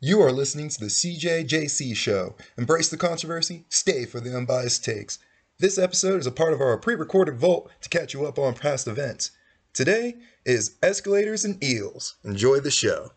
You 0.00 0.20
are 0.20 0.30
listening 0.30 0.68
to 0.68 0.78
the 0.78 0.86
CJJC 0.90 1.96
show. 1.96 2.36
Embrace 2.58 2.90
the 2.90 2.98
controversy, 2.98 3.64
stay 3.70 4.04
for 4.04 4.20
the 4.20 4.36
unbiased 4.36 4.84
takes. 4.84 5.18
This 5.58 5.78
episode 5.78 6.20
is 6.20 6.26
a 6.26 6.30
part 6.30 6.52
of 6.52 6.60
our 6.60 6.76
pre 6.76 6.94
recorded 6.94 7.38
vault 7.38 7.70
to 7.80 7.88
catch 7.88 8.12
you 8.12 8.26
up 8.26 8.38
on 8.38 8.52
past 8.52 8.88
events. 8.88 9.30
Today 9.72 10.16
is 10.44 10.76
Escalators 10.82 11.46
and 11.46 11.62
Eels. 11.64 12.16
Enjoy 12.24 12.60
the 12.60 12.70
show. 12.70 13.12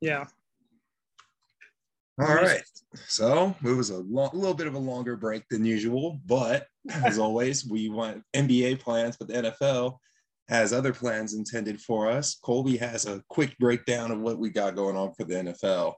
Yeah. 0.00 0.26
All 2.20 2.26
right. 2.32 2.62
So 3.08 3.52
it 3.64 3.72
was 3.72 3.90
a 3.90 3.98
little 3.98 4.54
bit 4.54 4.68
of 4.68 4.76
a 4.76 4.78
longer 4.78 5.16
break 5.16 5.42
than 5.48 5.64
usual, 5.64 6.20
but 6.24 6.68
as 7.04 7.18
always, 7.18 7.66
we 7.66 7.88
want 7.88 8.22
NBA 8.32 8.78
plans, 8.78 9.16
but 9.16 9.26
the 9.26 9.34
NFL 9.34 9.98
has 10.48 10.72
other 10.72 10.92
plans 10.92 11.34
intended 11.34 11.80
for 11.80 12.08
us. 12.08 12.36
Colby 12.42 12.76
has 12.76 13.06
a 13.06 13.22
quick 13.28 13.56
breakdown 13.58 14.10
of 14.10 14.20
what 14.20 14.38
we 14.38 14.50
got 14.50 14.76
going 14.76 14.96
on 14.96 15.12
for 15.14 15.24
the 15.24 15.34
NFL. 15.34 15.94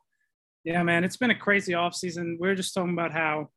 Yeah, 0.64 0.82
man, 0.82 1.05
it's 1.05 1.16
been 1.16 1.30
a 1.30 1.38
crazy 1.38 1.72
offseason. 1.72 2.36
We 2.41 2.48
are 2.48 2.55
just 2.55 2.74
talking 2.74 2.92
about 2.92 3.12
how 3.12 3.48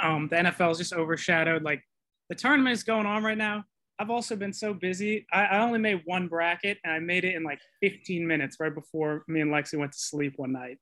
um, 0.00 0.28
the 0.28 0.36
NFL 0.36 0.72
is 0.72 0.78
just 0.78 0.92
overshadowed. 0.92 1.62
Like 1.62 1.82
the 2.28 2.34
tournament 2.34 2.74
is 2.74 2.82
going 2.82 3.06
on 3.06 3.22
right 3.22 3.38
now. 3.38 3.64
I've 3.98 4.10
also 4.10 4.34
been 4.34 4.52
so 4.52 4.74
busy. 4.74 5.26
I, 5.32 5.44
I 5.44 5.58
only 5.60 5.78
made 5.78 6.02
one 6.04 6.26
bracket 6.26 6.78
and 6.82 6.92
I 6.92 6.98
made 6.98 7.24
it 7.24 7.36
in 7.36 7.44
like 7.44 7.60
15 7.80 8.26
minutes 8.26 8.56
right 8.58 8.74
before 8.74 9.24
me 9.28 9.40
and 9.40 9.52
Lexi 9.52 9.78
went 9.78 9.92
to 9.92 9.98
sleep 9.98 10.34
one 10.36 10.52
night. 10.52 10.78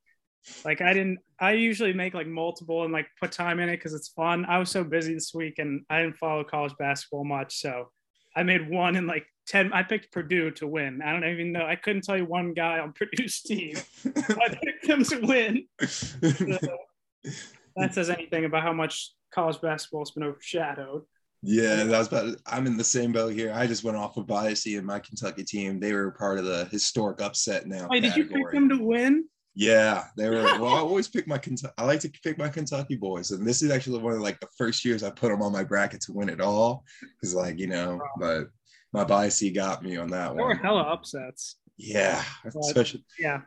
Like 0.64 0.80
I 0.80 0.92
didn't. 0.92 1.18
I 1.38 1.52
usually 1.52 1.92
make 1.92 2.14
like 2.14 2.26
multiple 2.26 2.84
and 2.84 2.92
like 2.92 3.06
put 3.20 3.30
time 3.30 3.60
in 3.60 3.68
it 3.68 3.76
because 3.76 3.94
it's 3.94 4.08
fun. 4.08 4.44
I 4.46 4.58
was 4.58 4.70
so 4.70 4.82
busy 4.82 5.14
this 5.14 5.32
week 5.34 5.58
and 5.58 5.82
I 5.88 6.02
didn't 6.02 6.16
follow 6.16 6.42
college 6.42 6.72
basketball 6.78 7.24
much, 7.24 7.60
so 7.60 7.90
I 8.34 8.42
made 8.42 8.68
one 8.68 8.96
in 8.96 9.06
like 9.06 9.26
10. 9.48 9.72
I 9.72 9.82
picked 9.82 10.12
Purdue 10.12 10.50
to 10.52 10.66
win. 10.66 11.02
I 11.02 11.12
don't 11.12 11.24
even 11.24 11.52
know. 11.52 11.64
I 11.64 11.76
couldn't 11.76 12.02
tell 12.02 12.16
you 12.16 12.24
one 12.24 12.54
guy 12.54 12.78
on 12.78 12.92
Purdue's 12.98 13.40
team. 13.42 13.76
I 14.06 14.58
picked 14.62 14.86
them 14.86 15.04
to 15.04 15.20
win. 15.20 15.66
So 15.80 16.76
that 17.76 17.94
says 17.94 18.10
anything 18.10 18.44
about 18.44 18.62
how 18.62 18.72
much 18.72 19.12
college 19.32 19.60
basketball 19.60 20.02
has 20.02 20.10
been 20.10 20.24
overshadowed. 20.24 21.02
Yeah, 21.44 21.82
that's 21.84 22.06
about. 22.06 22.36
I'm 22.46 22.66
in 22.68 22.76
the 22.76 22.84
same 22.84 23.10
boat 23.10 23.34
here. 23.34 23.52
I 23.52 23.66
just 23.66 23.82
went 23.82 23.96
off 23.96 24.16
of 24.16 24.26
biasy 24.26 24.78
and 24.78 24.86
my 24.86 25.00
Kentucky 25.00 25.42
team. 25.42 25.80
They 25.80 25.92
were 25.92 26.12
part 26.12 26.38
of 26.38 26.44
the 26.44 26.66
historic 26.66 27.20
upset 27.20 27.66
now. 27.66 27.88
Wait, 27.90 28.00
did 28.00 28.14
you 28.14 28.26
pick 28.26 28.52
them 28.52 28.68
to 28.68 28.78
win? 28.78 29.24
Yeah, 29.54 30.04
they 30.16 30.28
were. 30.30 30.42
Well, 30.42 30.68
I 30.68 30.78
always 30.78 31.08
pick 31.08 31.26
my 31.26 31.36
Kentucky. 31.38 31.74
I 31.76 31.84
like 31.84 32.00
to 32.00 32.10
pick 32.22 32.38
my 32.38 32.48
Kentucky 32.48 32.96
boys, 32.96 33.30
and 33.32 33.46
this 33.46 33.62
is 33.62 33.70
actually 33.70 33.98
one 34.00 34.14
of 34.14 34.20
like 34.20 34.40
the 34.40 34.48
first 34.56 34.84
years 34.84 35.02
I 35.02 35.10
put 35.10 35.28
them 35.30 35.42
on 35.42 35.52
my 35.52 35.62
bracket 35.64 36.00
to 36.02 36.12
win 36.12 36.28
it 36.30 36.40
all. 36.40 36.84
Because 37.02 37.34
like 37.34 37.58
you 37.58 37.66
know, 37.66 38.00
but 38.18 38.44
my 38.92 39.04
biasy 39.04 39.54
got 39.54 39.82
me 39.82 39.96
on 39.98 40.08
that 40.10 40.34
There 40.34 40.42
were 40.44 40.48
one. 40.50 40.58
hella 40.58 40.82
upsets. 40.82 41.56
Yeah, 41.76 42.22
especially 42.46 43.04
Yeah. 43.18 43.42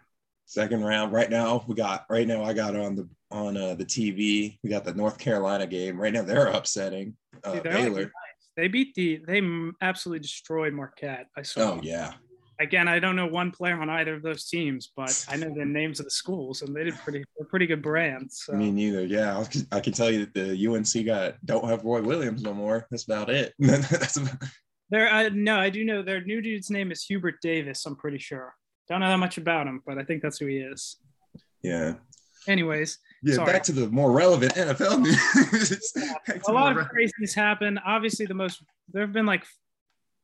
second 0.46 0.84
round. 0.84 1.12
Right 1.12 1.30
now, 1.30 1.64
we 1.68 1.74
got. 1.76 2.06
Right 2.10 2.28
now, 2.28 2.44
I 2.44 2.54
got 2.54 2.76
on 2.76 2.96
the 2.96 3.10
on 3.32 3.58
uh, 3.58 3.74
the 3.74 3.86
TV. 3.86 4.60
We 4.64 4.70
got 4.70 4.84
the 4.86 4.94
North 4.94 5.18
Carolina 5.18 5.66
game. 5.66 6.00
Right 6.00 6.14
now, 6.14 6.22
they're 6.22 6.48
upsetting 6.48 7.16
uh, 7.44 7.54
Dude, 7.54 7.64
they're 7.64 7.74
Baylor. 7.74 8.02
nice. 8.02 8.12
They 8.58 8.68
beat 8.68 8.94
the. 8.96 9.22
They 9.26 9.42
absolutely 9.82 10.20
destroyed 10.22 10.74
Marquette. 10.74 11.28
I 11.36 11.42
saw. 11.42 11.74
Oh 11.74 11.80
yeah, 11.82 12.14
Again, 12.60 12.88
I 12.88 13.00
don't 13.00 13.16
know 13.18 13.26
one 13.28 13.52
player 13.52 13.80
on 13.82 13.90
either 13.90 14.14
of 14.16 14.22
those 14.24 14.46
teams, 14.48 14.92
but 14.96 15.26
I 15.30 15.36
know 15.36 15.54
the 15.54 15.66
names 15.66 16.00
of 16.00 16.06
the 16.06 16.12
schools, 16.12 16.62
and 16.62 16.74
they 16.76 16.86
did 16.86 16.96
pretty. 17.00 17.24
They're 17.38 17.48
pretty 17.48 17.66
good 17.68 17.82
brands. 17.82 18.44
So. 18.46 18.54
me 18.54 18.72
neither. 18.72 19.06
Yeah, 19.06 19.44
I 19.72 19.80
can- 19.82 19.94
tell 19.94 20.10
you 20.12 20.26
that 20.26 20.34
the 20.34 20.68
UNC 20.68 21.06
got 21.06 21.36
don't 21.46 21.68
have 21.68 21.84
Roy 21.84 22.02
Williams 22.02 22.44
no 22.44 22.54
more. 22.54 22.88
That's 22.92 23.04
about 23.04 23.30
it. 23.30 23.54
That's 23.60 24.18
about, 24.18 24.36
There, 24.90 25.10
I 25.10 25.30
no, 25.30 25.58
I 25.58 25.70
do 25.70 25.84
know 25.84 26.02
their 26.02 26.22
new 26.24 26.42
dude's 26.42 26.70
name 26.70 26.92
is 26.92 27.04
Hubert 27.04 27.36
Davis. 27.42 27.86
I'm 27.86 27.96
pretty 27.96 28.20
sure. 28.20 28.54
Don't 28.88 29.00
know 29.02 29.10
that 29.10 29.18
much 29.18 29.38
about 29.38 29.68
him, 29.68 29.82
but 29.86 29.98
I 29.98 30.04
think 30.04 30.22
that's 30.22 30.38
who 30.38 30.46
he 30.46 30.58
is. 30.58 30.98
yeah. 31.64 31.96
Anyways, 32.48 33.00
Yeah, 33.24 33.36
Sorry. 33.36 33.52
back 33.52 33.64
to 33.64 33.72
the 33.72 33.90
more 33.90 34.12
relevant 34.12 34.54
NFL 34.54 35.02
news. 35.02 35.92
To 35.92 36.52
a 36.52 36.54
lot 36.54 36.78
of 36.78 36.86
crazies 36.90 37.34
happen. 37.34 37.80
Obviously, 37.80 38.28
the 38.28 38.36
most 38.36 38.62
there 38.94 39.02
have 39.02 39.14
been 39.14 39.26
like 39.26 39.44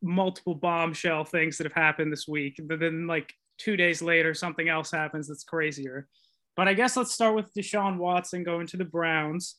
multiple 0.01 0.55
bombshell 0.55 1.23
things 1.23 1.57
that 1.57 1.65
have 1.65 1.73
happened 1.73 2.11
this 2.11 2.27
week, 2.27 2.59
but 2.63 2.79
then 2.79 3.07
like 3.07 3.33
two 3.57 3.77
days 3.77 4.01
later, 4.01 4.33
something 4.33 4.67
else 4.69 4.91
happens 4.91 5.27
that's 5.27 5.43
crazier. 5.43 6.07
But 6.55 6.67
I 6.67 6.73
guess 6.73 6.97
let's 6.97 7.13
start 7.13 7.35
with 7.35 7.53
Deshaun 7.53 7.97
Watson 7.97 8.43
going 8.43 8.67
to 8.67 8.77
the 8.77 8.85
Browns. 8.85 9.55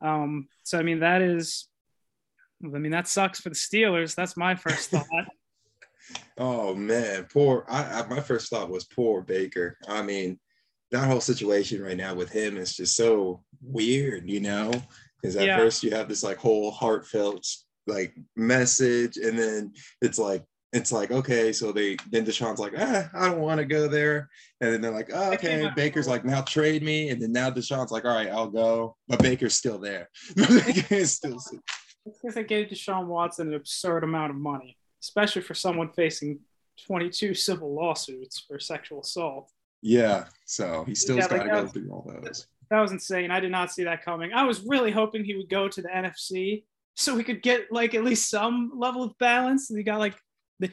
Um, 0.00 0.48
so 0.62 0.78
I 0.78 0.82
mean 0.82 1.00
that 1.00 1.22
is, 1.22 1.68
I 2.64 2.68
mean 2.78 2.92
that 2.92 3.08
sucks 3.08 3.40
for 3.40 3.48
the 3.48 3.54
Steelers. 3.54 4.14
That's 4.14 4.36
my 4.36 4.54
first 4.54 4.90
thought. 4.90 5.06
Oh 6.36 6.74
man, 6.74 7.26
poor. 7.32 7.64
I, 7.68 8.00
I 8.00 8.06
my 8.06 8.20
first 8.20 8.50
thought 8.50 8.70
was 8.70 8.84
poor 8.84 9.22
Baker. 9.22 9.76
I 9.88 10.02
mean, 10.02 10.38
that 10.90 11.06
whole 11.06 11.20
situation 11.20 11.82
right 11.82 11.96
now 11.96 12.14
with 12.14 12.30
him 12.30 12.56
is 12.56 12.76
just 12.76 12.96
so 12.96 13.42
weird, 13.60 14.28
you 14.28 14.40
know. 14.40 14.70
Because 15.20 15.36
at 15.36 15.46
Yeah. 15.46 15.58
first 15.58 15.82
you 15.82 15.90
have 15.90 16.08
this 16.08 16.22
like 16.22 16.38
whole 16.38 16.70
heartfelt 16.70 17.46
like 17.88 18.14
message, 18.36 19.16
and 19.16 19.38
then 19.38 19.72
it's 20.02 20.18
like 20.18 20.44
it's 20.72 20.92
like 20.92 21.10
okay, 21.10 21.52
so 21.52 21.72
they 21.72 21.96
then 22.10 22.24
Deshaun's 22.26 22.58
like, 22.60 22.74
ah, 22.78 23.08
I 23.14 23.28
don't 23.30 23.40
want 23.40 23.58
to 23.58 23.64
go 23.64 23.88
there, 23.88 24.28
and 24.60 24.72
then 24.72 24.80
they're 24.80 24.90
like, 24.92 25.10
oh, 25.12 25.32
okay, 25.32 25.68
Baker's 25.74 26.06
like, 26.06 26.24
now 26.24 26.42
trade 26.42 26.82
me, 26.82 27.08
and 27.08 27.20
then 27.22 27.32
now 27.32 27.50
Deshaun's 27.50 27.90
like, 27.90 28.04
all 28.04 28.14
right, 28.14 28.28
I'll 28.28 28.50
go, 28.50 28.96
but 29.08 29.20
Baker's 29.22 29.54
still 29.54 29.78
there. 29.78 30.08
Still 30.36 31.36
It's 32.06 32.18
because 32.22 32.34
they 32.34 32.44
gave 32.44 32.68
Deshaun 32.68 33.06
Watson 33.06 33.48
an 33.48 33.54
absurd 33.54 34.04
amount 34.04 34.30
of 34.30 34.36
money, 34.36 34.76
especially 35.02 35.42
for 35.42 35.54
someone 35.54 35.90
facing 35.92 36.38
22 36.86 37.34
civil 37.34 37.74
lawsuits 37.74 38.38
for 38.40 38.58
sexual 38.58 39.00
assault. 39.00 39.50
yeah. 39.82 40.24
So 40.46 40.84
he 40.86 40.94
still's 40.94 41.18
Yeah, 41.20 41.28
got 41.28 41.42
to 41.44 41.48
go 41.50 41.62
that- 41.64 41.72
through 41.72 41.90
all 41.90 42.10
those. 42.22 42.46
That 42.70 42.80
was 42.80 42.92
insane. 42.92 43.30
I 43.30 43.40
did 43.40 43.50
not 43.50 43.72
see 43.72 43.84
that 43.84 44.04
coming. 44.04 44.32
I 44.34 44.44
was 44.44 44.60
really 44.60 44.90
hoping 44.90 45.24
he 45.24 45.34
would 45.34 45.48
go 45.48 45.68
to 45.68 45.80
the 45.80 45.88
NFC 45.88 46.64
so 46.98 47.14
we 47.14 47.22
could 47.22 47.42
get 47.42 47.70
like 47.70 47.94
at 47.94 48.02
least 48.02 48.28
some 48.28 48.72
level 48.74 49.04
of 49.04 49.16
balance. 49.18 49.70
We 49.72 49.84
got 49.84 50.00
like 50.00 50.16
the 50.58 50.70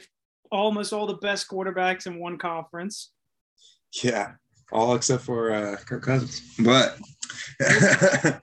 almost 0.52 0.92
all 0.92 1.06
the 1.06 1.14
best 1.14 1.48
quarterbacks 1.48 2.08
in 2.08 2.20
one 2.20 2.40
conference. 2.40 3.12
Yeah, 4.04 4.34
all 4.72 4.96
except 4.96 5.22
for 5.22 5.52
uh, 5.52 5.78
Kirk 5.86 6.02
Cousins. 6.04 6.42
But 6.58 6.98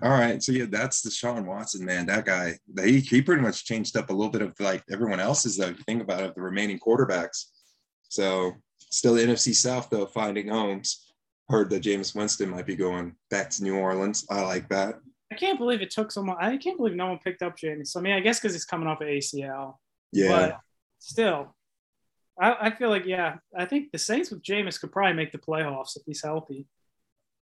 all 0.00 0.10
right, 0.10 0.40
so 0.40 0.52
yeah, 0.52 0.66
that's 0.70 1.04
Deshaun 1.04 1.44
Watson, 1.44 1.84
man. 1.84 2.06
That 2.06 2.24
guy, 2.24 2.56
he 2.84 3.00
he 3.00 3.20
pretty 3.20 3.42
much 3.42 3.64
changed 3.64 3.96
up 3.96 4.10
a 4.10 4.12
little 4.12 4.30
bit 4.30 4.42
of 4.42 4.54
like 4.60 4.84
everyone 4.92 5.18
else's. 5.18 5.56
Though, 5.56 5.74
think 5.86 6.02
about 6.02 6.22
it, 6.22 6.36
the 6.36 6.42
remaining 6.42 6.78
quarterbacks. 6.78 7.46
So 8.08 8.52
still 8.78 9.14
the 9.14 9.22
NFC 9.22 9.56
South 9.56 9.90
though, 9.90 10.06
finding 10.06 10.46
homes. 10.46 11.11
Heard 11.48 11.70
that 11.70 11.82
Jameis 11.82 12.14
Winston 12.14 12.50
might 12.50 12.66
be 12.66 12.76
going 12.76 13.14
back 13.30 13.50
to 13.50 13.62
New 13.62 13.76
Orleans. 13.76 14.26
I 14.30 14.42
like 14.42 14.68
that. 14.70 15.00
I 15.30 15.34
can't 15.34 15.58
believe 15.58 15.82
it 15.82 15.90
took 15.90 16.10
so 16.12 16.20
someone. 16.20 16.36
I 16.40 16.56
can't 16.56 16.76
believe 16.76 16.94
no 16.94 17.08
one 17.08 17.18
picked 17.18 17.42
up 17.42 17.56
Jameis. 17.56 17.96
I 17.96 18.00
mean, 18.00 18.12
I 18.12 18.20
guess 18.20 18.38
because 18.38 18.54
he's 18.54 18.64
coming 18.64 18.86
off 18.86 19.00
of 19.00 19.08
ACL. 19.08 19.76
Yeah, 20.12 20.28
But 20.28 20.60
still, 20.98 21.56
I, 22.40 22.54
I 22.60 22.70
feel 22.70 22.90
like 22.90 23.06
yeah. 23.06 23.36
I 23.56 23.64
think 23.64 23.92
the 23.92 23.98
Saints 23.98 24.30
with 24.30 24.42
Jameis 24.42 24.80
could 24.80 24.92
probably 24.92 25.14
make 25.14 25.32
the 25.32 25.38
playoffs 25.38 25.96
if 25.96 26.02
he's 26.06 26.22
healthy. 26.22 26.66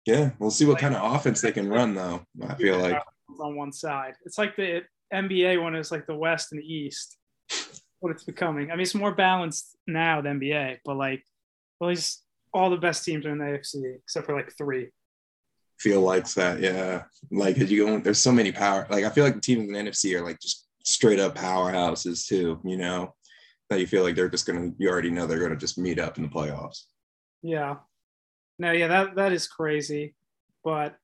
yeah. 0.06 0.32
We'll 0.40 0.52
see 0.52 0.66
what 0.66 0.80
kind 0.80 0.96
of 0.96 1.16
offense 1.16 1.42
they 1.42 1.52
can 1.52 1.70
run 1.70 1.96
though. 1.96 2.24
I 2.48 2.56
feel 2.56 2.78
like 2.80 3.02
on 3.40 3.56
one 3.56 3.72
side. 3.72 4.14
It's 4.26 4.38
like 4.38 4.56
the 4.56 4.82
NBA 5.14 5.62
one 5.62 5.76
is 5.76 5.92
like 5.92 6.06
the 6.06 6.16
West 6.16 6.52
and 6.52 6.62
the 6.62 6.66
East. 6.66 7.18
What 8.00 8.12
it's 8.12 8.24
becoming. 8.24 8.72
I 8.72 8.76
mean, 8.76 8.82
it's 8.82 8.96
more 8.96 9.14
balanced 9.14 9.76
now 9.86 10.22
than 10.22 10.40
NBA, 10.40 10.80
but 10.84 10.98
like, 10.98 11.24
at 11.82 11.88
least 11.88 12.24
all 12.54 12.70
the 12.70 12.78
best 12.78 13.04
teams 13.04 13.26
are 13.26 13.32
in 13.32 13.38
the 13.38 13.46
AFC 13.46 13.96
except 13.96 14.26
for 14.26 14.36
like 14.36 14.52
three. 14.58 14.90
feel 15.80 16.02
like 16.02 16.28
that. 16.34 16.60
Yeah. 16.60 17.04
Like 17.32 17.58
you 17.58 17.86
go, 17.86 18.00
there's 18.00 18.20
so 18.20 18.32
many 18.32 18.52
power. 18.52 18.88
Like 18.90 19.04
I 19.04 19.10
feel 19.10 19.24
like 19.24 19.36
the 19.36 19.42
teams 19.42 19.68
in 19.68 19.74
the 19.74 19.80
NFC 19.80 20.16
are 20.20 20.24
like 20.24 20.40
just 20.40 20.68
straight 20.84 21.20
up 21.20 21.36
powerhouses 21.36 22.28
too, 22.28 22.60
you 22.64 22.78
know, 22.78 23.14
that 23.70 23.80
you 23.80 23.88
feel 23.88 24.04
like 24.04 24.16
they're 24.16 24.30
just 24.30 24.46
gonna 24.46 24.72
you 24.78 24.90
already 24.90 25.10
know 25.10 25.26
they're 25.26 25.40
gonna 25.40 25.56
just 25.56 25.78
meet 25.78 26.00
up 26.00 26.18
in 26.18 26.24
the 26.24 26.30
playoffs. 26.30 26.84
Yeah. 27.42 27.78
No, 28.60 28.72
yeah, 28.72 28.88
that 28.88 29.16
that 29.16 29.34
is 29.34 29.48
crazy, 29.48 30.14
but 30.64 30.96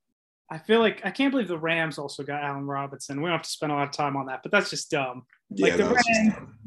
I 0.50 0.60
feel 0.60 0.80
like 0.80 1.02
I 1.04 1.12
can't 1.12 1.32
believe 1.32 1.48
the 1.48 1.58
Rams 1.58 1.98
also 1.98 2.24
got 2.24 2.44
Allen 2.44 2.66
Robinson. 2.66 3.18
We 3.22 3.30
don't 3.30 3.38
have 3.38 3.42
to 3.42 3.50
spend 3.50 3.72
a 3.72 3.76
lot 3.76 3.88
of 3.88 3.94
time 3.94 4.16
on 4.16 4.28
that, 4.28 4.44
but 4.44 4.52
that's 4.52 4.70
just 4.70 4.92
dumb. 4.92 5.26
Yeah, 5.50 5.78
the 5.78 5.84
that 5.84 5.92
was 5.92 6.06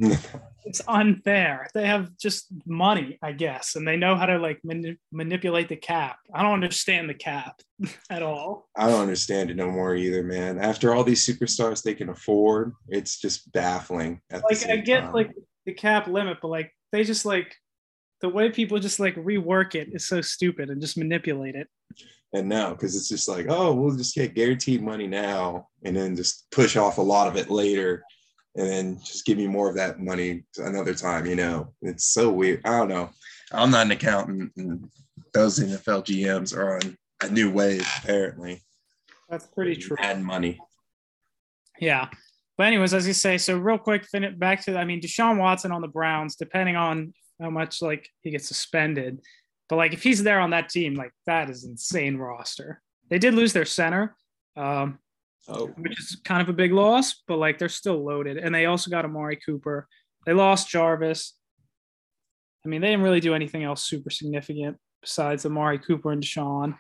just. 0.09 0.29
It's 0.65 0.83
unfair. 0.87 1.69
They 1.75 1.87
have 1.87 2.17
just 2.19 2.47
money, 2.67 3.19
I 3.23 3.33
guess, 3.33 3.77
and 3.77 3.89
they 3.89 3.97
know 3.97 4.15
how 4.15 4.27
to 4.27 4.39
like 4.39 4.61
mani- 4.63 4.99
manipulate 5.11 5.69
the 5.69 5.77
cap. 5.77 6.19
I 6.35 6.43
don't 6.43 6.53
understand 6.53 7.09
the 7.09 7.15
cap 7.15 7.61
at 8.11 8.23
all. 8.23 8.69
I 8.77 8.89
don't 8.89 9.01
understand 9.01 9.51
it 9.51 9.57
no 9.57 9.71
more 9.71 9.95
either, 9.97 10.23
man. 10.23 10.59
After 10.59 10.95
all 10.95 11.03
these 11.03 11.27
superstars 11.27 11.83
they 11.83 11.95
can 11.95 12.11
afford, 12.11 12.75
it's 12.89 13.19
just 13.19 13.51
baffling. 13.53 14.21
Like 14.31 14.69
I 14.69 14.77
get 14.77 15.05
time. 15.05 15.13
like 15.13 15.31
the 15.67 15.73
cap 15.73 16.07
limit, 16.07 16.39
but 16.43 16.49
like 16.49 16.73
they 16.93 17.05
just 17.05 17.25
like 17.25 17.55
the 18.21 18.29
way 18.29 18.51
people 18.51 18.79
just 18.79 19.01
like 19.01 19.17
rework 19.17 19.75
it 19.75 19.89
is 19.93 20.07
so 20.07 20.21
stupid 20.21 20.69
and 20.69 20.81
just 20.81 20.99
manipulate 20.99 21.55
it. 21.55 21.69
and 22.35 22.49
now 22.49 22.71
because 22.71 22.95
it's 22.95 23.09
just 23.09 23.29
like, 23.29 23.47
oh, 23.49 23.75
we'll 23.75 23.97
just 23.97 24.15
get 24.15 24.35
guaranteed 24.35 24.83
money 24.83 25.07
now 25.07 25.69
and 25.85 25.97
then 25.97 26.15
just 26.15 26.51
push 26.51 26.77
off 26.77 26.99
a 26.99 27.03
lot 27.03 27.29
of 27.29 27.37
it 27.37 27.51
later. 27.51 28.05
And 28.57 28.69
then 28.69 28.99
just 29.03 29.25
give 29.25 29.39
me 29.39 29.47
more 29.47 29.69
of 29.69 29.77
that 29.77 30.01
money 30.01 30.45
another 30.59 30.95
time. 30.95 31.27
You 31.27 31.37
know, 31.37 31.73
it's 31.83 32.07
so 32.07 32.31
weird. 32.31 32.61
I 32.65 32.79
don't 32.79 32.89
know. 32.89 33.11
I'm 33.53 33.71
not 33.71 33.87
an 33.87 33.93
accountant, 33.93 34.53
and 34.57 34.89
those 35.33 35.59
NFL 35.59 36.05
GMs 36.05 36.57
are 36.57 36.77
on 36.77 36.97
a 37.23 37.29
new 37.29 37.51
wave 37.51 37.87
apparently. 38.03 38.63
That's 39.29 39.47
pretty 39.47 39.77
true. 39.77 39.97
And 40.01 40.25
money. 40.25 40.59
Yeah. 41.79 42.09
But 42.59 42.67
anyways, 42.67 42.93
as 42.93 43.07
you 43.07 43.15
say, 43.15 43.39
so 43.39 43.57
real 43.57 43.79
quick, 43.79 44.05
fin- 44.05 44.39
back 44.39 44.63
to 44.65 44.77
I 44.77 44.85
mean 44.85 45.01
Deshaun 45.01 45.39
Watson 45.39 45.73
on 45.73 45.81
the 45.81 45.89
Browns, 45.89 46.37
depending 46.37 46.77
on 46.77 47.15
how 47.41 47.51
much 47.51 47.81
like 47.81 48.09
he 48.21 48.31
gets 48.31 48.49
suspended, 48.49 49.21
but 49.69 49.77
like 49.77 49.95
if 49.95 50.03
he's 50.03 50.23
there 50.23 50.41
on 50.41 50.51
that 50.51 50.69
team, 50.69 50.95
like 50.95 51.13
that 51.27 51.49
is 51.49 51.65
insane 51.65 52.17
roster. 52.17 52.83
They 53.09 53.19
did 53.19 53.35
lose 53.35 53.53
their 53.53 53.65
center, 53.65 54.15
um, 54.57 54.99
Oh, 55.49 55.69
which 55.79 55.99
is 55.99 56.21
kind 56.25 56.43
of 56.43 56.49
a 56.49 56.53
big 56.53 56.73
loss, 56.73 57.23
but 57.27 57.39
like 57.39 57.59
they're 57.59 57.69
still 57.69 58.05
loaded, 58.05 58.37
and 58.37 58.55
they 58.55 58.67
also 58.67 58.91
got 58.91 59.05
Amari 59.05 59.37
Cooper. 59.37 59.89
They 60.27 60.33
lost 60.33 60.69
Jarvis. 60.69 61.35
I 62.65 62.69
mean, 62.69 62.83
they 62.83 62.89
didn't 62.89 63.05
really 63.05 63.21
do 63.21 63.35
anything 63.35 63.65
else 63.65 63.85
super 63.85 64.11
significant 64.11 64.77
besides 65.01 65.47
Amari 65.47 65.79
Cooper 65.79 66.13
and 66.13 66.23
Deshaun, 66.23 66.77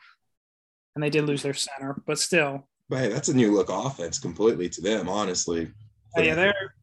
and 0.95 1.03
they 1.03 1.11
did 1.11 1.25
lose 1.25 1.43
their 1.43 1.55
center, 1.55 2.03
but 2.07 2.19
still, 2.19 2.69
but 2.91 2.99
hey, 2.99 3.09
that's 3.09 3.29
a 3.29 3.37
new 3.37 3.53
look 3.53 3.71
offense 3.71 4.19
completely 4.19 4.69
to 4.69 4.81
them, 4.81 5.09
honestly. 5.09 5.71
Oh, 6.17 6.21
yeah, 6.21 6.35
they're 6.35 6.75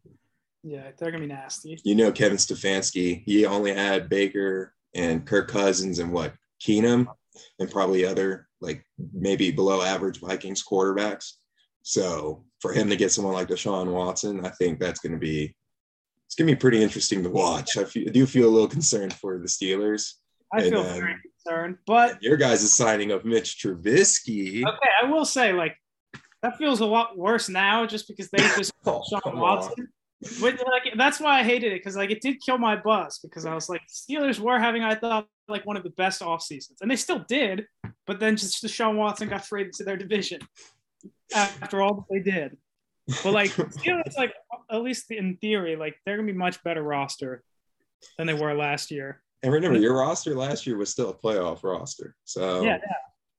yeah, 0.64 0.92
they're 0.98 1.12
gonna 1.12 1.22
be 1.22 1.28
nasty. 1.28 1.78
you 1.84 1.96
know 1.96 2.12
Kevin 2.12 2.38
Stefanski, 2.38 3.24
he 3.26 3.46
only 3.46 3.74
had 3.74 4.10
Baker 4.10 4.74
and 4.96 5.26
Kirk 5.26 5.50
Cousins 5.50 6.00
and 6.00 6.12
what 6.12 6.34
Keenum 6.62 7.08
and 7.60 7.70
probably 7.70 8.06
other 8.06 8.48
like 8.62 8.84
maybe 9.14 9.52
below 9.52 9.82
average 9.82 10.20
Vikings 10.22 10.64
quarterbacks. 10.64 11.34
So 11.88 12.44
for 12.60 12.74
him 12.74 12.90
to 12.90 12.98
get 12.98 13.14
someone 13.14 13.34
like 13.34 13.48
Deshaun 13.48 13.94
Watson, 13.94 14.46
I 14.46 14.50
think 14.50 14.78
that's 14.78 15.00
going 15.00 15.14
to 15.14 15.18
be 15.18 15.56
it's 16.26 16.36
going 16.36 16.46
to 16.50 16.54
be 16.54 16.60
pretty 16.60 16.84
interesting 16.84 17.24
to 17.24 17.30
watch. 17.30 17.78
I, 17.78 17.86
feel, 17.86 18.10
I 18.10 18.12
do 18.12 18.26
feel 18.26 18.50
a 18.50 18.52
little 18.52 18.68
concerned 18.68 19.14
for 19.14 19.38
the 19.38 19.48
Steelers. 19.48 20.16
I 20.54 20.64
And 20.64 20.72
feel 20.72 20.84
very 20.84 21.16
concerned, 21.46 21.78
but 21.88 22.22
Your 22.22 22.36
guys 22.36 22.62
is 22.62 22.76
signing 22.76 23.12
of 23.12 23.24
Mitch 23.24 23.64
Trubisky. 23.64 24.68
okay, 24.68 24.90
I 25.02 25.10
will 25.10 25.24
say 25.24 25.54
like 25.54 25.78
that 26.44 26.58
feels 26.58 26.82
a 26.82 26.86
lot 26.86 27.18
worse 27.18 27.48
now 27.48 27.86
just 27.86 28.10
because 28.10 28.30
they 28.32 28.40
just 28.40 28.74
Oh, 28.86 29.02
Sean. 29.10 29.40
Watson. 29.40 29.88
But 30.42 30.56
like 30.68 30.94
that's 30.98 31.22
why 31.22 31.40
I 31.40 31.44
hated 31.44 31.72
it 31.72 31.80
because 31.80 31.96
like 31.96 32.12
it 32.12 32.20
did 32.20 32.42
kill 32.46 32.58
my 32.58 32.76
buzz 32.76 33.20
because 33.20 33.46
I 33.46 33.56
was 33.56 33.70
like 33.70 33.82
Steelers 33.88 34.40
were 34.40 34.60
having 34.60 34.84
I 34.84 34.96
thought 34.96 35.26
like 35.48 35.66
one 35.66 35.78
of 35.78 35.84
the 35.84 35.92
best 35.92 36.22
off 36.22 36.42
seasons 36.42 36.80
and 36.82 36.92
they 36.92 36.98
still 36.98 37.24
did, 37.30 37.66
but 38.06 38.20
then 38.20 38.36
just 38.36 38.62
Deshaun 38.62 38.98
Watson 38.98 39.30
got 39.30 39.46
traded 39.46 39.72
to 39.76 39.86
their 39.86 39.96
division 39.96 40.42
after 41.36 41.82
all 41.82 41.96
that 41.96 42.06
they 42.10 42.20
did. 42.20 42.58
But 43.24 43.34
like 43.34 43.52
Steelers, 43.52 44.18
like 44.18 44.34
at 44.70 44.82
least 44.82 45.12
in 45.12 45.38
theory, 45.38 45.76
like 45.76 45.96
they're 46.06 46.18
gonna 46.18 46.32
be 46.32 46.38
much 46.38 46.64
better 46.64 46.84
roster 46.84 47.44
than 48.18 48.28
they 48.28 48.34
were 48.34 48.54
last 48.54 48.92
year. 48.92 49.22
And 49.44 49.54
remember, 49.54 49.80
your 49.80 49.98
roster 49.98 50.36
last 50.36 50.66
year 50.68 50.78
was 50.78 50.90
still 50.90 51.10
a 51.10 51.14
playoff 51.14 51.64
roster. 51.64 52.16
So 52.24 52.62
Yeah, 52.62 52.78
yeah. 52.82 52.94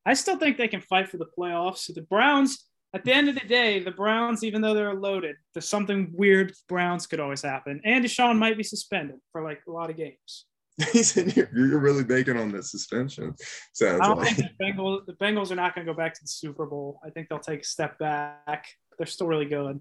I 0.06 0.14
still 0.14 0.38
think 0.38 0.56
they 0.56 0.68
can 0.68 0.80
fight 0.80 1.08
for 1.08 1.18
the 1.18 1.26
playoffs. 1.38 1.92
The 1.92 2.00
Browns, 2.02 2.64
at 2.94 3.04
the 3.04 3.12
end 3.12 3.28
of 3.28 3.34
the 3.34 3.46
day, 3.46 3.80
the 3.80 3.90
Browns, 3.90 4.42
even 4.42 4.62
though 4.62 4.72
they're 4.72 4.94
loaded, 4.94 5.36
there's 5.52 5.68
something 5.68 6.10
weird. 6.14 6.54
Browns 6.68 7.06
could 7.06 7.20
always 7.20 7.42
happen, 7.42 7.80
and 7.84 8.04
Deshaun 8.04 8.38
might 8.38 8.56
be 8.56 8.62
suspended 8.62 9.16
for 9.32 9.42
like 9.42 9.60
a 9.68 9.70
lot 9.70 9.90
of 9.90 9.96
games. 9.96 10.46
he 10.92 11.02
said 11.02 11.36
you're, 11.36 11.48
you're 11.54 11.78
really 11.80 12.04
banking 12.04 12.36
on 12.38 12.52
the 12.52 12.62
suspension. 12.62 13.34
Sounds 13.72 14.00
I 14.00 14.06
don't 14.06 14.18
like. 14.18 14.36
think 14.36 14.50
the 14.58 14.64
Bengals, 14.64 15.06
the 15.06 15.12
Bengals 15.14 15.50
are 15.50 15.56
not 15.56 15.74
going 15.74 15.86
to 15.86 15.92
go 15.92 15.96
back 15.96 16.14
to 16.14 16.20
the 16.22 16.28
Super 16.28 16.66
Bowl. 16.66 17.00
I 17.04 17.10
think 17.10 17.28
they'll 17.28 17.38
take 17.40 17.62
a 17.62 17.64
step 17.64 17.98
back. 17.98 18.66
They're 18.96 19.06
still 19.06 19.26
really 19.26 19.46
good. 19.46 19.80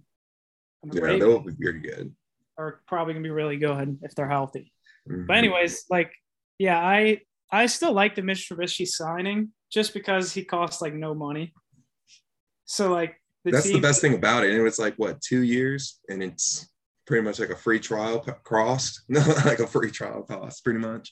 And 0.83 0.91
the 0.91 0.97
Yeah, 0.97 1.03
Ravens 1.03 1.23
they'll 1.23 1.39
be 1.39 1.53
pretty 1.55 1.79
good. 1.79 2.15
are 2.57 2.81
probably 2.87 3.13
going 3.13 3.23
to 3.23 3.27
be 3.27 3.31
really 3.31 3.57
good 3.57 3.99
if 4.01 4.15
they're 4.15 4.29
healthy. 4.29 4.71
Mhm. 5.07 5.27
But 5.27 5.37
anyways, 5.37 5.85
like, 5.89 6.11
yeah, 6.57 6.79
I 6.79 7.21
I 7.51 7.67
still 7.67 7.93
like 7.93 8.15
the 8.15 8.21
Mitch 8.23 8.49
Trubisky 8.49 8.87
signing 8.87 9.53
just 9.71 9.93
because 9.93 10.33
he 10.33 10.43
costs 10.43 10.81
like 10.81 10.93
no 10.93 11.13
money. 11.13 11.53
So 12.65 12.91
like 12.91 13.21
the 13.45 13.51
that's 13.51 13.71
the 13.71 13.79
best 13.79 14.01
thing 14.01 14.15
about 14.15 14.43
it. 14.43 14.51
And 14.57 14.67
it's 14.67 14.79
like 14.79 14.95
what 14.97 15.21
two 15.21 15.43
years, 15.43 15.99
and 16.09 16.21
it's 16.23 16.67
pretty 17.07 17.23
much 17.23 17.39
like 17.39 17.49
a 17.49 17.55
free 17.55 17.79
trial 17.79 18.19
co- 18.19 18.33
cost, 18.43 19.01
no, 19.09 19.21
like 19.45 19.59
a 19.59 19.67
free 19.67 19.89
trial 19.89 20.23
cost, 20.23 20.63
pretty 20.63 20.79
much. 20.79 21.11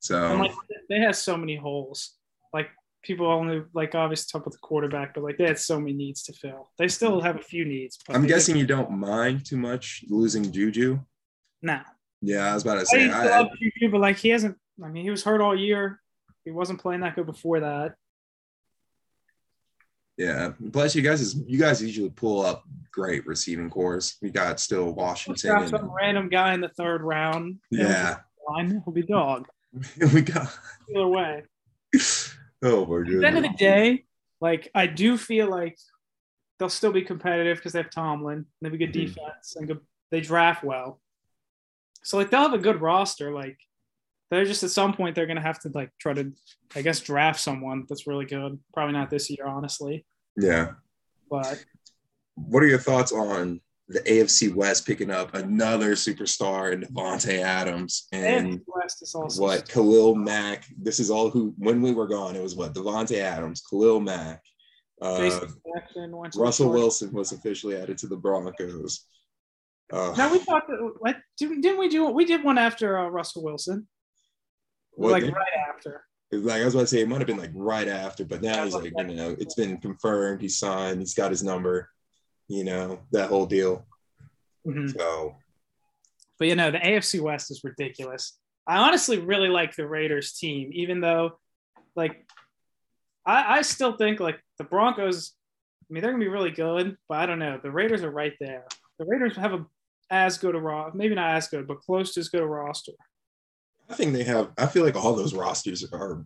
So 0.00 0.36
like 0.36 0.52
they 0.90 0.98
have 0.98 1.16
so 1.16 1.36
many 1.36 1.56
holes. 1.56 2.14
Like 2.52 2.68
people 3.02 3.26
only 3.26 3.62
like 3.72 3.94
obviously 3.94 4.26
talk 4.30 4.46
about 4.46 4.52
the 4.52 4.58
quarterback, 4.58 5.14
but 5.14 5.22
like 5.22 5.38
they 5.38 5.46
had 5.46 5.58
so 5.58 5.78
many 5.78 5.92
needs 5.92 6.24
to 6.24 6.32
fill. 6.32 6.70
They 6.76 6.88
still 6.88 7.20
have 7.20 7.36
a 7.36 7.42
few 7.42 7.64
needs. 7.64 7.98
But 8.06 8.16
I'm 8.16 8.26
guessing 8.26 8.56
you 8.56 8.66
don't 8.66 8.90
mind 8.90 9.46
too 9.46 9.56
much 9.56 10.04
losing 10.08 10.50
Juju. 10.50 11.00
no. 11.62 11.80
Yeah, 12.24 12.52
I 12.52 12.54
was 12.54 12.62
about 12.62 12.78
to 12.78 12.86
say. 12.86 13.08
to 13.08 13.12
I, 13.12 13.40
love 13.40 13.48
Juju, 13.60 13.90
but 13.90 14.00
like 14.00 14.16
he 14.16 14.28
hasn't. 14.28 14.56
I 14.82 14.88
mean, 14.88 15.02
he 15.02 15.10
was 15.10 15.24
hurt 15.24 15.40
all 15.40 15.58
year. 15.58 16.00
He 16.44 16.52
wasn't 16.52 16.80
playing 16.80 17.00
that 17.00 17.16
good 17.16 17.26
before 17.26 17.60
that. 17.60 17.96
Yeah. 20.16 20.52
Plus, 20.72 20.94
you 20.94 21.02
guys 21.02 21.20
is 21.20 21.36
you 21.46 21.58
guys 21.58 21.82
usually 21.82 22.10
pull 22.10 22.44
up 22.44 22.64
great 22.90 23.26
receiving 23.26 23.70
cores. 23.70 24.16
We 24.22 24.30
got 24.30 24.60
still 24.60 24.92
Washington. 24.92 25.56
And, 25.56 25.68
some 25.68 25.90
random 25.90 26.28
guy 26.28 26.54
in 26.54 26.60
the 26.60 26.68
third 26.68 27.02
round. 27.02 27.58
yeah, 27.70 28.18
Line. 28.48 28.82
He'll 28.84 28.92
be 28.94 29.02
dog. 29.02 29.48
we 30.12 30.20
got. 30.22 30.48
Either 30.90 31.08
way. 31.08 31.42
Oh 32.64 32.86
my 32.86 33.00
At 33.00 33.06
the 33.20 33.26
end 33.26 33.36
of 33.38 33.42
the 33.42 33.54
day, 33.58 34.04
like 34.40 34.70
I 34.72 34.86
do 34.86 35.18
feel 35.18 35.50
like 35.50 35.76
they'll 36.60 36.68
still 36.68 36.92
be 36.92 37.02
competitive 37.02 37.56
because 37.56 37.72
they 37.72 37.80
have 37.80 37.90
Tomlin. 37.90 38.46
They 38.60 38.68
have 38.68 38.74
a 38.74 38.78
good 38.78 38.90
Mhm. 38.90 39.06
defense 39.08 39.56
and 39.56 39.66
good, 39.66 39.80
they 40.12 40.20
draft 40.20 40.62
well. 40.62 41.00
So 42.04 42.18
like 42.18 42.30
they'll 42.30 42.42
have 42.42 42.52
a 42.54 42.58
good 42.58 42.80
roster. 42.80 43.32
Like 43.32 43.58
they're 44.32 44.46
just 44.46 44.62
at 44.64 44.70
some 44.70 44.94
point 44.94 45.14
they're 45.14 45.26
gonna 45.26 45.42
have 45.42 45.60
to 45.60 45.70
like 45.74 45.90
try 45.98 46.14
to, 46.14 46.32
I 46.74 46.80
guess, 46.80 47.00
draft 47.00 47.38
someone 47.38 47.84
that's 47.86 48.06
really 48.06 48.24
good. 48.24 48.58
Probably 48.72 48.94
not 48.94 49.10
this 49.10 49.28
year, 49.28 49.46
honestly. 49.46 50.06
Yeah. 50.38 50.72
But 51.30 51.62
What 52.36 52.62
are 52.62 52.66
your 52.66 52.78
thoughts 52.78 53.12
on 53.12 53.60
the 53.88 54.00
AFC 54.00 54.54
West 54.54 54.86
picking 54.86 55.10
up 55.10 55.34
another 55.34 55.92
superstar 55.92 56.72
in 56.72 56.80
Davante 56.80 57.40
Adams 57.40 58.08
and 58.12 58.54
AFC 58.54 58.62
West 58.66 59.02
is 59.02 59.14
also 59.14 59.42
what 59.42 59.68
Khalil 59.68 60.14
Mack? 60.14 60.64
This 60.78 60.98
is 60.98 61.10
all 61.10 61.28
who 61.28 61.54
when 61.58 61.82
we 61.82 61.92
were 61.92 62.08
gone. 62.08 62.34
It 62.34 62.42
was 62.42 62.56
what 62.56 62.72
Davante 62.72 63.18
Adams, 63.18 63.62
Khalil 63.68 64.00
Mack, 64.00 64.42
uh, 65.02 65.28
Jackson, 65.28 66.16
went 66.16 66.32
to 66.32 66.38
the 66.38 66.42
Russell 66.42 66.70
Wilson 66.70 67.12
was 67.12 67.32
officially 67.32 67.76
added 67.76 67.98
to 67.98 68.06
the 68.06 68.16
Broncos. 68.16 69.06
Uh, 69.92 70.14
No, 70.16 70.32
we 70.32 70.42
talked. 70.42 70.70
What 71.00 71.16
didn't 71.36 71.60
didn't 71.60 71.78
we 71.78 71.88
do? 71.90 72.06
We 72.06 72.24
did 72.24 72.42
one 72.42 72.56
after 72.56 72.98
uh, 72.98 73.08
Russell 73.08 73.44
Wilson. 73.44 73.88
What 74.94 75.12
like 75.12 75.24
right 75.24 75.68
after. 75.68 76.04
like 76.32 76.62
I 76.62 76.64
was 76.64 76.74
about 76.74 76.82
to 76.82 76.86
say, 76.86 77.00
it 77.00 77.08
might 77.08 77.18
have 77.18 77.26
been 77.26 77.38
like 77.38 77.52
right 77.54 77.88
after, 77.88 78.24
but 78.24 78.42
now 78.42 78.64
he's 78.64 78.74
like, 78.74 78.92
you 78.96 79.14
know, 79.14 79.36
it's 79.38 79.54
been 79.54 79.78
confirmed. 79.78 80.40
He's 80.40 80.58
signed. 80.58 81.00
He's 81.00 81.14
got 81.14 81.30
his 81.30 81.42
number. 81.42 81.88
You 82.48 82.64
know 82.64 83.00
that 83.12 83.30
whole 83.30 83.46
deal. 83.46 83.86
Mhm. 84.66 84.96
So 84.96 85.36
But 86.38 86.48
you 86.48 86.56
know, 86.56 86.70
the 86.70 86.78
AFC 86.78 87.20
West 87.20 87.50
is 87.50 87.62
ridiculous. 87.64 88.38
I 88.66 88.78
honestly 88.78 89.18
really 89.18 89.48
like 89.48 89.74
the 89.74 89.86
Raiders 89.86 90.34
team, 90.34 90.70
even 90.72 91.00
though, 91.00 91.38
like, 91.96 92.24
I, 93.26 93.58
I 93.58 93.62
still 93.62 93.96
think 93.96 94.20
like 94.20 94.40
the 94.58 94.64
Broncos. 94.64 95.32
I 95.82 95.94
mean, 95.94 96.02
they're 96.02 96.12
gonna 96.12 96.24
be 96.24 96.28
really 96.28 96.50
good, 96.50 96.96
but 97.08 97.18
I 97.18 97.26
don't 97.26 97.38
know. 97.38 97.58
The 97.62 97.70
Raiders 97.70 98.02
are 98.02 98.10
right 98.10 98.34
there. 98.40 98.66
The 98.98 99.04
Raiders 99.04 99.36
have 99.36 99.52
a 99.52 99.66
as 100.10 100.36
good 100.38 100.54
a 100.54 100.60
roster, 100.60 100.96
maybe 100.96 101.14
not 101.14 101.36
as 101.36 101.48
good, 101.48 101.66
but 101.66 101.80
close 101.80 102.12
to 102.14 102.20
as 102.20 102.28
good 102.28 102.42
a 102.42 102.46
roster. 102.46 102.92
I 103.90 103.94
think 103.94 104.12
they 104.12 104.24
have. 104.24 104.52
I 104.58 104.66
feel 104.66 104.84
like 104.84 104.96
all 104.96 105.14
those 105.14 105.34
rosters 105.34 105.84
are 105.92 106.24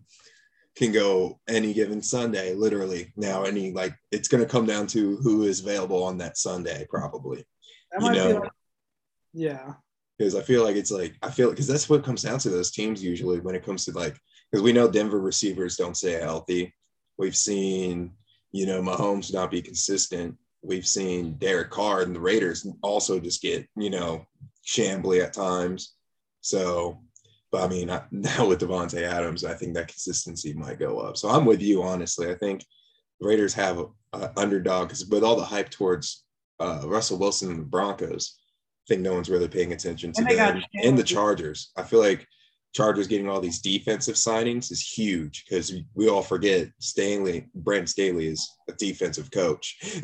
can 0.75 0.91
go 0.91 1.39
any 1.49 1.73
given 1.73 2.01
Sunday, 2.01 2.53
literally. 2.53 3.11
Now, 3.15 3.43
any 3.43 3.71
like 3.71 3.95
it's 4.11 4.27
going 4.27 4.43
to 4.43 4.49
come 4.49 4.65
down 4.65 4.87
to 4.87 5.17
who 5.17 5.43
is 5.43 5.61
available 5.61 6.03
on 6.03 6.17
that 6.19 6.37
Sunday, 6.37 6.85
probably. 6.89 7.45
That 7.91 8.05
You 8.05 8.11
know. 8.11 8.39
like, 8.39 8.51
yeah, 9.33 9.73
Because 10.17 10.35
I 10.35 10.41
feel 10.41 10.63
like 10.63 10.75
it's 10.75 10.91
like 10.91 11.15
I 11.21 11.29
feel 11.29 11.49
because 11.49 11.67
that's 11.67 11.89
what 11.89 12.03
comes 12.03 12.21
down 12.21 12.39
to 12.39 12.49
those 12.49 12.71
teams 12.71 13.03
usually 13.03 13.39
when 13.39 13.55
it 13.55 13.65
comes 13.65 13.85
to 13.85 13.91
like 13.91 14.17
because 14.51 14.63
we 14.63 14.73
know 14.73 14.89
Denver 14.89 15.19
receivers 15.19 15.77
don't 15.77 15.97
stay 15.97 16.13
healthy. 16.13 16.73
We've 17.17 17.35
seen 17.35 18.11
you 18.51 18.65
know 18.65 18.81
Mahomes 18.81 19.33
not 19.33 19.51
be 19.51 19.61
consistent. 19.61 20.35
We've 20.61 20.87
seen 20.87 21.33
Derek 21.33 21.69
Carr 21.69 22.01
and 22.01 22.15
the 22.15 22.19
Raiders 22.19 22.67
also 22.81 23.19
just 23.19 23.41
get 23.41 23.67
you 23.75 23.89
know 23.89 24.25
shambly 24.65 25.23
at 25.23 25.33
times. 25.33 25.93
So, 26.41 27.01
but 27.51 27.63
I 27.63 27.67
mean 27.67 27.87
now 28.11 28.47
with 28.47 28.61
Davante 28.61 29.01
Adams, 29.01 29.43
I 29.43 29.53
think 29.53 29.73
that 29.73 29.87
consistency 29.87 30.53
might 30.53 30.79
go 30.79 30.99
up. 30.99 31.17
So 31.17 31.29
I'm 31.29 31.45
with 31.45 31.61
you 31.61 31.83
honestly. 31.83 32.29
I 32.29 32.35
think 32.35 32.65
Raiders 33.19 33.53
have 33.53 33.79
a, 33.79 33.87
a 34.13 34.31
underdog 34.37 34.87
because 34.87 35.05
with 35.07 35.23
all 35.23 35.35
the 35.35 35.43
hype 35.43 35.69
towards 35.69 36.23
uh, 36.59 36.81
Russell 36.85 37.19
Wilson 37.19 37.51
and 37.51 37.59
the 37.59 37.65
Broncos, 37.65 38.37
I 38.85 38.93
think 38.93 39.01
no 39.01 39.13
one's 39.13 39.29
really 39.29 39.47
paying 39.47 39.73
attention 39.73 40.11
to 40.13 40.21
And 40.21 40.29
they 40.29 40.35
them 40.35 40.63
and 40.83 40.97
the 40.97 41.03
Chargers. 41.03 41.71
I 41.75 41.83
feel 41.83 41.99
like 41.99 42.27
Chargers 42.73 43.07
getting 43.07 43.27
all 43.27 43.41
these 43.41 43.59
defensive 43.59 44.15
signings 44.15 44.71
is 44.71 44.81
huge 44.81 45.45
because 45.45 45.73
we 45.95 46.09
all 46.09 46.21
forget 46.21 46.69
Stanley, 46.79 47.47
Brandon 47.55 47.87
Staley 47.87 48.27
is 48.27 48.47
a 48.69 48.73
defensive 48.73 49.31
coach, 49.31 49.77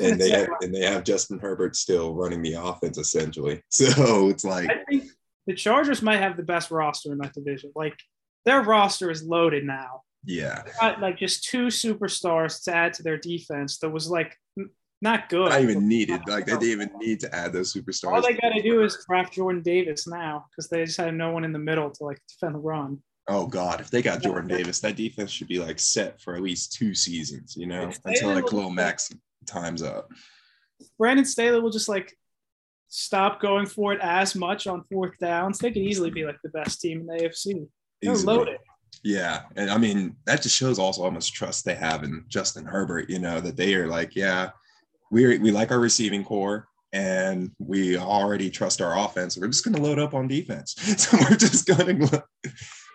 and 0.00 0.18
they 0.18 0.30
have, 0.30 0.48
and 0.62 0.74
they 0.74 0.80
have 0.86 1.04
Justin 1.04 1.38
Herbert 1.38 1.76
still 1.76 2.14
running 2.14 2.42
the 2.42 2.54
offense 2.54 2.96
essentially. 2.96 3.62
So 3.70 4.28
it's 4.28 4.44
like 4.44 4.70
I 4.70 4.84
think 4.88 5.04
the 5.48 5.54
Chargers 5.54 6.02
might 6.02 6.18
have 6.18 6.36
the 6.36 6.42
best 6.42 6.70
roster 6.70 7.10
in 7.10 7.18
that 7.18 7.32
division. 7.32 7.72
Like 7.74 7.98
their 8.44 8.62
roster 8.62 9.10
is 9.10 9.24
loaded 9.24 9.64
now. 9.64 10.02
Yeah, 10.24 10.62
got 10.78 11.00
like 11.00 11.18
just 11.18 11.42
two 11.44 11.68
superstars 11.68 12.62
to 12.64 12.74
add 12.74 12.92
to 12.94 13.02
their 13.02 13.16
defense. 13.16 13.78
That 13.78 13.88
was 13.88 14.10
like 14.10 14.36
not 15.00 15.30
good. 15.30 15.48
Not 15.48 15.62
even 15.62 15.88
needed. 15.88 16.20
Like 16.28 16.44
they 16.44 16.52
didn't 16.52 16.68
even 16.68 16.90
need 16.98 17.20
to 17.20 17.34
add 17.34 17.54
those 17.54 17.72
superstars. 17.72 18.12
All 18.12 18.20
they 18.20 18.34
got 18.34 18.50
to 18.50 18.62
do 18.62 18.82
is 18.82 19.02
draft 19.08 19.32
Jordan 19.32 19.62
Davis 19.62 20.06
now 20.06 20.44
because 20.50 20.68
they 20.68 20.84
just 20.84 20.98
had 20.98 21.14
no 21.14 21.30
one 21.30 21.44
in 21.44 21.52
the 21.52 21.58
middle 21.58 21.90
to 21.90 22.04
like 22.04 22.20
defend 22.28 22.54
the 22.54 22.58
run. 22.58 23.02
Oh 23.26 23.46
God, 23.46 23.80
if 23.80 23.90
they 23.90 24.02
got 24.02 24.22
Jordan 24.22 24.48
Davis, 24.48 24.80
that 24.80 24.96
defense 24.96 25.30
should 25.30 25.48
be 25.48 25.60
like 25.60 25.78
set 25.78 26.20
for 26.20 26.34
at 26.34 26.42
least 26.42 26.74
two 26.74 26.94
seasons. 26.94 27.56
You 27.56 27.66
know, 27.66 27.90
until 28.04 28.34
like 28.34 28.46
Khalil 28.46 28.70
Mack's 28.70 29.10
times 29.46 29.82
up. 29.82 30.10
Brandon 30.98 31.24
Staley 31.24 31.60
will 31.60 31.70
just 31.70 31.88
like 31.88 32.17
stop 32.88 33.40
going 33.40 33.66
for 33.66 33.92
it 33.92 34.00
as 34.02 34.34
much 34.34 34.66
on 34.66 34.84
fourth 34.90 35.18
downs. 35.18 35.58
They 35.58 35.70
could 35.70 35.82
easily 35.82 36.10
be 36.10 36.24
like 36.24 36.38
the 36.42 36.50
best 36.50 36.80
team 36.80 37.00
in 37.00 37.06
the 37.06 37.14
AFC. 37.14 37.66
They're 38.02 38.12
easily. 38.12 38.36
loaded. 38.36 38.58
Yeah. 39.04 39.42
And 39.56 39.70
I 39.70 39.78
mean, 39.78 40.16
that 40.26 40.42
just 40.42 40.56
shows 40.56 40.78
also 40.78 41.04
how 41.04 41.10
much 41.10 41.32
trust 41.32 41.64
they 41.64 41.74
have 41.74 42.02
in 42.02 42.24
Justin 42.28 42.64
Herbert, 42.64 43.08
you 43.08 43.18
know, 43.18 43.40
that 43.40 43.56
they 43.56 43.74
are 43.74 43.86
like, 43.86 44.16
yeah, 44.16 44.50
we 45.10 45.38
we 45.38 45.50
like 45.50 45.70
our 45.70 45.78
receiving 45.80 46.24
core 46.24 46.68
and 46.92 47.50
we 47.58 47.96
already 47.98 48.50
trust 48.50 48.80
our 48.80 48.98
offense. 48.98 49.36
We're 49.36 49.48
just 49.48 49.64
going 49.64 49.76
to 49.76 49.82
load 49.82 49.98
up 49.98 50.14
on 50.14 50.28
defense. 50.28 50.74
So 50.98 51.16
we're 51.18 51.36
just 51.36 51.66
going 51.66 52.00
to. 52.00 52.24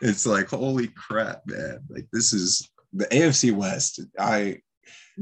It's 0.01 0.25
like 0.25 0.49
holy 0.49 0.89
crap, 0.89 1.43
man! 1.45 1.79
Like 1.87 2.07
this 2.11 2.33
is 2.33 2.69
the 2.91 3.05
AFC 3.05 3.53
West. 3.53 4.01
I 4.19 4.57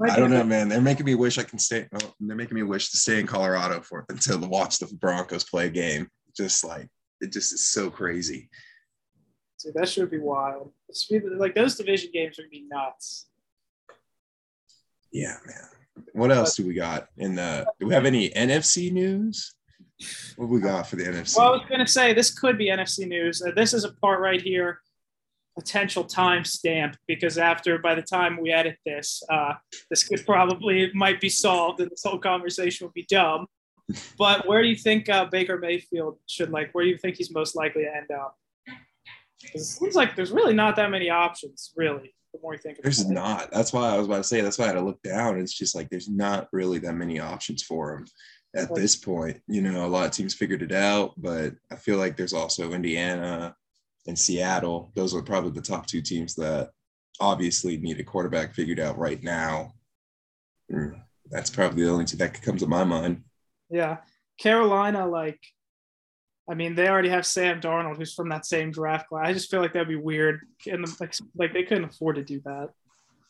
I 0.02 0.16
don't 0.16 0.32
know, 0.32 0.44
man. 0.44 0.70
They're 0.70 0.82
making 0.82 1.06
me 1.06 1.16
wish 1.16 1.38
I 1.38 1.44
can 1.44 1.60
stay. 1.60 1.88
Oh, 1.94 2.14
they're 2.20 2.36
making 2.36 2.56
me 2.56 2.64
wish 2.64 2.90
to 2.92 2.98
stay 2.98 3.20
in 3.20 3.28
Colorado 3.28 3.82
for 3.82 4.06
until 4.10 4.40
to 4.40 4.48
watch 4.48 4.80
the 4.80 4.88
Broncos 5.00 5.44
play 5.44 5.68
a 5.68 5.70
game. 5.70 6.08
Just 6.36 6.64
like 6.64 6.88
it 7.20 7.32
just 7.32 7.54
is 7.54 7.68
so 7.68 7.90
crazy. 7.90 8.50
Dude, 9.64 9.74
that 9.76 9.90
should 9.90 10.10
be 10.10 10.18
wild. 10.18 10.72
Like 11.38 11.56
those 11.56 11.76
division 11.76 12.12
games 12.14 12.38
would 12.38 12.50
be 12.50 12.66
nuts. 12.70 13.28
Yeah, 15.12 15.36
man. 15.46 16.06
What 16.14 16.32
else 16.32 16.56
do 16.56 16.66
we 16.66 16.74
got 16.74 17.08
in 17.18 17.36
the? 17.36 17.66
Do 17.80 17.88
we 17.88 17.94
have 17.94 18.06
any 18.06 18.30
NFC 18.30 18.92
news? 18.92 19.56
What 20.36 20.50
we 20.50 20.60
got 20.62 20.88
for 20.88 20.96
the 20.96 21.04
NFC? 21.04 21.38
Well, 21.38 21.50
I 21.50 21.52
was 21.52 21.66
going 21.68 21.80
to 21.80 21.92
say 21.92 22.14
this 22.14 22.34
could 22.34 22.58
be 22.58 22.70
NFC 22.70 23.08
news. 23.08 23.42
Uh, 23.42 23.52
this 23.56 23.74
is 23.74 23.84
a 23.84 23.94
part 23.94 24.20
right 24.20 24.42
here, 24.42 24.80
potential 25.58 26.04
time 26.04 26.44
stamp, 26.44 26.96
because 27.08 27.38
after 27.38 27.78
by 27.78 27.96
the 27.96 28.02
time 28.02 28.40
we 28.42 28.52
edit 28.52 28.78
this, 28.86 29.22
uh, 29.30 29.54
this 29.90 30.04
could 30.04 30.26
probably 30.26 30.84
it 30.84 30.96
might 30.96 31.22
be 31.22 31.30
solved, 31.30 31.80
and 31.80 31.92
this 31.92 32.04
whole 32.06 32.20
conversation 32.20 32.88
would 32.88 32.94
be 32.94 33.06
dumb. 33.10 33.48
But 34.18 34.48
where 34.48 34.62
do 34.62 34.70
you 34.70 34.76
think 34.76 35.10
uh, 35.10 35.26
Baker 35.26 35.58
Mayfield 35.58 36.18
should 36.28 36.52
like? 36.52 36.70
Where 36.72 36.86
do 36.86 36.90
you 36.90 36.98
think 36.98 37.18
he's 37.18 37.34
most 37.34 37.56
likely 37.56 37.84
to 37.84 37.96
end 37.96 38.12
up? 38.12 38.36
It 39.54 39.60
seems 39.60 39.96
like 39.96 40.16
there's 40.16 40.32
really 40.32 40.54
not 40.54 40.76
that 40.76 40.92
many 40.92 41.10
options, 41.10 41.74
really 41.76 42.14
the 42.34 42.40
more 42.42 42.54
you 42.54 42.60
think 42.60 42.82
there's 42.82 43.10
not 43.10 43.52
that's 43.52 43.74
why 43.74 43.90
i 43.90 43.98
was 43.98 44.08
about 44.08 44.18
to 44.18 44.24
say 44.24 44.42
that's 44.42 44.58
why 44.58 44.66
i 44.66 44.68
had 44.68 44.76
to 44.76 44.82
look 44.82 45.02
down 45.02 45.40
it's 45.40 45.54
just 45.54 45.76
like 45.76 45.90
there's 45.90 46.10
not 46.10 46.48
really 46.52 46.80
that 46.80 46.94
many 46.94 47.20
options 47.20 47.62
for 47.64 47.96
him 47.96 48.06
at 48.56 48.74
this 48.74 48.96
point 48.96 49.42
you 49.48 49.62
know 49.62 49.86
a 49.86 49.88
lot 49.88 50.06
of 50.06 50.12
teams 50.12 50.34
figured 50.34 50.62
it 50.62 50.72
out 50.72 51.14
but 51.18 51.54
i 51.72 51.76
feel 51.76 51.98
like 51.98 52.16
there's 52.16 52.34
also 52.34 52.74
indiana 52.74 53.56
and 54.08 54.18
seattle 54.18 54.92
those 54.96 55.14
are 55.16 55.22
probably 55.22 55.52
the 55.52 55.62
top 55.62 55.86
two 55.86 56.02
teams 56.02 56.36
that 56.36 56.72
obviously 57.20 57.78
need 57.78 58.00
a 58.00 58.04
quarterback 58.04 58.54
figured 58.54 58.80
out 58.80 58.98
right 58.98 59.22
now 59.24 59.74
hmm, 60.70 60.90
that's 61.30 61.50
probably 61.50 61.84
the 61.84 61.90
only 61.90 62.06
two 62.06 62.18
that 62.18 62.42
comes 62.42 62.62
to 62.62 62.68
my 62.68 62.84
mind 62.84 63.24
yeah 63.70 63.98
carolina 64.40 65.06
like 65.06 65.40
I 66.50 66.54
mean, 66.54 66.76
they 66.76 66.90
already 66.90 67.08
have 67.08 67.26
Sam 67.26 67.62
Darnold, 67.62 67.96
who's 67.96 68.14
from 68.14 68.28
that 68.30 68.46
same 68.46 68.72
draft 68.72 69.08
class. 69.08 69.28
I 69.28 69.32
just 69.32 69.50
feel 69.50 69.62
like 69.62 69.72
that'd 69.72 69.88
be 69.88 69.96
weird, 69.96 70.42
and 70.66 70.86
like, 71.00 71.16
like 71.34 71.54
they 71.54 71.64
couldn't 71.64 71.86
afford 71.86 72.18
to 72.18 72.24
do 72.24 72.42
that 72.44 72.72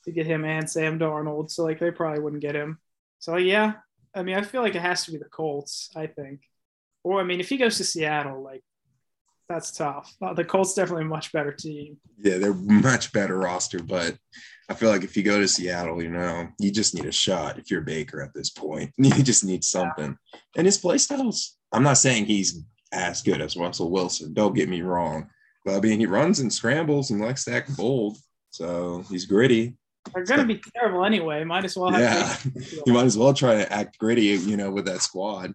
to 0.05 0.11
get 0.11 0.25
him 0.25 0.43
and 0.43 0.67
Sam 0.67 0.97
Darnold. 0.97 1.51
So 1.51 1.63
like 1.63 1.79
they 1.79 1.91
probably 1.91 2.19
wouldn't 2.19 2.41
get 2.41 2.55
him. 2.55 2.79
So 3.19 3.37
yeah, 3.37 3.73
I 4.15 4.23
mean, 4.23 4.35
I 4.35 4.41
feel 4.41 4.61
like 4.61 4.73
it 4.73 4.81
has 4.81 5.05
to 5.05 5.11
be 5.11 5.17
the 5.17 5.25
Colts. 5.25 5.91
I 5.95 6.07
think, 6.07 6.41
or 7.03 7.19
I 7.19 7.23
mean, 7.23 7.39
if 7.39 7.49
he 7.49 7.57
goes 7.57 7.77
to 7.77 7.83
Seattle, 7.83 8.41
like 8.41 8.63
that's 9.51 9.71
tough. 9.71 10.15
Uh, 10.21 10.33
the 10.33 10.43
Colts 10.43 10.73
definitely 10.73 11.03
a 11.03 11.07
much 11.07 11.31
better 11.31 11.51
team. 11.51 11.97
Yeah, 12.19 12.37
they're 12.37 12.53
much 12.53 13.11
better 13.11 13.37
roster, 13.37 13.79
but 13.79 14.17
I 14.69 14.73
feel 14.73 14.89
like 14.89 15.03
if 15.03 15.17
you 15.17 15.23
go 15.23 15.39
to 15.39 15.47
Seattle, 15.47 16.01
you 16.01 16.09
know, 16.09 16.47
you 16.59 16.71
just 16.71 16.95
need 16.95 17.05
a 17.05 17.11
shot. 17.11 17.59
If 17.59 17.69
you're 17.69 17.81
Baker 17.81 18.21
at 18.21 18.33
this 18.33 18.49
point, 18.49 18.93
you 18.97 19.23
just 19.23 19.43
need 19.43 19.63
something. 19.63 20.17
Yeah. 20.33 20.39
And 20.57 20.65
his 20.65 20.77
play 20.77 20.97
styles. 20.97 21.57
I'm 21.71 21.83
not 21.83 21.97
saying 21.97 22.25
he's 22.25 22.63
as 22.93 23.21
good 23.21 23.41
as 23.41 23.57
Russell 23.57 23.91
Wilson. 23.91 24.33
Don't 24.33 24.55
get 24.55 24.69
me 24.69 24.81
wrong. 24.81 25.29
But 25.65 25.75
I 25.75 25.79
mean, 25.79 25.99
he 25.99 26.05
runs 26.05 26.39
and 26.39 26.51
scrambles 26.51 27.11
and 27.11 27.21
likes 27.21 27.45
to 27.45 27.53
act 27.53 27.75
bold. 27.75 28.17
So 28.49 29.03
he's 29.09 29.25
gritty. 29.25 29.75
They're 30.13 30.25
going 30.25 30.39
to 30.39 30.45
be 30.45 30.61
terrible 30.75 31.05
anyway. 31.05 31.43
Might 31.43 31.65
as 31.65 31.77
well. 31.77 31.91
yeah. 31.91 32.35
you 32.85 32.93
might 32.93 33.05
as 33.05 33.17
well 33.17 33.33
try 33.33 33.55
to 33.55 33.71
act 33.71 33.99
gritty, 33.99 34.23
you 34.23 34.57
know, 34.57 34.71
with 34.71 34.85
that 34.85 35.01
squad. 35.01 35.53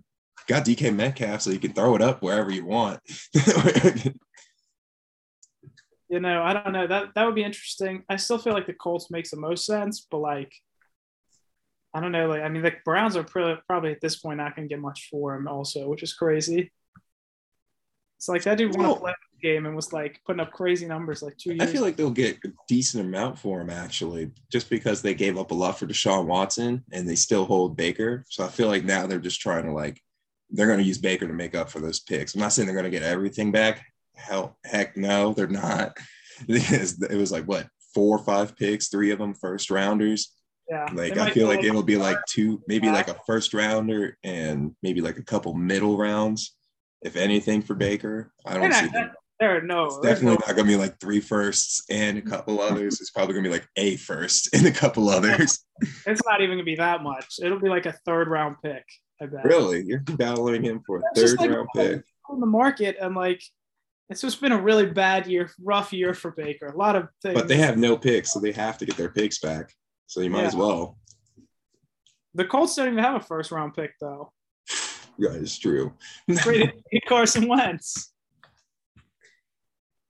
Got 0.48 0.64
DK 0.64 0.94
Metcalf 0.94 1.42
so 1.42 1.50
you 1.50 1.58
can 1.58 1.72
throw 1.72 1.96
it 1.96 2.02
up 2.02 2.22
wherever 2.22 2.50
you 2.50 2.64
want. 2.64 3.00
you 6.08 6.20
know, 6.20 6.42
I 6.42 6.52
don't 6.52 6.72
know. 6.72 6.86
That 6.86 7.14
that 7.14 7.24
would 7.24 7.34
be 7.34 7.42
interesting. 7.42 8.04
I 8.08 8.16
still 8.16 8.38
feel 8.38 8.52
like 8.52 8.66
the 8.66 8.72
Colts 8.74 9.10
makes 9.10 9.30
the 9.30 9.36
most 9.36 9.66
sense, 9.66 10.06
but 10.08 10.18
like, 10.18 10.52
I 11.92 12.00
don't 12.00 12.12
know. 12.12 12.28
Like, 12.28 12.42
I 12.42 12.48
mean, 12.48 12.62
the 12.62 12.74
Browns 12.84 13.16
are 13.16 13.24
probably 13.24 13.90
at 13.90 14.00
this 14.00 14.16
point 14.16 14.38
not 14.38 14.54
going 14.54 14.68
to 14.68 14.72
get 14.72 14.80
much 14.80 15.08
for 15.10 15.34
him, 15.34 15.48
also, 15.48 15.88
which 15.88 16.02
is 16.02 16.14
crazy. 16.14 16.70
It's 18.18 18.28
like 18.28 18.42
that 18.44 18.58
dude 18.58 18.74
won 18.74 18.84
well, 18.84 19.06
a 19.06 19.14
game 19.42 19.66
and 19.66 19.76
was 19.76 19.92
like 19.92 20.20
putting 20.24 20.40
up 20.40 20.52
crazy 20.52 20.86
numbers 20.86 21.22
like 21.22 21.36
two 21.36 21.50
years. 21.50 21.62
I 21.62 21.66
feel 21.66 21.82
like 21.82 21.96
they'll 21.96 22.10
get 22.10 22.38
a 22.44 22.48
decent 22.68 23.04
amount 23.04 23.38
for 23.38 23.60
him 23.60 23.70
actually, 23.70 24.30
just 24.50 24.70
because 24.70 25.02
they 25.02 25.14
gave 25.14 25.36
up 25.36 25.50
a 25.50 25.54
lot 25.54 25.78
for 25.78 25.86
Deshaun 25.86 26.26
Watson 26.26 26.82
and 26.92 27.08
they 27.08 27.14
still 27.14 27.44
hold 27.44 27.76
Baker. 27.76 28.24
So 28.28 28.44
I 28.44 28.48
feel 28.48 28.68
like 28.68 28.84
now 28.84 29.06
they're 29.06 29.18
just 29.18 29.40
trying 29.40 29.64
to 29.64 29.72
like 29.72 30.00
they're 30.50 30.66
going 30.66 30.78
to 30.78 30.84
use 30.84 30.98
Baker 30.98 31.26
to 31.26 31.32
make 31.32 31.54
up 31.54 31.70
for 31.70 31.80
those 31.80 32.00
picks. 32.00 32.34
I'm 32.34 32.40
not 32.40 32.52
saying 32.52 32.66
they're 32.66 32.76
going 32.76 32.90
to 32.90 32.98
get 32.98 33.02
everything 33.02 33.52
back. 33.52 33.84
Hell, 34.14 34.58
heck 34.64 34.96
no, 34.96 35.34
they're 35.34 35.46
not. 35.46 35.96
it 36.48 37.16
was 37.16 37.32
like 37.32 37.44
what 37.44 37.66
four 37.94 38.18
or 38.18 38.24
five 38.24 38.56
picks, 38.56 38.88
three 38.88 39.10
of 39.10 39.18
them 39.18 39.34
first 39.34 39.70
rounders. 39.70 40.32
Yeah. 40.70 40.88
Like 40.92 41.16
I 41.16 41.30
feel 41.30 41.46
like 41.46 41.62
it'll 41.62 41.82
be 41.82 41.96
like 41.96 42.18
two, 42.28 42.60
maybe 42.66 42.88
like 42.90 43.08
a 43.08 43.16
first 43.26 43.54
rounder 43.54 44.18
and 44.24 44.74
maybe 44.82 45.00
like 45.00 45.16
a 45.16 45.22
couple 45.22 45.54
middle 45.54 45.96
rounds 45.96 46.56
if 47.02 47.16
anything, 47.16 47.62
for 47.62 47.74
Baker. 47.74 48.32
I 48.44 48.54
don't 48.54 48.72
see 48.72 48.88
them. 48.88 49.12
There, 49.38 49.58
are 49.58 49.60
no, 49.60 49.84
it's 49.84 49.98
definitely 49.98 50.38
no. 50.38 50.46
not 50.46 50.56
gonna 50.56 50.68
be 50.68 50.76
like 50.76 50.98
three 50.98 51.20
firsts 51.20 51.84
and 51.90 52.16
a 52.16 52.22
couple 52.22 52.60
others. 52.60 53.00
It's 53.00 53.10
probably 53.10 53.34
gonna 53.34 53.48
be 53.48 53.52
like 53.52 53.68
a 53.76 53.96
first 53.96 54.48
and 54.54 54.66
a 54.66 54.72
couple 54.72 55.08
others. 55.10 55.64
It's 56.06 56.22
not 56.26 56.40
even 56.40 56.56
gonna 56.56 56.64
be 56.64 56.76
that 56.76 57.02
much. 57.02 57.36
It'll 57.42 57.60
be 57.60 57.68
like 57.68 57.86
a 57.86 57.92
third 57.92 58.28
round 58.28 58.56
pick. 58.62 58.84
I 59.20 59.26
bet. 59.26 59.44
Really, 59.44 59.82
you're 59.82 60.00
battling 60.00 60.62
him 60.62 60.82
for 60.86 60.98
a 60.98 61.02
third 61.14 61.38
like 61.38 61.50
round 61.50 61.68
pick 61.74 62.02
on 62.28 62.40
the 62.40 62.46
market, 62.46 62.96
and 63.00 63.14
like 63.14 63.42
it's 64.08 64.20
just 64.20 64.40
been 64.40 64.52
a 64.52 64.60
really 64.60 64.86
bad 64.86 65.26
year, 65.26 65.50
rough 65.62 65.92
year 65.92 66.14
for 66.14 66.30
Baker. 66.32 66.66
A 66.66 66.76
lot 66.76 66.96
of 66.96 67.08
things. 67.22 67.34
But 67.34 67.48
they 67.48 67.56
have 67.56 67.78
no 67.78 67.96
picks, 67.96 68.32
so 68.32 68.40
they 68.40 68.52
have 68.52 68.78
to 68.78 68.86
get 68.86 68.96
their 68.96 69.10
picks 69.10 69.38
back. 69.38 69.72
So 70.06 70.20
you 70.20 70.30
might 70.30 70.42
yeah. 70.42 70.48
as 70.48 70.56
well. 70.56 70.98
The 72.34 72.44
Colts 72.44 72.76
don't 72.76 72.88
even 72.88 73.02
have 73.02 73.14
a 73.14 73.24
first 73.24 73.50
round 73.50 73.74
pick 73.74 73.92
though. 74.00 74.32
Yeah, 75.18 75.30
it's 75.30 75.58
true. 75.58 75.94
Carson 77.08 77.48
Wentz. 77.48 78.12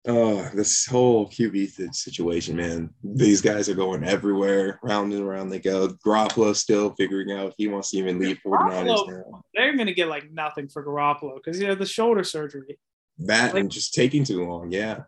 Oh, 0.08 0.48
this 0.54 0.86
whole 0.86 1.28
QB 1.28 1.92
situation, 1.92 2.56
man. 2.56 2.90
These 3.02 3.40
guys 3.40 3.68
are 3.68 3.74
going 3.74 4.04
everywhere, 4.04 4.78
round 4.82 5.12
and 5.12 5.22
around 5.22 5.48
they 5.48 5.58
go. 5.58 5.88
Garoppolo 6.06 6.54
still 6.54 6.94
figuring 6.96 7.32
out 7.32 7.48
if 7.48 7.54
he 7.58 7.66
wants 7.66 7.90
to 7.90 7.96
even 7.96 8.20
leave 8.20 8.38
49ers 8.46 9.08
now. 9.08 9.42
They're 9.52 9.74
going 9.74 9.88
to 9.88 9.94
get 9.94 10.08
like 10.08 10.30
nothing 10.30 10.68
for 10.68 10.84
Garoppolo 10.84 11.36
because 11.36 11.60
you 11.60 11.66
know 11.66 11.74
the 11.74 11.86
shoulder 11.86 12.22
surgery. 12.22 12.78
That 13.18 13.54
like, 13.54 13.62
and 13.62 13.70
just 13.70 13.94
taking 13.94 14.22
too 14.22 14.46
long, 14.46 14.70
yeah. 14.70 15.02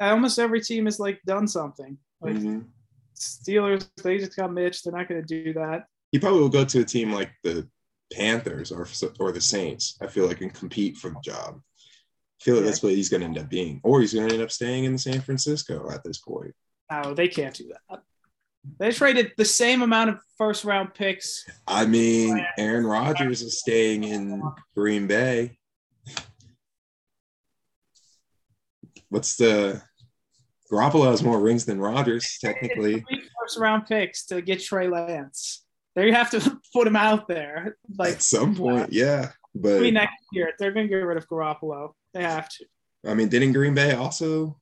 Almost 0.00 0.38
every 0.38 0.62
team 0.62 0.86
has 0.86 0.98
like 0.98 1.20
done 1.26 1.46
something. 1.46 1.98
Like 2.22 2.36
mm-hmm. 2.36 2.60
Steelers, 3.16 3.86
they 4.02 4.18
just 4.18 4.36
got 4.36 4.52
Mitch. 4.52 4.82
They're 4.82 4.94
not 4.94 5.08
going 5.08 5.24
to 5.24 5.44
do 5.44 5.52
that. 5.54 5.86
He 6.10 6.18
probably 6.18 6.40
will 6.40 6.48
go 6.48 6.64
to 6.64 6.80
a 6.80 6.84
team 6.84 7.12
like 7.12 7.32
the 7.44 7.68
Panthers 8.14 8.72
or 8.72 8.88
or 9.20 9.32
the 9.32 9.40
Saints. 9.42 9.98
I 10.00 10.06
feel 10.06 10.26
like 10.26 10.40
and 10.40 10.54
compete 10.54 10.96
for 10.96 11.10
the 11.10 11.20
job. 11.22 11.60
I 12.40 12.44
feel 12.44 12.56
like 12.56 12.64
that's 12.66 12.82
what 12.82 12.92
he's 12.92 13.08
going 13.08 13.20
to 13.22 13.26
end 13.26 13.38
up 13.38 13.48
being, 13.48 13.80
or 13.82 14.00
he's 14.00 14.14
going 14.14 14.28
to 14.28 14.34
end 14.34 14.42
up 14.42 14.50
staying 14.50 14.84
in 14.84 14.96
San 14.96 15.20
Francisco 15.20 15.90
at 15.90 16.04
this 16.04 16.18
point. 16.18 16.54
No, 16.90 17.14
they 17.14 17.28
can't 17.28 17.54
do 17.54 17.70
that. 17.88 18.02
They 18.78 18.92
traded 18.92 19.32
the 19.36 19.44
same 19.44 19.82
amount 19.82 20.10
of 20.10 20.20
first 20.36 20.64
round 20.64 20.94
picks. 20.94 21.44
I 21.66 21.86
mean, 21.86 22.44
Aaron 22.58 22.86
Rodgers 22.86 23.42
is 23.42 23.58
staying 23.58 24.04
in 24.04 24.42
Green 24.74 25.06
Bay. 25.06 25.58
what's 29.08 29.36
the 29.36 29.82
Garoppolo 30.70 31.10
has 31.10 31.22
more 31.22 31.40
rings 31.40 31.64
than 31.64 31.80
Rodgers, 31.80 32.38
technically. 32.40 33.04
First 33.40 33.58
round 33.58 33.86
picks 33.86 34.26
to 34.26 34.42
get 34.42 34.62
Trey 34.62 34.88
Lance. 34.88 35.64
There 35.94 36.06
you 36.06 36.14
have 36.14 36.30
to 36.30 36.60
put 36.74 36.86
him 36.86 36.96
out 36.96 37.26
there. 37.26 37.76
Like 37.96 38.14
At 38.14 38.22
some 38.22 38.54
point, 38.54 38.92
yeah. 38.92 39.30
But 39.60 39.74
maybe 39.74 39.90
next 39.90 40.16
year, 40.32 40.52
they're 40.58 40.72
gonna 40.72 40.88
get 40.88 40.96
rid 40.96 41.16
of 41.16 41.28
Garoppolo. 41.28 41.92
They 42.14 42.22
have 42.22 42.48
to. 42.48 42.64
I 43.06 43.14
mean, 43.14 43.28
didn't 43.28 43.52
Green 43.52 43.74
Bay 43.74 43.94
also, 43.94 44.58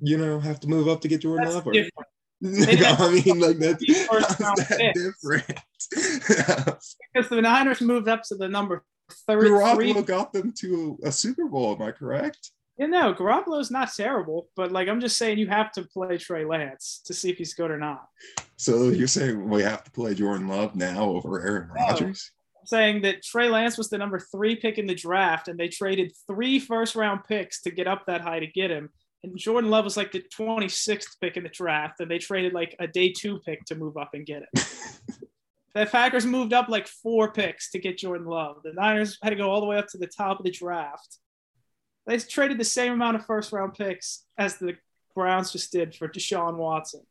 you 0.00 0.16
know, 0.16 0.40
have 0.40 0.60
to 0.60 0.68
move 0.68 0.88
up 0.88 1.00
to 1.02 1.08
get 1.08 1.20
Jordan 1.20 1.44
That's 1.44 1.54
Love? 1.56 1.66
Or- 1.66 1.72
different 1.72 2.06
I 2.44 3.22
mean, 3.24 3.38
like 3.38 3.58
that's 3.58 3.84
Three 3.84 3.94
first 3.94 4.28
how's 4.28 4.40
round 4.40 4.56
that 4.58 4.94
different. 4.94 5.60
because 7.12 7.28
the 7.28 7.42
Niners 7.42 7.80
moved 7.80 8.08
up 8.08 8.22
to 8.24 8.34
the 8.34 8.48
number 8.48 8.82
thirty-three. 9.26 9.92
Garoppolo 9.92 10.06
got 10.06 10.32
them 10.32 10.52
to 10.60 10.98
a 11.04 11.12
Super 11.12 11.46
Bowl. 11.46 11.74
Am 11.74 11.82
I 11.82 11.90
correct? 11.90 12.50
Yeah, 12.78 12.86
no, 12.86 13.12
Garoppolo's 13.12 13.70
not 13.70 13.92
terrible, 13.94 14.48
but 14.56 14.72
like 14.72 14.88
I'm 14.88 15.02
just 15.02 15.18
saying, 15.18 15.36
you 15.36 15.48
have 15.48 15.70
to 15.72 15.82
play 15.82 16.16
Trey 16.16 16.46
Lance 16.46 17.02
to 17.04 17.12
see 17.12 17.28
if 17.28 17.36
he's 17.36 17.52
good 17.52 17.70
or 17.70 17.76
not. 17.76 18.06
So 18.56 18.88
you're 18.88 19.06
saying 19.06 19.50
we 19.50 19.62
have 19.62 19.84
to 19.84 19.90
play 19.90 20.14
Jordan 20.14 20.48
Love 20.48 20.74
now 20.74 21.10
over 21.10 21.46
Aaron 21.46 21.68
Rodgers? 21.68 22.30
Saying 22.64 23.02
that 23.02 23.22
Trey 23.22 23.48
Lance 23.48 23.78
was 23.78 23.88
the 23.88 23.98
number 23.98 24.18
three 24.18 24.56
pick 24.56 24.78
in 24.78 24.86
the 24.86 24.94
draft, 24.94 25.48
and 25.48 25.58
they 25.58 25.68
traded 25.68 26.12
three 26.26 26.58
first 26.58 26.94
round 26.94 27.24
picks 27.24 27.62
to 27.62 27.70
get 27.70 27.86
up 27.86 28.04
that 28.06 28.20
high 28.20 28.40
to 28.40 28.46
get 28.46 28.70
him. 28.70 28.90
And 29.22 29.36
Jordan 29.36 29.70
Love 29.70 29.84
was 29.84 29.96
like 29.96 30.12
the 30.12 30.22
26th 30.34 31.20
pick 31.20 31.36
in 31.36 31.42
the 31.42 31.48
draft, 31.48 32.00
and 32.00 32.10
they 32.10 32.18
traded 32.18 32.52
like 32.52 32.74
a 32.78 32.86
day 32.86 33.12
two 33.12 33.38
pick 33.40 33.64
to 33.66 33.74
move 33.74 33.96
up 33.96 34.10
and 34.14 34.26
get 34.26 34.42
him. 34.42 34.48
the 35.74 35.86
Packers 35.86 36.26
moved 36.26 36.52
up 36.52 36.68
like 36.68 36.88
four 36.88 37.32
picks 37.32 37.70
to 37.70 37.78
get 37.78 37.98
Jordan 37.98 38.26
Love. 38.26 38.62
The 38.62 38.72
Niners 38.72 39.18
had 39.22 39.30
to 39.30 39.36
go 39.36 39.50
all 39.50 39.60
the 39.60 39.66
way 39.66 39.78
up 39.78 39.88
to 39.88 39.98
the 39.98 40.06
top 40.06 40.38
of 40.38 40.44
the 40.44 40.50
draft. 40.50 41.18
They 42.06 42.18
traded 42.18 42.58
the 42.58 42.64
same 42.64 42.92
amount 42.92 43.16
of 43.16 43.26
first 43.26 43.52
round 43.52 43.74
picks 43.74 44.24
as 44.38 44.56
the 44.56 44.76
Browns 45.14 45.52
just 45.52 45.70
did 45.72 45.94
for 45.94 46.08
Deshaun 46.08 46.56
Watson. 46.56 47.02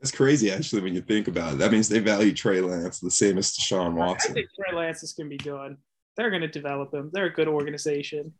That's 0.00 0.10
crazy, 0.10 0.50
actually, 0.50 0.82
when 0.82 0.94
you 0.94 1.02
think 1.02 1.28
about 1.28 1.54
it. 1.54 1.58
That 1.58 1.72
means 1.72 1.88
they 1.88 1.98
value 1.98 2.32
Trey 2.32 2.60
Lance 2.60 3.00
the 3.00 3.10
same 3.10 3.36
as 3.38 3.52
Deshaun 3.52 3.92
I 3.92 4.06
Watson. 4.06 4.34
think 4.34 4.48
Trey 4.54 4.74
Lance 4.76 5.02
is 5.02 5.12
going 5.12 5.28
to 5.28 5.36
be 5.36 5.42
good. 5.42 5.76
They're 6.16 6.30
going 6.30 6.42
to 6.42 6.48
develop 6.48 6.94
him. 6.94 7.10
They're 7.12 7.26
a 7.26 7.32
good 7.32 7.48
organization. 7.48 8.32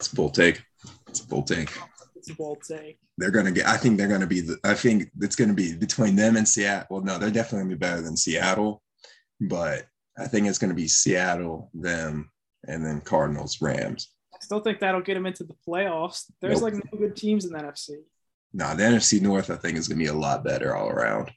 It's 0.00 0.12
a 0.12 0.16
bold 0.16 0.34
take. 0.34 0.62
It's 1.08 1.20
a 1.20 1.26
bold 1.28 1.46
take. 1.46 1.72
It's 2.16 2.30
a 2.30 2.34
bold 2.34 2.62
take. 2.68 2.98
They're 3.18 3.30
gonna 3.30 3.50
get. 3.52 3.66
I 3.66 3.78
think 3.78 3.96
they're 3.96 4.08
gonna 4.08 4.26
be. 4.26 4.40
The, 4.42 4.58
I 4.62 4.74
think 4.74 5.10
it's 5.22 5.36
gonna 5.36 5.54
be 5.54 5.74
between 5.74 6.16
them 6.16 6.36
and 6.36 6.46
Seattle. 6.46 6.86
Well, 6.90 7.00
no, 7.02 7.16
they're 7.16 7.30
definitely 7.30 7.60
gonna 7.60 7.76
be 7.76 7.78
better 7.78 8.02
than 8.02 8.14
Seattle, 8.14 8.82
but 9.40 9.86
I 10.18 10.26
think 10.26 10.46
it's 10.48 10.58
gonna 10.58 10.74
be 10.74 10.86
Seattle, 10.86 11.70
them, 11.72 12.30
and 12.68 12.84
then 12.84 13.00
Cardinals, 13.00 13.62
Rams. 13.62 14.12
I 14.34 14.38
still 14.42 14.60
think 14.60 14.80
that'll 14.80 15.00
get 15.00 15.14
them 15.14 15.24
into 15.24 15.44
the 15.44 15.54
playoffs. 15.66 16.24
There's 16.42 16.60
Nope. 16.60 16.74
like 16.74 16.84
no 16.92 16.98
good 16.98 17.16
teams 17.16 17.46
in 17.46 17.52
that 17.52 17.64
NFC. 17.64 17.92
No, 18.52 18.74
the 18.74 18.82
NFC 18.84 19.20
North, 19.20 19.50
I 19.50 19.56
think, 19.56 19.76
is 19.76 19.88
gonna 19.88 19.98
be 19.98 20.06
a 20.06 20.14
lot 20.14 20.44
better 20.44 20.74
all 20.74 20.88
around. 20.88 21.30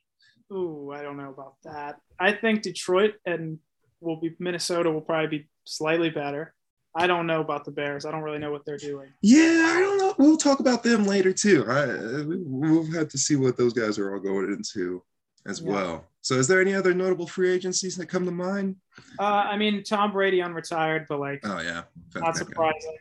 Ooh, 0.52 0.92
I 0.94 1.02
don't 1.02 1.18
know 1.18 1.30
about 1.30 1.56
that. 1.64 1.98
I 2.20 2.32
think 2.34 2.62
Detroit 2.64 3.16
and 3.26 3.60
will 4.02 4.20
be 4.20 4.36
Minnesota 4.40 4.90
will 4.90 5.02
probably 5.02 5.40
be 5.40 5.50
slightly 5.66 6.10
better. 6.10 6.54
I 6.96 7.06
don't 7.06 7.28
know 7.28 7.42
about 7.42 7.66
the 7.66 7.72
Bears. 7.72 8.04
I 8.06 8.12
don't 8.12 8.24
really 8.24 8.40
know 8.40 8.52
what 8.52 8.66
they're 8.66 8.78
doing. 8.78 9.10
Yeah, 9.22 9.74
I 9.76 9.80
don't 9.80 9.98
know. 10.00 10.16
We'll 10.18 10.38
talk 10.38 10.60
about 10.60 10.82
them 10.82 11.04
later 11.06 11.32
too. 11.32 11.66
I, 11.70 11.86
we- 12.24 12.38
we'll 12.44 12.92
have 12.94 13.10
to 13.10 13.18
see 13.18 13.36
what 13.36 13.58
those 13.58 13.74
guys 13.74 14.00
are 14.00 14.14
all 14.14 14.20
going 14.20 14.52
into 14.52 15.04
as 15.46 15.62
Yeah. 15.62 15.72
well. 15.72 16.06
So, 16.22 16.36
is 16.36 16.48
there 16.48 16.60
any 16.62 16.74
other 16.74 16.94
notable 16.94 17.28
free 17.28 17.52
agencies 17.52 17.96
that 17.98 18.08
come 18.08 18.26
to 18.26 18.32
mind? 18.32 18.76
Uh, 19.20 19.24
I 19.24 19.56
mean, 19.56 19.84
Tom 19.84 20.12
Brady 20.12 20.40
unretired, 20.40 21.06
but 21.08 21.20
like 21.20 21.42
Oh 21.44 21.62
yeah, 21.62 21.84
not 22.16 22.36
surprising. 22.36 22.98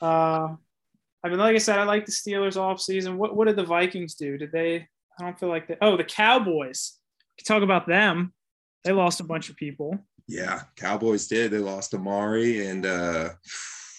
Uh, 0.00 0.56
I 1.26 1.28
mean, 1.30 1.38
like 1.38 1.54
I 1.54 1.58
said, 1.58 1.78
I 1.78 1.84
like 1.84 2.06
the 2.06 2.12
Steelers 2.12 2.56
off 2.56 2.80
season. 2.80 3.18
What 3.18 3.34
what 3.36 3.46
did 3.46 3.56
the 3.56 3.64
Vikings 3.64 4.14
do? 4.14 4.38
Did 4.38 4.52
they? 4.52 4.86
I 5.18 5.22
don't 5.24 5.38
feel 5.38 5.48
like 5.48 5.66
they. 5.66 5.76
Oh, 5.82 5.96
the 5.96 6.04
Cowboys. 6.04 6.98
We 7.36 7.42
can 7.42 7.54
talk 7.54 7.62
about 7.64 7.86
them. 7.86 8.32
They 8.84 8.92
lost 8.92 9.20
a 9.20 9.24
bunch 9.24 9.50
of 9.50 9.56
people. 9.56 9.98
Yeah, 10.28 10.62
Cowboys 10.76 11.26
did. 11.26 11.50
They 11.50 11.58
lost 11.58 11.94
Amari 11.94 12.66
and 12.66 12.86
uh, 12.86 13.30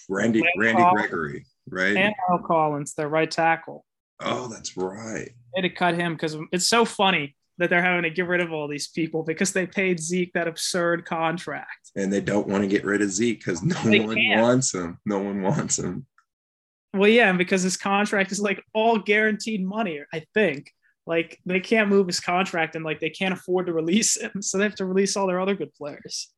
Randy 0.09 0.39
Lance 0.41 0.51
Randy 0.57 0.81
Collins. 0.81 1.01
Gregory, 1.09 1.45
right? 1.69 1.95
And 1.97 2.13
Al 2.31 2.39
Collins, 2.39 2.93
their 2.93 3.09
right 3.09 3.29
tackle. 3.29 3.85
oh, 4.21 4.47
that's 4.47 4.77
right. 4.77 5.29
They 5.55 5.61
had 5.61 5.69
to 5.69 5.69
cut 5.69 5.95
him 5.95 6.13
because 6.13 6.37
it's 6.51 6.67
so 6.67 6.85
funny 6.85 7.35
that 7.59 7.69
they're 7.69 7.81
having 7.81 8.03
to 8.03 8.09
get 8.11 8.27
rid 8.27 8.39
of 8.39 8.53
all 8.53 8.67
these 8.67 8.87
people 8.87 9.23
because 9.23 9.51
they 9.51 9.65
paid 9.65 9.99
Zeke 9.99 10.31
that 10.33 10.47
absurd 10.47 11.05
contract. 11.05 11.91
And 11.95 12.13
they 12.13 12.21
don't 12.21 12.47
want 12.47 12.63
to 12.63 12.67
get 12.67 12.85
rid 12.85 13.01
of 13.01 13.09
Zeke 13.11 13.39
because 13.39 13.63
no 13.63 13.75
They 13.83 13.99
one 14.01 14.15
can't. 14.15 14.41
wants 14.41 14.73
him. 14.73 14.99
No 15.05 15.19
one 15.19 15.41
wants 15.41 15.79
him. 15.79 16.05
Well, 16.97 17.09
yeah, 17.09 17.29
and 17.29 17.37
because 17.37 17.61
his 17.63 17.77
contract 17.77 18.31
is 18.31 18.39
like 18.39 18.63
all 18.73 18.97
guaranteed 18.97 19.65
money, 19.65 20.01
I 20.13 20.23
think. 20.33 20.71
Like 21.05 21.39
they 21.45 21.61
can't 21.61 21.89
move 21.89 22.07
his 22.07 22.19
contract 22.19 22.75
and 22.75 22.83
like 22.83 22.99
they 22.99 23.09
can't 23.09 23.33
afford 23.33 23.67
to 23.67 23.73
release 23.73 24.17
him. 24.17 24.31
So 24.41 24.57
they 24.57 24.65
have 24.65 24.75
to 24.75 24.85
release 24.85 25.15
all 25.15 25.25
their 25.27 25.39
other 25.39 25.55
good 25.55 25.73
players. 25.73 26.29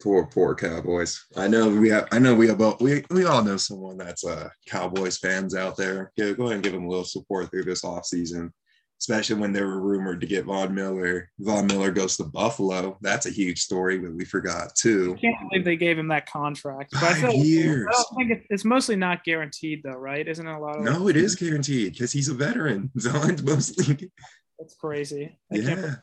Poor, 0.00 0.26
poor 0.26 0.54
Cowboys. 0.54 1.24
I 1.36 1.48
know 1.48 1.68
we 1.68 1.88
have. 1.88 2.06
I 2.12 2.20
know 2.20 2.34
we 2.36 2.46
have. 2.46 2.58
both- 2.58 2.80
We 2.80 3.04
we 3.10 3.24
all 3.24 3.42
know 3.42 3.56
someone 3.56 3.98
that's 3.98 4.24
uh 4.24 4.48
Cowboys 4.68 5.18
fans 5.18 5.56
out 5.56 5.76
there. 5.76 6.12
Go 6.16 6.34
go 6.34 6.44
ahead 6.44 6.54
and 6.54 6.62
give 6.62 6.72
them 6.72 6.84
a 6.84 6.88
little 6.88 7.04
support 7.04 7.50
through 7.50 7.64
this 7.64 7.82
off 7.82 8.06
season, 8.06 8.52
especially 9.00 9.36
when 9.36 9.52
they 9.52 9.62
were 9.62 9.80
rumored 9.80 10.20
to 10.20 10.26
get 10.26 10.44
Von 10.44 10.74
Miller. 10.74 11.30
Von 11.38 11.66
Miller 11.66 11.90
goes 11.90 12.16
to 12.16 12.24
Buffalo. 12.24 12.98
That's 13.00 13.26
a 13.26 13.30
huge 13.30 13.60
story, 13.62 13.98
but 13.98 14.12
we 14.12 14.24
forgot 14.24 14.74
too. 14.74 15.14
I 15.16 15.20
can't 15.20 15.36
believe 15.48 15.64
they 15.64 15.76
gave 15.76 15.98
him 15.98 16.08
that 16.08 16.30
contract. 16.30 16.92
But 16.92 17.02
I 17.04 17.14
Five 17.14 17.22
like- 17.34 17.36
years. 17.46 17.86
I 17.88 17.92
don't 17.92 18.16
think 18.16 18.30
it, 18.32 18.46
it's 18.50 18.64
mostly 18.64 18.96
not 18.96 19.24
guaranteed 19.24 19.82
though, 19.84 19.92
right? 19.96 20.26
Isn't 20.26 20.46
it 20.46 20.52
a 20.52 20.58
lot 20.58 20.78
of 20.78 20.84
No, 20.84 21.08
it 21.08 21.16
is 21.16 21.34
guaranteed 21.34 21.92
because 21.92 22.12
he's 22.12 22.28
a 22.28 22.34
veteran. 22.34 22.90
So 22.98 23.12
it's 23.22 23.42
mostly 23.42 24.10
That's 24.58 24.74
crazy. 24.74 25.38
I 25.52 25.56
can't 25.58 25.80
yeah. 25.80 25.94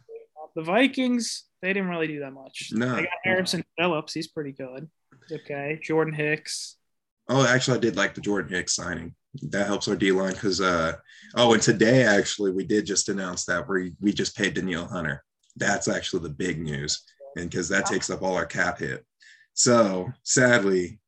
the 0.55 0.63
Vikings, 0.63 1.43
they 1.61 1.73
didn't 1.73 1.89
really 1.89 2.07
do 2.07 2.21
that 2.21 2.31
much. 2.31 2.69
No. 2.71 2.95
They 2.95 3.01
got 3.03 3.09
Harrison 3.23 3.63
Phillips. 3.77 4.13
He's 4.13 4.27
pretty 4.27 4.53
good. 4.53 4.89
Okay. 5.31 5.79
Jordan 5.83 6.13
Hicks. 6.13 6.77
Oh, 7.27 7.45
actually, 7.45 7.77
I 7.77 7.81
did 7.81 7.95
like 7.95 8.13
the 8.13 8.21
Jordan 8.21 8.53
Hicks 8.53 8.75
signing. 8.75 9.13
That 9.43 9.67
helps 9.67 9.87
our 9.87 9.95
D 9.95 10.11
line 10.11 10.33
because 10.33 10.61
uh 10.61 10.93
oh, 11.35 11.53
and 11.53 11.61
today 11.61 12.03
actually 12.03 12.51
we 12.51 12.65
did 12.65 12.85
just 12.85 13.09
announce 13.09 13.45
that 13.45 13.67
we 13.67 13.93
we 13.99 14.13
just 14.13 14.35
paid 14.35 14.53
Danielle 14.53 14.87
Hunter. 14.87 15.23
That's 15.55 15.87
actually 15.87 16.23
the 16.23 16.29
big 16.29 16.59
news, 16.59 17.03
and 17.37 17.49
because 17.49 17.69
that 17.69 17.85
takes 17.85 18.09
up 18.09 18.21
all 18.21 18.35
our 18.35 18.45
cap 18.45 18.79
hit. 18.79 19.05
So 19.53 20.09
sadly, 20.23 20.99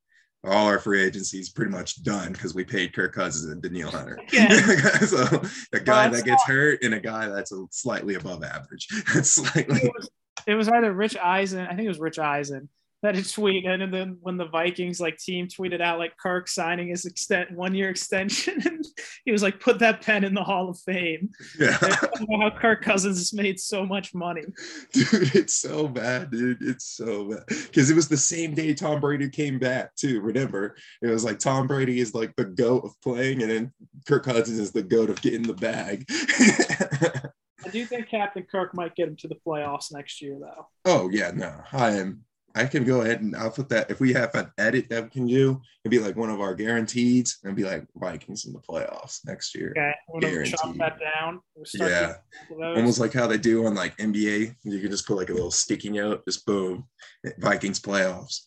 all 0.44 0.68
our 0.68 0.80
free 0.80 1.04
agency 1.04 1.40
is 1.40 1.50
pretty 1.50 1.72
much 1.72 2.04
done 2.04 2.32
because 2.32 2.56
we 2.56 2.64
paid 2.64 2.94
Kirk 2.94 3.14
Cousins 3.14 3.52
and 3.52 3.62
Danielle 3.62 3.92
Hunter. 3.92 4.20
Yeah. 4.32 4.50
so 5.00 5.42
a 5.74 5.80
guy 5.80 6.08
that's 6.08 6.24
that 6.24 6.26
gets 6.26 6.44
hurt 6.44 6.84
and 6.84 6.94
a 6.94 7.00
guy 7.00 7.28
that's 7.28 7.52
a 7.52 7.66
slightly 7.72 8.16
above 8.16 8.44
average. 8.44 8.88
That's 9.14 9.30
slightly 9.36 9.82
It 9.82 9.92
was, 9.96 10.10
it 10.46 10.56
was 10.56 10.70
either 10.70 10.94
Rich 10.94 11.18
Eisen, 11.18 11.66
I 11.66 11.70
think 11.70 11.86
it 11.86 11.90
was 11.90 12.00
Rich 12.00 12.20
Eisen, 12.20 12.70
that 13.08 13.16
had 13.16 13.24
tweeted, 13.24 13.82
and 13.82 13.94
then 13.94 14.18
when 14.20 14.36
the 14.36 14.50
Vikings 14.50 15.00
like 15.00 15.18
team 15.18 15.48
tweeted 15.48 15.80
out 15.80 15.98
like 15.98 16.18
Kirk 16.18 16.50
signing 16.50 16.90
his 16.90 17.06
extent 17.06 17.50
one 17.52 17.74
year 17.74 17.90
extension, 17.90 18.62
and 18.66 18.86
he 19.26 19.32
was 19.32 19.42
like, 19.42 19.62
"Put 19.62 19.80
that 19.80 20.02
pen 20.02 20.26
in 20.26 20.34
the 20.34 20.44
Hall 20.44 20.70
of 20.70 20.78
Fame." 20.80 21.30
yeah. 21.58 21.78
I 21.82 21.88
don't 21.88 22.30
know 22.30 22.50
how 22.50 22.60
Kirk 22.60 22.82
Cousins 22.82 23.18
has 23.18 23.32
made 23.32 23.62
so 23.62 23.86
much 23.86 24.14
money. 24.14 24.44
Dude, 24.92 25.36
it's 25.36 25.54
so 25.54 25.88
bad, 25.88 26.32
dude. 26.32 26.62
It's 26.62 26.84
so 26.84 27.30
bad. 27.30 27.44
Because 27.48 27.90
it 27.90 27.96
was 27.96 28.10
the 28.10 28.18
same 28.18 28.54
day 28.54 28.74
Tom 28.74 29.00
Brady 29.00 29.30
came 29.30 29.58
back, 29.58 29.96
too. 29.96 30.20
Remember? 30.20 30.76
It 31.02 31.08
was 31.08 31.24
like 31.24 31.40
Tom 31.40 31.66
Brady 31.66 32.02
is 32.02 32.14
like 32.14 32.36
the 32.36 32.44
goat 32.44 32.84
of 32.84 32.92
playing, 33.02 33.42
and 33.42 33.50
then 33.50 33.72
Kirk 34.06 34.26
Cousins 34.26 34.60
is 34.60 34.74
the 34.74 34.84
goat 34.84 35.10
of 35.10 35.22
getting 35.22 35.44
the 35.44 35.54
bag. 35.54 36.04
I 37.66 37.70
do 37.70 37.86
think 37.86 38.10
Captain 38.10 38.44
Kirk 38.44 38.76
might 38.76 38.96
get 38.96 39.08
him 39.08 39.16
to 39.18 39.30
the 39.30 39.38
playoffs 39.46 39.94
next 39.94 40.22
year, 40.22 40.38
though. 40.40 40.68
oh, 40.84 41.10
yeah, 41.10 41.32
no. 41.34 41.54
I 41.72 41.92
am 41.92 42.24
I 42.58 42.66
can 42.66 42.84
go 42.84 43.02
ahead 43.02 43.22
and 43.22 43.36
I'll 43.36 43.52
put 43.52 43.70
that 43.70 43.90
if 43.92 44.00
we 44.00 44.14
have 44.14 44.34
an 44.36 44.52
edit 44.58 44.90
that 44.90 45.04
we 45.04 45.10
can 45.10 45.28
do, 45.28 45.62
it'd 45.84 45.92
be 45.92 46.00
like 46.00 46.16
one 46.16 46.30
of 46.30 46.42
our 46.42 46.54
guaranteed 46.56 47.28
and 47.44 47.56
be 47.56 47.64
like 47.64 47.86
Vikings 47.96 48.46
in 48.46 48.54
the 48.54 48.60
playoffs 48.60 49.20
next 49.26 49.56
year. 49.56 49.74
Okay, 50.18 50.34
gonna 50.34 50.46
chop 50.46 50.76
that 50.78 51.00
down. 51.00 51.40
We'll 51.56 51.90
Yeah. 51.90 52.16
Almost 52.50 53.00
like 53.00 53.14
how 53.14 53.28
they 53.28 53.38
do 53.38 53.66
on 53.66 53.76
like 53.76 53.96
NBA. 53.98 54.56
You 54.64 54.80
can 54.82 54.92
just 54.92 55.08
put 55.08 55.18
like 55.18 55.30
a 55.30 55.34
little 55.34 55.52
sticky 55.52 55.90
note, 55.92 56.24
just 56.26 56.46
boom, 56.46 56.86
Vikings 57.40 57.80
playoffs. 57.80 58.42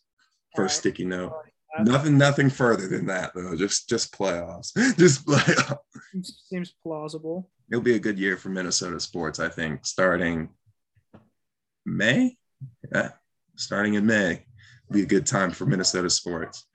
First 0.56 0.58
Alright. 0.58 0.70
sticky 0.72 1.04
note. 1.04 1.32
Uh, 1.78 1.84
Nothing, 1.84 2.18
nothing 2.18 2.50
further 2.50 2.88
than 2.88 3.06
that 3.06 3.32
though. 3.34 3.54
Just, 3.56 3.88
just 3.88 4.12
playoffs. 4.12 4.72
Just 4.98 5.24
playoffs. 5.24 5.78
seems- 6.12 6.42
Seems 6.48 6.74
plausible. 6.82 7.48
It'll 7.70 7.80
be 7.84 7.94
a 7.94 8.00
good 8.00 8.18
year 8.18 8.36
for 8.36 8.48
Minnesota 8.48 8.98
sports. 8.98 9.38
I 9.38 9.48
think 9.48 9.86
starting 9.86 10.48
May. 11.86 12.36
Yeah, 12.92 13.10
starting 13.60 13.94
in 13.94 14.06
May, 14.06 14.46
be 14.90 15.02
a 15.02 15.06
good 15.06 15.26
time 15.26 15.50
for 15.50 15.66
Minnesota 15.66 16.10
sports. 16.10 16.66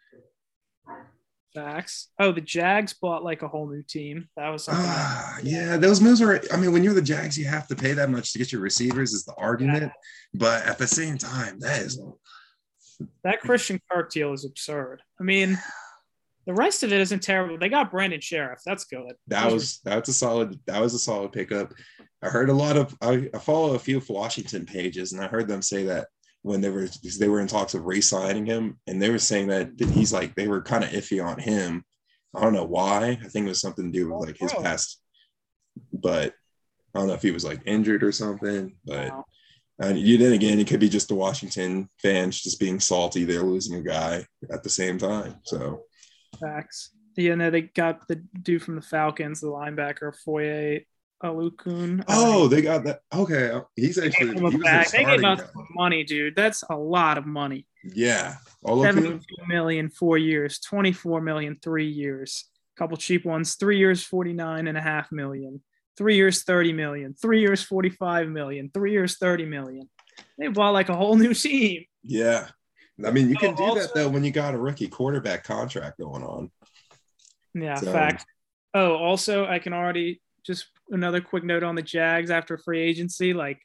Facts. 1.53 2.09
Oh, 2.19 2.31
the 2.33 2.41
Jags 2.41 2.93
bought 2.93 3.23
like 3.23 3.41
a 3.41 3.47
whole 3.47 3.69
new 3.69 3.81
team. 3.81 4.27
That 4.35 4.49
was 4.49 4.65
something. 4.65 4.83
Ah, 4.85 5.39
yeah, 5.41 5.77
those 5.77 6.01
moves 6.01 6.21
are. 6.21 6.41
I 6.51 6.57
mean, 6.57 6.73
when 6.73 6.83
you're 6.83 6.93
the 6.93 7.01
Jags, 7.01 7.37
you 7.37 7.45
have 7.45 7.67
to 7.67 7.75
pay 7.75 7.93
that 7.93 8.09
much 8.09 8.33
to 8.33 8.39
get 8.39 8.51
your 8.51 8.61
receivers. 8.61 9.13
Is 9.13 9.23
the 9.23 9.35
argument, 9.35 9.91
but 10.33 10.65
at 10.65 10.77
the 10.77 10.87
same 10.87 11.17
time, 11.17 11.59
that 11.59 11.81
is 11.81 12.01
that 13.23 13.39
Christian 13.39 13.79
Kirk 13.89 14.11
deal 14.11 14.33
is 14.33 14.43
absurd. 14.43 15.01
I 15.19 15.23
mean, 15.23 15.57
The 16.45 16.53
rest 16.53 16.83
of 16.83 16.93
it 16.93 17.01
isn't 17.01 17.23
terrible. 17.23 17.57
They 17.57 17.69
got 17.69 17.89
Brandon 17.89 18.19
Scherff. 18.19 18.61
That's 18.65 18.85
good. 18.85 19.13
That 19.27 19.51
was 19.51 19.79
that's 19.83 20.09
a 20.09 20.13
solid 20.13 20.59
that 20.67 20.79
was 20.79 20.93
a 20.93 20.99
solid 20.99 21.31
pickup. 21.31 21.73
I 22.21 22.29
heard 22.29 22.49
a 22.49 22.53
lot 22.53 22.77
of 22.77 22.95
I, 23.01 23.29
I 23.33 23.39
follow 23.39 23.73
a 23.73 23.79
few 23.79 24.01
Washington 24.07 24.65
pages 24.65 25.13
and 25.13 25.23
I 25.23 25.27
heard 25.27 25.47
them 25.47 25.61
say 25.61 25.83
that 25.85 26.07
when 26.45 26.61
they 26.61 26.69
were 26.69 26.87
they 27.19 27.27
were 27.27 27.39
in 27.41 27.47
talks 27.47 27.73
of 27.73 27.85
re-signing 27.87 28.45
him 28.45 28.77
and 28.85 29.01
they 29.01 29.09
were 29.09 29.17
saying 29.17 29.47
that 29.47 29.71
he's 29.79 30.13
like 30.13 30.35
they 30.35 30.47
were 30.47 30.61
kind 30.61 30.83
of 30.83 30.91
iffy 30.91 31.19
on 31.25 31.39
him. 31.39 31.83
I 32.35 32.41
don't 32.41 32.53
know 32.53 32.65
why. 32.65 33.17
I 33.23 33.27
think 33.29 33.45
it 33.47 33.49
was 33.49 33.59
something 33.59 33.91
to 33.91 33.97
do 33.99 34.13
with 34.13 34.27
like 34.27 34.37
his 34.37 34.53
Oh. 34.55 34.61
past, 34.61 35.01
but 35.91 36.33
I 36.93 36.99
don't 36.99 37.07
know 37.07 37.15
if 37.15 37.23
he 37.23 37.31
was 37.31 37.43
like 37.43 37.61
injured 37.65 38.03
or 38.03 38.11
something. 38.11 38.75
But 38.85 39.09
Wow. 39.09 39.25
and 39.79 39.97
you 39.97 40.19
then 40.19 40.33
again, 40.33 40.59
it 40.59 40.67
could 40.67 40.79
be 40.79 40.87
just 40.87 41.07
the 41.07 41.15
Washington 41.15 41.89
fans 41.99 42.39
just 42.39 42.59
being 42.59 42.79
salty. 42.79 43.23
They're 43.23 43.41
losing 43.41 43.77
a 43.79 43.81
guy 43.81 44.27
at 44.51 44.61
the 44.61 44.69
same 44.69 44.99
time. 44.99 45.37
So 45.45 45.85
Facts. 46.39 46.91
Yeah, 47.17 47.33
no, 47.35 47.49
they 47.49 47.61
got 47.61 48.07
the 48.07 48.17
dude 48.39 48.61
from 48.61 48.75
the 48.75 48.81
Falcons, 48.83 49.41
the 49.41 49.47
linebacker, 49.47 50.13
Foye 50.23 50.85
Oluokun. 51.25 52.03
oh, 52.07 52.47
they 52.47 52.61
got 52.61 52.83
that. 52.85 53.01
Okay, 53.13 53.59
he's 53.75 53.97
actually 53.97 54.35
he 54.35 54.41
was 54.41 54.55
back. 54.55 54.89
They 54.91 54.99
gave 54.99 55.19
starting 55.19 55.25
out 55.25 55.37
guy. 55.39 55.45
some 55.45 55.67
money, 55.71 56.03
dude. 56.03 56.35
That's 56.35 56.63
a 56.69 56.75
lot 56.75 57.17
of 57.17 57.25
money. 57.25 57.65
Yeah, 57.83 58.35
Oluokun. 58.65 58.83
72 58.95 59.25
million 59.47 59.89
four 59.89 60.17
years, 60.17 60.59
24 60.59 61.21
million 61.21 61.57
three 61.61 61.87
years. 61.89 62.45
A 62.75 62.79
Couple 62.79 62.97
cheap 62.97 63.25
ones, 63.25 63.55
three 63.55 63.77
years, 63.77 64.03
49 64.03 64.67
and 64.67 64.77
a 64.77 64.81
half 64.81 65.09
Three 65.97 66.15
years, 66.15 66.43
30 66.43 66.73
million, 66.73 67.13
three 67.13 67.39
years, 67.39 67.63
45 67.63 68.27
million, 68.27 68.69
three 68.73 68.91
years, 68.91 69.17
30 69.17 69.45
million. 69.45 69.89
They 70.37 70.47
bought 70.47 70.71
like 70.71 70.89
a 70.89 70.95
whole 70.95 71.15
new 71.15 71.33
team. 71.33 71.85
Yeah. 72.03 72.49
I 73.05 73.11
mean, 73.11 73.29
you 73.29 73.35
Oh, 73.37 73.39
can 73.39 73.55
do 73.55 73.63
also- 73.63 73.81
that 73.81 73.93
though 73.93 74.09
when 74.09 74.23
you 74.25 74.31
got 74.31 74.53
a 74.53 74.57
rookie 74.57 74.87
quarterback 74.89 75.43
contract 75.45 75.97
going 75.99 76.23
on. 76.23 76.51
Yeah, 77.53 77.75
So- 77.75 77.91
fact. 77.93 78.25
Oh, 78.73 78.95
also, 78.95 79.45
I 79.45 79.59
can 79.59 79.71
already 79.71 80.21
just 80.45 80.67
another 80.91 81.21
quick 81.21 81.43
note 81.43 81.63
on 81.63 81.75
the 81.75 81.81
Jags 81.81 82.29
after 82.31 82.57
free 82.57 82.81
agency. 82.81 83.33
Like, 83.33 83.59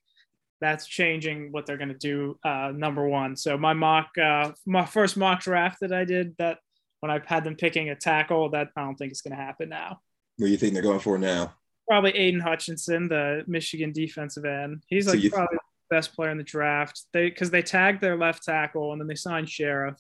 that's 0.61 0.87
changing 0.87 1.53
what 1.53 1.67
they're 1.67 1.77
going 1.79 1.89
to 1.89 1.95
do. 1.95 2.39
Uh, 2.45 2.73
number 2.75 3.07
one. 3.09 3.37
So 3.37 3.57
my 3.57 3.73
mock, 3.73 4.11
uh, 4.23 4.53
my 4.67 4.85
first 4.85 5.17
mock 5.17 5.41
draft 5.43 5.79
that 5.81 5.93
I 5.93 6.05
did, 6.05 6.37
that 6.39 6.59
when 7.01 7.11
I've 7.11 7.25
had 7.27 7.45
them 7.45 7.57
picking 7.57 7.89
a 7.91 7.95
tackle, 7.95 8.51
that 8.51 8.69
I 8.77 8.83
don't 8.83 8.97
think 8.97 9.11
it's 9.11 9.23
going 9.23 9.37
to 9.37 9.43
happen 9.43 9.69
now. 9.71 10.01
What 10.37 10.47
do 10.47 10.53
you 10.53 10.59
think 10.59 10.75
they're 10.75 10.83
going 10.83 11.01
for 11.01 11.19
now? 11.19 11.55
Probably 11.89 12.13
Aidan 12.17 12.41
Hutchinson, 12.41 13.09
the 13.09 13.43
Michigan 13.47 13.93
defensive 13.93 14.45
end. 14.45 14.83
He's 14.87 15.07
So 15.07 15.13
like 15.13 15.23
you- 15.23 15.31
probably 15.31 15.57
the 15.57 15.97
best 15.97 16.15
player 16.15 16.31
in 16.31 16.39
the 16.39 16.45
draft. 16.45 17.03
They 17.13 17.31
because 17.31 17.51
they 17.51 17.63
tagged 17.63 18.01
their 18.01 18.17
left 18.17 18.45
tackle 18.45 18.93
and 18.93 19.01
then 19.01 19.09
they 19.09 19.15
signed 19.15 19.49
Scherff. 19.49 19.99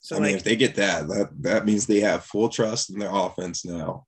So 0.00 0.16
I 0.16 0.20
mean, 0.20 0.36
if 0.36 0.44
they 0.44 0.56
get 0.56 0.74
that, 0.74 1.08
that 1.08 1.30
that 1.40 1.64
means 1.64 1.86
they 1.86 2.00
have 2.00 2.24
full 2.24 2.48
trust 2.48 2.90
in 2.90 2.98
their 2.98 3.10
offense 3.14 3.64
now. 3.64 4.04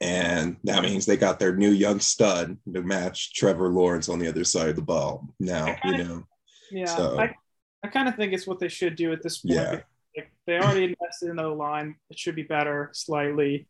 And 0.00 0.56
that 0.64 0.82
means 0.82 1.06
they 1.06 1.16
got 1.16 1.40
their 1.40 1.56
new 1.56 1.70
young 1.70 1.98
stud 1.98 2.56
to 2.72 2.82
match 2.82 3.34
Trevor 3.34 3.68
Lawrence 3.68 4.08
on 4.08 4.18
the 4.20 4.28
other 4.28 4.44
side 4.44 4.68
of 4.68 4.76
the 4.76 4.82
ball. 4.82 5.26
Now, 5.40 5.74
you 5.84 5.98
know. 5.98 6.24
Yeah, 6.70 6.84
So- 6.86 7.18
I, 7.18 7.34
I 7.82 7.88
kind 7.88 8.08
of 8.08 8.14
think 8.16 8.32
it's 8.32 8.46
what 8.46 8.58
they 8.60 8.68
should 8.68 8.96
do 8.96 9.12
at 9.12 9.22
this 9.22 9.38
point. 9.38 9.54
Yeah. 9.56 9.80
Like, 10.16 10.30
they 10.46 10.58
already 10.58 10.84
invested 10.84 11.30
in 11.30 11.36
the 11.36 11.48
line. 11.48 11.96
It 12.10 12.18
should 12.18 12.34
be 12.36 12.42
better 12.42 12.90
slightly. 12.92 13.68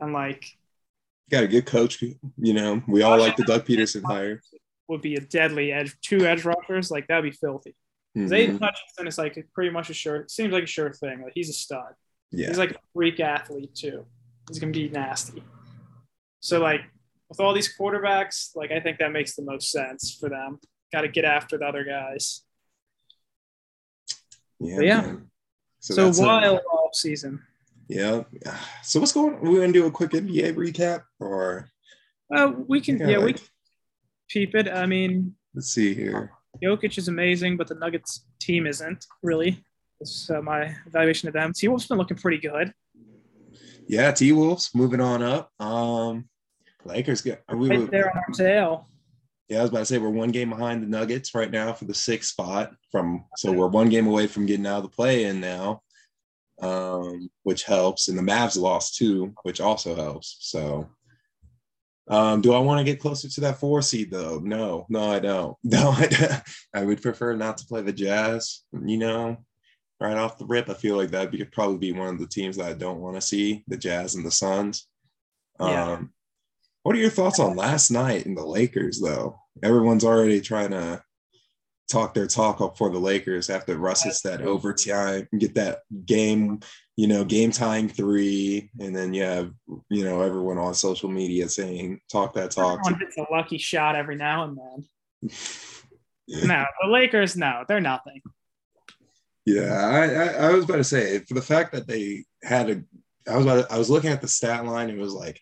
And 0.00 0.12
like 0.12 0.44
Got 1.30 1.44
a 1.44 1.48
good 1.48 1.66
coach, 1.66 2.00
you 2.02 2.52
know. 2.54 2.82
We 2.86 3.02
all 3.02 3.18
like 3.18 3.36
the 3.36 3.44
Doug 3.44 3.64
Pederson 3.66 4.04
hire. 4.04 4.40
would 4.88 5.02
be 5.02 5.16
a 5.16 5.20
deadly 5.20 5.72
edge, 5.72 5.96
two 6.00 6.24
edge 6.26 6.44
rushers, 6.44 6.90
like 6.90 7.08
that'd 7.08 7.24
be 7.24 7.36
filthy. 7.36 7.74
Mhm. 8.16 8.32
Aidan 8.32 8.58
Hutchinson 8.58 9.06
is 9.08 9.18
like 9.18 9.44
pretty 9.52 9.70
much 9.70 9.90
a 9.90 9.94
sure 9.94 10.24
seems 10.28 10.52
like 10.52 10.64
a 10.64 10.66
sure 10.68 10.92
thing. 10.92 11.22
Like 11.22 11.32
he's 11.34 11.50
a 11.50 11.52
stud. 11.54 11.94
Yeah. 12.30 12.46
He's 12.48 12.58
like 12.58 12.70
a 12.72 12.78
freak 12.94 13.18
athlete 13.20 13.74
too. 13.74 14.06
He's 14.48 14.58
gonna 14.60 14.72
be 14.72 14.88
nasty. 14.88 15.42
So 16.40 16.60
like 16.60 16.82
with 17.28 17.40
all 17.40 17.52
these 17.54 17.74
quarterbacks, 17.76 18.54
like 18.54 18.70
I 18.70 18.80
think 18.80 18.98
that 18.98 19.12
makes 19.12 19.34
the 19.34 19.42
most 19.42 19.70
sense 19.70 20.16
for 20.18 20.28
them. 20.28 20.58
Got 20.92 21.02
to 21.02 21.08
get 21.08 21.24
after 21.24 21.58
the 21.58 21.64
other 21.66 21.84
guys. 21.84 22.42
yeah. 24.60 24.76
But 24.76 24.84
yeah. 24.84 25.00
man. 25.02 25.30
So, 25.80 25.94
that's 25.94 26.18
a- 26.18 26.22
wild 26.22 26.60
off 26.72 26.94
season. 26.94 27.42
yeah. 27.88 28.22
So 28.82 29.00
what's 29.00 29.12
going 29.12 29.34
on? 29.34 29.40
We're 29.40 29.60
gonna 29.60 29.72
do 29.72 29.86
a 29.86 29.90
quick 29.90 30.10
NBA 30.12 30.54
recap 30.54 31.02
or 31.20 31.68
Uh, 32.34 32.52
we 32.66 32.80
can, 32.80 32.98
Yeah, 32.98 33.08
yeah, 33.08 33.18
we 33.18 33.24
like- 33.26 33.36
can 33.36 33.44
peep 34.28 34.54
it. 34.54 34.68
I 34.68 34.86
mean, 34.86 35.34
let's 35.54 35.68
see 35.72 35.94
here. 35.94 36.32
Jokic 36.62 36.96
is 36.98 37.08
amazing, 37.08 37.56
but 37.56 37.66
the 37.68 37.74
Nuggets 37.74 38.26
team 38.40 38.66
isn't 38.66 39.04
really. 39.22 39.62
It's 40.00 40.30
uh, 40.30 40.40
my 40.42 40.74
evaluation 40.86 41.28
of 41.28 41.34
them. 41.34 41.52
T 41.54 41.68
Wolf's 41.68 41.86
been 41.86 41.98
looking 41.98 42.16
pretty 42.16 42.38
good. 42.38 42.72
Yeah, 43.88 44.12
T 44.12 44.32
Wolves 44.32 44.70
moving 44.74 45.00
on 45.00 45.22
up. 45.22 45.50
Um 45.60 46.28
Lakers 46.84 47.22
get 47.22 47.42
are 47.48 47.56
we 47.56 47.68
Right 47.68 47.90
there 47.90 48.10
on 48.10 48.16
our 48.16 48.34
tail. 48.34 48.88
Yeah, 49.48 49.58
I 49.58 49.62
was 49.62 49.70
about 49.70 49.80
to 49.80 49.86
say 49.86 49.98
we're 49.98 50.10
one 50.10 50.32
game 50.32 50.50
behind 50.50 50.82
the 50.82 50.88
Nuggets 50.88 51.34
right 51.34 51.50
now 51.50 51.72
for 51.72 51.84
the 51.84 51.94
sixth 51.94 52.30
spot. 52.30 52.72
From 52.90 53.24
so 53.36 53.52
we're 53.52 53.68
one 53.68 53.88
game 53.88 54.06
away 54.06 54.26
from 54.26 54.46
getting 54.46 54.66
out 54.66 54.78
of 54.78 54.82
the 54.84 54.88
play-in 54.88 55.40
now, 55.40 55.82
um, 56.60 57.30
which 57.44 57.62
helps. 57.62 58.08
And 58.08 58.18
the 58.18 58.22
Mavs 58.22 58.58
lost 58.58 58.96
two, 58.96 59.34
which 59.44 59.60
also 59.60 59.94
helps. 59.94 60.36
So, 60.40 60.88
um, 62.08 62.40
do 62.40 62.54
I 62.54 62.58
want 62.58 62.78
to 62.78 62.84
get 62.84 63.00
closer 63.00 63.28
to 63.28 63.40
that 63.42 63.58
four 63.58 63.82
seed 63.82 64.10
though? 64.10 64.40
No, 64.42 64.84
no, 64.88 65.12
I 65.12 65.20
don't. 65.20 65.56
No, 65.64 65.90
I, 65.90 66.06
don't. 66.06 66.42
I 66.74 66.84
would 66.84 67.00
prefer 67.00 67.36
not 67.36 67.58
to 67.58 67.66
play 67.66 67.82
the 67.82 67.92
Jazz. 67.92 68.62
You 68.72 68.98
know, 68.98 69.36
right 70.00 70.16
off 70.16 70.38
the 70.38 70.46
rip, 70.46 70.68
I 70.68 70.74
feel 70.74 70.96
like 70.96 71.10
that'd 71.10 71.30
be 71.30 71.44
probably 71.44 71.78
be 71.78 71.92
one 71.92 72.08
of 72.08 72.18
the 72.18 72.26
teams 72.26 72.56
that 72.56 72.68
I 72.68 72.72
don't 72.74 73.00
want 73.00 73.16
to 73.16 73.22
see 73.22 73.64
the 73.68 73.76
Jazz 73.76 74.14
and 74.14 74.24
the 74.24 74.30
Suns. 74.30 74.86
Yeah. 75.58 75.92
Um, 75.92 76.12
what 76.82 76.94
are 76.94 77.00
your 77.00 77.10
thoughts 77.10 77.40
on 77.40 77.56
last 77.56 77.90
night 77.90 78.26
in 78.26 78.34
the 78.34 78.44
Lakers, 78.44 79.00
though? 79.00 79.38
Everyone's 79.62 80.04
already 80.04 80.40
trying 80.40 80.70
to 80.70 81.02
talk 81.90 82.14
their 82.14 82.26
talk 82.26 82.60
up 82.60 82.76
for 82.76 82.90
the 82.90 82.98
Lakers 82.98 83.48
after 83.50 83.76
Russ 83.76 84.02
hits 84.02 84.22
that 84.22 84.42
overtime, 84.42 85.28
get 85.38 85.54
that 85.54 85.80
game, 86.04 86.60
you 86.96 87.06
know, 87.06 87.24
game 87.24 87.50
tying 87.50 87.88
three, 87.88 88.70
and 88.80 88.94
then 88.94 89.14
you 89.14 89.22
have, 89.22 89.52
you 89.88 90.04
know, 90.04 90.20
everyone 90.20 90.58
on 90.58 90.74
social 90.74 91.08
media 91.08 91.48
saying 91.48 92.00
talk 92.10 92.34
that 92.34 92.50
talk. 92.50 92.80
Everyone 92.80 93.00
hits 93.00 93.16
a 93.16 93.26
lucky 93.32 93.58
shot 93.58 93.96
every 93.96 94.16
now 94.16 94.44
and 94.44 94.58
then. 94.58 95.32
No, 96.28 96.64
the 96.82 96.88
Lakers, 96.88 97.36
no, 97.36 97.64
they're 97.68 97.80
nothing. 97.80 98.20
Yeah, 99.46 99.72
I, 99.72 100.04
I, 100.06 100.48
I 100.48 100.52
was 100.52 100.64
about 100.64 100.76
to 100.76 100.84
say 100.84 101.20
for 101.20 101.34
the 101.34 101.42
fact 101.42 101.72
that 101.72 101.86
they 101.86 102.24
had 102.42 102.68
a, 102.68 102.82
I 103.30 103.36
was 103.36 103.46
about 103.46 103.68
to, 103.68 103.74
I 103.74 103.78
was 103.78 103.88
looking 103.88 104.10
at 104.10 104.20
the 104.20 104.28
stat 104.28 104.64
line. 104.66 104.90
And 104.90 104.98
it 104.98 105.02
was 105.02 105.12
like 105.14 105.40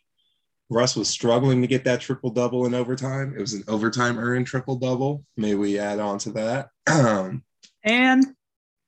Russ 0.71 0.95
was 0.95 1.09
struggling 1.09 1.62
to 1.62 1.67
get 1.67 1.85
that 1.85 2.01
triple 2.01 2.31
double 2.31 2.67
in 2.67 2.75
overtime. 2.75 3.35
It 3.37 3.40
was 3.40 3.55
an 3.55 3.64
overtime 3.67 4.19
earned 4.19 4.47
triple 4.47 4.77
double. 4.77 5.25
May 5.37 5.55
we 5.55 5.79
add 5.79 6.01
on 6.01 6.19
to 6.19 6.33
that. 6.33 6.69
Um, 6.87 7.43
And 7.87 8.25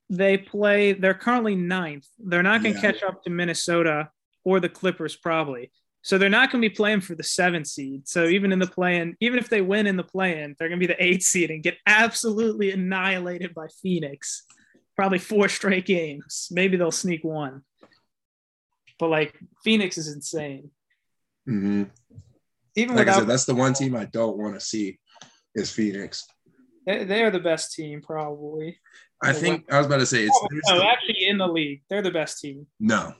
they 0.09 0.37
play, 0.39 0.93
they're 0.93 1.13
currently 1.13 1.55
ninth. 1.55 2.07
They're 2.17 2.41
not 2.41 2.63
going 2.63 2.73
to 2.75 2.81
Yeah. 2.81 2.91
catch 2.93 3.03
up 3.03 3.23
to 3.23 3.29
Minnesota 3.29 4.09
or 4.43 4.59
the 4.59 4.69
Clippers, 4.69 5.15
probably. 5.15 5.71
So 6.01 6.17
they're 6.17 6.29
not 6.29 6.51
going 6.51 6.61
to 6.63 6.69
be 6.69 6.73
playing 6.73 7.01
for 7.01 7.13
the 7.13 7.23
seventh 7.23 7.67
seed. 7.67 8.07
So 8.07 8.25
even 8.25 8.51
in 8.51 8.57
the 8.59 8.65
play-in, 8.67 9.15
even 9.19 9.37
if 9.37 9.49
they 9.49 9.61
win 9.61 9.85
in 9.85 9.97
the 9.97 10.03
play-in, 10.03 10.55
they're 10.57 10.69
going 10.69 10.79
to 10.79 10.87
be 10.87 10.91
the 10.91 11.03
eighth 11.03 11.23
seed 11.23 11.51
and 11.51 11.61
get 11.61 11.77
absolutely 11.85 12.71
annihilated 12.71 13.53
by 13.53 13.67
Phoenix. 13.83 14.43
Probably 14.97 15.19
four 15.19 15.47
straight 15.57 15.85
games. 15.85 16.47
Maybe 16.51 16.75
they'll 16.77 16.91
sneak 16.91 17.23
one. 17.23 17.61
But 18.99 19.09
like 19.09 19.37
Phoenix 19.63 19.97
is 19.97 20.07
insane. 20.13 20.71
mhm. 21.47 21.89
Even 22.75 22.95
Like 22.95 23.07
I 23.07 23.13
said, 23.19 23.27
that's 23.27 23.45
the 23.45 23.55
one 23.55 23.73
team 23.73 23.95
I 23.95 24.05
don't 24.05 24.37
want 24.37 24.53
to 24.53 24.59
see 24.59 24.99
is 25.55 25.71
Phoenix. 25.71 26.25
they, 26.85 27.03
they 27.05 27.23
are 27.23 27.31
the 27.31 27.39
best 27.39 27.73
team, 27.73 28.01
probably. 28.01 28.79
I 29.23 29.33
think 29.33 29.65
I 29.73 29.77
was 29.79 29.87
about 29.87 29.97
to 29.97 30.05
say 30.05 30.25
it's 30.25 30.39
Oh, 30.39 30.47
no, 30.69 30.77
the- 30.79 30.87
actually 30.87 31.25
in 31.27 31.39
the 31.39 31.47
league, 31.47 31.81
they're 31.89 32.03
the 32.03 32.11
best 32.11 32.39
team. 32.39 32.67
no. 32.79 33.13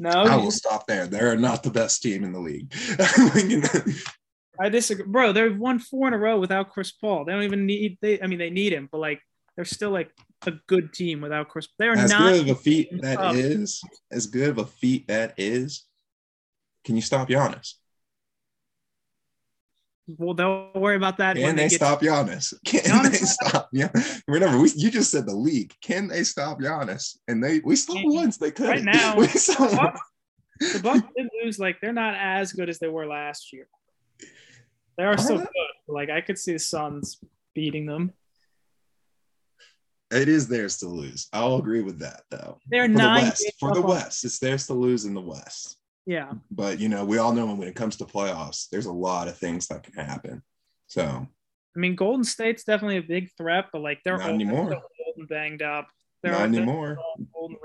No, 0.00 0.10
I 0.10 0.36
will 0.36 0.50
stop 0.50 0.86
there. 0.86 1.06
They're 1.06 1.36
not 1.36 1.62
the 1.62 1.70
best 1.70 2.02
team 2.02 2.22
in 2.24 2.32
the 2.32 2.40
league. 2.40 2.70
I 4.60 4.68
disagree, 4.68 5.06
bro. 5.06 5.32
They've 5.32 5.56
won 5.56 5.78
four 5.78 6.08
in 6.08 6.12
a 6.14 6.18
row 6.18 6.38
without 6.40 6.70
Chris 6.70 6.90
Paul. 6.92 7.24
They 7.24 7.32
don't 7.32 7.44
even 7.44 7.66
need. 7.66 7.96
They, 8.02 8.20
I 8.20 8.26
mean, 8.26 8.38
they 8.38 8.50
need 8.50 8.72
him, 8.72 8.88
but 8.90 8.98
like, 9.00 9.20
they're 9.54 9.64
still 9.64 9.90
like 9.90 10.10
a 10.46 10.52
good 10.66 10.92
team 10.92 11.20
without 11.20 11.48
Chris. 11.48 11.68
They 11.78 11.86
are 11.88 11.94
as 11.96 12.10
not. 12.10 12.20
good 12.32 12.40
of 12.42 12.48
a 12.56 12.60
feat 12.60 13.02
that 13.02 13.18
up. 13.18 13.34
is, 13.34 13.80
as 14.10 14.26
good 14.26 14.50
of 14.50 14.58
a 14.58 14.66
feat 14.66 15.08
that 15.08 15.34
is, 15.36 15.84
can 16.84 16.96
you 16.96 17.02
stop 17.02 17.28
Giannis? 17.28 17.74
Well, 20.08 20.34
don't 20.34 20.74
worry 20.76 20.94
about 20.94 21.18
that. 21.18 21.34
Can 21.34 21.44
when 21.46 21.56
they, 21.56 21.64
they 21.64 21.68
get, 21.70 21.76
stop 21.76 22.00
Giannis? 22.00 22.54
Can 22.64 22.80
Giannis- 22.82 23.10
they 23.10 23.16
stop? 23.18 23.68
Yeah. 23.72 23.88
Remember, 24.28 24.60
we, 24.60 24.70
you 24.76 24.88
just 24.90 25.10
said 25.10 25.26
the 25.26 25.34
league. 25.34 25.74
Can 25.82 26.06
they 26.06 26.22
stop 26.22 26.60
Giannis? 26.60 27.16
And 27.26 27.42
they 27.42 27.58
we 27.64 27.76
Can't- 27.76 28.06
once 28.06 28.36
they 28.36 28.52
could. 28.52 28.68
right 28.68 28.84
now, 28.84 29.16
we 29.18 29.26
saw 29.26 29.66
the. 29.66 29.76
Bucks, 29.76 30.00
the 30.74 30.78
Bucks 30.80 31.02
did 31.16 31.26
lose. 31.42 31.58
Like, 31.58 31.80
they're 31.80 31.92
not 31.92 32.14
as 32.14 32.52
good 32.52 32.68
as 32.68 32.78
they 32.78 32.86
were 32.88 33.06
last 33.06 33.52
year. 33.52 33.66
They 34.96 35.04
are 35.04 35.18
still 35.18 35.38
they? 35.38 35.44
good. 35.44 35.48
Like, 35.88 36.08
I 36.08 36.20
could 36.20 36.38
see 36.38 36.52
the 36.52 36.60
Suns 36.60 37.18
beating 37.52 37.86
them. 37.86 38.12
It 40.10 40.28
is 40.28 40.46
theirs 40.46 40.78
to 40.78 40.88
lose. 40.88 41.28
I'll 41.32 41.56
agree 41.56 41.82
with 41.82 41.98
that, 41.98 42.22
though. 42.30 42.58
They're 42.68 42.86
For 42.86 42.92
the. 42.94 42.98
West, 43.08 43.52
for 43.58 43.74
the 43.74 43.82
West, 43.82 44.24
it's 44.24 44.38
theirs 44.38 44.66
to 44.68 44.74
lose 44.74 45.04
in 45.04 45.14
the 45.14 45.20
West. 45.20 45.78
Yeah. 46.06 46.32
But 46.50 46.78
you 46.78 46.88
know, 46.88 47.04
we 47.04 47.18
all 47.18 47.32
know 47.32 47.46
when 47.46 47.66
it 47.66 47.74
comes 47.74 47.96
to 47.96 48.04
playoffs, 48.04 48.68
there's 48.70 48.86
a 48.86 48.92
lot 48.92 49.26
of 49.26 49.36
things 49.36 49.66
that 49.68 49.82
can 49.82 49.94
happen. 49.94 50.42
So 50.86 51.02
I 51.02 51.78
mean, 51.78 51.96
Golden 51.96 52.24
State's 52.24 52.62
definitely 52.64 52.98
a 52.98 53.02
big 53.02 53.30
threat, 53.36 53.66
but 53.72 53.82
like 53.82 54.00
they're 54.04 54.16
Not 54.18 54.30
old, 54.30 54.34
anymore. 54.40 54.70
they're 54.70 54.78
old 55.06 55.16
and 55.18 55.28
banged 55.28 55.62
up. 55.62 55.88
They're 56.22 56.32
not 56.32 56.42
anymore. 56.42 56.98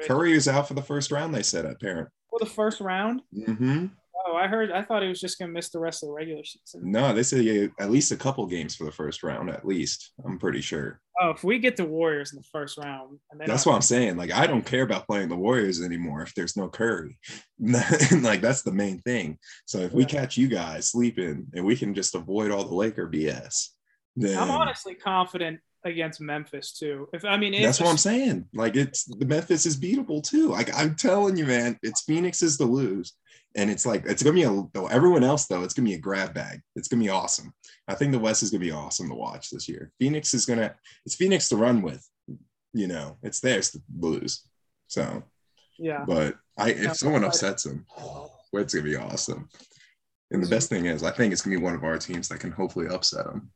Curry 0.08 0.34
is 0.34 0.48
out 0.48 0.68
for 0.68 0.74
the 0.74 0.82
first 0.82 1.12
round. 1.12 1.34
They 1.34 1.44
said 1.44 1.66
apparent. 1.66 2.10
for 2.30 2.40
the 2.40 2.46
first 2.48 2.82
round. 2.82 3.22
hmm 3.46 3.88
Oh, 4.32 4.38
I 4.38 4.48
heard. 4.48 4.72
I 4.72 4.82
thought 4.82 5.02
he 5.02 5.10
was 5.10 5.20
just 5.20 5.38
gonna 5.38 5.52
miss 5.52 5.70
the 5.70 5.80
rest 5.80 6.04
of 6.04 6.08
the 6.08 6.14
regular 6.14 6.44
season. 6.44 6.90
No, 6.90 7.14
they 7.14 7.24
said 7.24 7.44
yeah, 7.44 7.68
at 7.80 7.92
least 7.92 8.12
a 8.12 8.16
couple 8.16 8.46
games 8.48 8.76
for 8.76 8.86
the 8.86 8.92
first 8.92 9.24
round. 9.24 9.50
At 9.50 9.68
least 9.68 10.12
I'm 10.26 10.40
pretty 10.40 10.62
sure. 10.62 11.02
Oh, 11.22 11.32
if 11.32 11.44
we 11.44 11.60
get 11.60 11.76
the 11.76 11.86
Warriors 11.86 12.32
in 12.32 12.38
the 12.38 12.48
first 12.52 12.78
round, 12.78 13.20
That's 13.46 13.66
what 13.66 13.76
I'm 13.76 13.82
saying. 13.82 14.16
Like 14.16 14.32
I 14.32 14.48
don't 14.48 14.66
care 14.66 14.84
about 14.84 15.06
playing 15.06 15.30
the 15.30 15.36
Warriors 15.36 15.82
anymore 15.82 16.22
if 16.22 16.34
there's 16.34 16.56
no 16.56 16.70
Curry. 16.70 17.18
like 17.60 18.42
that's 18.42 18.62
the 18.62 18.72
main 18.72 19.00
thing. 19.00 19.38
So 19.66 19.80
if 19.80 19.92
we 19.92 20.04
Yeah. 20.04 20.10
catch 20.10 20.38
you 20.38 20.48
guys 20.48 20.90
sleeping 20.90 21.48
and 21.54 21.66
we 21.66 21.76
can 21.76 21.94
just 21.94 22.16
avoid 22.16 22.52
all 22.52 22.64
the 22.64 22.76
Laker 22.76 23.08
BS, 23.10 23.68
then 24.16 24.38
I'm 24.38 24.52
honestly 24.52 24.96
confident 24.96 25.60
against 25.84 26.22
Memphis 26.22 26.78
too. 26.78 27.08
If 27.14 27.26
I 27.26 27.38
mean, 27.38 27.60
That's 27.62 27.80
what 27.80 27.90
I'm 27.90 27.98
saying. 27.98 28.48
Like 28.54 28.76
it's 28.76 29.04
the 29.06 29.26
Memphis 29.26 29.66
is 29.66 29.78
beatable 29.80 30.24
too. 30.24 30.48
Like 30.50 30.74
I'm 30.76 30.96
telling 30.96 31.38
you, 31.38 31.46
man, 31.46 31.78
it's 31.84 32.04
Phoenix's 32.04 32.58
to 32.58 32.66
lose. 32.66 33.14
And 33.56 33.70
it's 33.70 33.86
like 33.86 34.06
it's 34.06 34.24
gonna 34.24 34.34
be 34.36 34.44
a 34.44 34.64
though 34.74 34.88
everyone 34.88 35.24
else 35.24 35.46
though, 35.46 35.64
it's 35.64 35.74
gonna 35.74 35.90
be 35.90 35.96
a 35.96 36.00
grab 36.00 36.34
bag. 36.34 36.62
It's 36.76 36.88
gonna 36.88 37.04
be 37.04 37.10
awesome. 37.10 37.54
I 37.88 37.96
think 37.96 38.12
the 38.12 38.20
West 38.20 38.44
is 38.44 38.50
gonna 38.50 38.64
be 38.64 38.72
awesome 38.72 39.10
to 39.10 39.16
watch 39.16 39.50
this 39.50 39.68
year. 39.68 39.92
Phoenix 40.00 40.34
is 40.34 40.46
gonna 40.46 40.74
it's 41.06 41.16
Phoenix 41.16 41.50
to 41.50 41.58
run 41.58 41.82
with, 41.82 42.08
you 42.74 42.88
know, 42.88 43.18
it's 43.24 43.40
theirs 43.42 43.72
to 43.72 43.82
lose. 43.98 44.48
So, 44.88 45.24
Yeah. 45.78 46.06
but 46.06 46.38
I 46.58 46.70
if 46.70 46.96
someone 46.96 47.24
upsets 47.26 47.64
them, 47.64 47.86
it's 48.54 48.74
gonna 48.74 48.86
be 48.86 48.96
awesome. 48.96 49.50
And 50.32 50.42
the 50.42 50.50
best 50.50 50.70
thing 50.70 50.86
is, 50.86 51.04
I 51.04 51.12
think 51.12 51.34
it's 51.34 51.42
gonna 51.42 51.58
be 51.58 51.64
one 51.64 51.76
of 51.76 51.84
our 51.84 51.98
teams 51.98 52.30
that 52.30 52.40
can 52.40 52.52
hopefully 52.52 52.88
upset 52.88 53.26
them. 53.26 53.52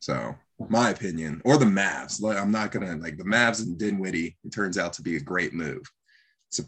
So, 0.00 0.34
my 0.70 0.90
opinion, 0.90 1.42
or 1.44 1.58
the 1.58 1.64
Mavs. 1.66 2.22
Like, 2.22 2.38
I'm 2.38 2.50
not 2.50 2.70
gonna 2.72 2.96
like 2.96 3.18
the 3.18 3.24
Mavs 3.24 3.60
and 3.62 3.78
Dinwiddie. 3.78 4.36
It 4.44 4.52
turns 4.52 4.78
out 4.78 4.94
to 4.94 5.02
be 5.02 5.16
a 5.16 5.20
great 5.20 5.52
move. 5.52 5.82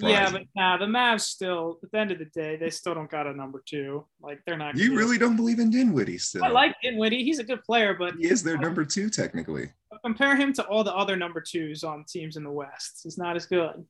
Yeah, 0.00 0.30
but 0.30 0.42
nah, 0.54 0.76
the 0.76 0.86
Mavs 0.86 1.22
still. 1.22 1.78
At 1.82 1.90
the 1.90 1.98
end 1.98 2.10
of 2.10 2.18
the 2.18 2.26
day, 2.26 2.56
they 2.56 2.70
still 2.70 2.94
don't 2.94 3.10
got 3.10 3.26
a 3.26 3.32
number 3.32 3.62
two. 3.64 4.04
Like 4.20 4.40
they're 4.46 4.56
not. 4.56 4.76
you 4.76 4.96
really 4.96 5.18
don't 5.18 5.36
believe 5.36 5.58
in 5.58 5.70
Dinwiddie 5.70 6.18
still. 6.18 6.44
I 6.44 6.48
like 6.48 6.76
Dinwiddie. 6.82 7.24
He's 7.24 7.38
a 7.38 7.44
good 7.44 7.62
player, 7.64 7.94
but 7.94 8.14
he 8.18 8.28
is 8.28 8.42
their 8.42 8.58
number 8.58 8.84
two 8.84 9.10
technically. 9.10 9.70
compare 10.04 10.36
him 10.36 10.52
to 10.54 10.66
all 10.66 10.84
the 10.84 10.94
other 10.94 11.16
number 11.16 11.40
twos 11.40 11.84
on 11.84 12.04
teams 12.08 12.36
in 12.36 12.44
the 12.44 12.50
West. 12.50 13.00
He's 13.02 13.18
not 13.18 13.36
as 13.36 13.46
good 13.46 13.84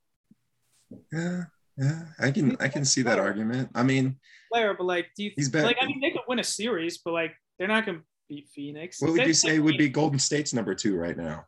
Yeah, 1.12 1.44
yeah. 1.76 2.02
I 2.18 2.30
can 2.30 2.56
I 2.60 2.68
can 2.68 2.84
see 2.84 3.02
that 3.02 3.18
argument. 3.18 3.70
I 3.74 3.82
mean, 3.82 4.16
player, 4.52 4.74
but 4.74 4.84
like, 4.84 5.08
do 5.16 5.24
you 5.24 5.32
He's 5.36 5.48
better- 5.48 5.66
like? 5.66 5.78
I 5.80 5.86
mean, 5.86 6.00
they 6.00 6.10
could 6.10 6.22
win 6.28 6.38
a 6.38 6.44
series, 6.44 6.98
but 6.98 7.12
like, 7.12 7.34
they're 7.58 7.68
not 7.68 7.86
gonna 7.86 8.02
beat 8.28 8.48
Phoenix. 8.48 9.00
what 9.00 9.12
would 9.12 9.26
you 9.26 9.34
say 9.34 9.58
would 9.58 9.78
be 9.78 9.88
Golden 9.88 10.18
State's 10.18 10.52
number 10.52 10.74
two 10.74 10.96
right 10.96 11.16
now? 11.16 11.44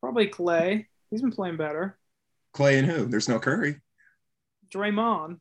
probably 0.00 0.26
Clay? 0.26 0.88
He's 1.10 1.20
been 1.20 1.30
playing 1.30 1.56
better. 1.56 1.98
Clay 2.52 2.78
and 2.78 2.86
who? 2.90 3.06
There's 3.06 3.28
no 3.28 3.38
Curry. 3.38 3.80
Draymond. 4.72 5.38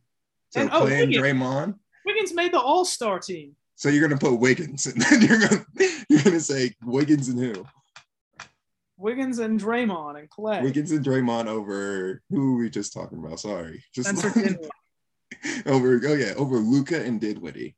So 0.49 0.61
And- 0.61 0.69
oh, 0.71 0.81
Clay 0.81 1.03
and 1.03 1.11
Wiggins. 1.11 1.23
Draymond. 1.23 1.75
Wiggins 2.05 2.33
made 2.33 2.51
the 2.53 2.59
All 2.59 2.85
Star 2.85 3.19
team. 3.19 3.55
So 3.75 3.87
you're 3.89 4.05
gonna 4.07 4.19
put 4.19 4.39
Wiggins, 4.39 4.85
and 4.87 5.01
then 5.01 5.21
you're 5.27 5.39
gonna 5.39 5.65
you're 6.09 6.23
gonna 6.23 6.39
say 6.39 6.75
Wiggins 6.83 7.29
and 7.29 7.39
who? 7.39 7.65
Wiggins 8.97 9.39
and 9.39 9.59
Draymond 9.59 10.19
and 10.19 10.29
Clay. 10.29 10.61
Wiggins 10.61 10.91
and 10.91 11.05
Draymond 11.05 11.47
over 11.47 12.21
who 12.29 12.53
were 12.55 12.59
we 12.59 12.69
just 12.69 12.91
talking 12.93 13.23
about? 13.23 13.39
Sorry, 13.39 13.83
just 13.95 14.25
over 15.65 16.01
oh 16.05 16.13
yeah 16.15 16.33
over 16.35 16.57
Luka 16.57 17.01
and 17.01 17.21
Dinwiddie. 17.21 17.75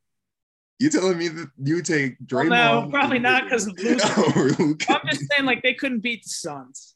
You 0.79 0.89
telling 0.89 1.17
me 1.19 1.27
that 1.27 1.49
you 1.63 1.81
take 1.83 2.15
Well, 2.31 2.45
Draymond? 2.45 2.83
no, 2.85 2.89
probably 2.89 3.19
not 3.19 3.43
because 3.43 3.67
of 3.67 3.75
Dinwiddie 3.75 4.01
Luka. 4.03 4.21
over 4.27 4.49
Luka? 4.63 4.99
I'm 4.99 5.07
just 5.09 5.31
saying, 5.31 5.45
like, 5.45 5.61
they 5.61 5.75
couldn't 5.75 5.99
beat 5.99 6.23
the 6.23 6.29
Suns. 6.29 6.95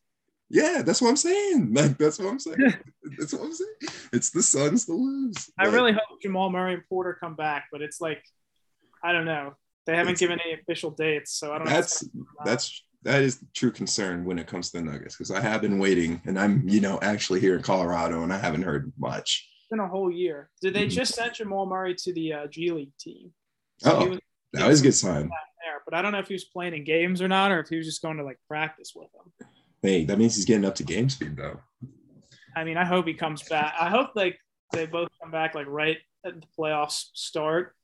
Yeah, 0.50 0.82
that's 0.84 1.02
what 1.02 1.10
I'm 1.10 1.16
saying. 1.18 1.70
Like 1.74 1.98
that's 1.98 2.20
what 2.20 2.28
I'm 2.30 2.40
saying. 2.40 2.58
that's 3.18 3.34
what 3.34 3.42
I'm 3.44 3.54
saying. 3.54 3.76
It's 4.14 4.30
the 4.32 4.44
Suns 4.44 4.86
to 4.86 4.94
lose. 4.94 5.50
I 5.60 5.66
But 5.66 5.74
really 5.74 5.92
hope 5.94 6.22
Jamal 6.22 6.50
Murray 6.52 6.74
and 6.76 6.84
Porter 6.88 7.18
come 7.20 7.36
back, 7.36 7.66
but 7.72 7.82
it's 7.82 8.00
like, 8.00 8.24
I 9.04 9.12
don't 9.12 9.26
know. 9.26 9.56
They 9.86 9.96
haven't 9.96 10.18
given 10.18 10.40
any 10.44 10.54
official 10.60 10.92
dates, 10.92 11.34
so 11.34 11.52
I 11.54 11.58
don't 11.60 11.68
know. 11.68 11.74
that's 11.74 12.08
that's 12.44 12.84
that 13.04 13.22
is 13.22 13.38
the 13.40 13.46
true 13.54 13.72
concern 13.72 14.26
when 14.26 14.40
it 14.40 14.48
comes 14.48 14.72
to 14.72 14.78
the 14.80 14.84
Nuggets 14.84 15.16
because 15.16 15.30
I 15.30 15.40
have 15.40 15.62
been 15.62 15.78
waiting 15.78 16.22
and 16.26 16.40
I'm 16.40 16.68
you 16.68 16.82
know 16.82 16.98
actually 17.04 17.40
here 17.40 17.56
in 17.56 17.62
Colorado 17.62 18.24
and 18.24 18.34
I 18.34 18.38
haven't 18.38 18.64
heard 18.64 18.92
much. 18.98 19.48
It's 19.62 19.70
been 19.70 19.80
a 19.80 19.88
whole 19.88 20.12
year. 20.12 20.50
Did 20.62 20.74
they 20.74 20.88
Mhm. 20.88 20.92
just 20.92 21.14
send 21.16 21.34
Jamal 21.36 21.66
Murray 21.68 21.94
to 22.00 22.14
the 22.14 22.34
uh, 22.34 22.48
G 22.48 22.72
League 22.72 22.98
team? 23.00 23.32
So 23.78 23.92
Oh, 23.98 24.10
was 24.10 24.20
that 24.54 24.68
was 24.68 24.80
a 24.82 24.84
good 24.84 24.94
sign. 24.96 25.28
there, 25.64 25.82
but 25.86 25.94
I 25.94 26.02
don't 26.02 26.14
know 26.14 26.20
if 26.20 26.28
he 26.30 26.34
was 26.34 26.46
playing 26.46 26.74
in 26.74 26.84
games 26.84 27.22
or 27.22 27.28
not, 27.28 27.52
or 27.52 27.60
if 27.60 27.68
he 27.68 27.76
was 27.78 27.86
just 27.86 28.02
going 28.02 28.18
to 28.18 28.24
like 28.24 28.40
practice 28.48 28.94
with 28.96 29.10
them. 29.12 29.50
Hey, 29.82 30.06
that 30.06 30.18
means 30.18 30.36
he's 30.36 30.46
getting 30.46 30.66
up 30.66 30.76
to 30.76 30.84
game 30.84 31.10
speed 31.10 31.38
though. 31.38 31.60
I 32.56 32.64
mean, 32.64 32.78
I 32.78 32.86
hope 32.86 33.06
he 33.08 33.14
comes 33.14 33.44
back. 33.44 33.76
I 33.80 33.90
hope 33.90 34.12
like 34.16 34.38
they 34.72 34.86
both 34.86 35.10
come 35.22 35.32
back 35.32 35.56
like 35.56 35.68
right 35.68 35.98
at 36.26 36.34
the 36.42 36.48
playoffs 36.58 37.06
start 37.14 37.76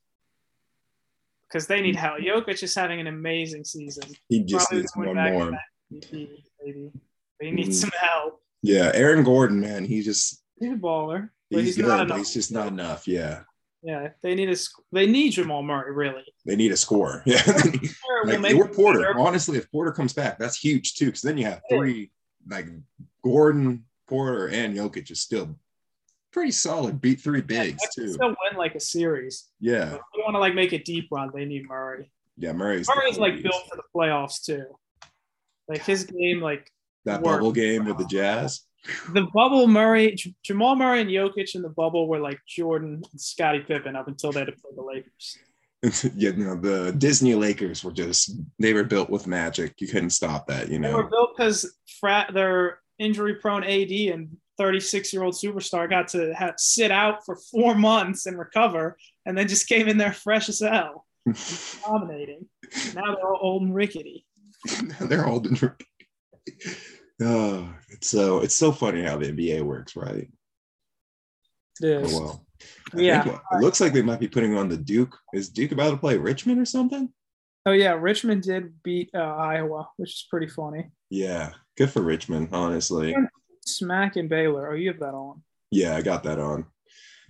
because 1.48 1.68
they 1.68 1.82
need 1.82 1.96
help. 1.96 2.20
Jokic 2.20 2.64
is 2.64 2.74
having 2.74 3.00
an 3.00 3.08
amazing 3.08 3.64
season. 3.66 4.04
He 4.30 4.44
just 4.44 4.68
Probably 4.70 4.82
needs 4.82 4.96
one 4.96 5.16
more. 5.16 5.60
MVP, 5.94 6.44
maybe. 6.64 6.92
But 7.38 7.46
he 7.48 7.52
needs 7.52 7.78
Mhm. 7.78 7.82
some 7.82 7.92
help. 8.00 8.42
Yeah, 8.62 8.92
Aaron 8.94 9.24
Gordon, 9.24 9.60
man, 9.60 9.86
he 9.86 10.02
just 10.02 10.44
He's 10.60 10.72
a 10.72 10.76
baller, 10.76 11.30
but 11.50 11.60
he's, 11.64 11.76
he's, 11.76 11.78
good, 11.78 11.88
not 11.88 12.02
enough. 12.06 12.18
he's 12.20 12.34
just 12.34 12.52
not 12.52 12.68
enough. 12.68 13.08
Yeah, 13.08 13.44
Yeah, 13.84 14.10
they 14.22 14.36
need 14.36 14.50
a 14.50 14.56
they 14.92 15.08
need 15.08 15.32
Jamal 15.32 15.64
Murray 15.64 15.92
really. 15.94 16.24
they 16.46 16.56
need 16.56 16.72
a 16.72 16.78
score. 16.78 17.24
Yeah, 17.26 17.42
like, 18.40 18.54
or 18.56 18.68
Porter. 18.68 19.18
Honestly, 19.18 19.58
if 19.58 19.72
Porter 19.72 19.92
comes 19.92 20.14
back, 20.14 20.38
that's 20.38 20.58
huge 20.58 20.94
too. 20.94 21.08
Because 21.08 21.22
then 21.22 21.38
you 21.40 21.46
have 21.46 21.62
three 21.72 22.12
like 22.48 22.68
Gordon, 23.24 23.86
Porter, 24.08 24.48
and 24.50 24.76
Jokic 24.76 25.10
is 25.10 25.20
still 25.22 25.56
pretty 26.32 26.52
solid. 26.52 27.02
Beat 27.02 27.20
three 27.22 27.42
bigs 27.42 27.82
They 27.96 28.04
can 28.04 28.08
too. 28.10 28.14
Still 28.14 28.28
win 28.30 28.58
like 28.58 28.76
a 28.76 28.80
series. 28.80 29.48
Yeah, 29.60 29.86
If 29.86 29.92
they 30.16 30.22
want 30.24 30.36
to 30.36 30.40
like 30.40 30.54
make 30.54 30.72
a 30.74 30.84
deep 30.84 31.08
run, 31.12 31.32
they 31.34 31.46
need 31.46 31.68
Murray. 31.68 32.12
yeah. 32.38 32.54
Murray's 32.54 32.88
Murray's 32.88 33.18
like 33.18 33.42
built 33.42 33.68
for 33.70 33.76
the 33.78 33.84
playoffs 33.96 34.44
too. 34.44 34.66
Like 35.68 35.84
his 35.84 36.04
game, 36.04 36.40
like 36.42 36.72
that 37.06 37.24
bubble 37.24 37.52
game 37.52 37.86
with 37.86 37.98
the 37.98 38.06
Jazz. 38.06 38.62
The 39.14 39.28
bubble 39.34 39.68
Murray, 39.68 40.16
Jamal 40.44 40.76
Murray 40.76 41.02
and 41.02 41.10
Jokic 41.10 41.56
in 41.56 41.62
the 41.62 41.70
bubble 41.70 42.08
were 42.08 42.20
like 42.20 42.40
Jordan 42.48 43.02
and 43.12 43.22
Scottie 43.22 43.60
Pippen 43.60 43.96
up 43.96 44.08
until 44.08 44.32
they 44.32 44.40
had 44.40 44.48
to 44.48 44.54
play 44.54 44.72
the 44.76 44.82
Lakers. 44.82 45.38
yeah, 46.16 46.32
know 46.32 46.56
the 46.56 46.92
Disney 46.92 47.34
Lakers 47.34 47.84
were 47.84 47.92
just 47.92 48.36
they 48.60 48.74
were 48.74 48.84
built 48.84 49.10
with 49.10 49.28
magic. 49.28 49.74
You 49.80 49.88
couldn't 49.88 50.12
stop 50.12 50.48
that. 50.48 50.70
You 50.70 50.80
know. 50.80 50.90
They 50.90 50.96
were 50.96 51.10
built 51.10 51.32
because 51.36 51.76
frat 52.00 52.34
their 52.34 52.80
injury 53.00 53.36
prone 53.36 53.64
AD 53.64 53.92
and 53.92 54.38
36 54.58 55.12
year 55.12 55.24
old 55.24 55.34
superstar 55.34 55.90
got 55.90 56.08
to 56.10 56.34
have, 56.36 56.54
sit 56.58 56.92
out 56.92 57.26
for 57.26 57.36
four 57.36 57.74
months 57.74 58.28
and 58.28 58.38
recover, 58.38 58.96
and 59.26 59.36
then 59.36 59.48
just 59.48 59.68
came 59.68 59.88
in 59.88 59.98
there 59.98 60.14
fresh 60.14 60.50
as 60.50 60.60
hell, 60.60 61.08
dominating. 61.84 62.46
Now 62.94 63.16
they're 63.16 63.26
all 63.26 63.40
old 63.42 63.64
and 63.64 63.76
rickety. 63.76 64.26
They're 65.00 65.26
all 65.26 65.40
different. 65.40 65.82
Oh, 67.20 67.74
it's 67.90 67.91
so 68.02 68.42
it's 68.42 68.56
so 68.56 68.72
funny 68.72 69.04
how 69.04 69.18
the 69.18 69.32
NBA 69.32 69.64
works, 69.64 69.96
right? 69.96 70.30
It 71.82 72.04
Oh 72.06 72.20
well. 72.20 72.46
I 72.96 73.02
Yeah. 73.02 73.24
think 73.24 73.36
it 73.36 73.42
looks 73.62 73.82
like 73.82 73.94
they 73.94 74.02
might 74.02 74.20
be 74.20 74.28
putting 74.28 74.56
on 74.56 74.70
the 74.70 74.78
Duke. 74.78 75.18
Is 75.34 75.50
Duke 75.50 75.72
about 75.72 75.92
to 75.92 75.98
play 75.98 76.18
Richmond 76.18 76.60
or 76.60 76.66
something? 76.66 77.12
Oh 77.66 77.72
yeah, 77.72 77.94
Richmond 77.94 78.44
did 78.44 78.82
beat 78.84 79.10
uh, 79.14 79.20
Iowa, 79.20 79.90
which 79.98 80.12
is 80.12 80.28
pretty 80.30 80.48
funny. 80.48 80.90
Yeah, 81.10 81.54
good 81.78 81.92
for 81.92 82.02
Richmond, 82.02 82.50
honestly. 82.52 83.16
Smack 83.66 84.16
and 84.16 84.30
Baylor. 84.30 84.72
Oh, 84.72 84.76
you 84.76 84.90
have 84.90 85.00
that 85.00 85.14
on. 85.14 85.44
Yeah, 85.70 85.96
I 85.96 86.02
got 86.02 86.24
that 86.24 86.40
on. 86.40 86.66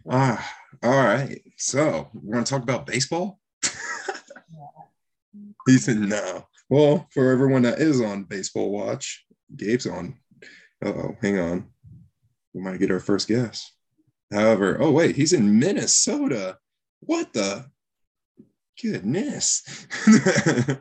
Ah, 0.10 0.54
all 0.82 0.90
right. 0.92 1.42
So 1.58 2.10
we're 2.14 2.34
gonna 2.34 2.46
talk 2.46 2.64
about 2.64 2.88
baseball. 2.88 3.40
he 5.68 5.78
said 5.78 5.98
no. 5.98 6.48
Well, 6.70 7.08
for 7.12 7.32
everyone 7.32 7.64
that 7.64 7.80
is 7.80 8.02
on 8.02 8.24
baseball 8.24 8.72
watch, 8.72 9.26
Gabe's 9.56 9.86
on. 9.86 10.18
Oh, 10.84 11.16
hang 11.22 11.40
on. 11.40 11.66
We 12.54 12.62
might 12.62 12.80
get 12.80 12.92
our 12.92 13.00
first 13.00 13.28
guess. 13.28 13.72
However, 14.32 14.78
oh 14.80 14.92
wait, 14.92 15.16
he's 15.16 15.34
in 15.34 15.60
Minnesota. 15.60 16.58
What 17.02 17.34
the 17.34 17.66
goodness? 18.82 19.88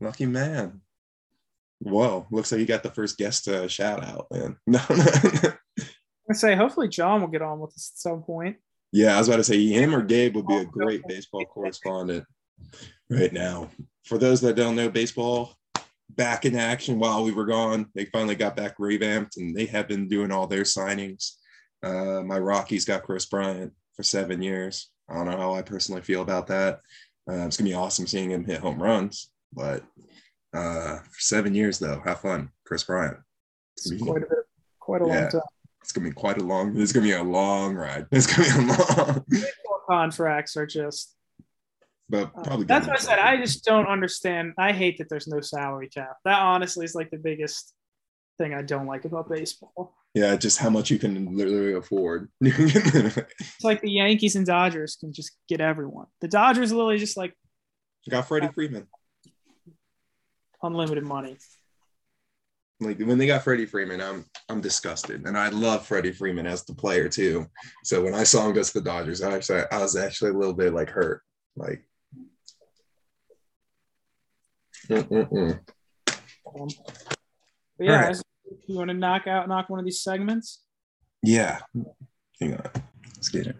Lucky 0.00 0.26
man. 0.26 0.80
Whoa, 1.80 2.26
looks 2.30 2.52
like 2.52 2.60
you 2.60 2.66
got 2.66 2.82
the 2.82 2.90
first 2.90 3.18
guest 3.18 3.48
uh, 3.48 3.68
shout 3.68 4.04
out, 4.04 4.26
man. 4.30 4.56
No, 6.28 6.32
I 6.32 6.34
say 6.34 6.56
hopefully 6.56 6.88
John 6.88 7.20
will 7.20 7.28
get 7.28 7.42
on 7.42 7.60
with 7.60 7.70
us 7.74 7.92
at 7.94 8.00
some 8.00 8.22
point. 8.22 8.56
Yeah, 8.92 9.14
I 9.14 9.18
was 9.18 9.28
about 9.28 9.36
to 9.36 9.44
say 9.44 9.64
him 9.64 9.94
or 9.94 10.02
Gabe 10.02 10.34
would 10.34 10.48
be 10.48 10.56
a 10.56 10.64
great 10.64 11.06
baseball 11.06 11.44
correspondent 11.44 12.24
right 13.08 13.32
now. 13.32 13.70
For 14.04 14.18
those 14.18 14.40
that 14.40 14.56
don't 14.56 14.74
know 14.74 14.88
baseball, 14.88 15.54
back 16.10 16.44
in 16.44 16.56
action 16.56 16.98
while 16.98 17.24
we 17.24 17.32
were 17.32 17.46
gone. 17.46 17.86
They 17.94 18.06
finally 18.06 18.34
got 18.34 18.56
back 18.56 18.76
revamped, 18.78 19.36
and 19.36 19.54
they 19.54 19.66
have 19.66 19.88
been 19.88 20.08
doing 20.08 20.30
all 20.30 20.46
their 20.46 20.62
signings. 20.62 21.32
Uh, 21.82 22.22
my 22.22 22.38
Rockies 22.38 22.84
got 22.84 23.02
Kris 23.02 23.26
Bryant 23.26 23.72
for 23.94 24.02
seven 24.02 24.42
years. 24.42 24.90
I 25.08 25.14
don't 25.14 25.26
know 25.26 25.36
how 25.36 25.54
I 25.54 25.62
personally 25.62 26.02
feel 26.02 26.22
about 26.22 26.46
that. 26.48 26.80
Uh, 27.28 27.46
it's 27.46 27.56
gonna 27.56 27.70
be 27.70 27.74
awesome 27.74 28.06
seeing 28.06 28.30
him 28.30 28.44
hit 28.44 28.60
home 28.60 28.82
runs, 28.82 29.30
but 29.52 29.82
uh, 30.54 30.98
for 30.98 31.20
seven 31.20 31.54
years 31.54 31.78
though, 31.78 32.00
have 32.04 32.20
fun, 32.20 32.50
Kris 32.64 32.84
Bryant. 32.84 33.16
It's 33.76 33.90
quite 34.00 34.22
a 34.22 34.26
bit, 34.26 34.38
quite 34.78 35.02
a 35.02 35.06
yeah. 35.06 35.20
long 35.20 35.30
time. 35.30 35.40
It's 35.82 35.92
gonna 35.92 36.08
be 36.08 36.14
quite 36.14 36.38
a 36.40 36.44
long. 36.44 36.80
It's 36.80 36.92
gonna 36.92 37.06
be 37.06 37.12
a 37.12 37.22
long 37.22 37.74
ride. 37.74 38.06
It's 38.12 38.26
gonna 38.26 38.48
be 38.48 38.72
a 38.72 38.76
long. 38.76 39.24
contracts 39.88 40.56
are 40.56 40.66
just. 40.66 41.15
But 42.08 42.32
uh, 42.36 42.42
probably. 42.42 42.64
Uh, 42.64 42.68
that's 42.68 42.86
what 42.86 42.96
I 42.96 43.00
said. 43.00 43.18
I 43.18 43.36
just 43.36 43.64
don't 43.64 43.86
understand. 43.86 44.52
I 44.58 44.72
hate 44.72 44.98
that 44.98 45.08
there's 45.08 45.26
no 45.26 45.40
salary 45.40 45.88
cap. 45.88 46.16
That 46.24 46.40
honestly 46.40 46.84
is 46.84 46.94
like 46.94 47.10
the 47.10 47.18
biggest 47.18 47.74
thing 48.38 48.54
I 48.54 48.62
don't 48.62 48.86
like 48.86 49.04
about 49.04 49.28
baseball. 49.28 49.94
Yeah, 50.14 50.34
just 50.36 50.58
how 50.58 50.70
much 50.70 50.90
you 50.90 50.98
can 50.98 51.36
literally 51.36 51.74
afford. 51.74 52.30
it's 52.40 53.64
like 53.64 53.82
the 53.82 53.90
Yankees 53.90 54.36
and 54.36 54.46
Dodgers 54.46 54.96
can 54.96 55.12
just 55.12 55.32
get 55.48 55.60
everyone. 55.60 56.06
The 56.20 56.28
Dodgers 56.28 56.72
literally 56.72 56.98
just 56.98 57.16
like 57.16 57.34
got 58.08 58.26
Freddie 58.26 58.48
Freeman. 58.54 58.86
Unlimited 60.62 61.04
money. 61.04 61.36
Like 62.80 62.98
when 62.98 63.18
they 63.18 63.26
got 63.26 63.42
Freddie 63.42 63.66
Freeman, 63.66 64.00
I'm 64.00 64.24
I'm 64.48 64.60
disgusted, 64.60 65.26
and 65.26 65.36
I 65.36 65.48
love 65.48 65.86
Freddie 65.86 66.12
Freeman 66.12 66.46
as 66.46 66.64
the 66.64 66.74
player 66.74 67.08
too. 67.08 67.46
So 67.84 68.02
when 68.02 68.14
I 68.14 68.22
saw 68.22 68.46
him 68.46 68.54
go 68.54 68.62
to 68.62 68.72
the 68.72 68.80
Dodgers, 68.80 69.22
I 69.22 69.34
actually 69.34 69.62
I 69.70 69.78
was 69.78 69.96
actually 69.96 70.30
a 70.30 70.34
little 70.34 70.54
bit 70.54 70.72
like 70.72 70.88
hurt, 70.90 71.22
like. 71.56 71.82
Um, 74.88 76.68
yeah, 77.78 78.06
right. 78.06 78.16
you 78.66 78.76
want 78.76 78.88
to 78.88 78.94
knock 78.94 79.26
out 79.26 79.48
knock 79.48 79.68
one 79.68 79.78
of 79.78 79.84
these 79.84 80.02
segments? 80.02 80.62
Yeah, 81.22 81.58
hang 82.40 82.54
on, 82.54 82.70
let's 83.16 83.28
get 83.28 83.48
it. 83.48 83.56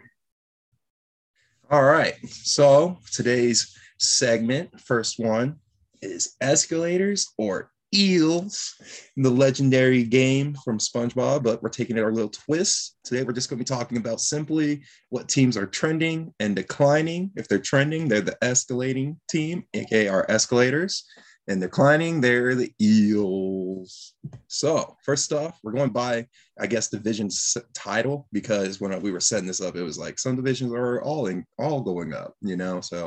All 1.70 1.82
right, 1.82 2.14
so 2.28 2.98
today's 3.12 3.76
segment, 3.98 4.80
first 4.80 5.18
one, 5.18 5.56
is 6.00 6.36
escalators 6.40 7.32
or 7.36 7.70
eels 7.96 8.74
in 9.16 9.22
the 9.22 9.30
legendary 9.30 10.02
game 10.04 10.54
from 10.64 10.78
SpongeBob, 10.78 11.42
but 11.42 11.62
we're 11.62 11.68
taking 11.68 11.96
it 11.96 12.02
our 12.02 12.12
little 12.12 12.30
twist. 12.30 12.96
Today, 13.04 13.22
we're 13.22 13.32
just 13.32 13.48
going 13.48 13.58
to 13.58 13.64
be 13.64 13.76
talking 13.76 13.98
about 13.98 14.20
simply 14.20 14.82
what 15.08 15.28
teams 15.28 15.56
are 15.56 15.66
trending 15.66 16.34
and 16.38 16.54
declining. 16.54 17.30
If 17.36 17.48
they're 17.48 17.58
trending, 17.58 18.08
they're 18.08 18.20
the 18.20 18.36
escalating 18.42 19.16
team, 19.28 19.64
aka 19.74 20.08
our 20.08 20.30
escalators, 20.30 21.04
and 21.48 21.60
declining, 21.60 22.20
they're 22.20 22.54
the 22.54 22.72
eels. 22.80 24.14
So, 24.48 24.96
first 25.04 25.32
off, 25.32 25.58
we're 25.62 25.72
going 25.72 25.90
by, 25.90 26.26
I 26.58 26.66
guess, 26.66 26.88
division 26.88 27.28
title 27.72 28.28
because 28.32 28.80
when 28.80 29.00
we 29.00 29.12
were 29.12 29.20
setting 29.20 29.46
this 29.46 29.60
up, 29.60 29.76
it 29.76 29.82
was 29.82 29.98
like 29.98 30.18
some 30.18 30.36
divisions 30.36 30.72
are 30.72 31.00
all 31.02 31.26
in, 31.26 31.44
all 31.58 31.82
going 31.82 32.12
up, 32.12 32.34
you 32.40 32.56
know, 32.56 32.80
so 32.80 33.06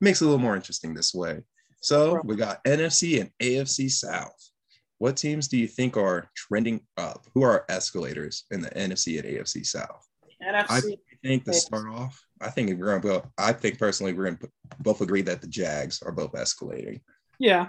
it 0.00 0.04
makes 0.04 0.20
it 0.20 0.24
a 0.24 0.28
little 0.28 0.42
more 0.42 0.56
interesting 0.56 0.94
this 0.94 1.14
way. 1.14 1.40
So 1.80 2.20
we 2.24 2.36
got 2.36 2.62
NFC 2.64 3.20
and 3.20 3.30
AFC 3.40 3.90
South. 3.90 4.50
What 4.98 5.16
teams 5.16 5.46
do 5.46 5.56
you 5.56 5.68
think 5.68 5.96
are 5.96 6.28
trending 6.34 6.80
up? 6.96 7.24
Who 7.34 7.42
are 7.42 7.64
escalators 7.68 8.44
in 8.50 8.60
the 8.60 8.70
NFC 8.70 9.18
and 9.18 9.28
AFC 9.28 9.64
South? 9.64 10.04
NFC. 10.42 10.96
I 11.22 11.26
think 11.26 11.44
to 11.44 11.54
start 11.54 11.88
off, 11.88 12.20
I 12.40 12.50
think 12.50 12.70
we're 12.78 12.86
going 12.86 13.02
to 13.02 13.08
go. 13.08 13.32
I 13.36 13.52
think 13.52 13.78
personally, 13.78 14.12
we're 14.12 14.24
going 14.24 14.38
to 14.38 14.50
both 14.80 15.00
agree 15.00 15.22
that 15.22 15.40
the 15.40 15.48
Jags 15.48 16.02
are 16.02 16.12
both 16.12 16.32
escalating. 16.32 17.00
Yeah, 17.38 17.68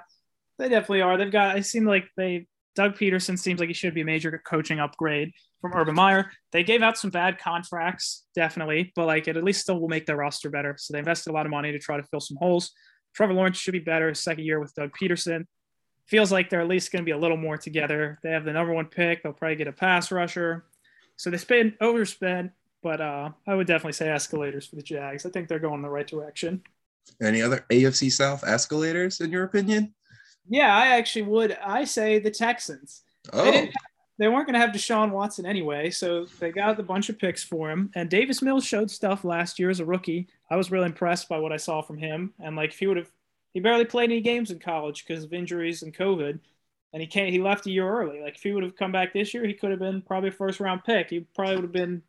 they 0.58 0.70
definitely 0.70 1.02
are. 1.02 1.18
They've 1.18 1.32
got. 1.32 1.56
I 1.56 1.62
seem 1.62 1.86
like 1.86 2.08
they. 2.18 2.48
Doug 2.76 2.96
Pederson 2.96 3.38
seems 3.38 3.60
like 3.60 3.68
he 3.68 3.74
should 3.74 3.96
be 3.96 4.02
a 4.02 4.06
major 4.06 4.42
coaching 4.46 4.80
upgrade 4.80 5.34
from 5.60 5.74
Urban 5.76 5.96
Meyer. 5.96 6.32
They 6.52 6.64
gave 6.64 6.82
out 6.82 6.98
some 6.98 7.10
bad 7.10 7.38
contracts, 7.38 8.26
definitely, 8.36 8.94
but 8.96 9.06
like 9.06 9.28
it 9.28 9.36
at 9.36 9.44
least 9.44 9.62
still 9.62 9.80
will 9.80 9.90
make 9.90 10.06
their 10.06 10.16
roster 10.16 10.50
better. 10.50 10.76
So 10.78 10.94
they 10.94 11.00
invested 11.00 11.32
a 11.32 11.34
lot 11.34 11.46
of 11.46 11.50
money 11.50 11.72
to 11.72 11.80
try 11.80 11.98
to 11.98 12.04
fill 12.04 12.22
some 12.22 12.38
holes. 12.38 12.72
Trevor 13.14 13.34
Lawrence 13.34 13.58
should 13.58 13.72
be 13.72 13.80
better 13.80 14.14
second 14.14 14.46
year 14.46 14.60
with 14.60 14.74
Doug 14.76 14.92
Pederson. 15.00 15.46
Feels 16.08 16.32
like 16.32 16.50
they're 16.50 16.62
at 16.62 16.68
least 16.68 16.92
going 16.92 17.04
to 17.04 17.06
be 17.06 17.12
a 17.12 17.18
little 17.18 17.38
more 17.38 17.58
together. 17.58 18.18
They 18.24 18.32
have 18.32 18.46
the 18.46 18.54
number 18.54 18.74
one 18.74 18.86
pick. 18.86 19.22
They'll 19.22 19.34
probably 19.34 19.58
get 19.58 19.68
a 19.68 19.72
pass 19.72 20.12
rusher. 20.12 20.66
So 21.18 21.30
they 21.30 21.38
spend 21.38 21.78
overspend, 21.82 22.52
but 22.82 23.02
uh, 23.02 23.30
I 23.46 23.54
would 23.54 23.68
definitely 23.68 23.94
say 23.94 24.10
escalators 24.10 24.66
for 24.66 24.76
the 24.76 24.82
Jags. 24.82 25.26
I 25.26 25.30
think 25.30 25.48
they're 25.48 25.60
going 25.60 25.76
in 25.76 25.82
the 25.82 25.90
right 25.90 26.08
direction. 26.08 26.64
Any 27.22 27.42
other 27.42 27.66
AFC 27.70 28.12
South 28.12 28.44
escalators 28.44 29.20
in 29.20 29.32
your 29.32 29.44
opinion? 29.44 29.94
Yeah, 30.48 30.76
I 30.76 30.98
actually 30.98 31.24
would. 31.24 31.58
I 31.64 31.84
say 31.84 32.20
the 32.20 32.32
Texans. 32.32 33.04
Oh. 33.34 33.44
They 33.44 33.52
didn't 33.52 33.76
they 34.20 34.28
weren't 34.28 34.46
going 34.46 34.54
to 34.54 34.60
have 34.60 34.72
Deshaun 34.72 35.12
Watson 35.12 35.46
anyway, 35.46 35.90
so 35.90 36.26
they 36.40 36.52
got 36.52 36.78
a 36.78 36.84
bunch 36.84 37.08
of 37.08 37.18
picks 37.18 37.42
for 37.42 37.72
him. 37.72 37.90
And 37.96 38.10
Davis 38.10 38.42
Mills 38.42 38.66
showed 38.66 38.92
stuff 38.92 39.24
last 39.24 39.58
year 39.58 39.70
as 39.70 39.80
a 39.80 39.86
rookie. 39.86 40.28
I 40.52 40.58
was 40.58 40.72
really 40.72 40.88
impressed 40.88 41.30
by 41.30 41.40
what 41.40 41.54
I 41.54 41.58
saw 41.58 41.82
from 41.82 41.98
him. 41.98 42.34
And 42.38 42.58
like, 42.58 42.72
if 42.72 42.80
he 42.80 42.88
would 42.88 42.98
have, 42.98 43.10
he 43.54 43.62
barely 43.62 43.86
played 43.86 44.12
any 44.12 44.20
games 44.20 44.52
in 44.52 44.60
college 44.60 45.06
because 45.08 45.24
of 45.24 45.34
injuries 45.34 45.84
and 45.84 45.96
COVID, 45.96 46.38
and 46.92 47.02
he 47.02 47.08
can't. 47.08 47.32
He 47.32 47.40
left 47.40 47.66
a 47.66 47.72
year 47.72 47.90
early. 47.90 48.20
Like, 48.20 48.36
if 48.36 48.44
he 48.44 48.52
would 48.52 48.64
have 48.64 48.76
come 48.76 48.92
back 48.92 49.14
this 49.14 49.34
year, 49.34 49.48
he 49.48 49.54
could 49.54 49.72
have 49.72 49.80
been 49.80 50.02
probably 50.02 50.30
a 50.30 50.34
first 50.34 50.60
round 50.60 50.84
pick. 50.84 51.10
He 51.10 51.22
probably 51.34 51.56
would 51.56 51.64
have 51.64 51.72
been, 51.72 52.02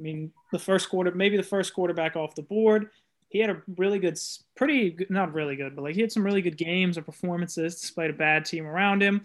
I 0.00 0.02
mean, 0.02 0.32
the 0.50 0.58
first 0.58 0.88
quarter, 0.90 1.12
maybe 1.12 1.36
the 1.36 1.44
first 1.44 1.74
quarterback 1.74 2.16
off 2.16 2.34
the 2.34 2.42
board. 2.42 2.90
He 3.28 3.38
had 3.38 3.50
a 3.50 3.62
really 3.76 4.00
good, 4.00 4.18
pretty 4.56 4.96
not 5.08 5.32
really 5.32 5.54
good, 5.54 5.76
but 5.76 5.82
like 5.82 5.94
he 5.94 6.00
had 6.00 6.12
some 6.12 6.24
really 6.24 6.42
good 6.42 6.58
games 6.58 6.96
and 6.96 7.06
performances 7.06 7.80
despite 7.80 8.10
a 8.10 8.14
bad 8.14 8.44
team 8.44 8.66
around 8.66 9.00
him. 9.00 9.24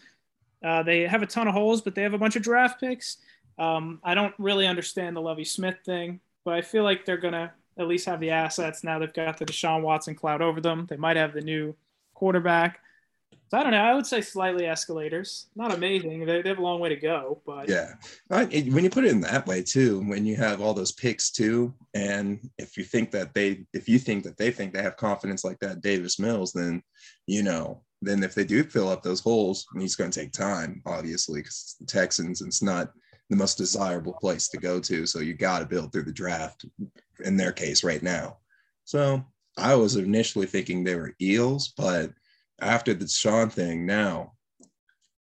Uh, 0.63 0.83
they 0.83 1.01
have 1.01 1.21
a 1.21 1.27
ton 1.27 1.47
of 1.47 1.53
holes, 1.53 1.81
but 1.81 1.95
they 1.95 2.01
have 2.01 2.13
a 2.13 2.17
bunch 2.17 2.35
of 2.35 2.41
draft 2.41 2.79
picks. 2.79 3.17
Um, 3.59 3.99
I 4.03 4.13
don't 4.13 4.33
really 4.37 4.67
understand 4.67 5.15
the 5.15 5.21
Lovie 5.21 5.43
Smith 5.43 5.77
thing, 5.85 6.19
but 6.45 6.53
I 6.53 6.61
feel 6.61 6.83
like 6.83 7.05
they're 7.05 7.17
gonna 7.17 7.53
at 7.77 7.87
least 7.87 8.05
have 8.05 8.19
the 8.19 8.31
assets 8.31 8.83
now. 8.83 8.99
They've 8.99 9.13
got 9.13 9.37
the 9.37 9.45
Deshaun 9.45 9.81
Watson 9.81 10.15
cloud 10.15 10.41
over 10.41 10.61
them. 10.61 10.87
They 10.89 10.97
might 10.97 11.17
have 11.17 11.33
the 11.33 11.41
new 11.41 11.75
quarterback. 12.13 12.79
So 13.49 13.57
I 13.57 13.63
don't 13.63 13.71
know. 13.71 13.81
I 13.81 13.93
would 13.93 14.05
say 14.05 14.19
slightly 14.19 14.65
escalators. 14.65 15.47
Not 15.55 15.73
amazing. 15.73 16.25
They, 16.25 16.41
they 16.41 16.49
have 16.49 16.57
a 16.57 16.61
long 16.61 16.81
way 16.81 16.89
to 16.89 16.97
go, 16.97 17.41
but 17.45 17.69
yeah. 17.69 17.93
I, 18.29 18.43
when 18.45 18.83
you 18.83 18.89
put 18.89 19.05
it 19.05 19.11
in 19.11 19.21
that 19.21 19.47
way 19.47 19.63
too, 19.63 20.01
when 20.01 20.25
you 20.25 20.35
have 20.35 20.61
all 20.61 20.73
those 20.73 20.91
picks 20.91 21.31
too, 21.31 21.73
and 21.93 22.39
if 22.57 22.75
you 22.75 22.83
think 22.83 23.11
that 23.11 23.33
they, 23.33 23.65
if 23.73 23.87
you 23.87 23.99
think 23.99 24.25
that 24.25 24.37
they 24.37 24.51
think 24.51 24.73
they 24.73 24.81
have 24.81 24.97
confidence 24.97 25.45
like 25.45 25.59
that, 25.59 25.81
Davis 25.81 26.19
Mills, 26.19 26.51
then 26.51 26.83
you 27.25 27.41
know 27.41 27.81
then 28.01 28.23
if 28.23 28.35
they 28.35 28.43
do 28.43 28.63
fill 28.63 28.89
up 28.89 29.01
those 29.01 29.19
holes, 29.19 29.65
he's 29.77 29.95
going 29.95 30.11
to 30.11 30.19
take 30.19 30.31
time, 30.31 30.81
obviously, 30.85 31.41
because 31.41 31.75
the 31.79 31.85
Texans, 31.85 32.41
it's 32.41 32.61
not 32.61 32.91
the 33.29 33.35
most 33.35 33.57
desirable 33.57 34.13
place 34.13 34.47
to 34.49 34.57
go 34.57 34.79
to. 34.79 35.05
So 35.05 35.19
you 35.19 35.33
got 35.33 35.59
to 35.59 35.65
build 35.65 35.91
through 35.91 36.03
the 36.03 36.11
draft 36.11 36.65
in 37.23 37.37
their 37.37 37.51
case 37.51 37.83
right 37.83 38.01
now. 38.01 38.37
So 38.85 39.25
I 39.57 39.75
was 39.75 39.95
initially 39.95 40.45
thinking 40.45 40.83
they 40.83 40.95
were 40.95 41.15
Eels, 41.21 41.73
but 41.75 42.11
after 42.61 42.93
Deshaun 42.93 43.51
thing 43.51 43.85
now, 43.85 44.33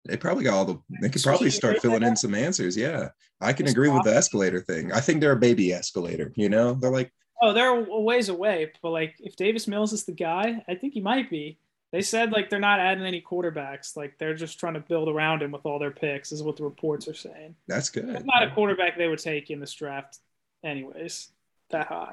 they 0.05 0.17
probably 0.17 0.43
got 0.43 0.53
all 0.53 0.65
the, 0.65 0.79
they 1.01 1.09
could 1.09 1.23
probably 1.23 1.49
start 1.49 1.81
filling 1.81 2.03
in 2.03 2.15
some 2.15 2.35
answers. 2.35 2.77
Yeah. 2.77 3.09
I 3.41 3.53
can 3.53 3.67
agree 3.67 3.89
with 3.89 4.03
the 4.03 4.15
escalator 4.15 4.61
thing. 4.61 4.91
I 4.91 4.99
think 4.99 5.19
they're 5.19 5.31
a 5.31 5.37
baby 5.37 5.73
escalator, 5.73 6.31
you 6.35 6.49
know? 6.49 6.73
They're 6.73 6.91
like, 6.91 7.11
Oh, 7.41 7.53
they're 7.53 7.85
a 7.85 7.99
ways 7.99 8.29
away, 8.29 8.71
but 8.81 8.91
like 8.91 9.15
if 9.19 9.35
Davis 9.35 9.67
Mills 9.67 9.93
is 9.93 10.05
the 10.05 10.13
guy, 10.13 10.63
I 10.69 10.75
think 10.75 10.93
he 10.93 11.01
might 11.01 11.29
be. 11.29 11.59
They 11.95 12.01
said 12.01 12.33
like 12.33 12.49
they're 12.49 12.59
not 12.59 12.81
adding 12.81 13.05
any 13.05 13.21
quarterbacks. 13.21 13.95
Like 13.95 14.17
they're 14.17 14.33
just 14.33 14.59
trying 14.59 14.73
to 14.73 14.81
build 14.81 15.07
around 15.07 15.41
him 15.41 15.51
with 15.51 15.65
all 15.65 15.79
their 15.79 15.91
picks, 15.91 16.33
is 16.33 16.43
what 16.43 16.57
the 16.57 16.65
reports 16.65 17.07
are 17.07 17.13
saying. 17.13 17.55
That's 17.69 17.89
good. 17.89 18.09
It's 18.09 18.25
not 18.25 18.43
a 18.43 18.51
quarterback 18.51 18.97
they 18.97 19.07
would 19.07 19.19
take 19.19 19.49
in 19.49 19.61
this 19.61 19.71
draft, 19.73 20.17
anyways, 20.61 21.29
that 21.69 21.87
high. 21.87 22.11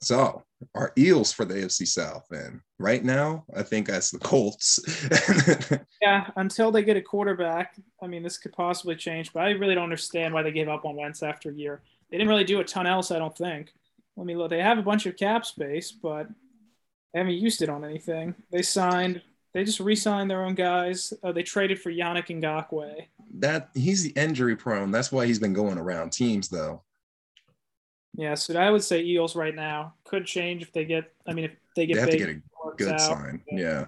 So 0.00 0.42
our 0.74 0.90
Eels 0.96 1.34
for 1.34 1.44
the 1.44 1.52
AFC 1.52 1.86
South, 1.86 2.24
and 2.30 2.62
right 2.78 3.04
now 3.04 3.44
I 3.54 3.62
think 3.62 3.88
that's 3.88 4.10
the 4.10 4.20
Colts. 4.20 4.80
yeah, 6.00 6.30
until 6.36 6.72
they 6.72 6.82
get 6.82 6.96
a 6.96 7.02
quarterback, 7.02 7.76
I 8.02 8.06
mean 8.06 8.22
this 8.22 8.38
could 8.38 8.54
possibly 8.54 8.96
change, 8.96 9.34
but 9.34 9.40
I 9.40 9.50
really 9.50 9.74
don't 9.74 9.84
understand 9.84 10.32
why 10.32 10.42
they 10.42 10.50
gave 10.50 10.70
up 10.70 10.86
on 10.86 10.96
Wentz 10.96 11.22
after 11.22 11.50
a 11.50 11.54
year. 11.54 11.82
They 12.10 12.16
didn't 12.16 12.30
really 12.30 12.44
do 12.44 12.60
a 12.60 12.64
ton 12.64 12.86
else, 12.86 13.10
I 13.10 13.18
don't 13.18 13.36
think. 13.36 13.74
Let 14.16 14.24
me 14.24 14.34
look. 14.34 14.48
They 14.48 14.62
have 14.62 14.78
a 14.78 14.82
bunch 14.82 15.04
of 15.04 15.18
cap 15.18 15.44
space, 15.44 15.92
but 15.92 16.26
they 17.12 17.20
haven't 17.20 17.34
used 17.34 17.62
it 17.62 17.68
on 17.68 17.84
anything. 17.84 18.34
They 18.50 18.62
signed. 18.62 19.22
They 19.54 19.64
just 19.64 19.80
re-signed 19.80 20.30
their 20.30 20.44
own 20.44 20.54
guys. 20.54 21.12
Uh, 21.22 21.32
they 21.32 21.42
traded 21.42 21.78
for 21.78 21.92
Yannick 21.92 22.28
Ngakoue. 22.28 23.06
That 23.38 23.68
he's 23.74 24.02
the 24.02 24.10
injury 24.10 24.56
prone. 24.56 24.90
That's 24.90 25.12
why 25.12 25.26
he's 25.26 25.38
been 25.38 25.52
going 25.52 25.78
around 25.78 26.12
teams 26.12 26.48
though. 26.48 26.82
Yeah, 28.14 28.34
so 28.34 28.58
I 28.58 28.70
would 28.70 28.84
say 28.84 29.02
Eels 29.02 29.36
right 29.36 29.54
now 29.54 29.94
could 30.04 30.26
change 30.26 30.62
if 30.62 30.72
they 30.72 30.84
get. 30.84 31.12
I 31.26 31.32
mean, 31.32 31.46
if 31.46 31.52
they 31.76 31.86
get 31.86 31.94
they 31.94 32.00
have 32.00 32.10
to 32.10 32.16
get 32.16 32.28
a 32.28 32.40
good 32.76 32.92
out, 32.92 33.00
sign. 33.00 33.42
Yeah. 33.50 33.86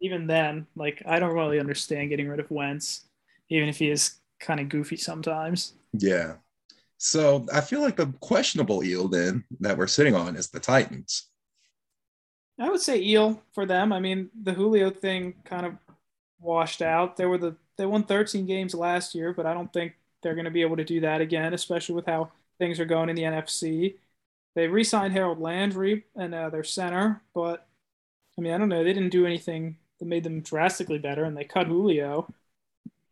Even 0.00 0.26
then, 0.26 0.66
like 0.76 1.02
I 1.06 1.18
don't 1.18 1.34
really 1.34 1.60
understand 1.60 2.10
getting 2.10 2.28
rid 2.28 2.40
of 2.40 2.50
Wentz, 2.50 3.04
even 3.48 3.68
if 3.68 3.78
he 3.78 3.90
is 3.90 4.16
kind 4.40 4.60
of 4.60 4.68
goofy 4.68 4.96
sometimes. 4.96 5.74
Yeah. 5.92 6.34
So 6.98 7.46
I 7.52 7.60
feel 7.60 7.80
like 7.80 7.96
the 7.96 8.06
questionable 8.20 8.84
eel 8.84 9.08
then 9.08 9.44
that 9.60 9.76
we're 9.76 9.86
sitting 9.86 10.14
on 10.14 10.36
is 10.36 10.48
the 10.48 10.60
Titans. 10.60 11.28
I 12.58 12.70
would 12.70 12.80
say 12.80 13.00
eel 13.02 13.42
for 13.52 13.66
them. 13.66 13.92
I 13.92 14.00
mean, 14.00 14.30
the 14.40 14.52
Julio 14.52 14.90
thing 14.90 15.34
kind 15.44 15.66
of 15.66 15.76
washed 16.40 16.82
out. 16.82 17.16
They 17.16 17.26
were 17.26 17.38
the 17.38 17.56
they 17.76 17.86
won 17.86 18.04
13 18.04 18.46
games 18.46 18.74
last 18.74 19.14
year, 19.14 19.32
but 19.32 19.46
I 19.46 19.54
don't 19.54 19.72
think 19.72 19.94
they're 20.22 20.34
going 20.34 20.44
to 20.46 20.50
be 20.50 20.62
able 20.62 20.76
to 20.76 20.84
do 20.84 21.00
that 21.00 21.20
again, 21.20 21.54
especially 21.54 21.94
with 21.96 22.06
how 22.06 22.30
things 22.58 22.78
are 22.80 22.84
going 22.84 23.08
in 23.08 23.16
the 23.16 23.24
NFC. 23.24 23.96
They 24.54 24.68
re-signed 24.68 25.12
Harold 25.12 25.40
Landry 25.40 26.04
and 26.16 26.34
uh, 26.34 26.50
their 26.50 26.64
center, 26.64 27.22
but 27.34 27.66
I 28.38 28.42
mean, 28.42 28.52
I 28.54 28.58
don't 28.58 28.68
know. 28.70 28.84
They 28.84 28.92
didn't 28.94 29.10
do 29.10 29.26
anything 29.26 29.78
that 30.00 30.06
made 30.06 30.24
them 30.24 30.40
drastically 30.42 30.98
better, 30.98 31.24
and 31.24 31.36
they 31.36 31.44
cut 31.44 31.68
Julio. 31.68 32.32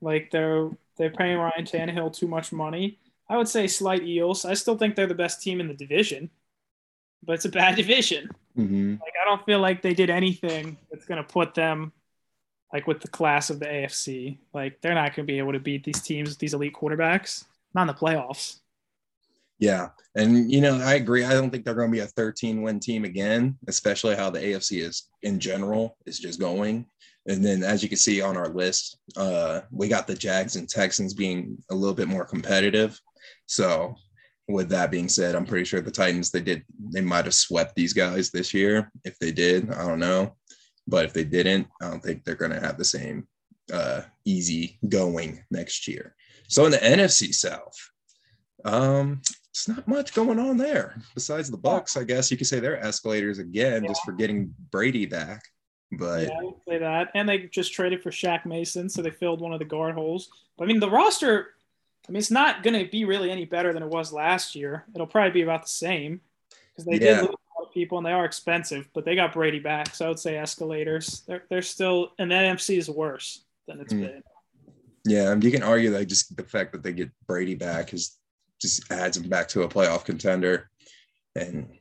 Like 0.03 0.31
they're 0.33 0.71
they're 0.99 1.11
paying 1.11 1.39
Ryan 1.39 1.65
Tannehill 1.67 2.15
too 2.17 2.29
much 2.29 2.53
money. 2.53 2.99
I 3.29 3.37
would 3.39 3.49
say 3.49 3.67
slight 3.69 4.05
Eels. 4.05 4.45
I 4.47 4.55
still 4.55 4.79
think 4.79 4.97
they're 4.97 5.07
the 5.09 5.15
best 5.15 5.43
team 5.43 5.61
in 5.61 5.69
the 5.69 5.75
division, 5.75 6.31
but 7.25 7.35
it's 7.35 7.45
a 7.47 7.51
bad 7.51 7.77
division. 7.79 8.31
Mm-hmm. 8.59 8.93
Like 8.93 9.15
I 9.21 9.25
don't 9.25 9.45
feel 9.45 9.61
like 9.61 9.83
they 9.83 9.95
did 9.95 10.11
anything 10.11 10.77
that's 10.91 11.07
going 11.07 11.23
to 11.23 11.33
put 11.33 11.55
them 11.55 11.93
like 12.73 12.87
with 12.87 13.01
the 13.01 13.09
class 13.09 13.51
of 13.51 13.61
the 13.61 13.67
AFC. 13.67 14.39
Like 14.55 14.81
they're 14.81 14.95
not 14.95 15.15
going 15.15 15.27
to 15.27 15.33
be 15.33 15.39
able 15.39 15.53
to 15.53 15.61
beat 15.61 15.85
these 15.85 16.01
teams, 16.01 16.31
with 16.31 16.39
these 16.39 16.55
elite 16.55 16.75
quarterbacks, 16.75 17.45
not 17.75 17.83
in 17.83 17.87
the 17.89 17.95
playoffs. 17.95 18.61
Yeah. 19.59 19.91
And, 20.17 20.51
you 20.51 20.61
know, 20.61 20.81
I 20.81 20.95
agree. 20.95 21.25
I 21.25 21.35
don't 21.35 21.51
think 21.51 21.65
they're 21.65 21.75
going 21.75 21.91
to 21.91 21.93
be 21.93 22.01
a 22.01 22.07
13 22.07 22.63
win 22.63 22.81
team 22.81 23.05
again, 23.05 23.57
especially 23.69 24.17
how 24.17 24.29
the 24.29 24.41
AFC 24.41 24.83
is 24.83 25.09
in 25.23 25.39
general 25.39 25.97
is 26.05 26.19
just 26.19 26.41
going. 26.41 26.87
And 27.29 27.45
then, 27.45 27.63
as 27.63 27.83
you 27.83 27.89
can 27.89 27.99
see 27.99 28.21
on 28.21 28.37
our 28.37 28.49
list, 28.49 28.99
uh, 29.17 29.61
we 29.71 29.87
got 29.87 30.09
the 30.09 30.17
Jags 30.17 30.57
and 30.57 30.69
Texans 30.69 31.15
being 31.15 31.57
a 31.71 31.75
little 31.75 31.95
bit 31.95 32.09
more 32.09 32.25
competitive. 32.25 33.01
So, 33.47 33.95
with 34.49 34.69
that 34.71 34.91
being 34.91 35.09
said, 35.09 35.35
I'm 35.35 35.47
pretty 35.47 35.65
sure 35.65 35.81
the 35.81 35.91
Titans, 35.91 36.31
they 36.31 36.41
did, 36.41 36.65
they 36.93 37.01
might 37.01 37.25
have 37.25 37.35
swept 37.35 37.75
these 37.75 37.93
guys 37.93 38.31
this 38.31 38.53
year. 38.53 38.91
If 39.05 39.19
they 39.19 39.33
did, 39.33 39.71
I 39.71 39.87
don't 39.87 40.01
know. 40.01 40.37
But 40.87 41.05
if 41.05 41.13
they 41.13 41.25
didn't, 41.25 41.69
I 41.81 41.89
don't 41.89 42.03
think 42.03 42.25
they're 42.25 42.35
going 42.35 42.51
to 42.51 42.61
have 42.61 42.77
the 42.77 42.85
same 42.85 43.29
uh, 43.73 44.03
easy 44.25 44.79
going 44.89 45.45
next 45.51 45.87
year. 45.87 46.15
So, 46.49 46.67
in 46.67 46.73
the 46.73 46.79
NFC 46.79 47.33
South, 47.33 47.73
um, 48.65 49.21
it's 49.51 49.69
not 49.69 49.87
much 49.87 50.13
going 50.15 50.39
on 50.39 50.57
there 50.57 51.01
besides 51.15 51.51
the 51.51 51.59
Bucs. 51.59 51.97
I 51.97 52.05
guess 52.05 52.31
you 52.31 52.37
could 52.37 52.47
say 52.47 52.59
they're 52.59 52.83
escalators 52.83 53.39
again, 53.39 53.83
Yeah. 53.83 53.89
just 53.89 54.03
for 54.05 54.13
getting 54.13 54.53
Brady 54.71 55.07
back. 55.07 55.43
But 55.93 56.23
Yeah, 56.29 56.51
say 56.69 56.79
that. 56.79 57.11
And 57.15 57.29
they 57.29 57.47
just 57.47 57.73
traded 57.73 58.03
for 58.03 58.11
Shaq 58.11 58.45
Mason, 58.47 58.89
so 58.89 59.03
they 59.03 59.11
filled 59.11 59.41
one 59.41 59.53
of 59.53 59.59
the 59.59 59.65
guard 59.65 59.95
holes. 59.95 60.29
But 60.59 60.65
I 60.65 60.67
mean, 60.69 60.81
the 60.81 60.91
roster, 60.91 61.55
I 62.09 62.13
mean, 62.13 62.19
it's 62.19 62.31
not 62.31 62.63
going 62.63 62.79
to 62.85 62.91
be 62.91 63.05
really 63.05 63.31
any 63.31 63.45
better 63.45 63.73
than 63.73 63.83
it 63.83 63.89
was 63.89 64.13
last 64.13 64.55
year. 64.55 64.85
It'll 64.95 65.07
probably 65.07 65.31
be 65.31 65.43
about 65.43 65.63
the 65.63 65.69
same 65.69 66.21
because 66.73 66.85
they 66.85 66.93
Yeah. 66.95 67.21
did 67.21 67.23
lose 67.23 67.31
a 67.31 67.61
lot 67.61 67.69
of 67.69 67.73
people 67.75 67.99
and 67.99 68.07
they 68.07 68.13
are 68.13 68.25
expensive, 68.25 68.89
but 68.93 69.05
they 69.05 69.15
got 69.15 69.33
Brady 69.33 69.61
back. 69.61 69.95
So 69.95 70.07
I 70.07 70.09
would 70.09 70.19
say 70.19 70.37
escalators. 70.37 71.23
They're, 71.27 71.45
they're 71.49 71.63
still, 71.63 72.13
and 72.19 72.31
the 72.31 72.35
NFC 72.35 72.77
is 72.79 72.91
worse 72.91 73.45
than 73.69 73.81
it's 73.81 73.93
Mm. 73.95 74.01
been. 74.01 74.23
yeah, 75.05 75.35
you 75.35 75.51
can 75.51 75.63
argue 75.63 75.91
that 75.91 76.07
just 76.07 76.37
the 76.37 76.45
fact 76.45 76.73
that 76.73 76.83
they 76.83 76.93
get 76.93 77.11
Brady 77.27 77.55
back 77.55 77.93
is 77.93 78.19
just 78.61 78.91
adds 78.93 79.19
them 79.19 79.29
back 79.29 79.49
to 79.49 79.63
a 79.63 79.69
playoff 79.69 80.05
contender. 80.05 80.71
And 81.37 81.79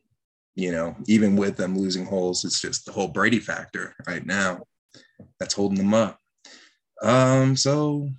you 0.56 0.72
know, 0.72 0.96
even 1.08 1.36
with 1.36 1.56
them 1.56 1.78
losing 1.78 2.06
holes, 2.06 2.44
it's 2.46 2.60
just 2.60 2.86
the 2.86 2.92
whole 2.92 3.08
Brady 3.08 3.40
factor 3.40 3.96
right 4.08 4.26
now 4.26 4.64
that's 5.40 5.54
holding 5.54 5.78
them 5.78 5.94
up. 5.94 6.20
Um, 7.02 7.56
so 7.56 8.10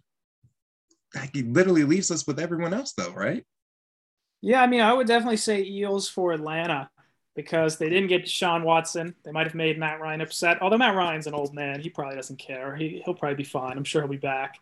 that 1.15 1.35
literally 1.35 1.85
leaves 1.85 2.11
us 2.11 2.27
with 2.27 2.39
everyone 2.41 2.75
else, 2.75 2.93
though, 2.93 3.13
right? 3.13 3.45
Yeah, 4.41 4.61
I 4.63 4.67
mean, 4.67 4.81
I 4.81 4.93
would 4.93 5.07
definitely 5.07 5.37
say 5.37 5.63
Eels 5.63 6.09
for 6.09 6.33
Atlanta 6.33 6.91
because 7.37 7.79
they 7.79 7.89
didn't 7.89 8.09
get 8.09 8.29
Sean 8.29 8.65
Watson. 8.65 9.15
They 9.25 9.31
might 9.33 9.47
have 9.47 9.55
made 9.55 9.79
Matt 9.79 10.01
Ryan 10.01 10.21
upset. 10.21 10.61
Although 10.61 10.79
Matt 10.79 10.97
Ryan's 10.97 11.27
an 11.27 11.35
old 11.35 11.55
man, 11.55 11.81
he 11.81 11.89
probably 11.91 12.17
doesn't 12.17 12.39
care. 12.39 12.75
He, 12.77 13.01
he'll 13.05 13.15
probably 13.15 13.37
be 13.37 13.45
fine. 13.45 13.77
I'm 13.79 13.85
sure 13.85 14.03
he'll 14.03 14.11
be 14.11 14.17
back. 14.17 14.59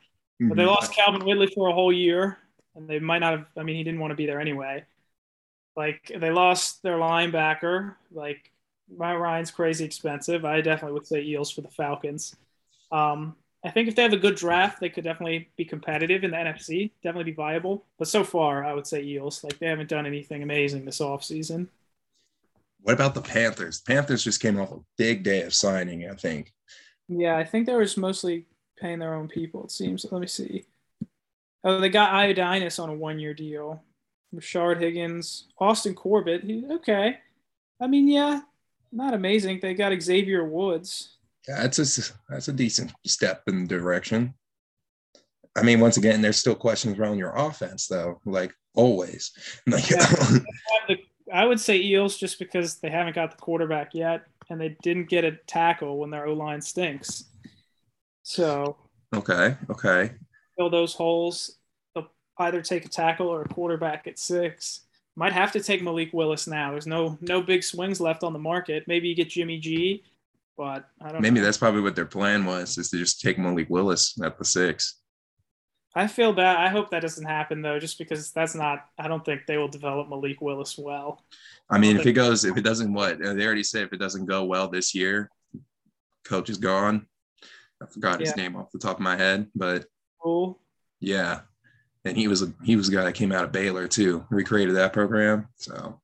But 0.48 0.57
they 0.57 0.64
Mhm. 0.64 0.66
lost 0.66 0.92
Calvin 0.94 1.22
Ridley 1.24 1.46
for 1.55 1.68
a 1.68 1.72
whole 1.72 1.92
year, 1.92 2.38
and 2.74 2.88
they 2.88 2.98
might 2.98 3.20
not 3.20 3.32
have. 3.38 3.46
I 3.57 3.62
mean, 3.62 3.76
he 3.76 3.84
didn't 3.84 4.01
want 4.01 4.11
to 4.12 4.16
be 4.16 4.26
there 4.26 4.40
anyway. 4.40 4.84
Like 5.76 6.12
they 6.16 6.30
lost 6.30 6.82
their 6.82 6.98
linebacker. 6.98 7.96
Like 8.12 8.51
Matt 8.88 9.18
Ryan's 9.18 9.51
crazy 9.51 9.84
expensive. 9.84 10.44
I 10.44 10.61
definitely 10.61 10.94
would 10.94 11.07
say 11.07 11.22
Eels 11.22 11.51
for 11.51 11.62
the 11.62 11.70
Falcons. 11.70 12.36
Um, 12.92 13.36
I 13.62 13.70
think 13.70 13.88
if 13.88 13.94
they 13.94 14.02
have 14.02 14.12
a 14.12 14.18
good 14.18 14.36
draft, 14.36 14.80
they 14.80 14.88
could 14.88 15.04
definitely 15.04 15.50
be 15.56 15.64
competitive 15.66 16.24
in 16.24 16.30
the 16.30 16.36
NFC. 16.36 16.92
Definitely 17.02 17.32
be 17.32 17.36
viable. 17.36 17.84
But 17.98 18.08
so 18.08 18.24
far, 18.24 18.64
I 18.64 18.72
would 18.72 18.86
say 18.86 19.02
Eels. 19.02 19.44
Like 19.44 19.58
they 19.58 19.66
haven't 19.66 19.90
done 19.90 20.06
anything 20.06 20.42
amazing 20.42 20.84
this 20.84 21.00
offseason. 21.00 21.68
What 22.82 22.94
about 22.94 23.14
the 23.14 23.20
Panthers? 23.20 23.80
Panthers 23.80 24.24
just 24.24 24.40
came 24.40 24.58
off 24.58 24.72
a 24.72 24.80
big 24.96 25.22
day 25.22 25.42
of 25.42 25.52
signing, 25.52 26.08
I 26.08 26.14
think. 26.14 26.54
Yeah, 27.08 27.36
I 27.36 27.44
think 27.44 27.66
they 27.66 27.74
were 27.74 27.84
just 27.84 27.98
mostly 27.98 28.46
paying 28.78 28.98
their 28.98 29.14
own 29.14 29.28
people, 29.28 29.64
it 29.64 29.70
seems. 29.70 30.06
Let 30.11 30.20
me 30.20 30.26
see. 30.26 30.64
Oh, 31.62 31.80
they 31.80 31.90
got 31.90 32.12
Ioannidis 32.12 32.82
on 32.82 32.88
a 32.88 32.94
one 32.94 33.18
year 33.18 33.34
deal. 33.34 33.82
Rashard 34.34 34.80
Higgins, 34.80 35.48
Austin 35.58 35.94
Corbett. 35.94 36.44
He, 36.44 36.64
okay. 36.70 37.18
I 37.80 37.86
mean, 37.86 38.08
yeah, 38.08 38.40
not 38.92 39.12
amazing. 39.12 39.61
They 39.61 39.74
got 39.74 40.00
Xavier 40.00 40.44
Woods. 40.44 41.16
That's 41.57 41.78
a 41.78 42.12
that's 42.28 42.48
a 42.48 42.53
decent 42.53 42.92
step 43.07 43.42
in 43.46 43.62
the 43.62 43.68
direction. 43.68 44.34
I 45.57 45.62
mean, 45.62 45.80
once 45.80 45.96
again, 45.96 46.22
there's 46.22 46.38
still 46.38 46.55
questions 46.55 46.98
around 46.98 47.18
your 47.18 47.34
offense, 47.36 47.86
though, 47.86 48.20
like 48.24 48.55
always. 48.74 49.32
Like, 49.66 49.90
Yeah. 49.90 50.38
I 51.32 51.44
would 51.44 51.61
say 51.61 51.80
Eels 51.80 52.16
just 52.16 52.38
because 52.38 52.76
they 52.76 52.90
haven't 52.90 53.14
got 53.14 53.30
the 53.30 53.36
quarterback 53.36 53.94
yet, 53.94 54.24
and 54.48 54.61
they 54.61 54.76
didn't 54.82 55.09
get 55.09 55.24
a 55.24 55.38
tackle 55.46 55.98
when 55.98 56.11
their 56.11 56.26
O 56.26 56.32
line 56.32 56.61
stinks. 56.61 57.26
So 58.24 58.76
okay, 59.14 59.57
okay. 59.70 60.12
fill 60.57 60.70
those 60.70 60.94
holes. 60.94 61.57
They'll 61.94 62.11
either 62.38 62.62
take 62.62 62.84
a 62.84 62.88
tackle 62.88 63.28
or 63.28 63.42
a 63.42 63.48
quarterback 63.48 64.07
at 64.07 64.18
six. 64.18 64.80
Might 65.16 65.32
have 65.32 65.53
to 65.53 65.61
take 65.61 65.82
Malik 65.82 66.12
Willis 66.12 66.46
now. 66.46 66.72
There's 66.72 66.86
no 66.86 67.16
no 67.20 67.40
big 67.42 67.62
swings 67.62 68.01
left 68.01 68.24
on 68.24 68.32
the 68.32 68.38
market. 68.38 68.88
Maybe 68.88 69.09
you 69.09 69.14
get 69.14 69.30
Jimmy 69.30 69.59
G, 69.59 70.03
but 70.61 70.84
I 71.00 71.11
don't. 71.11 71.22
Maybe 71.22 71.36
know. 71.40 71.46
that's 71.46 71.56
probably 71.56 71.80
what 71.80 71.96
their 71.96 72.04
plan 72.04 72.44
was, 72.44 72.76
is 72.76 72.90
to 72.90 72.98
just 72.98 73.22
take 73.22 73.38
Malik 73.38 73.70
Willis 73.70 74.20
at 74.22 74.36
the 74.36 74.44
six. 74.44 75.00
I 75.96 76.06
feel 76.06 76.34
bad. 76.34 76.58
I 76.58 76.68
hope 76.68 76.90
that 76.90 77.00
doesn't 77.00 77.24
happen 77.24 77.62
though, 77.62 77.78
just 77.78 77.96
because 77.98 78.30
that's 78.32 78.54
not. 78.54 78.84
I 78.98 79.08
don't 79.08 79.24
think 79.24 79.46
they 79.46 79.56
will 79.56 79.68
develop 79.68 80.11
Malik 80.11 80.42
Willis 80.42 80.76
well. 80.76 81.24
I 81.70 81.78
mean, 81.78 81.96
if 81.96 82.04
it 82.04 82.12
goes, 82.12 82.44
if 82.44 82.58
it 82.58 82.61
doesn't, 82.61 82.92
what 82.92 83.24
uh, 83.24 83.32
they 83.32 83.46
already 83.46 83.62
said, 83.62 83.84
if 83.84 83.94
it 83.94 84.00
doesn't 84.00 84.26
go 84.26 84.44
well 84.44 84.68
this 84.68 84.94
year, 84.94 85.30
coach 86.26 86.50
is 86.50 86.58
gone. 86.58 87.06
I 87.82 87.86
forgot 87.86 88.20
his 88.20 88.34
Yeah. 88.36 88.42
name 88.42 88.56
off 88.56 88.70
the 88.70 88.78
top 88.78 88.98
of 88.98 89.02
my 89.02 89.16
head, 89.16 89.48
but 89.54 89.86
Rhule. 90.22 90.61
yeah, 91.00 91.40
and 92.04 92.18
he 92.18 92.28
was 92.28 92.42
a 92.42 92.52
he 92.62 92.76
was 92.76 92.90
a 92.90 92.92
guy 92.92 93.04
that 93.04 93.14
came 93.14 93.32
out 93.32 93.44
of 93.44 93.52
Baylor 93.52 93.88
too, 93.88 94.26
recreated 94.28 94.76
that 94.76 94.92
program. 94.92 95.48
So 95.56 96.02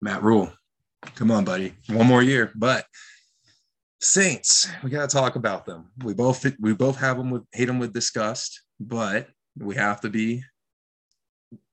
Matt 0.00 0.22
Rhule, 0.22 0.52
come 1.16 1.32
on, 1.32 1.44
buddy, 1.44 1.74
one 1.88 2.06
more 2.06 2.22
year. 2.22 2.52
But 2.54 2.86
Saints, 4.02 4.68
we 4.82 4.90
gotta 4.90 5.06
talk 5.06 5.36
about 5.36 5.64
them. 5.64 5.88
We 6.02 6.12
both 6.12 6.44
we 6.58 6.74
both 6.74 6.96
have 6.96 7.16
them 7.16 7.30
with 7.30 7.44
hate 7.52 7.66
them 7.66 7.78
with 7.78 7.92
disgust, 7.92 8.62
but 8.80 9.28
we 9.56 9.76
have 9.76 10.00
to 10.00 10.10
be 10.10 10.42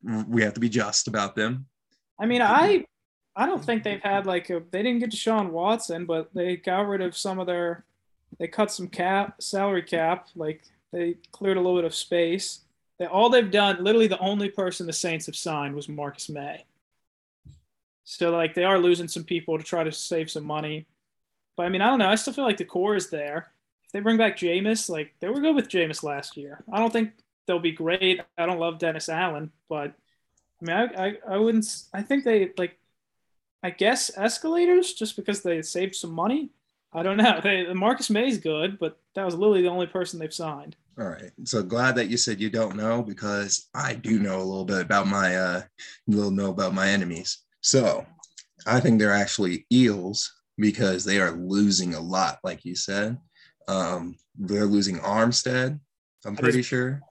we 0.04 0.44
have 0.44 0.54
to 0.54 0.60
be 0.60 0.70
just 0.70 1.08
about 1.08 1.36
them. 1.36 1.66
I 2.20 2.28
mean, 2.28 2.44
I 2.44 2.86
I 3.36 3.48
don't 3.48 3.64
think 3.64 3.84
they've 3.84 4.02
had 4.02 4.28
like 4.28 4.52
a, 4.52 4.62
they 4.72 4.84
didn't 4.84 5.00
get 5.00 5.10
Deshaun 5.10 5.50
Watson, 5.50 6.06
but 6.06 6.30
they 6.36 6.58
got 6.58 6.88
rid 6.88 7.02
of 7.02 7.18
some 7.18 7.40
of 7.40 7.48
their 7.48 7.86
they 8.38 8.48
cut 8.48 8.72
some 8.72 8.88
cap 8.88 9.42
salary 9.42 9.82
cap, 9.82 10.28
like 10.36 10.62
they 10.92 11.16
cleared 11.32 11.58
a 11.58 11.62
little 11.62 11.78
bit 11.78 11.86
of 11.86 11.96
space. 11.96 12.60
They 13.00 13.06
all 13.06 13.32
they've 13.32 13.50
done, 13.50 13.84
literally 13.84 14.08
the 14.08 14.20
only 14.20 14.50
person 14.50 14.86
the 14.86 14.94
Saints 14.94 15.26
have 15.26 15.36
signed 15.36 15.74
was 15.74 15.90
Marcus 15.90 16.30
Maye. 16.30 16.66
So 18.04 18.30
like 18.30 18.54
they 18.54 18.66
are 18.66 18.78
losing 18.78 19.08
some 19.08 19.24
people 19.24 19.58
to 19.58 19.64
try 19.64 19.84
to 19.84 19.92
save 19.92 20.30
some 20.30 20.46
money. 20.46 20.86
But 21.60 21.66
I 21.66 21.70
mean, 21.72 21.82
I 21.82 21.88
don't 21.88 22.00
know. 22.00 22.08
I 22.08 22.16
still 22.16 22.32
feel 22.32 22.46
like 22.46 22.56
the 22.56 22.64
core 22.64 22.96
is 22.96 23.10
there. 23.10 23.52
If 23.84 23.92
they 23.92 24.00
bring 24.00 24.16
back 24.16 24.38
Jameis, 24.38 24.90
like 24.90 25.14
they 25.20 25.28
were 25.28 25.42
good 25.42 25.58
with 25.58 25.68
Jameis 25.68 26.04
last 26.04 26.38
year. 26.38 26.64
I 26.72 26.80
don't 26.80 26.94
think 26.94 27.12
they'll 27.46 27.60
be 27.60 27.74
great. 27.74 28.22
I 28.38 28.46
don't 28.46 28.62
love 28.62 28.80
Dennis 28.80 29.10
Allen, 29.10 29.52
but 29.68 29.94
I 30.62 30.66
mean, 30.66 30.78
I, 30.78 31.08
I, 31.08 31.14
I 31.32 31.38
wouldn't. 31.38 31.66
I 31.94 32.02
think 32.02 32.24
they 32.24 32.52
like. 32.58 32.78
I 33.62 33.72
guess 33.72 34.10
escalators 34.16 34.94
just 34.94 35.18
because 35.18 35.42
they 35.42 35.62
saved 35.62 35.96
some 35.96 36.14
money. 36.14 36.52
I 36.94 37.04
don't 37.04 37.18
know. 37.18 37.42
They, 37.44 37.74
Marcus 37.74 38.10
Maye's 38.10 38.38
good, 38.38 38.80
but 38.80 38.98
that 39.16 39.26
was 39.26 39.36
literally 39.36 39.62
the 39.62 39.68
only 39.68 39.88
person 39.88 40.18
they've 40.18 40.34
signed. 40.34 40.78
All 40.98 41.10
right. 41.10 41.32
So 41.44 41.62
glad 41.62 41.94
that 41.96 42.08
you 42.08 42.16
said 42.16 42.40
you 42.40 42.50
don't 42.50 42.78
know 42.78 43.04
because 43.04 43.68
I 43.76 43.96
do 43.96 44.18
know 44.18 44.38
a 44.38 44.48
little 44.48 44.64
bit 44.64 44.80
about 44.80 45.08
my 45.08 45.36
uh 45.36 45.64
little 46.08 46.32
know 46.32 46.52
about 46.52 46.74
my 46.74 46.88
enemies. 46.88 47.40
So 47.60 48.06
I 48.66 48.80
think 48.80 48.98
they're 48.98 49.12
actually 49.12 49.66
eels 49.74 50.39
because 50.60 51.06
they 51.06 51.20
are 51.20 51.32
losing 51.32 51.94
a 51.94 52.00
lot, 52.00 52.40
like 52.44 52.66
you 52.66 52.76
said. 52.76 53.18
Um, 53.68 54.16
they're 54.38 54.66
losing 54.66 54.98
Armstead, 55.00 55.80
I'm 56.26 56.36
pretty 56.36 56.62
sure. 56.62 57.02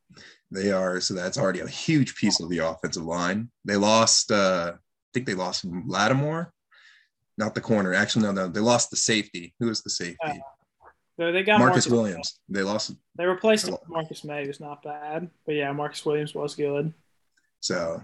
They 0.51 0.72
are, 0.72 1.01
so 1.01 1.14
that's 1.14 1.38
already 1.38 1.61
a 1.61 1.68
huge 1.68 2.16
piece 2.16 2.40
of 2.40 2.49
the 2.49 2.59
offensive 2.59 3.05
line. 3.05 3.51
They 3.64 3.76
lost 3.76 4.30
uh 4.30 4.72
I 4.74 5.11
think 5.14 5.26
they 5.26 5.34
lost 5.34 5.64
Lattimore, 5.64 6.53
not 7.38 7.55
the 7.55 7.61
corner. 7.61 7.94
Actually, 7.94 8.24
no, 8.24 8.32
no, 8.32 8.49
they 8.49 8.61
lost 8.61 8.90
the 8.90 8.96
safety. 8.96 9.55
Who 9.59 9.66
was 9.66 9.82
the 9.82 9.90
safety? 9.90 10.42
Though 11.16 11.32
they 11.32 11.42
got 11.42 11.59
Marcus, 11.59 11.88
Williams. 11.88 12.38
They 12.49 12.62
lost. 12.62 12.94
They 13.16 13.26
replaced 13.26 13.66
him 13.66 13.72
with 13.72 13.88
Marcus 13.88 14.22
Maye, 14.22 14.44
who's 14.44 14.61
not 14.61 14.82
bad. 14.82 15.28
But 15.46 15.57
yeah, 15.57 15.72
Marcus 15.72 16.05
Williams 16.05 16.34
was 16.34 16.55
good. 16.55 16.92
So 17.61 18.03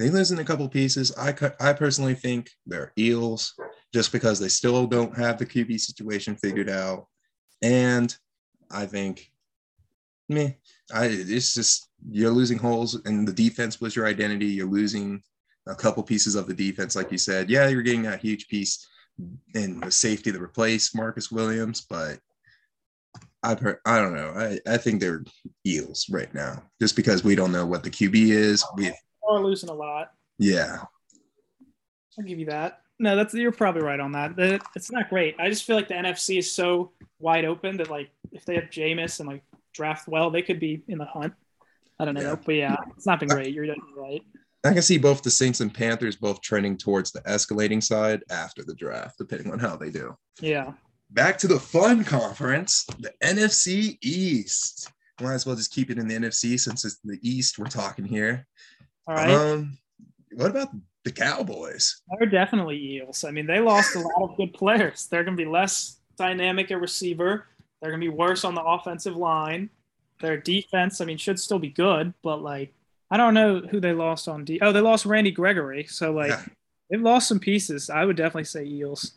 they 0.00 0.08
lose 0.08 0.30
in 0.30 0.38
a 0.38 0.44
couple 0.44 0.66
pieces. 0.66 1.12
I 1.18 1.34
I 1.60 1.74
personally 1.74 2.14
think 2.14 2.50
they're 2.66 2.90
Eels 2.98 3.54
just 3.92 4.12
because 4.12 4.38
they 4.38 4.48
still 4.48 4.86
don't 4.86 5.16
have 5.16 5.38
the 5.38 5.44
QB 5.44 5.78
situation 5.78 6.36
figured 6.36 6.70
out, 6.70 7.06
and 7.60 8.16
I 8.70 8.86
think 8.86 9.30
me, 10.30 10.56
I 10.94 11.04
it's 11.04 11.52
just 11.52 11.90
you're 12.10 12.30
losing 12.30 12.56
holes, 12.56 12.94
and 13.04 13.28
the 13.28 13.32
defense 13.32 13.78
was 13.78 13.94
your 13.94 14.06
identity. 14.06 14.46
You're 14.46 14.70
losing 14.70 15.22
a 15.68 15.74
couple 15.74 16.02
pieces 16.02 16.34
of 16.34 16.46
the 16.46 16.54
defense, 16.54 16.96
like 16.96 17.12
you 17.12 17.18
said. 17.18 17.50
Yeah, 17.50 17.68
you're 17.68 17.82
getting 17.82 18.06
a 18.06 18.16
huge 18.16 18.48
piece 18.48 18.88
in 19.54 19.80
the 19.80 19.90
safety 19.90 20.32
to 20.32 20.42
replace 20.42 20.94
Marcus 20.94 21.30
Williams, 21.30 21.82
but 21.82 22.18
I've 23.42 23.60
heard, 23.60 23.78
I 23.84 23.98
don't 23.98 24.14
know. 24.14 24.32
I, 24.34 24.58
I 24.66 24.78
think 24.78 25.00
they're 25.00 25.24
Eels 25.66 26.06
right 26.10 26.32
now, 26.32 26.62
just 26.80 26.96
because 26.96 27.22
we 27.22 27.34
don't 27.34 27.52
know 27.52 27.66
what 27.66 27.82
the 27.82 27.90
QB 27.90 28.14
is. 28.14 28.64
We 28.76 28.92
are 29.30 29.42
losing 29.42 29.68
a 29.68 29.74
lot. 29.74 30.12
Yeah, 30.38 30.78
I'll 32.18 32.24
give 32.24 32.38
you 32.38 32.46
that. 32.46 32.80
No, 32.98 33.16
that's 33.16 33.32
you're 33.32 33.52
probably 33.52 33.82
right 33.82 34.00
on 34.00 34.12
that. 34.12 34.60
It's 34.76 34.92
not 34.92 35.08
great. 35.08 35.34
I 35.38 35.48
just 35.48 35.64
feel 35.64 35.76
like 35.76 35.88
the 35.88 35.94
NFC 35.94 36.38
is 36.38 36.52
so 36.52 36.92
wide 37.18 37.44
open 37.46 37.78
that 37.78 37.90
like 37.90 38.10
if 38.32 38.44
they 38.44 38.54
have 38.56 38.64
Jameis 38.64 39.20
and 39.20 39.28
like 39.28 39.42
draft 39.72 40.06
well, 40.06 40.30
they 40.30 40.42
could 40.42 40.60
be 40.60 40.82
in 40.88 40.98
the 40.98 41.06
hunt. 41.06 41.32
I 41.98 42.04
don't 42.04 42.14
know, 42.14 42.20
yeah. 42.22 42.36
but 42.44 42.54
yeah, 42.54 42.76
it's 42.96 43.06
not 43.06 43.20
been 43.20 43.28
great. 43.28 43.54
You're 43.54 43.66
definitely 43.66 43.94
right. 43.96 44.22
I 44.64 44.72
can 44.74 44.82
see 44.82 44.98
both 44.98 45.22
the 45.22 45.30
Saints 45.30 45.60
and 45.60 45.72
Panthers 45.72 46.16
both 46.16 46.42
trending 46.42 46.76
towards 46.76 47.12
the 47.12 47.20
escalating 47.22 47.82
side 47.82 48.22
after 48.30 48.62
the 48.62 48.74
draft, 48.74 49.16
depending 49.16 49.50
on 49.50 49.58
how 49.58 49.76
they 49.76 49.90
do. 49.90 50.14
Yeah. 50.40 50.72
Back 51.10 51.38
to 51.38 51.48
the 51.48 51.58
fun 51.58 52.04
conference, 52.04 52.84
the 52.98 53.12
NFC 53.22 53.98
East. 54.02 54.90
Might 55.20 55.34
as 55.34 55.46
well 55.46 55.56
just 55.56 55.72
keep 55.72 55.90
it 55.90 55.98
in 55.98 56.06
the 56.06 56.14
NFC 56.14 56.58
since 56.60 56.84
it's 56.84 56.98
the 57.04 57.18
East 57.22 57.58
we're 57.58 57.66
talking 57.66 58.04
here. 58.04 58.46
All 59.06 59.14
right. 59.14 59.30
Um, 59.30 59.78
what 60.32 60.50
about 60.50 60.68
the 61.04 61.12
Cowboys? 61.12 62.02
They're 62.18 62.28
definitely 62.28 62.96
Eels. 62.96 63.24
I 63.24 63.30
mean, 63.30 63.46
they 63.46 63.60
lost 63.60 63.96
a 63.96 64.00
lot 64.00 64.22
of 64.22 64.36
good 64.36 64.52
players. 64.52 65.06
They're 65.06 65.24
going 65.24 65.36
to 65.36 65.42
be 65.42 65.48
less 65.48 65.98
dynamic 66.16 66.70
at 66.70 66.80
receiver. 66.80 67.46
They're 67.80 67.90
going 67.90 68.00
to 68.00 68.10
be 68.10 68.14
worse 68.14 68.44
on 68.44 68.54
the 68.54 68.62
offensive 68.62 69.16
line. 69.16 69.70
Their 70.20 70.36
defense, 70.36 71.00
I 71.00 71.06
mean, 71.06 71.16
should 71.16 71.40
still 71.40 71.58
be 71.58 71.70
good, 71.70 72.12
but 72.22 72.42
like 72.42 72.74
I 73.10 73.16
don't 73.16 73.34
know 73.34 73.60
who 73.60 73.80
they 73.80 73.92
lost 73.92 74.28
on 74.28 74.44
D. 74.44 74.58
Oh, 74.62 74.72
they 74.72 74.80
lost 74.80 75.06
Randy 75.06 75.30
Gregory. 75.30 75.84
So 75.84 76.12
like 76.12 76.30
yeah. 76.30 76.42
they've 76.90 77.00
lost 77.00 77.26
some 77.26 77.40
pieces. 77.40 77.90
I 77.90 78.04
would 78.04 78.16
definitely 78.16 78.44
say 78.44 78.64
Eels. 78.64 79.12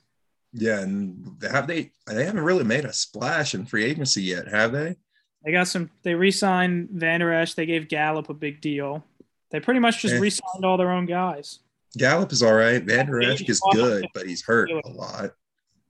Yeah, 0.53 0.81
and 0.81 1.37
have 1.49 1.67
they? 1.67 1.91
They 2.07 2.25
haven't 2.25 2.43
really 2.43 2.63
made 2.63 2.85
a 2.85 2.93
splash 2.93 3.53
in 3.53 3.65
free 3.65 3.83
agency 3.83 4.23
yet, 4.23 4.47
have 4.47 4.71
they? 4.71 4.95
They 5.43 5.51
got 5.51 5.67
some. 5.67 5.89
They 6.03 6.15
re-signed 6.15 6.89
Vander 6.91 7.33
Esch. 7.33 7.53
They 7.53 7.65
gave 7.65 7.89
Gallup 7.89 8.29
a 8.29 8.33
big 8.33 8.61
deal. 8.61 9.03
They 9.53 9.59
pretty 9.59 9.79
much 9.79 10.01
just 10.01 10.15
re-signed 10.15 10.65
all 10.65 10.77
their 10.77 10.89
own 10.89 11.05
guys. 11.05 11.59
Gallup 11.95 12.31
is 12.31 12.41
all 12.41 12.55
right. 12.55 12.83
Vander 12.83 13.21
Esch 13.21 13.47
is 13.47 13.61
good, 13.71 14.07
but 14.11 14.25
he's 14.25 14.43
hurt 14.43 14.71
a 14.71 14.89
lot. 14.89 15.33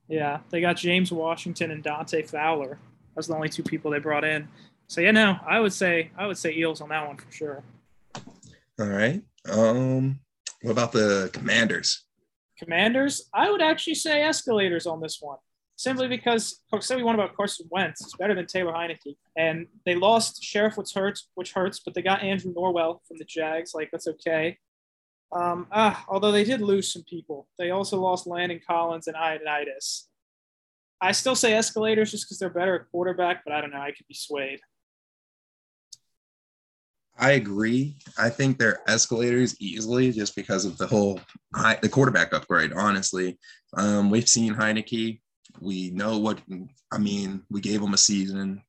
Yeah, 0.06 0.40
they 0.50 0.60
got 0.60 0.76
James 0.76 1.10
Washington 1.10 1.70
and 1.70 1.82
Dante 1.82 2.22
Fowler. 2.22 2.78
That's 3.14 3.26
the 3.26 3.34
only 3.34 3.48
two 3.48 3.62
people 3.62 3.90
they 3.90 4.00
brought 4.00 4.22
in. 4.22 4.46
So 4.86 5.00
yeah, 5.00 5.12
no, 5.12 5.38
I 5.48 5.60
would 5.60 5.72
say 5.72 6.10
I 6.18 6.26
would 6.26 6.36
say 6.36 6.54
Eels 6.54 6.82
on 6.82 6.90
that 6.90 7.06
one 7.06 7.16
for 7.16 7.32
sure. 7.32 7.64
All 8.78 8.86
right. 8.86 9.22
Um, 9.50 10.20
what 10.60 10.72
about 10.72 10.92
the 10.92 11.30
Commanders? 11.32 12.04
Commanders, 12.58 13.30
I 13.32 13.50
would 13.50 13.62
actually 13.62 13.94
say 13.94 14.22
escalators 14.22 14.86
on 14.86 15.00
this 15.00 15.22
one, 15.22 15.38
simply 15.84 16.08
because 16.08 16.62
say 16.80 16.96
we 16.96 17.04
want 17.04 17.14
about 17.20 17.36
Carson 17.36 17.68
Wentz, 17.70 18.00
it's 18.00 18.16
better 18.16 18.34
than 18.34 18.46
Taylor 18.46 18.72
Heinicke, 18.72 19.16
and 19.36 19.66
they 19.84 19.94
lost 19.94 20.42
Scherff, 20.42 20.76
which 20.76 20.92
hurts, 20.94 21.28
which 21.34 21.52
hurts, 21.52 21.80
but 21.84 21.94
they 21.94 22.02
got 22.02 22.22
Andrew 22.22 22.52
Norwell 22.52 23.00
from 23.06 23.18
the 23.18 23.24
Jags, 23.24 23.74
like 23.74 23.90
that's 23.92 24.08
okay. 24.08 24.58
Um, 25.30 25.66
ah, 25.70 26.04
although 26.08 26.32
they 26.32 26.44
did 26.44 26.60
lose 26.60 26.92
some 26.92 27.04
people, 27.04 27.48
they 27.58 27.70
also 27.70 28.00
lost 28.00 28.26
Landon 28.26 28.60
Collins 28.66 29.06
and 29.06 29.16
Ioannidis. 29.16 30.06
I 31.00 31.12
still 31.12 31.36
say 31.36 31.52
escalators 31.52 32.10
just 32.10 32.24
because 32.24 32.38
they're 32.38 32.50
better 32.50 32.74
at 32.76 32.90
quarterback, 32.90 33.44
but 33.44 33.52
I 33.52 33.60
don't 33.60 33.70
know. 33.70 33.80
I 33.80 33.92
could 33.92 34.06
be 34.08 34.14
swayed. 34.14 34.60
I 37.18 37.32
agree. 37.32 37.96
I 38.18 38.30
think 38.30 38.58
they're 38.58 38.80
escalators 38.88 39.54
easily 39.60 40.10
just 40.12 40.34
because 40.34 40.64
of 40.64 40.78
the 40.78 40.86
whole 40.86 41.20
high, 41.54 41.78
the 41.80 41.88
quarterback 41.88 42.32
upgrade. 42.32 42.72
Honestly, 42.72 43.38
um, 43.76 44.10
we've 44.10 44.28
seen 44.28 44.54
Heinicke. 44.54 45.20
We 45.60 45.90
know 45.90 46.18
what 46.18 46.40
I 46.92 46.98
mean. 46.98 47.42
We 47.50 47.60
gave 47.60 47.80
him 47.82 47.94
a 47.94 47.98
season. 47.98 48.62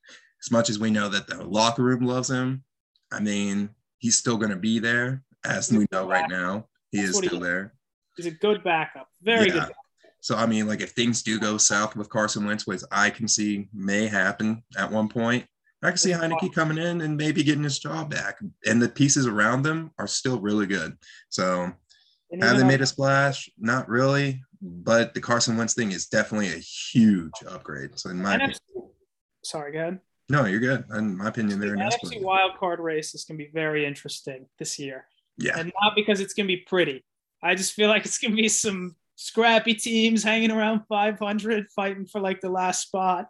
As 0.44 0.52
much 0.52 0.70
as 0.70 0.80
we 0.80 0.92
know 0.92 1.10
that 1.10 1.28
the 1.28 1.44
locker 1.44 1.84
room 1.84 2.06
loves 2.06 2.30
him, 2.30 2.64
I 3.12 3.20
mean, 3.20 3.70
he's 4.00 4.18
still 4.18 4.38
going 4.38 4.52
to 4.52 4.58
be 4.58 4.80
there. 4.80 5.24
As 5.44 5.72
we 5.72 5.86
know 5.92 6.08
right 6.08 6.30
now, 6.30 6.68
he 6.92 6.98
That's 6.98 7.10
is 7.12 7.18
still 7.18 7.40
he, 7.40 7.44
there. 7.44 7.74
He's 8.16 8.26
a 8.28 8.32
good 8.32 8.64
backup. 8.64 9.08
Very 9.22 9.48
yeah. 9.48 9.66
good. 9.66 9.74
So 10.22 10.36
I 10.36 10.48
mean, 10.48 10.68
like 10.68 10.82
if 10.82 10.92
things 10.92 11.22
do 11.22 11.40
go 11.40 11.58
south 11.58 11.96
with 11.96 12.10
Carson 12.10 12.46
Wentz, 12.46 12.66
which 12.66 12.82
I 12.92 13.12
can 13.12 13.28
see 13.28 13.70
may 13.74 14.08
happen 14.08 14.64
at 14.76 14.92
one 14.92 15.08
point, 15.08 15.46
I 15.84 15.90
can 15.90 15.98
see 15.98 16.12
Heinicke 16.12 16.52
coming 16.52 16.80
in 16.80 17.02
and 17.02 17.16
maybe 17.16 17.44
getting 17.44 17.64
his 17.64 17.78
job 17.78 18.10
back. 18.10 18.40
And 18.66 18.82
the 18.82 18.90
pieces 18.90 19.28
around 19.28 19.62
them 19.62 19.92
are 20.00 20.08
still 20.08 20.40
really 20.40 20.66
good. 20.66 20.98
So 21.30 21.72
have 22.42 22.58
they 22.58 22.64
made 22.64 22.82
a 22.82 22.88
splash? 22.88 23.50
Not 23.60 23.88
really. 23.88 24.42
But 24.66 25.14
the 25.14 25.22
Carson 25.22 25.58
Wentz 25.58 25.74
thing 25.74 25.92
is 25.92 26.08
definitely 26.08 26.50
a 26.50 26.58
huge 26.58 27.34
upgrade. 27.48 28.00
So 28.00 28.10
in 28.10 28.22
my 28.22 28.36
NFC, 28.36 28.58
opinion, 28.70 28.92
sorry, 29.44 29.72
go 29.74 29.80
ahead. 29.80 30.00
No, 30.28 30.46
you're 30.46 30.60
good. 30.60 30.86
In 30.96 31.18
my 31.18 31.28
opinion, 31.28 31.60
they're 31.60 31.72
the 31.72 31.78
NFC 31.78 32.22
wild 32.22 32.58
card 32.58 32.80
race 32.80 33.14
is 33.14 33.26
going 33.26 33.38
to 33.38 33.46
be 33.46 33.52
very 33.52 33.86
interesting 33.86 34.48
this 34.58 34.80
year. 34.80 35.06
Yeah. 35.38 35.60
And 35.60 35.72
not 35.84 35.94
because 35.96 36.20
it's 36.20 36.34
going 36.34 36.48
to 36.48 36.56
be 36.56 36.62
pretty. 36.62 37.06
I 37.44 37.54
just 37.54 37.74
feel 37.74 37.90
like 37.90 38.06
it's 38.06 38.18
going 38.18 38.36
to 38.36 38.42
be 38.42 38.48
some 38.48 38.96
scrappy 39.18 39.76
teams 39.76 40.24
hanging 40.24 40.52
around 40.52 40.82
500 40.90 41.68
fighting 41.76 42.06
for 42.06 42.20
like 42.20 42.42
the 42.42 42.50
last 42.50 42.82
spot 42.82 43.30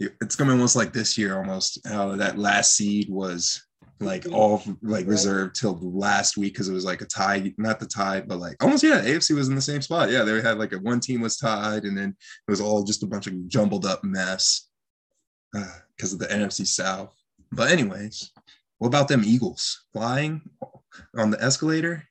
it's 0.00 0.34
gonna 0.34 0.50
be 0.50 0.52
almost 0.52 0.76
like 0.76 0.92
this 0.92 1.18
year 1.18 1.36
almost 1.36 1.78
how 1.86 2.16
that 2.16 2.38
last 2.38 2.74
seed 2.74 3.08
was 3.10 3.64
like 4.00 4.26
all 4.32 4.62
like 4.82 5.06
reserved 5.06 5.54
till 5.54 5.78
last 5.82 6.36
week 6.36 6.54
because 6.54 6.68
it 6.68 6.72
was 6.72 6.84
like 6.84 7.02
a 7.02 7.06
tie, 7.06 7.52
not 7.58 7.78
the 7.78 7.86
tie, 7.86 8.20
but 8.20 8.38
like 8.38 8.62
almost 8.62 8.82
yeah, 8.82 9.00
AFC 9.00 9.34
was 9.34 9.48
in 9.48 9.54
the 9.54 9.60
same 9.60 9.82
spot. 9.82 10.10
Yeah, 10.10 10.22
they 10.22 10.40
had 10.40 10.58
like 10.58 10.72
a 10.72 10.78
one 10.78 11.00
team 11.00 11.20
was 11.20 11.36
tied, 11.36 11.84
and 11.84 11.96
then 11.96 12.10
it 12.10 12.50
was 12.50 12.60
all 12.60 12.82
just 12.82 13.02
a 13.02 13.06
bunch 13.06 13.26
of 13.26 13.48
jumbled 13.48 13.86
up 13.86 14.02
mess 14.02 14.68
because 15.52 16.12
uh, 16.12 16.14
of 16.14 16.18
the 16.18 16.26
NFC 16.26 16.66
South. 16.66 17.14
But 17.52 17.70
anyways, 17.70 18.32
what 18.78 18.88
about 18.88 19.08
them 19.08 19.22
Eagles 19.24 19.84
flying 19.92 20.42
on 21.16 21.30
the 21.30 21.42
escalator? 21.42 22.04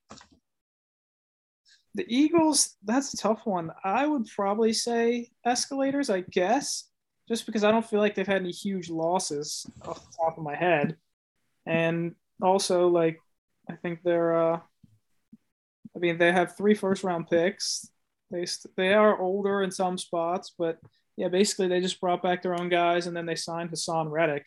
The 1.95 2.05
Eagles, 2.07 2.75
that's 2.85 3.13
a 3.13 3.17
tough 3.17 3.45
one. 3.45 3.71
I 3.83 4.05
would 4.05 4.27
probably 4.27 4.73
say 4.73 5.31
escalators, 5.43 6.09
I 6.09 6.21
guess 6.21 6.89
just 7.29 7.45
because 7.45 7.63
I 7.63 7.71
don't 7.71 7.85
feel 7.85 7.99
like 7.99 8.15
they've 8.15 8.27
had 8.27 8.41
any 8.41 8.51
huge 8.51 8.89
losses 8.89 9.65
off 9.83 10.03
the 10.03 10.17
top 10.17 10.37
of 10.37 10.43
my 10.43 10.55
head. 10.55 10.97
And 11.65 12.15
also, 12.41 12.87
like, 12.87 13.19
I 13.69 13.75
think 13.75 13.99
they're, 14.03 14.53
uh, 14.53 14.59
I 15.95 15.99
mean, 15.99 16.17
they 16.17 16.31
have 16.31 16.57
three 16.57 16.73
first 16.73 17.03
round 17.03 17.27
picks. 17.29 17.89
They, 18.31 18.45
they 18.77 18.93
are 18.93 19.19
older 19.19 19.63
in 19.63 19.71
some 19.71 19.97
spots, 19.97 20.53
but 20.57 20.77
yeah, 21.17 21.27
basically 21.27 21.67
they 21.67 21.81
just 21.81 21.99
brought 21.99 22.23
back 22.23 22.41
their 22.41 22.59
own 22.59 22.69
guys 22.69 23.07
and 23.07 23.15
then 23.15 23.25
they 23.25 23.35
signed 23.35 23.71
Haason 23.71 24.09
Reddick. 24.09 24.45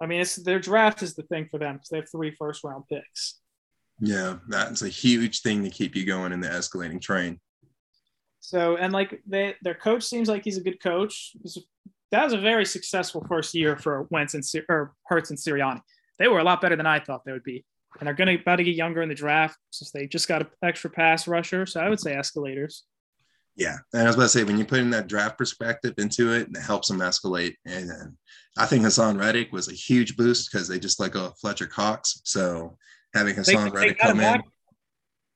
I 0.00 0.06
mean, 0.06 0.20
it's 0.20 0.36
their 0.36 0.60
draft 0.60 1.02
is 1.02 1.14
the 1.14 1.24
thing 1.24 1.48
for 1.50 1.58
them 1.58 1.74
because 1.74 1.88
they 1.88 1.98
have 1.98 2.10
three 2.10 2.34
first 2.38 2.64
round 2.64 2.84
picks. 2.88 3.40
Yeah, 4.00 4.36
that's 4.48 4.82
a 4.82 4.88
huge 4.88 5.42
thing 5.42 5.62
to 5.64 5.70
keep 5.70 5.94
you 5.94 6.06
going 6.06 6.32
in 6.32 6.40
the 6.40 6.48
escalating 6.48 7.02
train. 7.02 7.38
So 8.40 8.76
and 8.76 8.92
like 8.92 9.20
they, 9.26 9.56
their 9.62 9.74
coach 9.74 10.04
seems 10.04 10.28
like 10.28 10.44
he's 10.44 10.56
a 10.56 10.62
good 10.62 10.82
coach. 10.82 11.36
That 12.10 12.24
was 12.24 12.32
a 12.32 12.38
very 12.38 12.64
successful 12.64 13.24
first 13.28 13.54
year 13.54 13.76
for 13.76 14.06
Wentz 14.10 14.34
and 14.34 14.44
or 14.68 14.94
Hurts 15.06 15.30
and 15.30 15.38
Sirianni. 15.38 15.80
They 16.20 16.28
were 16.28 16.38
a 16.38 16.44
lot 16.44 16.60
better 16.60 16.76
than 16.76 16.86
I 16.86 17.00
thought 17.00 17.24
they 17.24 17.32
would 17.32 17.42
be, 17.42 17.64
and 17.98 18.06
they're 18.06 18.14
going 18.14 18.28
to 18.28 18.40
about 18.40 18.56
to 18.56 18.64
get 18.64 18.76
younger 18.76 19.02
in 19.02 19.08
the 19.08 19.14
draft 19.14 19.58
since 19.70 19.90
they 19.90 20.06
just 20.06 20.28
got 20.28 20.42
an 20.42 20.48
extra 20.62 20.90
pass 20.90 21.26
rusher. 21.26 21.66
So 21.66 21.80
I 21.80 21.88
would 21.88 21.98
say 21.98 22.14
escalators. 22.14 22.84
Yeah, 23.56 23.78
and 23.92 24.02
I 24.02 24.06
was 24.06 24.14
about 24.14 24.24
to 24.24 24.28
say 24.28 24.44
when 24.44 24.58
you 24.58 24.64
put 24.64 24.78
in 24.78 24.90
that 24.90 25.08
draft 25.08 25.36
perspective 25.36 25.94
into 25.98 26.32
it, 26.32 26.48
it 26.48 26.60
helps 26.60 26.88
them 26.88 26.98
escalate. 26.98 27.54
And 27.66 27.90
I 28.56 28.66
think 28.66 28.84
Haason 28.84 29.18
Reddick 29.18 29.50
was 29.50 29.68
a 29.68 29.74
huge 29.74 30.16
boost 30.16 30.52
because 30.52 30.68
they 30.68 30.78
just 30.78 30.98
go 30.98 31.26
of 31.26 31.38
Fletcher 31.38 31.66
Cox. 31.66 32.20
So 32.24 32.76
having 33.14 33.34
Haason 33.34 33.64
they, 33.64 33.70
Reddick 33.70 33.98
they 33.98 34.06
come 34.06 34.20
in, 34.20 34.42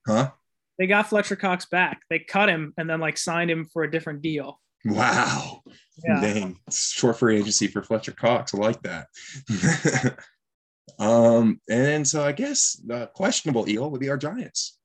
huh? 0.07 0.31
They 0.79 0.87
got 0.87 1.09
Fletcher 1.09 1.37
Cox 1.37 1.67
back. 1.67 2.03
They 2.11 2.19
cut 2.19 2.49
him 2.49 2.75
and 2.77 2.89
then 2.89 3.01
like 3.01 3.17
signed 3.17 3.51
him 3.51 3.65
for 3.73 3.85
a 3.85 3.91
different 3.91 4.23
deal. 4.23 4.61
Wow. 4.85 5.63
Yeah. 6.07 6.21
Dang. 6.21 6.59
Short 6.71 7.19
free 7.19 7.39
agency 7.39 7.69
for 7.69 7.83
Fletcher 7.83 8.13
Cox. 8.13 8.55
I 8.55 8.59
like 8.59 8.83
that. 8.83 9.07
um, 10.99 11.61
and 11.69 12.07
so 12.07 12.23
I 12.25 12.33
guess 12.33 12.81
the 12.85 13.07
questionable 13.15 13.69
eel 13.69 13.91
would 13.91 14.01
be 14.01 14.11
our 14.11 14.17
Giants. 14.17 14.79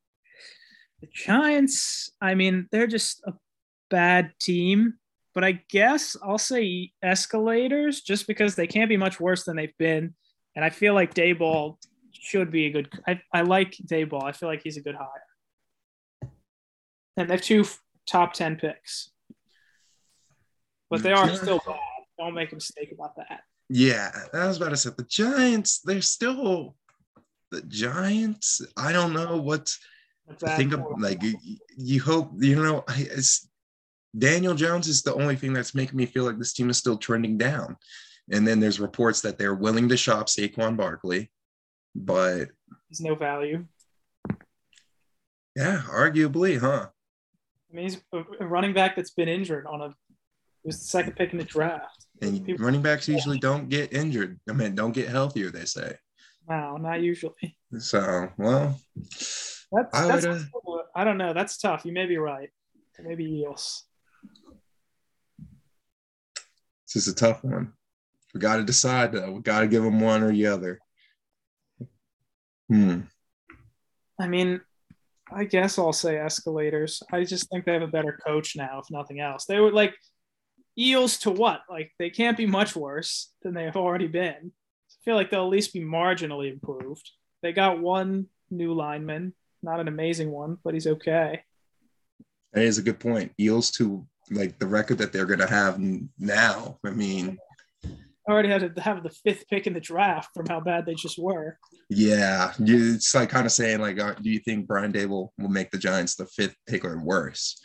The 1.02 1.08
Giants, 1.14 2.12
I 2.22 2.36
mean, 2.36 2.68
they're 2.72 2.88
just 2.88 3.22
a 3.26 3.34
bad 3.90 4.34
team. 4.40 4.96
but 5.36 5.44
I 5.44 5.64
guess 5.70 6.18
I'll 6.24 6.38
say 6.38 6.92
escalators 7.04 8.02
just 8.02 8.28
because 8.28 8.56
they 8.56 8.68
can't 8.68 8.90
be 8.90 8.98
much 8.98 9.20
worse 9.20 9.46
than 9.46 9.56
they've 9.56 9.78
been. 9.78 10.16
And 10.56 10.66
I 10.66 10.70
feel 10.70 10.94
like 10.94 11.14
Daboll 11.14 11.78
should 12.12 12.52
be 12.52 12.66
a 12.66 12.72
good. 12.72 12.90
I, 13.08 13.22
I 13.34 13.42
like 13.42 13.72
Daboll. 13.74 14.24
I 14.24 14.32
feel 14.32 14.50
like 14.50 14.62
he's 14.64 14.78
a 14.78 14.82
good 14.82 14.96
hire. 14.96 16.32
And 17.16 17.30
they 17.30 17.36
have 17.36 17.42
two 17.42 17.66
top 18.08 18.34
10 18.34 18.58
picks, 18.58 19.12
but 20.90 21.04
they 21.04 21.14
are 21.14 21.30
still 21.36 21.62
bad. 21.66 21.78
Don't 22.18 22.34
make 22.34 22.52
a 22.52 22.56
mistake 22.56 22.92
about 22.92 23.16
that. 23.18 23.42
Yeah, 23.70 24.12
I 24.34 24.48
was 24.48 24.58
about 24.58 24.70
to 24.70 24.78
say 24.78 24.90
the 24.98 25.04
Giants, 25.04 25.82
they're 25.82 26.02
still 26.02 26.76
the 27.52 27.62
Giants. 27.64 28.62
I 28.76 28.92
don't 28.92 29.14
know 29.14 29.38
what 29.38 29.72
I 30.44 30.56
think 30.56 30.74
of 30.74 30.84
like 31.00 31.22
you, 31.22 31.36
you 31.78 32.02
hope 32.02 32.32
you 32.40 32.56
know 32.56 32.84
it's 32.90 33.48
Daniel 34.18 34.56
Jones 34.56 34.88
is 34.88 35.04
the 35.04 35.14
only 35.14 35.36
thing 35.36 35.54
that's 35.54 35.76
making 35.76 35.98
me 35.98 36.08
feel 36.08 36.24
like 36.24 36.40
this 36.40 36.54
team 36.54 36.70
is 36.70 36.78
still 36.78 36.98
trending 36.98 37.38
down. 37.38 37.78
And 38.32 38.48
then 38.48 38.60
there's 38.60 38.80
reports 38.80 39.22
that 39.22 39.38
they're 39.38 39.56
willing 39.56 39.90
to 39.90 39.98
shop 39.98 40.28
Saquon 40.28 40.76
Barkley, 40.78 41.32
but 41.96 42.50
there's 42.90 43.02
no 43.02 43.16
value. 43.16 43.66
Yeah, 45.56 45.82
arguably, 45.88 46.60
huh? 46.60 46.88
I 47.72 47.76
mean, 47.76 47.84
he's 47.86 48.02
a 48.14 48.46
running 48.46 48.74
back 48.74 48.96
that's 48.96 49.12
been 49.12 49.28
injured 49.28 49.68
on 49.68 49.82
a 49.82 49.96
was 50.64 50.80
the 50.80 50.86
second 50.86 51.16
pick 51.16 51.32
in 51.32 51.38
the 51.38 51.44
draft. 51.44 52.06
And 52.22 52.46
People, 52.46 52.66
running 52.66 52.82
backs 52.82 53.08
usually 53.08 53.40
don't 53.40 53.70
get 53.70 53.94
injured. 53.94 54.40
I 54.50 54.54
mean, 54.54 54.76
don't 54.76 54.92
get 54.92 55.10
healthier, 55.10 55.50
they 55.50 55.66
say. 55.66 55.96
Wow, 56.48 56.78
not 56.78 57.02
usually. 57.02 57.58
So, 57.78 58.30
well, 58.38 58.80
that's, 58.96 59.94
I, 59.94 60.08
that's, 60.08 60.26
would, 60.26 60.80
uh, 60.80 60.84
I 60.96 61.04
don't 61.04 61.18
know. 61.18 61.34
That's 61.34 61.58
tough. 61.58 61.86
You 61.86 61.94
may 61.94 62.08
be 62.08 62.18
right. 62.18 62.50
Maybe 63.02 63.26
Eels. 63.26 63.86
This 66.94 67.08
is 67.08 67.08
a 67.08 67.16
tough 67.16 67.44
one. 67.44 67.74
We 68.34 68.40
got 68.40 68.58
to 68.58 68.64
decide 68.64 69.12
though. 69.12 69.32
We 69.32 69.42
got 69.42 69.62
to 69.62 69.68
give 69.68 69.84
them 69.84 70.00
one 70.00 70.24
or 70.24 70.32
the 70.32 70.48
other. 70.48 70.80
Hmm. 72.70 73.02
I 74.20 74.28
mean, 74.28 74.62
I 75.32 75.46
guess 75.46 75.78
I'll 75.80 75.94
say 75.94 76.18
escalators. 76.18 77.02
I 77.12 77.24
just 77.24 77.50
think 77.50 77.66
they 77.66 77.74
have 77.74 77.82
a 77.82 77.88
better 77.88 78.20
coach 78.26 78.56
now, 78.56 78.80
if 78.80 78.92
nothing 78.92 79.20
else. 79.20 79.46
They 79.46 79.60
were 79.60 79.72
like 79.72 79.96
eels 80.80 81.18
to 81.20 81.32
what? 81.32 81.62
Like 81.70 81.92
they 82.00 82.10
can't 82.10 82.38
be 82.38 82.46
much 82.46 82.76
worse 82.76 83.32
than 83.42 83.54
they 83.54 83.64
have 83.66 83.76
already 83.76 84.08
been. 84.08 84.52
I 84.52 84.96
feel 85.04 85.16
like 85.16 85.30
they'll 85.30 85.44
at 85.44 85.50
least 85.50 85.74
be 85.74 85.82
marginally 85.82 86.52
improved. 86.52 87.10
They 87.42 87.54
got 87.54 87.80
one 87.80 88.28
new 88.50 88.74
lineman, 88.74 89.34
not 89.62 89.80
an 89.80 89.88
amazing 89.88 90.32
one, 90.32 90.58
but 90.64 90.74
he's 90.74 90.88
okay. 90.88 91.44
That 92.54 92.64
is 92.64 92.78
a 92.78 92.84
good 92.84 93.00
point. 93.00 93.32
Eels 93.40 93.72
to 93.72 94.06
like 94.32 94.58
the 94.60 94.68
record 94.68 94.98
that 95.00 95.14
they're 95.14 95.26
going 95.26 95.40
to 95.40 95.48
have 95.48 95.80
now. 96.18 96.80
I 96.86 96.90
mean, 96.92 97.38
already 98.30 98.50
had 98.50 98.76
to 98.76 98.82
have 98.82 99.04
the 99.04 99.10
fifth 99.10 99.48
pick 99.50 99.68
in 99.68 99.74
the 99.74 99.80
draft 99.80 100.30
from 100.34 100.46
how 100.48 100.60
bad 100.60 100.86
they 100.86 100.94
just 100.94 101.18
were. 101.18 101.58
Yeah, 101.90 102.54
it's 102.60 103.16
like 103.16 103.30
kind 103.30 103.46
of 103.46 103.52
saying 103.52 103.80
like, 103.80 104.00
uh, 104.00 104.14
do 104.14 104.30
you 104.30 104.40
think 104.40 104.68
Brian 104.68 104.94
Daboll 104.94 105.30
will 105.38 105.50
make 105.50 105.72
the 105.72 105.78
Giants 105.78 106.16
the 106.16 106.28
fifth 106.28 106.56
pick 106.68 106.86
or 106.86 107.02
worse? 107.02 107.60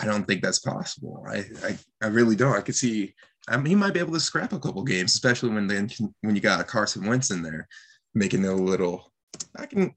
I 0.00 0.04
don't 0.04 0.26
think 0.26 0.42
that's 0.42 0.58
possible. 0.58 1.24
I 1.28 1.44
I, 1.64 1.78
I 2.02 2.06
really 2.08 2.36
don't. 2.36 2.56
I 2.56 2.60
could 2.60 2.76
see. 2.76 3.14
I 3.48 3.56
mean, 3.56 3.66
he 3.66 3.74
might 3.74 3.94
be 3.94 4.00
able 4.00 4.12
to 4.12 4.20
scrap 4.20 4.52
a 4.52 4.58
couple 4.58 4.82
games, 4.82 5.14
especially 5.14 5.50
when 5.50 5.66
then 5.66 5.88
when 6.20 6.34
you 6.34 6.40
got 6.40 6.66
Carson 6.66 7.06
Wentz 7.06 7.30
in 7.30 7.42
there, 7.42 7.68
making 8.14 8.44
it 8.44 8.48
a 8.48 8.54
little. 8.54 9.12
I 9.56 9.66
can 9.66 9.94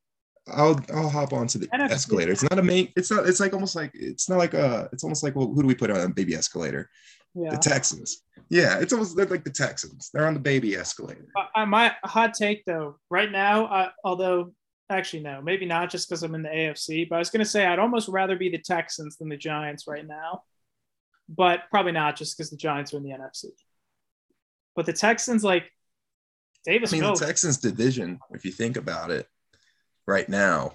I'll 0.48 0.80
I'll 0.94 1.10
hop 1.10 1.34
onto 1.34 1.60
the 1.60 1.74
escalator. 1.74 2.32
It's 2.32 2.44
not 2.44 2.60
a 2.60 2.64
main. 2.64 2.92
It's 2.96 3.12
not. 3.12 3.28
It's 3.28 3.40
like 3.40 3.54
almost 3.54 3.76
like 3.76 3.92
it's 3.94 4.30
not 4.30 4.38
like 4.38 4.54
a. 4.54 4.90
It's 4.92 5.04
almost 5.04 5.24
like 5.24 5.36
well, 5.36 5.48
who 5.48 5.62
do 5.62 5.68
we 5.68 5.76
put 5.76 5.92
on 5.92 6.00
a 6.00 6.10
baby 6.10 6.36
escalator? 6.36 6.90
Yeah. 7.36 7.52
The 7.52 7.58
Texans. 7.58 8.24
Yeah, 8.50 8.80
it's 8.80 8.92
almost 8.92 9.16
they're 9.16 9.26
like 9.28 9.44
the 9.44 9.52
Texans. 9.52 10.10
They're 10.14 10.28
on 10.28 10.34
the 10.34 10.40
baby 10.40 10.76
escalator. 10.76 11.28
Uh, 11.56 11.66
my 11.66 11.96
hot 12.04 12.34
take 12.34 12.66
though, 12.66 12.98
right 13.10 13.32
now, 13.32 13.66
uh, 13.66 13.90
although 14.04 14.52
actually 14.92 15.24
no, 15.24 15.42
maybe 15.42 15.66
not 15.66 15.90
just 15.90 16.08
because 16.08 16.24
I'm 16.24 16.36
in 16.36 16.44
the 16.44 16.50
AFC, 16.50 17.10
but 17.10 17.16
I 17.16 17.20
was 17.20 17.30
gonna 17.30 17.46
say 17.46 17.66
I'd 17.66 17.80
almost 17.80 18.08
rather 18.08 18.36
be 18.36 18.50
the 18.50 18.60
Texans 18.60 19.18
than 19.18 19.30
the 19.30 19.38
Giants 19.38 19.88
right 19.88 20.06
now, 20.08 20.44
but 21.30 21.62
probably 21.70 21.94
not 21.94 22.16
just 22.16 22.38
because 22.38 22.50
the 22.50 22.58
Giants 22.58 22.94
are 22.94 22.98
in 22.98 23.04
the 23.04 23.10
NFC. 23.10 23.46
But 24.76 24.86
the 24.86 24.94
Texans, 24.94 25.44
like 25.44 25.72
Davis, 26.66 26.94
I 26.94 26.96
mean, 26.96 27.02
Mills, 27.02 27.20
the 27.20 27.26
Texans 27.26 27.58
division, 27.58 28.20
if 28.32 28.46
you 28.46 28.52
think 28.52 28.78
about 28.78 29.12
it, 29.12 29.28
right 30.06 30.28
now. 30.28 30.74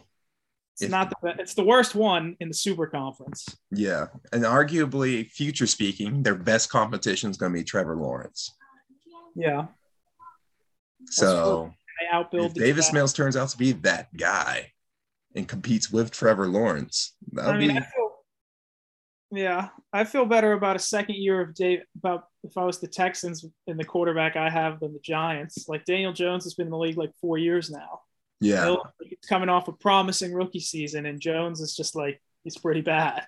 It's 0.74 0.82
if, 0.82 0.90
not 0.90 1.10
the 1.10 1.34
it's 1.38 1.54
the 1.54 1.64
worst 1.64 1.94
one 1.94 2.36
in 2.40 2.48
the 2.48 2.54
super 2.54 2.86
conference. 2.86 3.46
Yeah. 3.70 4.06
And 4.32 4.44
arguably, 4.44 5.30
future 5.30 5.66
speaking, 5.66 6.22
their 6.22 6.34
best 6.34 6.68
competition 6.68 7.30
is 7.30 7.38
going 7.38 7.52
to 7.52 7.58
be 7.58 7.64
Trevor 7.64 7.96
Lawrence. 7.96 8.54
Yeah. 9.34 9.66
So 11.06 11.72
if 12.32 12.54
Davis 12.54 12.92
Mills 12.92 13.12
turns 13.12 13.36
out 13.36 13.48
to 13.50 13.58
be 13.58 13.72
that 13.72 14.14
guy 14.16 14.72
and 15.34 15.46
competes 15.46 15.90
with 15.90 16.10
Trevor 16.10 16.48
Lawrence, 16.48 17.14
that'll 17.32 17.52
I 17.52 17.58
mean, 17.58 17.72
be. 17.72 17.78
I 17.78 17.80
feel, 17.80 18.10
yeah, 19.32 19.68
I 19.92 20.04
feel 20.04 20.24
better 20.24 20.52
about 20.52 20.76
a 20.76 20.80
second 20.80 21.16
year 21.16 21.40
of 21.40 21.54
Dave. 21.54 21.80
About 21.96 22.24
if 22.44 22.56
I 22.56 22.64
was 22.64 22.80
the 22.80 22.88
Texans 22.88 23.44
and 23.66 23.78
the 23.78 23.84
quarterback 23.84 24.36
I 24.36 24.48
have 24.48 24.80
than 24.80 24.92
the 24.92 25.00
Giants. 25.00 25.68
Like 25.68 25.84
Daniel 25.84 26.12
Jones 26.12 26.44
has 26.44 26.54
been 26.54 26.66
in 26.66 26.72
the 26.72 26.78
league 26.78 26.98
like 26.98 27.12
four 27.20 27.38
years 27.38 27.70
now. 27.70 28.00
Yeah. 28.40 28.76
He's 29.02 29.18
coming 29.28 29.48
off 29.48 29.68
a 29.68 29.72
promising 29.72 30.32
rookie 30.32 30.60
season, 30.60 31.06
and 31.06 31.20
Jones 31.20 31.60
is 31.60 31.74
just 31.74 31.96
like, 31.96 32.20
he's 32.44 32.58
pretty 32.58 32.82
bad. 32.82 33.26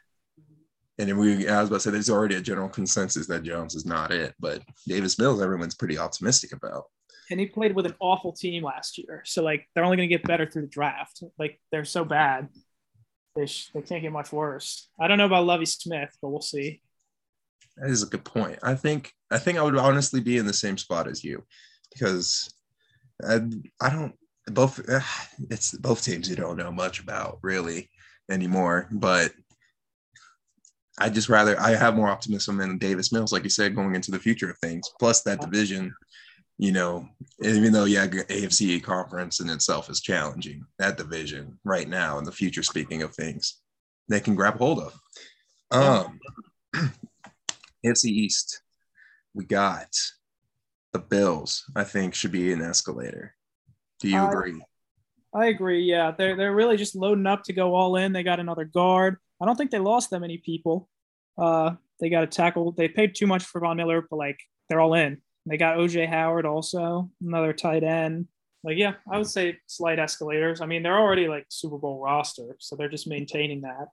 And 0.98 1.16
we, 1.18 1.48
I 1.48 1.60
was 1.60 1.68
about 1.68 1.76
to 1.76 1.80
say, 1.80 1.90
there's 1.92 2.10
already 2.10 2.34
a 2.34 2.40
general 2.40 2.68
consensus 2.68 3.26
that 3.28 3.44
Jones 3.44 3.74
is 3.74 3.86
not 3.86 4.12
it, 4.12 4.34
but 4.40 4.62
Davis 4.86 5.18
Mills, 5.18 5.40
everyone's 5.40 5.76
pretty 5.76 5.96
optimistic 5.96 6.52
about. 6.52 6.84
And 7.30 7.38
he 7.38 7.46
played 7.46 7.74
with 7.74 7.86
an 7.86 7.94
awful 8.00 8.32
team 8.32 8.62
last 8.64 8.98
year. 8.98 9.22
So, 9.24 9.42
like, 9.42 9.68
they're 9.74 9.84
only 9.84 9.96
going 9.96 10.08
to 10.08 10.14
get 10.14 10.26
better 10.26 10.46
through 10.46 10.62
the 10.62 10.68
draft. 10.68 11.22
Like, 11.38 11.60
they're 11.70 11.84
so 11.84 12.04
bad. 12.04 12.48
They, 13.36 13.46
sh- 13.46 13.70
they 13.74 13.82
can't 13.82 14.02
get 14.02 14.12
much 14.12 14.32
worse. 14.32 14.88
I 14.98 15.08
don't 15.08 15.18
know 15.18 15.26
about 15.26 15.44
Lovie 15.44 15.66
Smith, 15.66 16.16
but 16.22 16.30
we'll 16.30 16.40
see. 16.40 16.80
That 17.76 17.90
is 17.90 18.02
a 18.02 18.06
good 18.06 18.24
point. 18.24 18.58
I 18.62 18.74
think 18.74 19.12
I 19.30 19.38
think 19.38 19.58
I 19.58 19.62
would 19.62 19.76
honestly 19.76 20.20
be 20.20 20.38
in 20.38 20.46
the 20.46 20.52
same 20.52 20.78
spot 20.78 21.06
as 21.06 21.22
you 21.22 21.44
because 21.92 22.52
I, 23.24 23.40
I 23.80 23.90
don't 23.90 24.14
both 24.50 24.80
uh, 24.88 25.00
it's 25.50 25.72
both 25.72 26.02
teams 26.02 26.28
you 26.28 26.36
don't 26.36 26.56
know 26.56 26.72
much 26.72 27.00
about 27.00 27.38
really 27.42 27.90
anymore 28.30 28.88
but 28.92 29.32
i 30.98 31.08
just 31.08 31.28
rather 31.28 31.58
i 31.60 31.70
have 31.70 31.96
more 31.96 32.08
optimism 32.08 32.60
in 32.60 32.78
davis 32.78 33.12
mills 33.12 33.32
like 33.32 33.44
you 33.44 33.50
said 33.50 33.74
going 33.74 33.94
into 33.94 34.10
the 34.10 34.18
future 34.18 34.50
of 34.50 34.58
things 34.58 34.88
plus 34.98 35.22
that 35.22 35.40
division 35.40 35.94
you 36.58 36.72
know 36.72 37.08
even 37.42 37.72
though 37.72 37.84
yeah 37.84 38.06
afc 38.06 38.82
conference 38.82 39.40
in 39.40 39.48
itself 39.48 39.88
is 39.88 40.00
challenging 40.00 40.64
that 40.78 40.96
division 40.96 41.58
right 41.64 41.88
now 41.88 42.18
in 42.18 42.24
the 42.24 42.32
future 42.32 42.62
speaking 42.62 43.02
of 43.02 43.14
things 43.14 43.60
they 44.08 44.20
can 44.20 44.34
grab 44.34 44.58
hold 44.58 44.80
of 44.80 45.00
um 45.70 46.18
afc 47.86 48.04
east 48.04 48.62
we 49.34 49.44
got 49.44 49.96
the 50.92 50.98
bills 50.98 51.64
i 51.76 51.84
think 51.84 52.14
should 52.14 52.32
be 52.32 52.52
an 52.52 52.62
escalator 52.62 53.34
do 54.00 54.08
you 54.08 54.24
agree? 54.24 54.62
I 55.34 55.46
agree. 55.46 55.82
Yeah, 55.82 56.12
they're 56.12 56.36
they're 56.36 56.54
really 56.54 56.76
just 56.76 56.94
loading 56.94 57.26
up 57.26 57.42
to 57.44 57.52
go 57.52 57.74
all 57.74 57.96
in. 57.96 58.12
They 58.12 58.22
got 58.22 58.40
another 58.40 58.64
guard. 58.64 59.16
I 59.40 59.46
don't 59.46 59.56
think 59.56 59.70
they 59.70 59.78
lost 59.78 60.10
that 60.10 60.20
many 60.20 60.38
people. 60.38 60.88
Uh, 61.36 61.74
they 62.00 62.08
got 62.08 62.24
a 62.24 62.28
tackle. 62.28 62.72
They 62.72 62.88
paid 62.88 63.14
too 63.14 63.26
much 63.26 63.44
for 63.44 63.60
Von 63.60 63.76
Miller, 63.76 64.06
but 64.08 64.16
like 64.16 64.38
they're 64.68 64.80
all 64.80 64.94
in. 64.94 65.20
They 65.48 65.56
got 65.56 65.78
OJ 65.78 66.08
Howard 66.08 66.46
also, 66.46 67.10
another 67.22 67.52
tight 67.52 67.82
end. 67.82 68.28
Like, 68.64 68.76
yeah, 68.76 68.94
I 69.10 69.18
would 69.18 69.26
say 69.26 69.58
slight 69.66 69.98
escalators. 69.98 70.60
I 70.60 70.66
mean, 70.66 70.82
they're 70.82 70.98
already 70.98 71.28
like 71.28 71.46
Super 71.48 71.78
Bowl 71.78 72.00
roster, 72.00 72.56
so 72.58 72.76
they're 72.76 72.88
just 72.88 73.06
maintaining 73.06 73.62
that. 73.62 73.88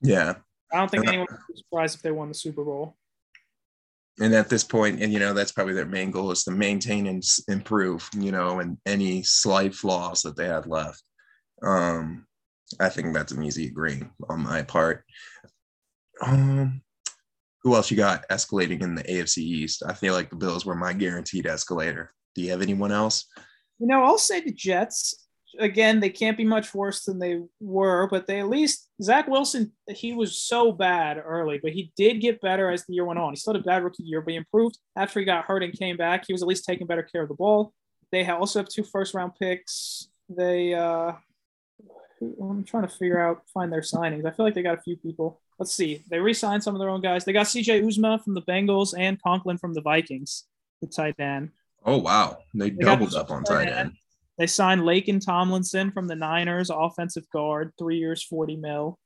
Yeah. 0.00 0.34
I 0.72 0.78
don't 0.78 0.90
think 0.90 1.06
anyone 1.06 1.26
would 1.30 1.38
be 1.48 1.58
surprised 1.58 1.96
if 1.96 2.02
they 2.02 2.10
won 2.10 2.28
the 2.28 2.34
Super 2.34 2.64
Bowl 2.64 2.96
and 4.20 4.34
at 4.34 4.48
this 4.48 4.64
point 4.64 5.02
and 5.02 5.12
you 5.12 5.18
know 5.18 5.32
that's 5.32 5.52
probably 5.52 5.74
their 5.74 5.86
main 5.86 6.10
goal 6.10 6.30
is 6.30 6.44
to 6.44 6.50
maintain 6.50 7.06
and 7.06 7.22
improve 7.48 8.08
you 8.16 8.32
know 8.32 8.60
and 8.60 8.78
any 8.86 9.22
slight 9.22 9.74
flaws 9.74 10.22
that 10.22 10.36
they 10.36 10.46
had 10.46 10.66
left 10.66 11.02
um 11.62 12.26
i 12.80 12.88
think 12.88 13.12
that's 13.12 13.32
an 13.32 13.42
easy 13.42 13.66
agreeing 13.66 14.10
on 14.28 14.40
my 14.40 14.62
part 14.62 15.04
um 16.22 16.80
who 17.62 17.74
else 17.74 17.90
you 17.90 17.96
got 17.96 18.28
escalating 18.28 18.82
in 18.82 18.94
the 18.94 19.02
afc 19.04 19.38
east 19.38 19.82
i 19.86 19.92
feel 19.92 20.14
like 20.14 20.30
the 20.30 20.36
bills 20.36 20.64
were 20.64 20.74
my 20.74 20.92
guaranteed 20.92 21.46
escalator 21.46 22.12
do 22.34 22.42
you 22.42 22.50
have 22.50 22.62
anyone 22.62 22.92
else 22.92 23.26
you 23.78 23.86
know 23.86 24.04
i'll 24.04 24.18
say 24.18 24.40
the 24.40 24.52
jets 24.52 25.26
again, 25.58 26.00
they 26.00 26.10
can't 26.10 26.36
be 26.36 26.44
much 26.44 26.74
worse 26.74 27.04
than 27.04 27.18
they 27.18 27.40
were, 27.60 28.08
but 28.08 28.26
they 28.26 28.40
at 28.40 28.48
least 28.48 28.88
Zach 29.02 29.28
Wilson, 29.28 29.72
he 29.88 30.12
was 30.12 30.38
so 30.38 30.72
bad 30.72 31.20
early, 31.24 31.58
but 31.62 31.72
he 31.72 31.92
did 31.96 32.20
get 32.20 32.40
better 32.40 32.70
as 32.70 32.84
the 32.84 32.94
year 32.94 33.04
went 33.04 33.18
on. 33.18 33.32
He 33.32 33.36
still 33.36 33.54
had 33.54 33.62
a 33.62 33.64
bad 33.64 33.84
rookie 33.84 34.02
year, 34.02 34.20
but 34.20 34.32
he 34.32 34.36
improved 34.36 34.78
after 34.96 35.20
he 35.20 35.26
got 35.26 35.44
hurt 35.44 35.62
and 35.62 35.72
came 35.72 35.96
back. 35.96 36.24
He 36.26 36.32
was 36.32 36.42
at 36.42 36.48
least 36.48 36.64
taking 36.64 36.86
better 36.86 37.02
care 37.02 37.22
of 37.22 37.28
the 37.28 37.34
ball. 37.34 37.72
They 38.12 38.26
also 38.28 38.60
have 38.60 38.68
two 38.68 38.84
first 38.84 39.14
round 39.14 39.32
picks. 39.38 40.08
They 40.28 40.74
uh 40.74 41.12
I'm 42.20 42.64
trying 42.64 42.84
to 42.84 42.88
figure 42.88 43.20
out 43.20 43.42
find 43.52 43.72
their 43.72 43.82
signings. 43.82 44.26
I 44.26 44.30
feel 44.30 44.46
like 44.46 44.54
they 44.54 44.62
got 44.62 44.78
a 44.78 44.82
few 44.82 44.96
people. 44.96 45.40
Let's 45.58 45.72
see. 45.72 46.02
They 46.10 46.18
re-signed 46.18 46.62
some 46.62 46.74
of 46.74 46.80
their 46.80 46.90
own 46.90 47.00
guys. 47.00 47.24
They 47.24 47.32
got 47.32 47.46
CJ 47.46 47.82
Uzomah 47.82 48.22
from 48.22 48.34
the 48.34 48.42
Bengals 48.42 48.94
and 48.96 49.20
Conklin 49.22 49.58
from 49.58 49.72
the 49.72 49.80
Vikings, 49.80 50.44
the 50.80 50.86
tight 50.86 51.18
end. 51.18 51.50
Oh 51.84 51.98
wow, 51.98 52.38
they, 52.54 52.70
They 52.70 52.84
doubled 52.84 53.14
up 53.14 53.30
on 53.30 53.44
tight 53.44 53.68
end. 53.68 53.92
They 54.38 54.46
signed 54.46 54.82
Laken 54.82 55.24
Tomlinson 55.24 55.92
from 55.92 56.08
the 56.08 56.14
Niners, 56.14 56.68
offensive 56.68 57.28
guard, 57.30 57.72
three 57.78 57.98
years, 57.98 58.22
40 58.22 58.56
mil. 58.56 58.98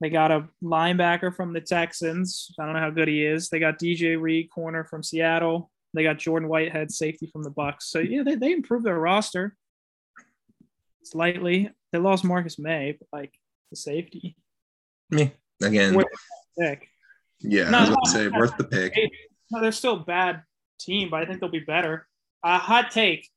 They 0.00 0.10
got 0.10 0.30
a 0.30 0.48
linebacker 0.62 1.34
from 1.34 1.52
the 1.52 1.60
Texans. 1.60 2.54
I 2.60 2.66
don't 2.66 2.74
know 2.74 2.80
how 2.80 2.90
good 2.90 3.08
he 3.08 3.24
is. 3.24 3.48
They 3.48 3.58
got 3.58 3.78
DJ 3.78 4.20
Reed, 4.20 4.50
corner 4.50 4.84
from 4.84 5.02
Seattle. 5.02 5.70
They 5.94 6.02
got 6.02 6.18
Jordan 6.18 6.48
Whitehead, 6.48 6.92
safety 6.92 7.26
from 7.32 7.42
the 7.42 7.50
Bucs. 7.50 7.82
So 7.82 7.98
yeah, 7.98 8.22
they, 8.22 8.34
they 8.34 8.52
improved 8.52 8.84
their 8.84 8.98
roster 8.98 9.56
slightly. 11.02 11.70
They 11.92 11.98
lost 11.98 12.24
Marcus 12.24 12.58
Maye, 12.58 12.98
but 12.98 13.08
like 13.16 13.32
the 13.70 13.76
safety. 13.76 14.36
Me 15.10 15.32
again. 15.62 15.94
Worth 15.94 16.06
pick. 16.58 16.88
Yeah, 17.40 17.70
No, 17.70 17.78
I 17.78 17.80
was 17.82 17.90
no, 17.90 17.94
about 17.94 18.04
to 18.04 18.10
say 18.10 18.28
no. 18.28 18.38
worth 18.38 18.56
the 18.56 18.64
pick. 18.64 18.94
No, 19.50 19.60
they're 19.60 19.72
still 19.72 19.94
a 20.00 20.04
bad 20.04 20.42
team, 20.80 21.08
but 21.10 21.22
I 21.22 21.26
think 21.26 21.40
they'll 21.40 21.50
be 21.50 21.60
better. 21.60 22.06
A 22.42 22.58
hot 22.58 22.90
take. 22.90 23.28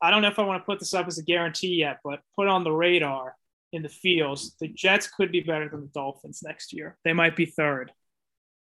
I 0.00 0.10
don't 0.10 0.22
know 0.22 0.28
if 0.28 0.38
I 0.38 0.42
want 0.42 0.62
to 0.62 0.66
put 0.66 0.78
this 0.78 0.94
up 0.94 1.06
as 1.06 1.18
a 1.18 1.22
guarantee 1.22 1.74
yet, 1.76 1.98
but 2.04 2.20
put 2.36 2.48
on 2.48 2.64
the 2.64 2.72
radar 2.72 3.34
in 3.72 3.82
the 3.82 3.88
fields. 3.88 4.54
The 4.60 4.68
Jets 4.68 5.08
could 5.08 5.32
be 5.32 5.40
better 5.40 5.68
than 5.68 5.80
the 5.82 5.86
Dolphins 5.88 6.42
next 6.44 6.72
year. 6.72 6.96
They 7.04 7.12
might 7.12 7.36
be 7.36 7.46
third 7.46 7.92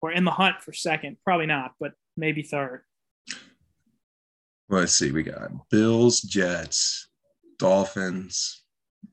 or 0.02 0.12
in 0.12 0.24
the 0.26 0.32
hunt 0.32 0.62
for 0.62 0.74
second. 0.74 1.18
Probably 1.24 1.46
not, 1.46 1.74
but 1.80 1.94
maybe 2.18 2.42
third. 2.44 2.82
Let's 4.70 4.94
see. 4.94 5.12
We 5.12 5.24
got 5.24 5.50
Bills, 5.72 6.22
Jets, 6.22 7.10
Dolphins, 7.58 8.64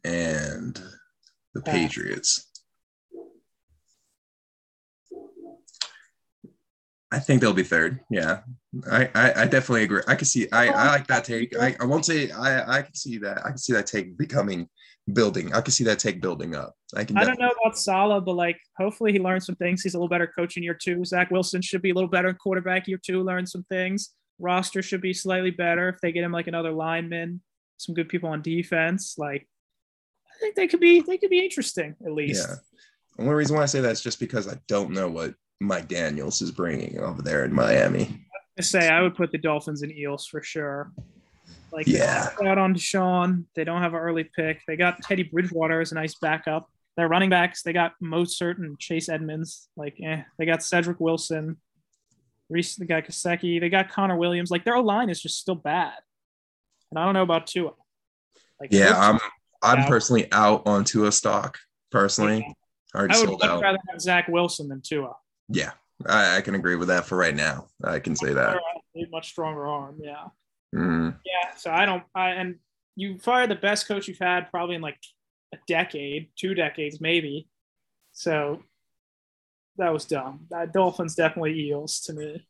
and 0.05 0.75
the 1.55 1.63
Yeah. 1.67 1.73
Patriots. 1.73 2.46
I 7.13 7.21
think 7.21 7.41
they'll 7.41 7.53
be 7.53 7.63
third. 7.63 8.01
Yeah, 8.11 8.41
I, 8.91 9.09
I, 9.15 9.43
I 9.43 9.45
definitely 9.47 9.85
agree. 9.85 10.03
I 10.09 10.17
can 10.17 10.27
see. 10.27 10.51
I, 10.51 10.67
I 10.67 10.89
oh, 10.89 10.93
like 10.93 11.07
that 11.07 11.25
take. 11.25 11.57
I, 11.57 11.77
I 11.81 11.85
won't 11.85 12.05
say. 12.05 12.31
I, 12.31 12.79
I 12.79 12.83
can 12.83 12.95
see 12.95 13.19
that. 13.19 13.45
I 13.45 13.51
can 13.51 13.59
see 13.59 13.73
that 13.75 13.87
take 13.87 14.19
becoming 14.19 14.69
building. 15.13 15.55
I 15.55 15.61
can 15.61 15.73
see 15.73 15.85
that 15.85 16.01
take 16.01 16.21
building 16.21 16.57
up. 16.57 16.75
I 16.97 17.05
can. 17.05 17.17
I 17.17 17.25
don't 17.25 17.39
know 17.39 17.53
about 17.63 17.79
Salah, 17.79 18.21
but 18.21 18.35
like 18.35 18.59
hopefully 18.77 19.13
he 19.13 19.21
learns 19.21 19.47
some 19.47 19.55
things. 19.55 19.83
He's 19.83 19.95
a 19.95 19.99
little 19.99 20.09
better 20.09 20.27
coach 20.27 20.57
in 20.57 20.65
year 20.65 20.75
two. 20.75 21.05
Zach 21.05 21.31
Wilson 21.31 21.63
should 21.63 21.83
be 21.83 21.91
a 21.91 21.95
little 21.95 22.11
better 22.11 22.35
quarterback 22.35 22.89
year 22.89 23.01
two, 23.05 23.23
learn 23.23 23.47
some 23.47 23.65
things. 23.65 24.11
Roster 24.39 24.83
should 24.83 25.01
be 25.01 25.15
slightly 25.15 25.51
better 25.51 25.89
if 25.89 26.01
they 26.01 26.13
get 26.13 26.25
him 26.25 26.33
like 26.33 26.49
another 26.49 26.73
lineman, 26.73 27.41
some 27.77 27.95
good 27.95 28.09
people 28.09 28.31
on 28.31 28.43
defense. 28.43 29.15
Like 29.17 29.47
I 30.29 30.41
think 30.41 30.57
they 30.57 30.67
could 30.67 30.81
be 30.81 31.03
they 31.03 31.19
could 31.19 31.31
be 31.31 31.45
interesting 31.45 31.95
at 32.05 32.13
least. 32.13 32.49
Yeah. 32.49 32.57
The 33.17 33.23
only 33.23 33.35
reason 33.35 33.57
why 33.57 33.63
I 33.63 33.67
say 33.67 33.81
that 33.81 33.93
is 33.93 34.03
just 34.03 34.21
because 34.21 34.53
I 34.53 34.59
don't 34.67 34.91
know 34.91 35.09
what 35.09 35.35
Mike 35.61 35.89
McDaniels 35.89 36.43
is 36.43 36.51
bringing 36.51 36.99
over 36.99 37.23
there 37.23 37.45
in 37.45 37.53
Miami. 37.53 38.21
I 38.59 38.63
say 38.63 38.89
I 38.89 39.03
would 39.03 39.15
put 39.15 39.33
the 39.33 39.39
Dolphins 39.39 39.83
and 39.83 39.93
Eels 39.93 40.27
for 40.27 40.43
sure. 40.43 40.93
Like 41.73 41.87
Yeah. 41.87 42.29
out 42.45 42.59
on 42.59 42.75
Deshaun. 42.75 43.45
They 43.55 43.65
don't 43.65 43.83
have 43.83 43.93
an 43.95 44.01
early 44.01 44.25
pick. 44.25 44.63
They 44.67 44.77
got 44.77 45.03
Teddy 45.03 45.25
Bridgewater 45.25 45.81
as 45.81 45.93
a 45.93 45.95
nice 45.95 46.15
backup. 46.15 46.71
Their 46.97 47.09
running 47.09 47.29
backs, 47.29 47.63
they 47.63 47.75
got 47.75 47.93
Mostert 48.03 48.59
and 48.59 48.79
Chase 48.79 49.09
Edmonds. 49.11 49.69
Like, 49.77 49.99
eh, 50.03 50.23
they 50.39 50.47
got 50.47 50.61
Cedrick 50.61 50.99
Wilson, 51.01 51.59
Reese, 52.49 52.77
they 52.77 52.87
got 52.87 53.05
Kaseki, 53.05 53.61
they 53.61 53.69
got 53.69 53.91
Connor 53.91 54.17
Williams. 54.17 54.51
Like 54.51 54.65
their 54.65 54.81
line 54.81 55.11
is 55.11 55.21
just 55.21 55.39
still 55.39 55.55
bad. 55.57 55.95
And 56.91 56.99
I 56.99 57.05
don't 57.05 57.13
know 57.15 57.23
about 57.23 57.47
Tua. 57.47 57.73
Like 58.61 58.71
Yeah, 58.73 58.95
I'm 58.99 59.19
I'm 59.63 59.81
out. 59.81 59.89
personally 59.89 60.31
out 60.33 60.67
on 60.67 60.85
Tua 60.85 61.13
stock. 61.13 61.59
Personally, 61.91 62.47
already 62.95 63.15
I 63.15 63.21
would 63.21 63.31
much 63.31 63.63
rather 63.63 63.79
have 63.91 64.01
Zach 64.01 64.29
Wilson 64.29 64.69
than 64.69 64.81
Tua. 64.81 65.15
Yeah, 65.49 65.73
I, 66.07 66.39
I 66.39 66.41
can 66.41 66.55
agree 66.55 66.77
with 66.77 66.89
that 66.89 67.07
for 67.07 67.17
right 67.17 67.35
now. 67.35 67.67
I 67.85 67.99
can 67.99 68.17
say 68.17 68.33
that. 68.33 68.59
Much 69.11 69.29
stronger 69.29 69.67
arm, 69.67 69.97
yeah. 70.01 70.25
Mm, 70.75 71.17
Yeah, 71.25 71.55
so 71.57 71.71
I 71.71 71.87
don't. 71.87 72.03
I 72.15 72.31
and 72.31 72.57
you 72.97 73.19
fired 73.19 73.51
the 73.51 73.55
best 73.57 73.87
coach 73.87 74.09
you've 74.09 74.19
had 74.19 74.51
probably 74.51 74.75
in 74.75 74.81
like 74.83 74.99
a 75.55 75.59
decade, 75.69 76.29
two 76.37 76.55
decades 76.55 77.01
maybe. 77.01 77.49
So 78.13 78.63
that 79.77 79.93
was 79.93 80.07
dumb. 80.07 80.47
Uh, 80.55 80.67
Dolphins 80.67 81.15
definitely 81.15 81.59
Eels 81.61 82.01
to 82.01 82.15
me. 82.15 82.47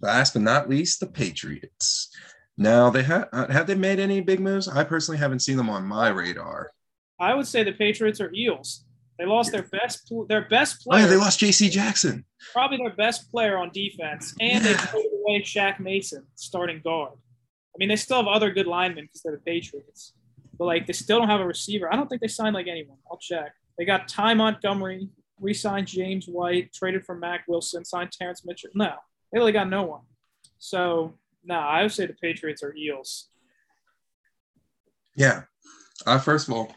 last 0.00 0.34
but 0.34 0.42
not 0.42 0.68
least, 0.70 1.00
the 1.00 1.06
Patriots. 1.06 2.08
Now 2.56 2.90
they 2.90 3.02
have 3.02 3.28
have 3.32 3.66
they 3.66 3.74
made 3.74 3.98
any 3.98 4.20
big 4.20 4.40
moves? 4.40 4.68
I 4.68 4.84
personally 4.84 5.18
haven't 5.18 5.40
seen 5.40 5.56
them 5.56 5.70
on 5.70 5.84
my 5.84 6.08
radar. 6.08 6.70
I 7.18 7.34
would 7.34 7.46
say 7.46 7.62
the 7.64 7.72
Patriots 7.72 8.20
are 8.20 8.32
Eels. 8.32 8.84
They 9.20 9.26
lost 9.26 9.52
their 9.52 9.64
best 9.64 10.10
their 10.28 10.48
best 10.48 10.80
player. 10.80 11.00
Oh 11.00 11.04
yeah, 11.04 11.10
they 11.10 11.16
lost 11.16 11.40
J.C. 11.40 11.68
Jackson. 11.68 12.24
probably 12.54 12.78
their 12.78 12.96
best 12.96 13.30
player 13.30 13.58
on 13.58 13.68
defense, 13.70 14.34
and 14.40 14.64
they 14.64 14.72
traded 14.72 15.12
away 15.12 15.42
Shaq 15.42 15.78
Mason, 15.78 16.24
starting 16.36 16.80
guard. 16.82 17.12
I 17.12 17.76
mean, 17.76 17.90
they 17.90 17.96
still 17.96 18.16
have 18.16 18.26
other 18.26 18.50
good 18.50 18.66
linemen 18.66 19.04
because 19.04 19.20
they're 19.20 19.32
the 19.32 19.42
Patriots, 19.42 20.14
but 20.58 20.64
like 20.64 20.86
they 20.86 20.94
still 20.94 21.18
don't 21.18 21.28
have 21.28 21.42
a 21.42 21.46
receiver. 21.46 21.92
I 21.92 21.96
don't 21.96 22.08
think 22.08 22.22
they 22.22 22.28
signed 22.28 22.54
like 22.54 22.66
anyone. 22.66 22.96
I'll 23.10 23.18
check. 23.18 23.52
They 23.76 23.84
got 23.84 24.08
Ty 24.08 24.32
Montgomery, 24.32 25.10
re-signed 25.38 25.86
James 25.86 26.24
White, 26.26 26.72
traded 26.72 27.04
for 27.04 27.14
Mack 27.14 27.44
Wilson, 27.46 27.84
signed 27.84 28.12
Terrance 28.12 28.46
Mitchell. 28.46 28.70
No, 28.74 28.94
they 29.32 29.38
really 29.38 29.52
got 29.52 29.68
no 29.68 29.82
one. 29.82 30.02
So 30.56 31.12
no, 31.44 31.56
I 31.56 31.82
would 31.82 31.92
say 31.92 32.06
the 32.06 32.14
Patriots 32.14 32.62
are 32.62 32.74
Eels. 32.74 33.28
Yeah. 35.14 35.42
Uh, 36.06 36.18
first 36.18 36.48
of 36.48 36.54
all, 36.54 36.74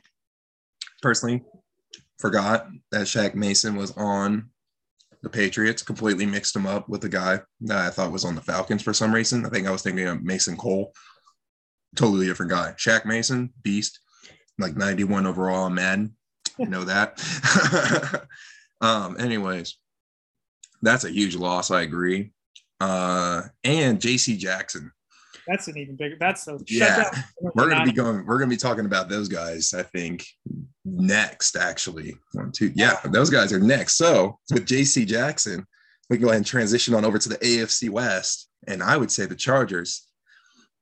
personally, 1.02 1.42
forgot 2.24 2.70
that 2.90 3.02
Shaq 3.02 3.36
Mason 3.36 3.76
was 3.76 3.92
on 3.98 4.50
the 5.24 5.30
Patriots. 5.30 5.84
Completely 5.84 6.26
mixed 6.26 6.56
him 6.56 6.66
up 6.66 6.88
with 6.88 7.02
the 7.02 7.10
guy 7.10 7.42
that 7.60 7.78
I 7.78 7.90
thought 7.90 8.14
was 8.14 8.24
on 8.24 8.34
the 8.34 8.40
Falcons 8.40 8.82
for 8.82 8.94
some 8.94 9.14
reason. 9.14 9.46
I 9.46 9.50
think 9.50 9.68
I 9.68 9.72
was 9.72 9.82
thinking 9.82 10.08
of 10.08 10.24
Mason 10.24 10.56
Cole. 10.56 10.94
Totally 11.98 12.26
different 12.26 12.50
guy. 12.50 12.76
Shaq 12.78 13.04
Mason, 13.06 13.52
beast, 13.62 14.00
like 14.58 14.78
91 14.78 15.28
overall 15.28 15.66
on 15.66 15.74
Madden. 15.74 16.16
You 16.58 16.68
know 16.68 16.86
that. 16.86 17.22
um, 18.82 19.20
anyways, 19.20 19.78
that's 20.82 21.04
a 21.04 21.12
huge 21.12 21.36
loss. 21.36 21.72
I 21.72 21.82
agree. 21.82 22.32
Uh, 22.80 23.42
and 23.66 24.00
JC 24.00 24.38
Jackson. 24.38 24.94
That's 25.48 25.68
an 25.68 25.78
even 25.78 25.96
bigger. 25.96 26.16
That's 26.20 26.48
a 26.48 26.60
Yeah. 26.68 27.10
We're 27.42 27.70
gonna 27.70 27.86
be 27.86 27.92
going. 27.92 28.26
We're 28.26 28.40
gonna 28.40 28.50
be 28.50 28.58
talking 28.58 28.86
about 28.86 29.10
those 29.10 29.28
guys. 29.28 29.74
I 29.74 29.84
think 29.84 30.26
next. 30.86 31.56
Actually, 31.56 32.16
one, 32.34 32.52
two. 32.52 32.72
Yeah, 32.76 33.00
those 33.06 33.30
guys 33.30 33.52
are 33.52 33.60
next. 33.60 33.98
So 33.98 34.40
with 34.52 34.66
J.C. 34.66 35.06
Jackson, 35.06 35.66
we 36.10 36.18
can 36.18 36.24
go 36.24 36.30
ahead 36.30 36.38
and 36.38 36.46
transition 36.46 36.94
on 36.94 37.06
over 37.06 37.18
to 37.18 37.30
the 37.30 37.38
AFC 37.38 37.90
West, 37.90 38.50
and 38.68 38.82
I 38.82 38.98
would 38.98 39.12
say 39.12 39.26
the 39.26 39.36
Chargers 39.36 40.08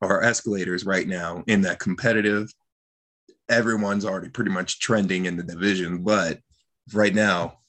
are 0.01 0.23
escalators 0.23 0.85
right 0.85 1.07
now 1.07 1.43
in 1.47 1.61
that 1.61 1.79
competitive. 1.79 2.51
Everyone's 3.49 4.05
already 4.05 4.29
pretty 4.29 4.51
much 4.51 4.79
trending 4.79 5.25
in 5.25 5.37
the 5.37 5.43
division, 5.43 6.03
but 6.03 6.39
right 6.93 7.13
now, 7.13 7.59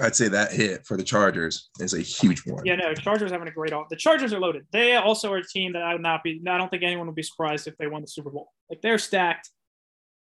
I'd 0.00 0.14
say 0.14 0.28
that 0.28 0.52
hit 0.52 0.86
for 0.86 0.96
the 0.96 1.02
Chargers 1.02 1.70
is 1.80 1.94
a 1.94 2.00
huge 2.00 2.46
one. 2.46 2.64
Yeah, 2.64 2.76
no, 2.76 2.94
Chargers 2.94 3.32
having 3.32 3.48
a 3.48 3.52
great 3.52 3.72
off. 3.72 3.88
The 3.88 3.96
Chargers 3.96 4.32
are 4.32 4.40
loaded. 4.40 4.66
They 4.72 4.94
also 4.94 5.32
are 5.32 5.38
a 5.38 5.46
team 5.46 5.72
that 5.72 5.82
I 5.82 5.92
would 5.92 6.02
not 6.02 6.22
be. 6.22 6.40
I 6.46 6.58
don't 6.58 6.68
think 6.68 6.82
anyone 6.82 7.06
would 7.06 7.16
be 7.16 7.22
surprised 7.22 7.66
if 7.66 7.76
they 7.76 7.86
won 7.86 8.02
the 8.02 8.08
Super 8.08 8.30
Bowl. 8.30 8.52
Like 8.68 8.82
they're 8.82 8.98
stacked. 8.98 9.50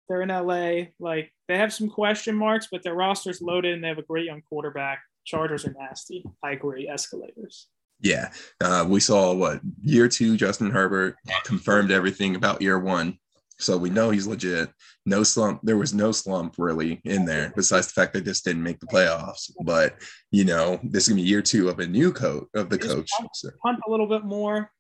They're 0.08 0.22
in 0.22 0.30
LA. 0.30 0.91
Like 0.99 1.34
they 1.47 1.58
have 1.58 1.74
some 1.74 1.89
question 1.89 2.36
marks, 2.36 2.68
but 2.72 2.84
their 2.84 2.95
roster's 2.95 3.41
loaded 3.41 3.74
and 3.74 3.84
they 3.84 3.88
have 3.88 3.97
a 3.97 4.04
great 4.04 4.26
young 4.26 4.41
quarterback. 4.47 4.99
Chargers 5.26 5.66
are 5.66 5.76
nasty. 5.78 6.24
I 6.43 6.52
agree. 6.52 6.88
Escalators. 6.88 7.68
Yeah, 8.02 8.32
uh, 8.62 8.86
we 8.88 8.99
saw 8.99 9.34
what 9.34 9.62
year 9.84 10.08
two. 10.08 10.36
Justin 10.36 10.72
Herbert 10.72 11.18
confirmed 11.43 11.91
everything 11.91 12.36
about 12.36 12.62
year 12.62 12.80
one, 12.80 13.20
so 13.62 13.78
we 13.78 13.89
know 13.89 14.09
he's 14.09 14.28
legit. 14.28 14.70
No 15.05 15.24
slump. 15.24 15.62
There 15.64 15.78
was 15.78 15.93
no 15.93 16.12
slump 16.12 16.55
really 16.57 17.01
in 17.05 17.26
there, 17.26 17.53
besides 17.55 17.88
the 17.88 17.93
fact 17.93 18.14
they 18.14 18.22
just 18.22 18.43
didn't 18.43 18.64
make 18.64 18.80
the 18.80 18.88
playoffs. 18.88 19.51
But 19.64 19.95
you 20.32 20.45
know, 20.45 20.80
this 20.84 21.03
is 21.03 21.09
gonna 21.09 21.22
be 21.22 21.28
year 21.28 21.41
two 21.41 21.70
of 21.70 21.80
a 21.80 21.88
new 21.88 22.12
coach 22.12 22.47
of 22.55 22.70
the 22.70 22.78
Just 22.78 22.95
coach. 22.95 23.09
So, 23.34 23.49
Hunt 23.64 23.80
a 23.88 23.91
little 23.91 24.07
bit 24.07 24.24
more. 24.24 24.72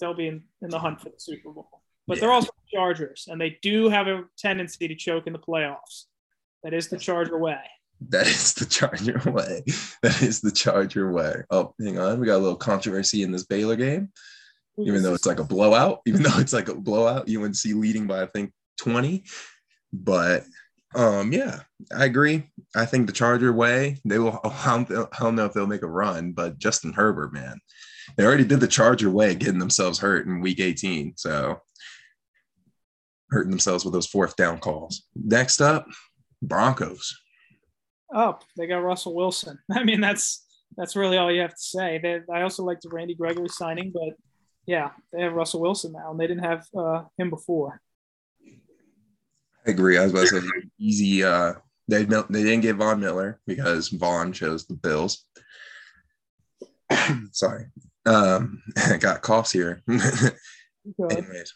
They'll 0.00 0.14
be 0.14 0.26
in, 0.26 0.42
in 0.62 0.70
the 0.70 0.78
hunt 0.78 1.00
for 1.00 1.08
the 1.08 1.18
Super 1.18 1.50
Bowl. 1.50 1.68
But 2.06 2.20
they're 2.20 2.32
also 2.32 2.50
Chargers, 2.72 3.28
and 3.30 3.40
they 3.40 3.58
do 3.62 3.88
have 3.88 4.08
a 4.08 4.24
tendency 4.36 4.88
to 4.88 4.94
choke 4.94 5.26
in 5.26 5.32
the 5.32 5.38
playoffs. 5.38 6.04
That 6.62 6.74
is 6.74 6.88
the 6.88 6.98
Charger 6.98 7.38
way. 7.38 7.60
that 8.08 8.26
is 8.26 8.54
the 8.54 8.66
Charger 8.66 9.22
way. 9.30 9.62
That 10.02 10.22
is 10.22 10.40
the 10.40 10.50
Charger 10.50 11.10
way. 11.12 11.44
Oh, 11.50 11.74
hang 11.80 11.98
on, 11.98 12.20
we 12.20 12.26
got 12.26 12.36
a 12.36 12.38
little 12.38 12.56
controversy 12.56 13.22
in 13.22 13.32
this 13.32 13.46
Baylor 13.46 13.76
game. 13.76 14.10
Even 14.78 15.02
though 15.02 15.14
it's 15.14 15.26
like 15.26 15.40
a 15.40 15.44
blowout, 15.44 16.00
even 16.06 16.22
though 16.22 16.38
it's 16.38 16.52
like 16.52 16.68
a 16.68 16.74
blowout, 16.74 17.28
UNC 17.28 17.64
leading 17.64 18.06
by 18.06 18.22
I 18.22 18.26
think 18.26 18.52
20. 18.78 19.24
But 19.92 20.44
um, 20.94 21.32
yeah, 21.32 21.60
I 21.96 22.04
agree. 22.04 22.50
I 22.76 22.86
think 22.86 23.06
the 23.06 23.12
Charger 23.12 23.52
way, 23.52 23.98
they 24.04 24.18
will 24.18 24.40
I 24.44 24.84
don't, 24.88 25.08
I 25.12 25.18
don't 25.22 25.36
know 25.36 25.46
if 25.46 25.52
they'll 25.52 25.66
make 25.66 25.82
a 25.82 25.88
run, 25.88 26.32
but 26.32 26.58
Justin 26.58 26.92
Herbert, 26.92 27.32
man, 27.32 27.58
they 28.16 28.24
already 28.24 28.44
did 28.44 28.60
the 28.60 28.68
Charger 28.68 29.10
way, 29.10 29.34
getting 29.34 29.58
themselves 29.58 29.98
hurt 29.98 30.26
in 30.26 30.40
week 30.40 30.60
18. 30.60 31.14
So 31.16 31.60
hurting 33.30 33.50
themselves 33.50 33.84
with 33.84 33.94
those 33.94 34.06
fourth 34.06 34.36
down 34.36 34.58
calls. 34.58 35.04
Next 35.14 35.60
up, 35.60 35.86
Broncos. 36.42 37.16
Oh, 38.14 38.38
they 38.56 38.66
got 38.66 38.78
Russell 38.78 39.14
Wilson. 39.14 39.58
I 39.72 39.84
mean, 39.84 40.00
that's 40.00 40.44
that's 40.76 40.96
really 40.96 41.16
all 41.16 41.32
you 41.32 41.40
have 41.40 41.54
to 41.54 41.56
say. 41.56 41.98
They, 42.02 42.20
I 42.32 42.42
also 42.42 42.64
like 42.64 42.80
the 42.80 42.88
Randy 42.90 43.14
Gregory 43.14 43.48
signing, 43.48 43.92
but 43.92 44.14
yeah, 44.66 44.90
they 45.12 45.22
have 45.22 45.34
Russell 45.34 45.60
Wilson 45.60 45.92
now, 45.92 46.10
and 46.10 46.20
they 46.20 46.26
didn't 46.26 46.44
have 46.44 46.66
uh, 46.76 47.04
him 47.18 47.30
before. 47.30 47.80
I 49.66 49.70
agree. 49.70 49.98
I 49.98 50.02
was 50.02 50.12
about 50.12 50.28
to 50.28 50.40
say 50.40 50.46
easy. 50.78 51.24
Uh, 51.24 51.54
they 51.88 52.04
they 52.04 52.42
didn't 52.42 52.60
get 52.60 52.76
Von 52.76 53.00
Miller 53.00 53.40
because 53.46 53.88
Von 53.88 54.32
chose 54.32 54.66
the 54.66 54.74
Bills. 54.74 55.24
Sorry, 57.32 57.66
um, 58.06 58.62
I 58.76 58.96
got 59.00 59.22
coughs 59.22 59.52
here. 59.52 59.82
Anyways, 59.88 61.54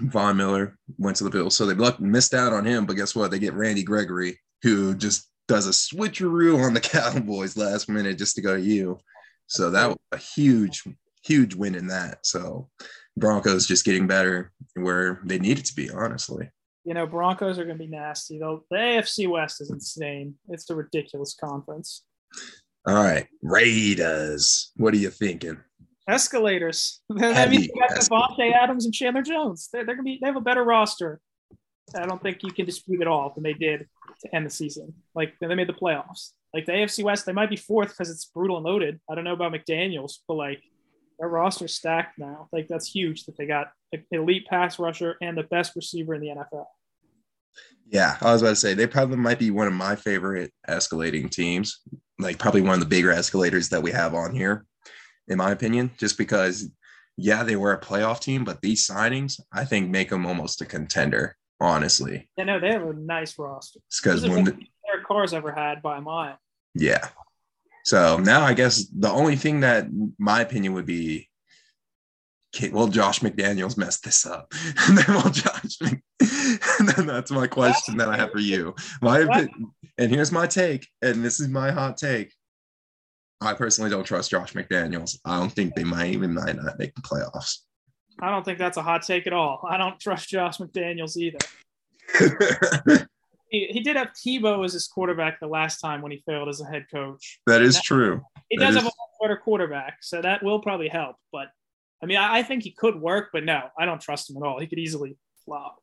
Von 0.00 0.36
Miller 0.36 0.76
went 0.98 1.16
to 1.18 1.24
the 1.24 1.30
Bills, 1.30 1.56
so 1.56 1.66
they 1.66 1.92
missed 1.98 2.34
out 2.34 2.52
on 2.52 2.64
him. 2.64 2.86
But 2.86 2.96
guess 2.96 3.14
what? 3.14 3.30
They 3.30 3.38
get 3.38 3.54
Randy 3.54 3.82
Gregory, 3.82 4.38
who 4.62 4.94
just 4.94 5.30
does 5.48 5.66
a 5.66 5.70
switcheroo 5.70 6.64
on 6.64 6.74
the 6.74 6.80
Cowboys 6.82 7.56
last 7.56 7.88
minute 7.88 8.18
just 8.18 8.36
to 8.36 8.42
go 8.42 8.56
to 8.56 8.62
you. 8.62 8.98
So 9.46 9.70
that 9.70 9.88
was 9.88 9.98
a 10.12 10.16
huge, 10.16 10.82
huge 11.26 11.54
win 11.54 11.74
in 11.74 11.86
that. 11.88 12.24
So 12.26 12.68
Broncos 13.16 13.66
just 13.66 13.84
getting 13.84 14.06
better 14.06 14.52
where 14.74 15.20
they 15.24 15.38
needed 15.38 15.64
to 15.66 15.74
be, 15.74 15.90
honestly. 15.90 16.50
You 16.84 16.94
know, 16.94 17.06
Broncos 17.06 17.58
are 17.58 17.64
going 17.64 17.78
to 17.78 17.84
be 17.84 17.90
nasty. 17.90 18.38
Though 18.38 18.64
the 18.70 18.76
AFC 18.76 19.28
West 19.28 19.60
is 19.60 19.70
insane. 19.70 20.34
It's 20.48 20.70
a 20.70 20.74
ridiculous 20.74 21.34
conference. 21.38 22.04
All 22.86 22.94
right, 22.94 23.26
Raiders. 23.42 24.70
What 24.76 24.94
are 24.94 24.98
you 24.98 25.10
thinking? 25.10 25.58
Escalators. 26.08 27.00
I 27.20 27.46
mean, 27.48 27.62
you 27.62 27.72
got 27.74 27.98
Davante 27.98 28.52
Adams 28.52 28.84
and 28.84 28.94
Chandler 28.94 29.22
Jones. 29.22 29.68
They're, 29.72 29.84
they're 29.84 29.96
gonna 29.96 30.04
be. 30.04 30.18
They 30.20 30.28
have 30.28 30.36
a 30.36 30.40
better 30.40 30.62
roster. 30.62 31.20
I 31.96 32.06
don't 32.06 32.22
think 32.22 32.38
you 32.42 32.52
can 32.52 32.66
dispute 32.66 33.00
it 33.00 33.08
all 33.08 33.32
than 33.34 33.42
they 33.42 33.52
did 33.52 33.88
to 34.22 34.34
end 34.34 34.46
the 34.46 34.50
season. 34.50 34.94
Like 35.14 35.34
they 35.40 35.52
made 35.52 35.68
the 35.68 35.72
playoffs. 35.72 36.30
Like 36.54 36.66
the 36.66 36.72
AFC 36.72 37.02
West, 37.02 37.26
they 37.26 37.32
might 37.32 37.50
be 37.50 37.56
fourth 37.56 37.90
because 37.90 38.10
it's 38.10 38.24
brutal 38.26 38.56
and 38.56 38.64
loaded. 38.64 39.00
I 39.10 39.14
don't 39.14 39.24
know 39.24 39.32
about 39.32 39.52
McDaniels, 39.52 40.14
but 40.26 40.34
like 40.34 40.62
their 41.18 41.28
roster's 41.28 41.74
stacked 41.74 42.18
now. 42.18 42.48
Like 42.52 42.68
that's 42.68 42.88
huge 42.88 43.24
that 43.24 43.36
they 43.36 43.46
got 43.46 43.68
an 43.92 44.04
elite 44.10 44.46
pass 44.46 44.78
rusher 44.78 45.16
and 45.20 45.36
the 45.36 45.42
best 45.44 45.72
receiver 45.76 46.14
in 46.14 46.20
the 46.20 46.28
NFL. 46.28 46.66
Yeah, 47.88 48.16
I 48.20 48.32
was 48.32 48.42
about 48.42 48.50
to 48.50 48.56
say 48.56 48.74
they 48.74 48.86
probably 48.86 49.16
might 49.16 49.38
be 49.38 49.50
one 49.50 49.66
of 49.66 49.72
my 49.72 49.96
favorite 49.96 50.52
escalating 50.68 51.30
teams. 51.30 51.80
Like 52.18 52.38
probably 52.38 52.62
one 52.62 52.74
of 52.74 52.80
the 52.80 52.86
bigger 52.86 53.12
escalators 53.12 53.68
that 53.68 53.82
we 53.82 53.92
have 53.92 54.14
on 54.14 54.34
here, 54.34 54.64
in 55.28 55.38
my 55.38 55.52
opinion, 55.52 55.92
just 55.98 56.18
because 56.18 56.70
yeah, 57.16 57.44
they 57.44 57.56
were 57.56 57.72
a 57.72 57.80
playoff 57.80 58.20
team, 58.20 58.44
but 58.44 58.60
these 58.60 58.86
signings 58.86 59.40
I 59.52 59.64
think 59.64 59.90
make 59.90 60.10
them 60.10 60.26
almost 60.26 60.60
a 60.60 60.66
contender. 60.66 61.36
Honestly, 61.58 62.28
yeah, 62.36 62.44
no, 62.44 62.60
they 62.60 62.70
have 62.70 62.82
a 62.82 62.92
nice 62.92 63.38
roster. 63.38 63.80
Because 64.02 64.28
when 64.28 64.44
the, 64.44 64.52
Derek 64.52 65.06
Carr's 65.06 65.32
ever 65.32 65.52
had 65.52 65.80
by 65.80 65.96
a 65.96 66.00
mile. 66.02 66.38
Yeah. 66.74 67.08
So 67.86 68.18
now 68.18 68.42
I 68.42 68.52
guess 68.52 68.84
the 68.88 69.10
only 69.10 69.36
thing 69.36 69.60
that 69.60 69.86
my 70.18 70.40
opinion 70.40 70.72
would 70.74 70.86
be 70.86 71.28
well, 72.72 72.88
Josh 72.88 73.20
McDaniels 73.20 73.76
messed 73.76 74.02
this 74.02 74.26
up. 74.26 74.52
and 74.88 74.98
then, 74.98 75.04
well, 75.08 75.30
Josh, 75.30 75.78
and 75.82 76.88
then 76.88 77.06
that's 77.06 77.30
my 77.30 77.46
question 77.46 77.96
that 77.98 78.08
I 78.08 78.16
have 78.16 78.32
for 78.32 78.40
you. 78.40 78.74
My 79.02 79.20
opinion, 79.20 79.72
and 79.98 80.10
here's 80.10 80.32
my 80.32 80.46
take, 80.46 80.88
and 81.02 81.24
this 81.24 81.38
is 81.38 81.48
my 81.48 81.70
hot 81.70 81.96
take. 81.96 82.32
I 83.40 83.52
personally 83.52 83.90
don't 83.90 84.04
trust 84.04 84.30
Josh 84.30 84.54
McDaniels. 84.54 85.18
I 85.24 85.38
don't 85.38 85.52
think 85.52 85.74
they 85.74 85.84
might 85.84 86.12
even 86.12 86.34
might 86.34 86.56
not 86.56 86.78
make 86.78 86.94
the 86.94 87.02
playoffs. 87.02 87.58
I 88.20 88.30
don't 88.30 88.44
think 88.44 88.58
that's 88.58 88.78
a 88.78 88.82
hot 88.82 89.02
take 89.02 89.26
at 89.26 89.32
all. 89.32 89.60
I 89.68 89.76
don't 89.76 90.00
trust 90.00 90.30
Josh 90.30 90.56
McDaniels 90.58 91.16
either. 91.18 91.38
he, 93.60 93.72
he 93.72 93.80
did 93.80 93.96
have 93.96 94.12
Tebow 94.12 94.64
as 94.64 94.72
his 94.72 94.86
quarterback 94.86 95.40
the 95.40 95.46
last 95.46 95.80
time 95.80 96.02
when 96.02 96.12
he 96.12 96.22
failed 96.26 96.48
as 96.48 96.60
a 96.60 96.66
head 96.66 96.86
coach. 96.92 97.40
That 97.46 97.62
is 97.62 97.76
that, 97.76 97.84
true. 97.84 98.22
He 98.48 98.56
that 98.58 98.66
does 98.66 98.76
is... 98.76 98.82
have 98.82 98.92
a 98.92 99.24
better 99.24 99.36
quarterback, 99.36 99.98
so 100.02 100.20
that 100.22 100.42
will 100.42 100.60
probably 100.60 100.88
help. 100.88 101.16
But 101.32 101.48
I 102.02 102.06
mean, 102.06 102.18
I, 102.18 102.38
I 102.38 102.42
think 102.42 102.62
he 102.62 102.72
could 102.72 103.00
work, 103.00 103.30
but 103.32 103.44
no, 103.44 103.62
I 103.78 103.86
don't 103.86 104.00
trust 104.00 104.30
him 104.30 104.36
at 104.36 104.46
all. 104.46 104.60
He 104.60 104.66
could 104.66 104.78
easily 104.78 105.16
flop. 105.44 105.78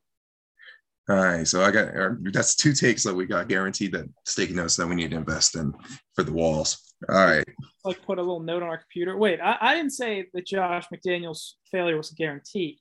All 1.10 1.18
right, 1.18 1.46
so 1.46 1.62
I 1.62 1.72
got 1.72 1.90
er, 1.90 2.18
that's 2.32 2.56
two 2.56 2.72
takes 2.72 3.04
that 3.04 3.14
we 3.14 3.26
got 3.26 3.50
guaranteed 3.50 3.92
that 3.92 4.06
sticky 4.26 4.54
notes 4.54 4.78
that 4.78 4.88
we 4.88 4.96
need 4.96 5.12
to 5.12 5.18
invest 5.18 5.58
in 5.58 5.74
for 6.14 6.24
the 6.24 6.32
walls. 6.32 6.96
All 7.10 7.16
right, 7.16 7.46
like 7.84 8.02
put 8.04 8.20
a 8.20 8.22
little 8.22 8.40
note 8.40 8.64
on 8.64 8.70
our 8.70 8.78
computer. 8.78 9.18
Wait, 9.18 9.42
I, 9.42 9.58
I 9.60 9.76
didn't 9.76 9.92
say 9.92 10.28
that 10.34 10.46
Josh 10.46 10.86
McDaniel's 10.94 11.58
failure 11.70 11.98
was 11.98 12.14
a 12.14 12.16
guarantee. 12.16 12.80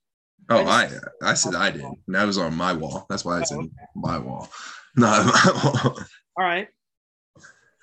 Oh, 0.50 0.64
I 0.64 0.84
I, 0.84 1.30
I 1.30 1.34
said 1.34 1.56
I 1.56 1.70
did. 1.72 1.82
And 1.82 2.14
that 2.14 2.24
was 2.24 2.38
on 2.38 2.54
my 2.54 2.72
wall. 2.72 3.06
That's 3.08 3.24
why 3.24 3.40
I 3.40 3.42
said 3.42 3.58
oh, 3.58 3.62
okay. 3.62 3.70
my 3.96 4.18
wall, 4.18 4.48
wall. 4.96 5.98
All 6.36 6.44
right. 6.44 6.68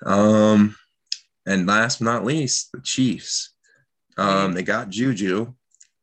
Um, 0.04 0.76
and 1.46 1.66
last 1.66 1.98
but 1.98 2.04
not 2.06 2.24
least, 2.24 2.70
the 2.72 2.80
Chiefs. 2.80 3.54
Um, 4.16 4.52
they 4.52 4.62
got 4.62 4.90
Juju 4.90 5.52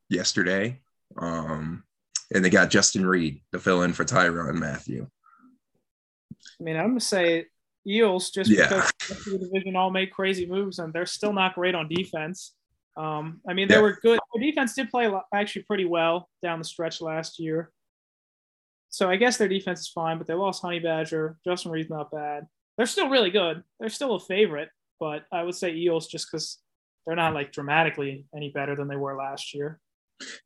yesterday. 0.09 0.79
Um, 1.17 1.83
and 2.33 2.43
they 2.43 2.49
got 2.49 2.69
Justin 2.69 3.05
Reid 3.05 3.41
to 3.53 3.59
fill 3.59 3.83
in 3.83 3.93
for 3.93 4.03
Tyrann 4.03 4.55
Mathieu. 4.55 5.07
I 6.59 6.63
mean, 6.63 6.75
I'm 6.75 6.89
gonna 6.89 6.99
say 6.99 7.45
Eels 7.87 8.31
just 8.31 8.49
yeah. 8.49 8.89
because 9.09 9.25
the 9.25 9.37
division 9.37 9.75
all 9.75 9.91
made 9.91 10.11
crazy 10.11 10.45
moves 10.45 10.79
and 10.79 10.91
they're 10.93 11.05
still 11.05 11.33
not 11.33 11.55
great 11.55 11.75
on 11.75 11.87
defense. 11.87 12.53
Um, 12.97 13.41
I 13.47 13.53
mean, 13.53 13.67
they 13.67 13.75
yeah. 13.75 13.81
were 13.81 13.99
good. 14.01 14.19
The 14.33 14.41
defense 14.41 14.73
did 14.73 14.89
play 14.89 15.09
actually 15.33 15.63
pretty 15.63 15.85
well 15.85 16.29
down 16.41 16.59
the 16.59 16.65
stretch 16.65 16.99
last 16.99 17.39
year. 17.39 17.71
So 18.89 19.09
I 19.09 19.17
guess 19.17 19.37
their 19.37 19.47
defense 19.47 19.81
is 19.81 19.87
fine, 19.89 20.17
but 20.17 20.27
they 20.27 20.33
lost 20.33 20.61
Honey 20.61 20.79
Badger. 20.79 21.37
Justin 21.45 21.71
Reid's 21.71 21.89
not 21.89 22.11
bad. 22.11 22.47
They're 22.77 22.85
still 22.85 23.09
really 23.09 23.31
good. 23.31 23.63
They're 23.79 23.89
still 23.89 24.15
a 24.15 24.19
favorite, 24.19 24.69
but 24.99 25.25
I 25.31 25.43
would 25.43 25.55
say 25.55 25.73
Eels 25.73 26.07
just 26.07 26.31
because 26.31 26.59
they're 27.05 27.15
not 27.15 27.33
like 27.33 27.51
dramatically 27.51 28.25
any 28.35 28.49
better 28.49 28.75
than 28.75 28.87
they 28.87 28.95
were 28.95 29.15
last 29.15 29.53
year. 29.53 29.79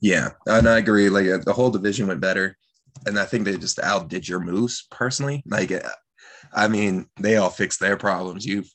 Yeah, 0.01 0.29
and 0.45 0.67
I 0.67 0.77
agree. 0.77 1.09
Like 1.09 1.27
uh, 1.27 1.39
the 1.45 1.53
whole 1.53 1.69
division 1.69 2.07
went 2.07 2.19
better, 2.19 2.57
and 3.05 3.17
I 3.17 3.25
think 3.25 3.45
they 3.45 3.57
just 3.57 3.79
outdid 3.79 4.27
your 4.27 4.39
moves 4.39 4.85
personally. 4.91 5.43
Like, 5.45 5.71
uh, 5.71 5.79
I 6.53 6.67
mean, 6.67 7.07
they 7.19 7.37
all 7.37 7.49
fixed 7.49 7.79
their 7.79 7.97
problems. 7.97 8.45
You've 8.45 8.69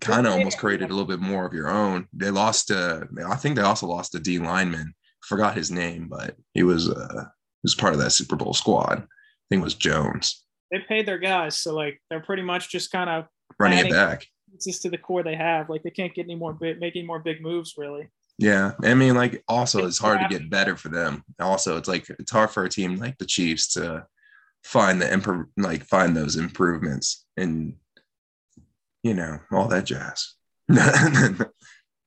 kind 0.00 0.26
of 0.26 0.34
almost 0.34 0.58
created 0.58 0.90
a 0.90 0.92
little 0.92 1.08
bit 1.08 1.20
more 1.20 1.46
of 1.46 1.52
your 1.52 1.68
own. 1.68 2.06
They 2.12 2.30
lost 2.30 2.68
to, 2.68 3.08
I 3.26 3.36
think 3.36 3.56
they 3.56 3.62
also 3.62 3.86
lost 3.86 4.14
a 4.14 4.20
D 4.20 4.38
lineman. 4.38 4.94
Forgot 5.22 5.56
his 5.56 5.70
name, 5.70 6.08
but 6.08 6.36
he 6.54 6.62
was 6.62 6.88
uh, 6.88 7.24
was 7.62 7.74
part 7.74 7.94
of 7.94 8.00
that 8.00 8.10
Super 8.12 8.36
Bowl 8.36 8.54
squad. 8.54 8.98
I 8.98 9.46
think 9.48 9.60
it 9.60 9.64
was 9.64 9.74
Jones. 9.74 10.44
They 10.70 10.78
paid 10.78 11.06
their 11.06 11.18
guys, 11.18 11.56
so 11.56 11.74
like 11.74 12.00
they're 12.08 12.20
pretty 12.20 12.42
much 12.42 12.70
just 12.70 12.92
kind 12.92 13.10
of 13.10 13.26
running 13.58 13.86
it 13.86 13.90
back. 13.90 14.26
It's 14.54 14.66
just 14.66 14.82
to 14.82 14.90
the 14.90 14.98
core 14.98 15.22
they 15.22 15.36
have, 15.36 15.68
like 15.68 15.82
they 15.82 15.90
can't 15.90 16.14
get 16.14 16.24
any 16.24 16.34
more 16.34 16.52
big, 16.52 16.80
making 16.80 17.06
more 17.06 17.18
big 17.18 17.42
moves 17.42 17.74
really. 17.76 18.08
Yeah, 18.38 18.72
I 18.82 18.94
mean, 18.94 19.14
like 19.14 19.44
also 19.48 19.86
it's 19.86 19.98
hard 19.98 20.20
to 20.20 20.28
get 20.28 20.48
better 20.48 20.76
for 20.76 20.88
them. 20.88 21.24
Also, 21.38 21.76
it's 21.76 21.88
like 21.88 22.08
it's 22.08 22.32
hard 22.32 22.50
for 22.50 22.64
a 22.64 22.70
team 22.70 22.96
like 22.96 23.18
the 23.18 23.26
Chiefs 23.26 23.68
to 23.74 24.06
find 24.64 25.00
the 25.02 25.12
improve, 25.12 25.46
like 25.56 25.84
find 25.84 26.16
those 26.16 26.36
improvements 26.36 27.26
and 27.36 27.74
you 29.02 29.14
know 29.14 29.40
all 29.52 29.68
that 29.68 29.84
jazz. 29.84 30.34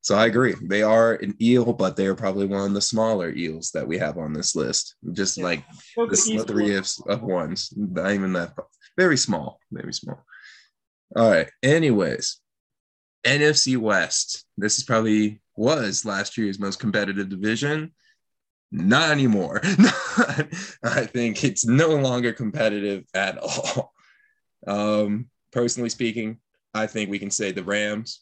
so 0.04 0.16
I 0.16 0.26
agree. 0.26 0.54
They 0.62 0.84
are 0.84 1.14
an 1.14 1.34
eel, 1.42 1.72
but 1.72 1.96
they 1.96 2.08
are 2.08 2.16
probably 2.16 2.46
one 2.46 2.68
of 2.68 2.74
the 2.74 2.82
smaller 2.82 3.32
eels 3.34 3.72
that 3.72 3.88
we 3.88 3.98
have 4.00 4.18
on 4.18 4.34
this 4.34 4.54
list. 4.54 4.96
Just 5.14 5.38
yeah. 5.38 5.46
like 5.46 5.64
the 5.96 6.18
slithery 6.18 6.76
of, 6.76 6.90
of 7.08 7.24
ones, 7.24 7.74
not 7.76 8.12
even 8.12 8.34
that 8.34 8.54
very 8.98 9.16
small, 9.16 9.60
very 9.72 9.94
small. 9.94 10.26
All 11.16 11.32
right. 11.32 11.50
Anyways, 11.64 12.42
NFC 13.26 13.78
West. 13.78 14.46
This 14.58 14.78
is 14.78 14.84
probably 14.84 15.42
was 15.56 16.04
last 16.04 16.38
year's 16.38 16.60
most 16.60 16.82
competitive 16.82 17.30
division. 17.30 17.94
Not 18.74 19.10
anymore. 19.10 19.62
I 20.84 21.08
think 21.08 21.46
it's 21.46 21.66
no 21.66 21.96
longer 21.96 22.34
competitive 22.34 23.06
at 23.14 23.38
all. 23.38 23.94
Um, 24.68 25.30
personally 25.54 25.90
speaking, 25.90 26.40
I 26.74 26.88
think 26.88 27.10
we 27.10 27.20
can 27.20 27.32
say 27.32 27.54
the 27.54 27.64
Rams 27.64 28.20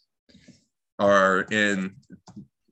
are 1.01 1.41
in. 1.51 1.95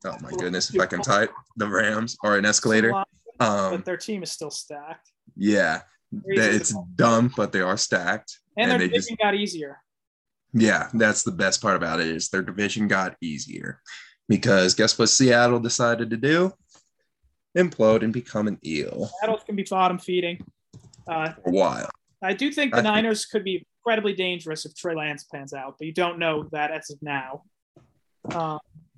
Oh 0.05 0.15
my 0.21 0.29
goodness, 0.31 0.73
if 0.73 0.79
I 0.79 0.85
can 0.85 1.01
type, 1.01 1.31
the 1.57 1.67
Rams 1.67 2.15
are 2.23 2.37
an 2.37 2.45
escalator. 2.45 2.93
Um, 3.41 3.71
but 3.71 3.85
their 3.85 3.97
team 3.97 4.23
is 4.23 4.31
still 4.31 4.51
stacked. 4.51 5.11
Yeah, 5.35 5.81
it's 6.25 6.73
dumb, 6.95 7.33
but 7.35 7.51
they 7.51 7.61
are 7.61 7.77
stacked, 7.77 8.39
and, 8.57 8.71
and 8.71 8.81
their 8.81 8.87
division 8.87 9.15
just, 9.15 9.21
got 9.21 9.35
easier. 9.35 9.81
Yeah, 10.53 10.89
that's 10.93 11.23
the 11.23 11.31
best 11.31 11.61
part 11.61 11.75
about 11.75 11.99
it 11.99 12.07
is 12.07 12.29
their 12.29 12.41
division 12.41 12.87
got 12.87 13.15
easier 13.21 13.81
because 14.27 14.73
guess 14.73 14.97
what 14.97 15.09
Seattle 15.09 15.59
decided 15.59 16.09
to 16.11 16.17
do? 16.17 16.53
Implode 17.57 18.03
and 18.03 18.13
become 18.13 18.47
an 18.47 18.57
eel. 18.65 19.09
Seattle 19.19 19.39
can 19.45 19.55
be 19.55 19.65
bottom 19.69 19.99
feeding. 19.99 20.39
Uh, 21.07 21.33
For 21.33 21.49
a 21.49 21.51
while. 21.51 21.89
I 22.23 22.33
do 22.33 22.51
think 22.51 22.73
the 22.73 22.79
I 22.79 22.81
Niners 22.81 23.25
think... 23.25 23.31
could 23.31 23.43
be 23.43 23.65
incredibly 23.79 24.13
dangerous 24.13 24.65
if 24.65 24.75
Trey 24.75 24.95
Lance 24.95 25.23
pans 25.23 25.53
out, 25.53 25.75
but 25.77 25.87
you 25.87 25.93
don't 25.93 26.19
know 26.19 26.47
that 26.51 26.71
as 26.71 26.89
of 26.89 26.99
now. 27.01 27.43
Uh, 28.35 28.57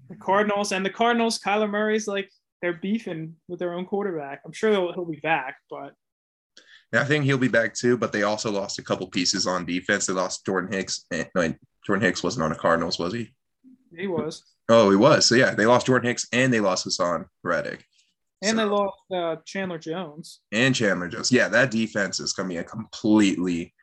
the 0.10 0.16
Cardinals 0.16 0.72
and 0.72 0.86
the 0.86 0.90
Cardinals, 0.90 1.40
Kyler 1.40 1.70
Murray's 1.70 2.08
like 2.08 2.30
they're 2.62 2.74
beefing 2.74 3.36
with 3.48 3.60
their 3.60 3.74
own 3.74 3.86
quarterback. 3.86 4.42
I'm 4.46 4.52
sure 4.52 4.72
he'll, 4.72 4.94
he'll 4.94 5.06
be 5.06 5.20
back, 5.22 5.56
but 5.70 5.94
I 6.94 7.06
think 7.06 7.24
he'll 7.24 7.38
be 7.38 7.48
back 7.48 7.74
too, 7.74 7.98
but 7.98 8.12
they 8.12 8.24
also 8.24 8.52
lost 8.52 8.78
a 8.78 8.84
couple 8.84 9.08
pieces 9.08 9.48
on 9.48 9.66
defense. 9.66 10.06
They 10.06 10.14
lost 10.14 10.46
Jordan 10.46 10.72
Hicks. 10.72 11.06
And, 11.12 11.28
no, 11.36 11.54
Jordan 11.88 12.06
Hicks 12.06 12.22
wasn't 12.24 12.44
on 12.44 12.50
the 12.52 12.58
Cardinals, 12.58 13.00
was 13.00 13.14
he? 13.14 13.34
He 13.96 14.08
was. 14.08 14.44
Oh, 14.70 14.90
he 14.90 14.96
was. 14.98 15.26
So 15.26 15.36
yeah, 15.36 15.56
they 15.56 15.66
lost 15.66 15.88
Jordan 15.88 16.10
Hicks 16.10 16.28
and 16.34 16.54
they 16.54 16.60
lost 16.60 16.86
Haason 16.86 17.26
Reddick. 17.44 17.86
And 18.44 18.52
So- 18.52 18.56
they 18.58 18.64
lost 18.66 18.98
uh, 19.14 19.36
Chandler 19.46 19.78
Jones. 19.78 20.42
and 20.52 20.76
Chandler 20.76 21.08
Jones. 21.08 21.32
Yeah, 21.32 21.48
that 21.48 21.72
defense 21.72 22.20
is 22.20 22.34
going 22.34 22.50
to 22.50 22.54
be 22.54 22.60
a 22.60 22.64
completely 22.64 23.74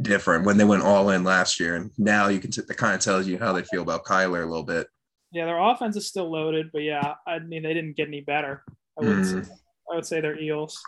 different 0.00 0.44
when 0.44 0.56
they 0.56 0.64
went 0.64 0.82
all 0.82 1.10
in 1.10 1.24
last 1.24 1.58
year, 1.58 1.76
and 1.76 1.90
now 1.98 2.28
you 2.28 2.38
can 2.40 2.50
t- 2.50 2.62
that 2.66 2.76
kind 2.76 2.94
of 2.94 3.00
tells 3.00 3.26
you 3.26 3.38
how 3.38 3.52
they 3.52 3.62
feel 3.62 3.82
about 3.82 4.04
Kyler 4.04 4.42
a 4.42 4.46
little 4.46 4.64
bit. 4.64 4.86
Yeah, 5.32 5.46
their 5.46 5.58
offense 5.60 5.96
is 5.96 6.06
still 6.06 6.30
loaded, 6.30 6.70
but 6.72 6.82
yeah, 6.82 7.14
I 7.26 7.38
mean 7.40 7.62
they 7.62 7.74
didn't 7.74 7.96
get 7.96 8.08
any 8.08 8.20
better. 8.20 8.62
I 8.98 9.02
would 9.02 9.18
Mm. 9.18 9.44
say, 9.46 9.52
I 9.90 9.94
would 9.96 10.06
say 10.06 10.20
they're 10.20 10.38
Eels. 10.40 10.80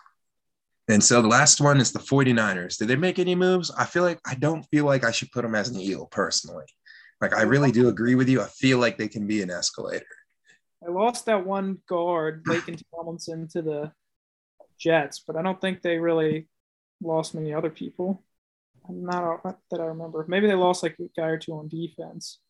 And 0.91 1.05
so 1.05 1.21
the 1.21 1.29
last 1.29 1.61
one 1.61 1.81
is 1.81 1.93
the 1.93 1.99
49ers. 1.99 2.79
Did 2.79 2.89
they 2.89 2.97
make 2.97 3.19
any 3.19 3.35
moves? 3.35 3.71
I 3.77 3.85
feel 3.85 4.03
like 4.03 4.21
I 4.27 4.35
don't 4.35 4.63
feel 4.71 4.87
like 4.87 5.05
I 5.05 5.11
should 5.11 5.31
put 5.33 5.43
them 5.43 5.55
as 5.55 5.69
an 5.69 5.79
eel 5.79 6.07
personally. 6.07 6.65
Like 7.21 7.35
I 7.35 7.43
really 7.43 7.71
do 7.73 7.89
agree 7.89 8.15
with 8.15 8.29
you. 8.29 8.41
I 8.41 8.47
feel 8.47 8.79
like 8.79 8.97
they 8.97 9.09
can 9.09 9.27
be 9.27 9.43
an 9.43 9.51
escalator. 9.51 10.07
I 10.87 10.91
lost 10.91 11.27
that 11.27 11.45
one 11.45 11.79
guard, 11.89 12.45
Laken 12.49 12.81
Tomlinson, 12.95 13.49
to 13.49 13.61
the 13.63 13.93
Jets, 14.79 15.23
but 15.27 15.37
I 15.37 15.43
don't 15.43 15.61
think 15.61 15.83
they 15.83 15.99
really 15.99 16.49
lost 17.03 17.35
many 17.35 17.53
other 17.53 17.71
people. 17.71 18.23
Not 18.89 19.45
not 19.45 19.59
that 19.71 19.81
I 19.81 19.87
remember. 19.87 20.25
Maybe 20.29 20.47
they 20.47 20.55
lost 20.55 20.83
like 20.83 20.97
a 20.99 21.09
guy 21.17 21.29
or 21.29 21.39
two 21.39 21.53
on 21.53 21.69
defense. 21.69 22.41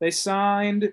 They 0.00 0.10
signed 0.10 0.92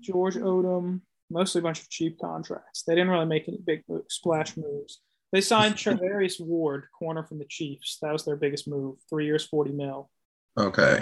George 0.00 0.34
Odum, 0.34 1.00
mostly 1.30 1.60
a 1.60 1.62
bunch 1.62 1.80
of 1.80 1.90
cheap 1.90 2.18
contracts. 2.20 2.82
They 2.82 2.94
didn't 2.94 3.10
really 3.10 3.26
make 3.26 3.48
any 3.48 3.58
big 3.64 3.82
splash 4.08 4.56
moves. 4.56 5.00
They 5.32 5.40
signed 5.40 5.74
Charvarius 5.76 6.40
Ward, 6.40 6.86
corner 6.98 7.24
from 7.24 7.38
the 7.38 7.46
Chiefs. 7.48 7.98
That 8.02 8.12
was 8.12 8.24
their 8.24 8.36
biggest 8.36 8.68
move. 8.68 8.96
Three 9.08 9.26
years, 9.26 9.44
40 9.44 9.72
mil. 9.72 10.10
Okay. 10.58 11.00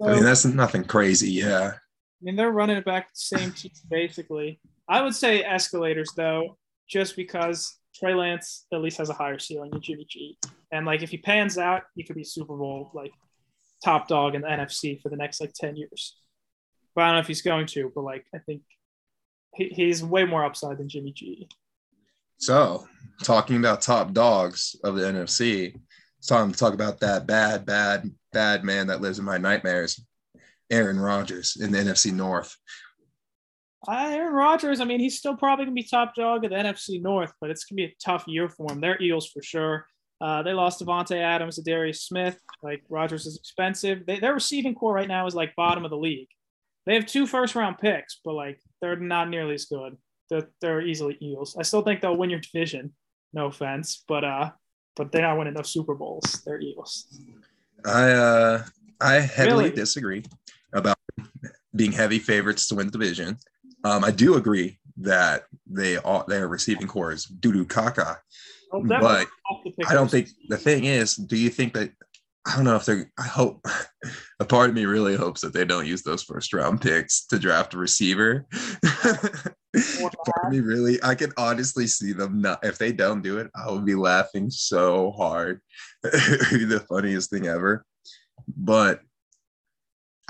So, 0.00 0.08
I 0.08 0.14
mean, 0.14 0.24
that's 0.24 0.44
nothing 0.44 0.84
crazy. 0.84 1.30
Yeah. 1.30 1.72
I 1.74 2.22
mean, 2.22 2.36
they're 2.36 2.50
running 2.50 2.76
it 2.76 2.84
back 2.84 3.08
the 3.08 3.38
same 3.38 3.52
team 3.52 3.72
basically. 3.88 4.60
I 4.88 5.02
would 5.02 5.14
say 5.14 5.42
escalators 5.44 6.12
though, 6.16 6.58
just 6.88 7.16
because 7.16 7.76
Trey 7.94 8.14
Lance 8.14 8.66
at 8.72 8.80
least 8.80 8.98
has 8.98 9.10
a 9.10 9.14
higher 9.14 9.38
ceiling 9.38 9.70
than 9.70 9.80
Jimmy 9.80 10.06
G, 10.08 10.38
and 10.72 10.86
like 10.86 11.02
if 11.02 11.10
he 11.10 11.18
pans 11.18 11.58
out, 11.58 11.82
he 11.94 12.04
could 12.04 12.16
be 12.16 12.24
Super 12.24 12.56
Bowl 12.56 12.90
like 12.94 13.12
top 13.84 14.08
dog 14.08 14.34
in 14.34 14.42
the 14.42 14.48
NFC 14.48 15.00
for 15.00 15.08
the 15.08 15.16
next 15.16 15.40
like 15.40 15.52
ten 15.54 15.76
years. 15.76 16.16
But 16.94 17.02
I 17.02 17.06
don't 17.08 17.16
know 17.16 17.20
if 17.20 17.26
he's 17.26 17.42
going 17.42 17.66
to, 17.66 17.92
but 17.94 18.02
like 18.02 18.26
I 18.34 18.38
think 18.38 18.62
he, 19.54 19.68
he's 19.68 20.04
way 20.04 20.24
more 20.24 20.44
upside 20.44 20.78
than 20.78 20.88
Jimmy 20.88 21.12
G. 21.12 21.48
So, 22.38 22.86
talking 23.22 23.56
about 23.56 23.82
top 23.82 24.12
dogs 24.12 24.74
of 24.82 24.96
the 24.96 25.02
NFC, 25.02 25.74
it's 26.18 26.26
time 26.26 26.50
to 26.50 26.58
talk 26.58 26.72
about 26.72 27.00
that 27.00 27.26
bad, 27.26 27.66
bad, 27.66 28.10
bad 28.32 28.64
man 28.64 28.86
that 28.86 29.02
lives 29.02 29.18
in 29.18 29.26
my 29.26 29.36
nightmares, 29.36 30.02
Aaron 30.70 30.98
Rodgers 30.98 31.56
in 31.60 31.70
the 31.70 31.78
NFC 31.78 32.12
North. 32.12 32.56
Uh, 33.88 34.08
Aaron 34.10 34.34
Rodgers, 34.34 34.80
I 34.80 34.84
mean, 34.84 35.00
he's 35.00 35.18
still 35.18 35.36
probably 35.36 35.64
gonna 35.64 35.74
be 35.74 35.82
top 35.82 36.14
dog 36.14 36.44
of 36.44 36.50
the 36.50 36.56
NFC 36.56 37.00
North, 37.00 37.32
but 37.40 37.50
it's 37.50 37.64
gonna 37.64 37.76
be 37.76 37.84
a 37.84 37.94
tough 38.04 38.24
year 38.26 38.48
for 38.48 38.70
him. 38.70 38.80
They're 38.80 39.00
Eels 39.02 39.28
for 39.30 39.42
sure. 39.42 39.86
Uh, 40.20 40.42
they 40.42 40.52
lost 40.52 40.84
Davante 40.84 41.16
Adams 41.16 41.56
to 41.56 41.62
Darius 41.62 42.02
Smith. 42.02 42.38
Like 42.62 42.82
Rodgers 42.90 43.24
is 43.26 43.38
expensive. 43.38 44.04
They, 44.06 44.18
their 44.18 44.34
receiving 44.34 44.74
corps 44.74 44.92
right 44.94 45.08
now 45.08 45.26
is 45.26 45.34
like 45.34 45.56
bottom 45.56 45.84
of 45.84 45.90
the 45.90 45.96
league. 45.96 46.28
They 46.84 46.94
have 46.94 47.06
two 47.06 47.26
first 47.26 47.54
round 47.54 47.78
picks, 47.78 48.20
but 48.22 48.34
like 48.34 48.60
they're 48.82 48.96
not 48.96 49.30
nearly 49.30 49.54
as 49.54 49.64
good. 49.64 49.96
They're, 50.28 50.50
they're 50.60 50.82
easily 50.82 51.16
Eels. 51.22 51.56
I 51.58 51.62
still 51.62 51.80
think 51.82 52.02
they'll 52.02 52.16
win 52.16 52.28
your 52.30 52.40
division. 52.40 52.92
No 53.32 53.46
offense, 53.46 54.04
but 54.06 54.24
uh, 54.24 54.50
but 54.96 55.10
they're 55.10 55.22
not 55.22 55.38
winning 55.38 55.54
no 55.54 55.62
Super 55.62 55.94
Bowls. 55.94 56.42
They're 56.44 56.60
Eels. 56.60 57.06
I 57.86 58.10
uh, 58.10 58.64
I 59.00 59.14
heavily 59.20 59.64
Really? 59.64 59.70
disagree 59.76 60.24
about 60.74 60.98
being 61.74 61.92
heavy 61.92 62.18
favorites 62.18 62.68
to 62.68 62.74
win 62.74 62.86
the 62.86 62.92
division. 62.92 63.38
Um, 63.84 64.04
I 64.04 64.10
do 64.10 64.36
agree 64.36 64.78
that 64.98 65.44
they 65.66 65.96
all 65.96 66.24
their 66.26 66.48
receiving 66.48 66.86
corps 66.86 67.12
is 67.12 67.24
doo 67.24 67.52
doo 67.52 67.64
caca. 67.64 68.18
They'll 68.72 68.82
But 68.82 69.26
to 69.64 69.72
I 69.88 69.94
don't 69.94 70.10
think 70.10 70.28
the 70.48 70.56
thing 70.56 70.84
is, 70.84 71.16
do 71.16 71.36
you 71.36 71.50
think 71.50 71.74
that 71.74 71.90
I 72.46 72.56
don't 72.56 72.64
know 72.64 72.76
if 72.76 72.84
they're 72.84 73.10
I 73.18 73.26
hope 73.26 73.64
a 74.40 74.44
part 74.44 74.70
of 74.70 74.76
me 74.76 74.84
really 74.86 75.16
hopes 75.16 75.40
that 75.42 75.52
they 75.52 75.64
don't 75.64 75.86
use 75.86 76.02
those 76.02 76.22
first 76.22 76.52
round 76.52 76.80
picks 76.80 77.26
to 77.26 77.38
draft 77.38 77.74
a 77.74 77.78
receiver. 77.78 78.46
part 78.82 80.46
of 80.46 80.50
me 80.50 80.60
really 80.60 80.98
I 81.02 81.14
can 81.14 81.32
honestly 81.36 81.86
see 81.86 82.12
them 82.12 82.40
not 82.40 82.64
if 82.64 82.78
they 82.78 82.92
don't 82.92 83.22
do 83.22 83.38
it, 83.38 83.50
I 83.54 83.70
would 83.70 83.84
be 83.84 83.94
laughing 83.94 84.50
so 84.50 85.12
hard. 85.12 85.60
It'd 86.04 86.50
be 86.50 86.64
the 86.64 86.84
funniest 86.88 87.30
thing 87.30 87.46
ever. 87.46 87.84
But 88.56 89.00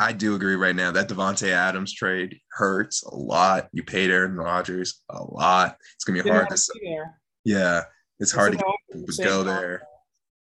I 0.01 0.13
do 0.15 0.35
agree 0.35 0.57
right 0.57 0.75
now 0.75 0.91
that 0.93 1.11
Davante 1.11 1.51
Adams 1.51 1.93
trade 1.93 2.41
hurts 2.53 3.03
a 3.03 3.15
lot. 3.15 3.69
You 3.73 3.83
paid 3.83 4.11
Aaron 4.11 4.35
Rodgers 4.35 5.03
a 5.11 5.23
lot. 5.23 5.77
It's 5.95 6.05
gonna 6.05 6.19
be 6.19 6.23
Didn't 6.23 6.37
hard 6.37 6.49
to 6.49 6.57
to 6.57 7.05
yeah, 7.45 7.83
it's 8.19 8.33
They 8.33 8.39
hard 8.39 8.53
to 8.53 9.23
go 9.23 9.43
there. 9.43 9.83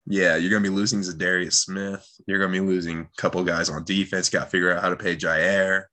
Yeah, 0.07 0.37
you're 0.37 0.51
gonna 0.51 0.63
be 0.63 0.71
losing 0.71 1.01
Za'Darius 1.01 1.53
Smith. 1.53 2.09
You're 2.27 2.39
gonna 2.39 2.51
be 2.53 2.61
losing 2.61 3.01
a 3.01 3.21
couple 3.21 3.45
guys 3.45 3.69
on 3.69 3.85
defense. 3.85 4.31
Got 4.31 4.45
to 4.45 4.51
figure 4.51 4.73
out 4.73 4.83
how 4.83 4.89
to 4.89 4.97
pay 4.97 5.17
Jaire. 5.17 5.85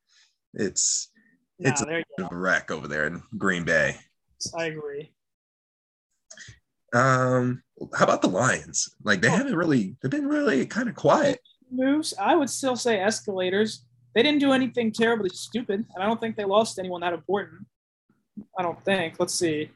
It's 0.53 1.12
it's 1.60 1.82
a 1.82 1.86
bit 1.86 2.05
of 2.18 2.32
a 2.32 2.38
wreck 2.38 2.72
over 2.72 2.88
there 2.88 3.07
in 3.07 3.22
Green 3.38 3.66
Bay. 3.66 3.97
I 4.57 4.66
agree. 4.66 5.12
Um, 6.93 7.62
how 7.93 8.05
about 8.05 8.22
the 8.22 8.30
Lions? 8.30 8.95
Like 9.03 9.22
they 9.22 9.30
haven't 9.30 9.55
really, 9.55 9.95
they've 10.01 10.10
been 10.10 10.28
really 10.28 10.66
kind 10.66 10.88
of 10.88 10.95
quiet. 10.95 11.39
Moves, 11.72 12.13
I 12.20 12.36
would 12.36 12.49
still 12.49 12.76
say 12.76 12.99
escalators. 12.99 13.86
They 14.15 14.24
didn't 14.24 14.39
do 14.39 14.53
anything 14.53 14.91
terribly 14.91 15.30
stupid, 15.30 15.86
and 15.93 16.03
I 16.03 16.07
don't 16.07 16.20
think 16.20 16.36
they 16.36 16.45
lost 16.45 16.80
anyone 16.80 17.01
that 17.01 17.13
important. 17.13 17.65
I 18.57 18.63
don't 18.63 18.84
think. 18.84 19.15
Let's 19.20 19.34
see. 19.36 19.70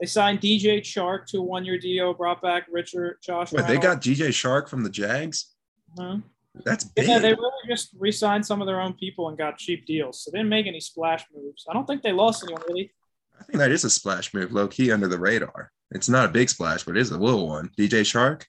They 0.00 0.06
signed 0.06 0.40
DJ 0.40 0.80
Chark 0.80 1.26
to 1.26 1.38
a 1.38 1.42
one-year 1.42 1.78
deal, 1.78 2.14
brought 2.14 2.42
back 2.42 2.66
Richard 2.70 3.18
Josh. 3.22 3.52
Wait, 3.52 3.66
they 3.66 3.78
got 3.78 4.00
DJ 4.00 4.28
Chark 4.28 4.68
from 4.68 4.82
the 4.82 4.90
Jags. 4.90 5.54
Mhm. 5.96 6.22
That's 6.64 6.84
big. 6.84 7.08
Yeah, 7.08 7.18
they 7.18 7.32
really 7.32 7.50
just 7.68 7.90
re-signed 7.98 8.46
some 8.46 8.60
of 8.60 8.66
their 8.66 8.80
own 8.80 8.92
people 8.94 9.28
and 9.28 9.36
got 9.36 9.58
cheap 9.58 9.86
deals. 9.86 10.22
So 10.22 10.30
they 10.30 10.38
didn't 10.38 10.50
make 10.50 10.66
any 10.66 10.80
splash 10.80 11.24
moves. 11.34 11.64
I 11.68 11.72
don't 11.72 11.86
think 11.86 12.02
they 12.02 12.12
lost 12.12 12.44
anyone 12.44 12.62
really. 12.68 12.92
I 13.40 13.44
think 13.44 13.58
that 13.58 13.72
is 13.72 13.82
a 13.84 13.90
splash 13.90 14.32
move, 14.32 14.52
low 14.52 14.68
key 14.68 14.92
under 14.92 15.08
the 15.08 15.18
radar. 15.18 15.72
It's 15.90 16.08
not 16.08 16.26
a 16.26 16.32
big 16.32 16.48
splash, 16.48 16.84
but 16.84 16.96
it 16.96 17.00
is 17.00 17.10
a 17.10 17.18
little 17.18 17.48
one. 17.48 17.70
DJ 17.76 18.02
Chark. 18.02 18.44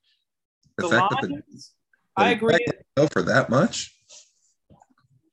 The, 0.78 0.84
The 0.84 0.90
fact 0.90 1.10
that 1.10 1.22
the, 1.22 1.28
Lions, 1.30 1.74
I 2.18 2.32
agree. 2.32 2.54
fact 2.54 2.64
that 2.68 2.78
they 2.78 3.02
go 3.04 3.08
for 3.08 3.22
that 3.24 3.50
much. 3.50 3.94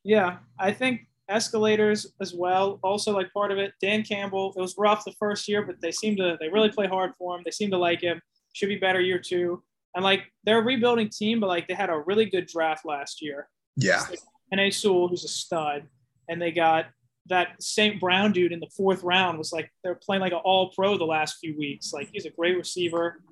Yeah, 0.04 0.38
I 0.58 0.72
think 0.72 1.06
escalators 1.28 2.12
as 2.20 2.34
well. 2.34 2.78
Also, 2.82 3.12
like 3.12 3.32
part 3.32 3.52
of 3.52 3.58
it, 3.58 3.72
Dan 3.80 4.02
Campbell. 4.02 4.52
It 4.56 4.60
was 4.60 4.74
rough 4.76 5.04
the 5.04 5.12
first 5.12 5.48
year, 5.48 5.62
but 5.62 5.80
they 5.80 5.92
seem 5.92 6.16
to 6.16 6.36
they 6.40 6.48
really 6.48 6.70
play 6.70 6.86
hard 6.86 7.12
for 7.18 7.36
him. 7.36 7.42
They 7.44 7.50
seem 7.50 7.70
to 7.70 7.78
like 7.78 8.00
him. 8.00 8.20
Should 8.52 8.68
be 8.68 8.76
better 8.76 9.00
year 9.00 9.18
two. 9.18 9.62
And 9.94 10.04
like 10.04 10.24
they're 10.44 10.58
a 10.58 10.64
rebuilding 10.64 11.10
team, 11.10 11.40
but 11.40 11.48
like 11.48 11.68
they 11.68 11.74
had 11.74 11.90
a 11.90 11.98
really 11.98 12.26
good 12.26 12.46
draft 12.46 12.84
last 12.84 13.22
year. 13.22 13.48
Yeah. 13.76 14.02
And 14.50 14.60
A 14.60 14.70
Sewell, 14.70 15.08
who's 15.08 15.24
a 15.24 15.28
stud, 15.28 15.84
and 16.28 16.40
they 16.40 16.52
got 16.52 16.86
that 17.26 17.62
St. 17.62 18.00
Brown 18.00 18.32
dude 18.32 18.52
in 18.52 18.60
the 18.60 18.70
fourth 18.76 19.02
round 19.02 19.38
was 19.38 19.52
like 19.52 19.70
they're 19.84 19.94
playing 19.94 20.20
like 20.20 20.32
an 20.32 20.40
all 20.44 20.70
pro 20.70 20.98
the 20.98 21.04
last 21.04 21.38
few 21.40 21.56
weeks. 21.56 21.92
Like 21.92 22.10
he's 22.12 22.26
a 22.26 22.30
great 22.30 22.56
receiver. 22.56 23.22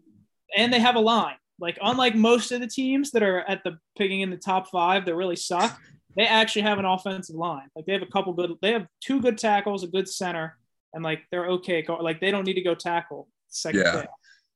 And 0.57 0.73
they 0.73 0.81
have 0.81 0.97
a 0.97 1.01
line. 1.01 1.37
Like 1.61 1.79
unlike 1.83 2.15
most 2.15 2.53
of 2.53 2.61
the 2.61 2.67
teams 2.67 3.11
that 3.13 3.23
are 3.23 3.41
at 3.41 3.63
the 3.65 3.79
picking 3.99 4.21
in 4.23 4.31
the 4.31 4.37
top 4.37 4.71
five 4.71 5.05
that 5.07 5.15
really 5.15 5.37
suck, 5.37 5.79
they 6.17 6.27
actually 6.27 6.63
have 6.63 6.79
an 6.79 6.85
offensive 6.85 7.37
line. 7.37 7.69
Like 7.77 7.87
they 7.87 7.93
have 7.93 8.03
a 8.03 8.07
couple 8.07 8.33
good 8.33 8.53
they 8.63 8.73
have 8.73 8.87
two 9.01 9.21
good 9.21 9.39
tackles, 9.39 9.85
a 9.85 9.89
good 9.89 10.09
center, 10.09 10.57
and 10.95 11.05
like 11.05 11.21
they're 11.31 11.47
okay. 11.49 11.85
Like 12.01 12.21
they 12.21 12.31
don't 12.31 12.45
need 12.47 12.55
to 12.55 12.63
go 12.63 12.75
tackle 12.75 13.29
second 13.49 13.83
Yeah. 13.83 14.01
pick. 14.01 14.11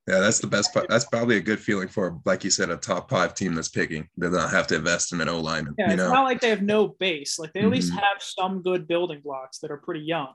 Yeah, 0.06 0.20
that's 0.20 0.38
the 0.38 0.46
best 0.46 0.74
part. 0.74 0.86
That's 0.90 1.06
probably 1.06 1.38
a 1.38 1.40
good 1.40 1.58
feeling 1.58 1.88
for, 1.88 2.20
like 2.26 2.44
you 2.44 2.50
said, 2.50 2.68
a 2.68 2.76
top 2.76 3.08
five 3.08 3.32
team 3.34 3.54
that's 3.54 3.70
picking. 3.70 4.06
They 4.18 4.28
don't 4.28 4.50
have 4.50 4.66
to 4.66 4.74
invest 4.74 5.14
in 5.14 5.20
an 5.22 5.30
O 5.30 5.40
lineman. 5.40 5.74
Yeah, 5.78 5.86
you 5.86 5.94
it's 5.94 6.02
not 6.02 6.24
like 6.24 6.42
they 6.42 6.50
have 6.50 6.60
no 6.60 6.88
base. 6.88 7.38
Like 7.38 7.54
they 7.54 7.60
at 7.60 7.70
least 7.70 7.90
Mhm. 7.90 8.00
have 8.00 8.20
some 8.20 8.60
good 8.60 8.86
building 8.86 9.20
blocks 9.24 9.60
that 9.60 9.70
are 9.70 9.78
pretty 9.78 10.00
young. 10.02 10.34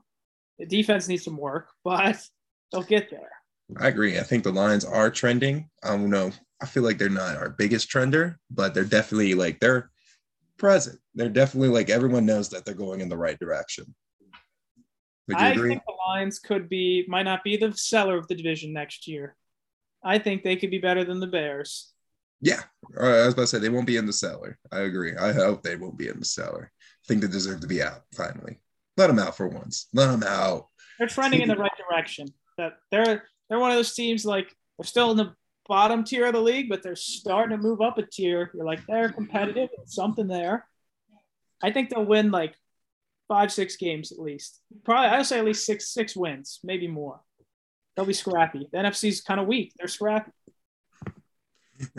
The 0.58 0.66
defense 0.66 1.08
needs 1.08 1.24
some 1.24 1.38
work, 1.38 1.70
but 1.84 2.20
they'll 2.72 2.82
get 2.82 3.12
there. 3.12 3.30
I 3.78 3.90
agree. 3.90 4.18
I 4.18 4.24
think 4.24 4.44
the 4.44 4.52
lines 4.52 4.86
are 4.86 5.12
trending. 5.12 5.70
I 5.84 5.90
don't 5.90 6.10
know. 6.10 6.32
I 6.62 6.66
feel 6.66 6.84
like 6.84 6.98
they're 6.98 7.10
not 7.10 7.38
our 7.38 7.50
biggest 7.50 7.90
trender, 7.90 8.36
but 8.52 8.74
they're 8.74 8.84
definitely 8.84 9.34
like 9.34 9.60
they're 9.60 9.90
present. 10.58 11.00
They're 11.16 11.30
definitely 11.30 11.70
like 11.70 11.90
everyone 11.90 12.26
knows 12.26 12.50
that 12.50 12.66
they're 12.66 12.74
going 12.74 13.02
in 13.02 13.10
the 13.10 13.18
right 13.18 13.40
direction. 13.40 13.96
Would 15.28 15.40
you 15.40 15.46
I 15.46 15.50
agree? 15.50 15.70
think 15.70 15.84
the 15.86 15.94
Lions 16.08 16.40
could 16.40 16.70
be 16.70 17.06
might 17.08 17.24
not 17.24 17.44
be 17.44 17.56
the 17.56 17.72
cellar 17.74 18.18
of 18.18 18.28
the 18.28 18.36
division 18.36 18.74
next 18.74 19.08
year. 19.08 19.36
I 20.04 20.18
think 20.18 20.44
they 20.44 20.56
could 20.56 20.72
be 20.72 20.80
better 20.80 21.04
than 21.04 21.20
the 21.20 21.28
Bears. 21.28 21.94
Yeah. 22.42 22.62
Right, 22.92 23.22
I 23.22 23.26
was 23.26 23.34
about 23.34 23.44
to 23.44 23.48
say 23.48 23.60
they 23.60 23.70
won't 23.70 23.88
be 23.88 23.98
in 23.98 24.06
the 24.06 24.14
cellar. 24.14 24.58
I 24.72 24.80
agree. 24.82 25.16
I 25.16 25.34
hope 25.34 25.62
they 25.62 25.76
won't 25.76 25.98
be 25.98 26.08
in 26.08 26.20
the 26.20 26.26
cellar. 26.26 26.72
I 26.82 27.06
think 27.08 27.22
they 27.22 27.28
deserve 27.28 27.62
to 27.62 27.68
be 27.68 27.84
out 27.84 28.02
finally. 28.16 28.62
Let 28.98 29.08
them 29.08 29.20
out 29.20 29.38
for 29.38 29.48
once. 29.48 29.88
Let 29.94 30.08
them 30.08 30.24
out. 30.24 30.68
They're 30.98 31.08
trending 31.08 31.42
in 31.42 31.48
the 31.48 31.56
right 31.56 31.72
direction. 31.90 32.28
That 32.58 32.74
they're 32.92 33.24
they're 33.50 33.60
one 33.60 33.72
of 33.72 33.78
those 33.78 33.94
teams 33.94 34.26
like 34.26 34.54
they're 34.78 34.86
still 34.86 35.12
in 35.12 35.18
the 35.18 35.34
bottom 35.70 36.04
tier 36.04 36.26
of 36.26 36.34
the 36.34 36.42
league, 36.42 36.68
but 36.68 36.84
they're 36.84 36.96
starting 36.96 37.56
to 37.56 37.64
move 37.64 37.80
up 37.80 37.98
a 37.98 38.02
tier. 38.02 38.52
You're 38.54 38.66
like 38.66 38.86
they're 38.88 39.10
competitive, 39.10 39.70
something 39.86 40.28
there. 40.28 40.66
I 41.62 41.72
think 41.72 41.90
they'll 41.90 42.04
win 42.04 42.32
like 42.32 42.56
five, 43.30 43.54
six 43.54 43.78
games 43.78 44.12
at 44.12 44.20
least. 44.20 44.60
Probably 44.84 45.08
I'd 45.08 45.26
say 45.26 45.40
at 45.40 45.46
least 45.46 45.66
six, 45.66 45.94
six 45.94 46.16
wins, 46.16 46.60
maybe 46.64 46.88
more. 46.88 47.22
They'll 47.96 48.06
be 48.06 48.14
scrappy. 48.14 48.68
The 48.72 48.80
NFC's 48.80 49.22
kind 49.22 49.40
of 49.40 49.48
weak. 49.48 49.74
They're 49.78 49.88
scrappy. 49.88 50.32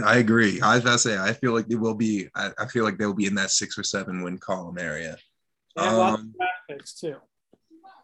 I 0.04 0.18
agree. 0.18 0.60
I 0.60 0.74
was 0.74 0.82
about 0.82 0.92
to 0.92 0.98
say 0.98 1.18
I 1.18 1.32
feel 1.32 1.54
like 1.54 1.68
they 1.68 1.76
will 1.76 1.94
be. 1.94 2.28
I, 2.34 2.50
I 2.58 2.66
feel 2.66 2.84
like 2.84 2.98
they'll 2.98 3.14
be 3.14 3.26
in 3.26 3.36
that 3.36 3.50
six 3.50 3.78
or 3.78 3.82
seven 3.82 4.22
win 4.22 4.36
column 4.38 4.78
area. 4.78 5.16
They 5.76 5.84
have 5.84 5.94
lots 5.94 6.14
of 6.14 6.20
um, 6.20 6.34
draft 6.36 6.52
picks 6.68 6.94
too. 6.94 7.16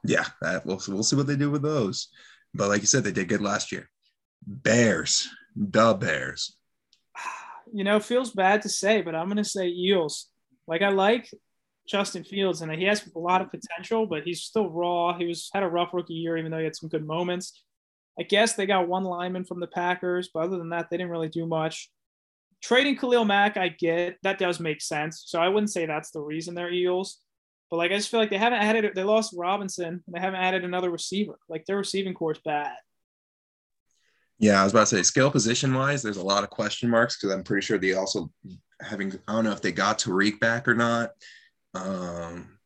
Yeah, 0.05 0.25
that, 0.41 0.65
we'll 0.65 0.81
we'll 0.89 1.03
see 1.03 1.17
what 1.17 1.27
they 1.27 1.37
do 1.37 1.51
with 1.51 1.63
those. 1.63 2.09
But 2.55 2.69
like 2.69 2.81
you 2.81 2.87
said, 2.87 3.03
they 3.05 3.13
did 3.13 3.29
good 3.29 3.43
last 3.43 3.73
year. 3.73 3.91
Bears, 4.47 5.29
the 5.57 5.95
Bears. 5.95 6.55
You 7.73 7.83
know, 7.83 7.99
feels 7.99 8.31
bad 8.31 8.63
to 8.63 8.69
say, 8.69 9.03
but 9.03 9.15
I'm 9.15 9.29
gonna 9.29 9.45
say 9.45 9.69
Eels. 9.69 10.29
Like 10.69 10.83
I 10.83 10.91
like 10.91 11.29
Justin 11.89 12.25
Fields, 12.25 12.61
and 12.61 12.73
he 12.73 12.85
has 12.85 13.09
a 13.15 13.19
lot 13.19 13.41
of 13.41 13.51
potential, 13.51 14.07
but 14.07 14.23
he's 14.23 14.43
still 14.43 14.71
raw. 14.71 15.17
He 15.17 15.27
was 15.27 15.51
had 15.53 15.63
a 15.63 15.69
rough 15.69 15.93
rookie 15.93 16.15
year, 16.15 16.37
even 16.37 16.51
though 16.51 16.59
he 16.59 16.65
had 16.65 16.77
some 16.77 16.89
good 16.89 17.07
moments. 17.07 17.65
I 18.19 18.23
guess 18.23 18.55
they 18.55 18.67
got 18.67 18.89
one 18.89 19.05
lineman 19.05 19.45
from 19.45 19.61
the 19.61 19.67
Packers, 19.67 20.31
but 20.33 20.45
other 20.45 20.59
than 20.59 20.71
that, 20.71 20.89
they 20.91 20.97
didn't 20.97 21.11
really 21.11 21.29
do 21.29 21.47
much. 21.47 21.91
Trading 22.63 22.97
Khalil 22.97 23.25
Mack, 23.25 23.57
I 23.57 23.69
get 23.69 24.19
that 24.23 24.39
does 24.39 24.61
make 24.61 24.81
sense. 24.81 25.25
So 25.27 25.41
I 25.41 25.49
wouldn't 25.49 25.71
say 25.71 25.87
that's 25.87 26.11
the 26.11 26.21
reason 26.21 26.55
they're 26.55 26.73
Eels. 26.73 27.19
But 27.71 27.77
like 27.79 27.91
I 27.91 27.97
just 27.97 28.11
feel 28.11 28.21
like 28.21 28.31
they 28.31 28.39
haven't 28.39 28.61
added 28.61 28.93
they 28.95 29.03
lost 29.03 29.35
Robinson 29.37 30.03
and 30.07 30.15
they 30.15 30.21
haven't 30.21 30.41
added 30.41 30.65
another 30.65 30.91
receiver. 30.91 31.39
Like 31.49 31.67
their 31.67 31.77
receiving 31.77 32.15
corps 32.15 32.33
is 32.33 32.39
bad. 32.45 32.77
Yeah, 34.39 34.61
I 34.61 34.65
was 34.65 34.73
about 34.73 34.89
to 34.89 34.97
say 34.97 35.03
skill 35.03 35.31
position 35.31 35.73
wise, 35.75 36.03
there's 36.03 36.19
a 36.19 36.25
lot 36.25 36.45
of 36.45 36.51
question 36.51 36.91
marks 36.91 37.17
because 37.17 37.35
I'm 37.35 37.45
pretty 37.45 37.65
sure 37.65 37.79
they 37.79 37.95
also 37.95 38.31
having 38.81 39.13
I 39.27 39.33
don't 39.33 39.45
know 39.45 39.53
if 39.53 39.63
they 39.63 39.73
got 39.73 39.99
Tarik 39.99 40.41
back 40.41 40.69
or 40.69 40.75
not. 40.75 41.11
Um, 41.75 42.59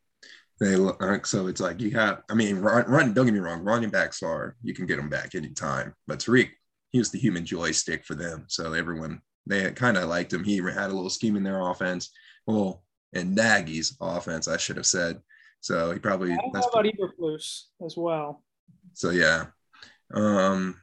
they 0.60 0.76
so 1.24 1.46
it's 1.46 1.60
like 1.60 1.80
you 1.80 1.92
have. 1.92 2.22
I 2.28 2.34
mean, 2.34 2.58
run, 2.58 2.84
run. 2.86 3.14
Don't 3.14 3.24
get 3.24 3.32
me 3.32 3.40
wrong. 3.40 3.62
Running 3.62 3.90
backs 3.90 4.22
are 4.22 4.56
you 4.62 4.74
can 4.74 4.86
get 4.86 4.96
them 4.96 5.08
back 5.08 5.34
anytime. 5.34 5.94
But 6.06 6.20
Tarik, 6.20 6.50
he 6.90 6.98
was 6.98 7.10
the 7.10 7.18
human 7.18 7.46
joystick 7.46 8.04
for 8.04 8.14
them. 8.14 8.44
So 8.48 8.74
everyone 8.74 9.22
they 9.46 9.70
kind 9.72 9.96
of 9.96 10.08
liked 10.08 10.32
him. 10.32 10.44
He 10.44 10.58
had 10.58 10.90
a 10.90 10.94
little 10.94 11.10
scheme 11.10 11.36
in 11.36 11.42
their 11.42 11.60
offense. 11.60 12.10
Well, 12.46 12.82
in 13.12 13.34
Nagy's 13.34 13.96
offense, 14.00 14.48
I 14.48 14.56
should 14.56 14.76
have 14.76 14.86
said. 14.86 15.20
So 15.60 15.92
he 15.92 15.98
probably. 15.98 16.32
I 16.32 16.36
don't 16.36 16.52
know 16.52 16.60
about 16.60 16.84
Eberflus 16.84 17.64
as 17.84 17.96
well. 17.96 18.42
So 18.92 19.10
yeah, 19.10 19.46
um, 20.12 20.76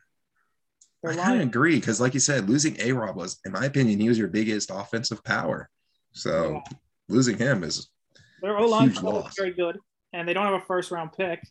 I 1.05 1.15
kind 1.15 1.41
of 1.41 1.47
agree 1.47 1.79
because, 1.79 2.01
like 2.01 2.13
you 2.13 2.19
said, 2.19 2.49
losing 2.49 2.75
A 2.79 2.91
Rob 2.91 3.15
was, 3.15 3.39
in 3.45 3.51
my 3.51 3.65
opinion, 3.65 3.99
he 3.99 4.09
was 4.09 4.17
your 4.17 4.27
biggest 4.27 4.71
offensive 4.73 5.23
power. 5.23 5.69
So 6.13 6.53
yeah. 6.53 6.77
losing 7.07 7.37
him 7.37 7.63
is 7.63 7.89
their 8.41 8.57
O 8.57 8.65
line 8.65 8.89
is 8.89 8.99
very 9.37 9.51
good, 9.51 9.77
and 10.13 10.27
they 10.27 10.33
don't 10.33 10.45
have 10.45 10.61
a 10.61 10.65
first 10.65 10.91
round 10.91 11.11
pick. 11.13 11.41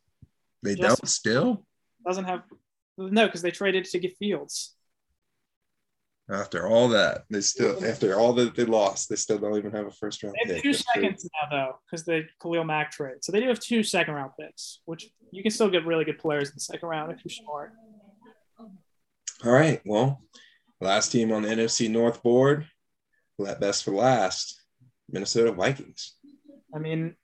They 0.63 0.75
don't 0.75 1.07
still 1.09 1.65
doesn't 2.05 2.25
have 2.25 2.43
no 2.99 3.27
because 3.27 3.43
they 3.43 3.51
traded 3.51 3.85
to 3.85 3.99
get 3.99 4.17
Fields. 4.17 4.75
After 6.29 6.67
all 6.67 6.89
that, 6.89 7.25
they 7.31 7.41
still 7.41 7.85
after 7.85 8.19
all 8.19 8.33
that 8.35 8.57
they 8.57 8.65
lost, 8.65 9.09
they 9.09 9.17
still 9.17 9.39
don't 9.39 9.57
even 9.57 9.71
have 9.71 9.87
a 9.87 9.93
first 9.93 10.23
round. 10.25 10.35
Pick. 10.35 10.49
They 10.49 10.55
have 10.55 10.63
pick. 10.63 10.73
two 10.75 10.83
seconds 10.95 11.29
now 11.33 11.57
though 11.57 11.79
because 11.85 12.05
the 12.05 12.25
Khalil 12.43 12.65
Mack 12.65 12.91
trade, 12.91 13.19
so 13.23 13.31
they 13.31 13.41
do 13.41 13.49
have 13.49 13.61
two 13.61 13.85
second 13.85 14.15
round 14.15 14.33
picks, 14.39 14.81
which 14.87 15.09
you 15.31 15.43
can 15.43 15.53
still 15.53 15.71
get 15.71 15.87
really 15.87 16.05
good 16.05 16.19
players 16.19 16.49
in 16.49 16.55
the 16.57 16.61
second 16.61 16.89
round 16.89 17.13
if 17.13 17.25
you're 17.25 17.31
smart. 17.31 17.73
All 19.45 19.53
right, 19.53 19.81
well, 19.85 20.23
last 20.81 21.13
team 21.13 21.31
on 21.31 21.43
the 21.43 21.49
NFC 21.49 21.91
North 21.91 22.23
board, 22.23 22.67
best 23.39 23.85
for 23.85 23.91
last, 23.91 24.61
Minnesota 25.11 25.53
Vikings. 25.53 26.15
I 26.75 26.79
mean, 26.79 27.15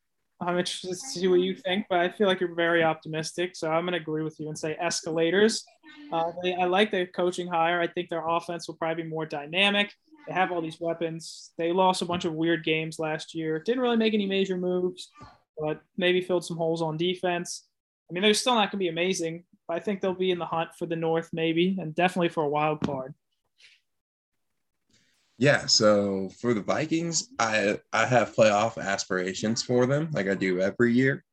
I'm 0.40 0.58
interested 0.58 0.88
to 0.88 0.94
see 0.96 1.26
what 1.28 1.40
you 1.40 1.54
think, 1.54 1.86
but 1.88 2.00
I 2.00 2.10
feel 2.10 2.26
like 2.26 2.40
you're 2.40 2.54
very 2.54 2.82
optimistic. 2.82 3.56
So 3.56 3.70
I'm 3.70 3.84
going 3.84 3.92
to 3.92 4.00
agree 4.00 4.22
with 4.22 4.38
you 4.38 4.48
and 4.48 4.58
say 4.58 4.76
escalators. 4.78 5.64
Uh, 6.12 6.32
they, 6.42 6.54
I 6.54 6.64
like 6.64 6.90
the 6.90 7.06
coaching 7.06 7.46
hire. 7.46 7.80
I 7.80 7.86
think 7.86 8.08
their 8.08 8.26
offense 8.26 8.68
will 8.68 8.74
probably 8.74 9.04
be 9.04 9.08
more 9.08 9.24
dynamic. 9.24 9.92
They 10.28 10.34
have 10.34 10.52
all 10.52 10.60
these 10.60 10.80
weapons. 10.80 11.52
They 11.58 11.72
lost 11.72 12.02
a 12.02 12.06
bunch 12.06 12.24
of 12.24 12.34
weird 12.34 12.64
games 12.64 12.98
last 12.98 13.34
year. 13.34 13.58
Didn't 13.58 13.80
really 13.80 13.96
make 13.96 14.14
any 14.14 14.26
major 14.26 14.56
moves, 14.56 15.10
but 15.58 15.80
maybe 15.96 16.20
filled 16.20 16.44
some 16.44 16.56
holes 16.56 16.82
on 16.82 16.96
defense. 16.96 17.66
I 18.10 18.12
mean, 18.12 18.22
they're 18.22 18.34
still 18.34 18.54
not 18.54 18.70
going 18.70 18.72
to 18.72 18.76
be 18.78 18.88
amazing, 18.88 19.44
I 19.68 19.78
think 19.78 20.00
they'll 20.00 20.14
be 20.14 20.30
in 20.30 20.38
the 20.38 20.46
hunt 20.46 20.70
for 20.78 20.86
the 20.86 20.96
North, 20.96 21.30
maybe, 21.32 21.76
and 21.80 21.94
definitely 21.94 22.28
for 22.28 22.44
a 22.44 22.48
wild 22.48 22.80
card. 22.80 23.14
Yeah, 25.38 25.66
so 25.66 26.30
for 26.40 26.54
the 26.54 26.62
Vikings, 26.62 27.28
I 27.38 27.80
I 27.92 28.06
have 28.06 28.34
playoff 28.34 28.80
aspirations 28.80 29.62
for 29.62 29.86
them, 29.86 30.10
like 30.12 30.28
I 30.28 30.34
do 30.34 30.60
every 30.60 30.92
year. 30.92 31.24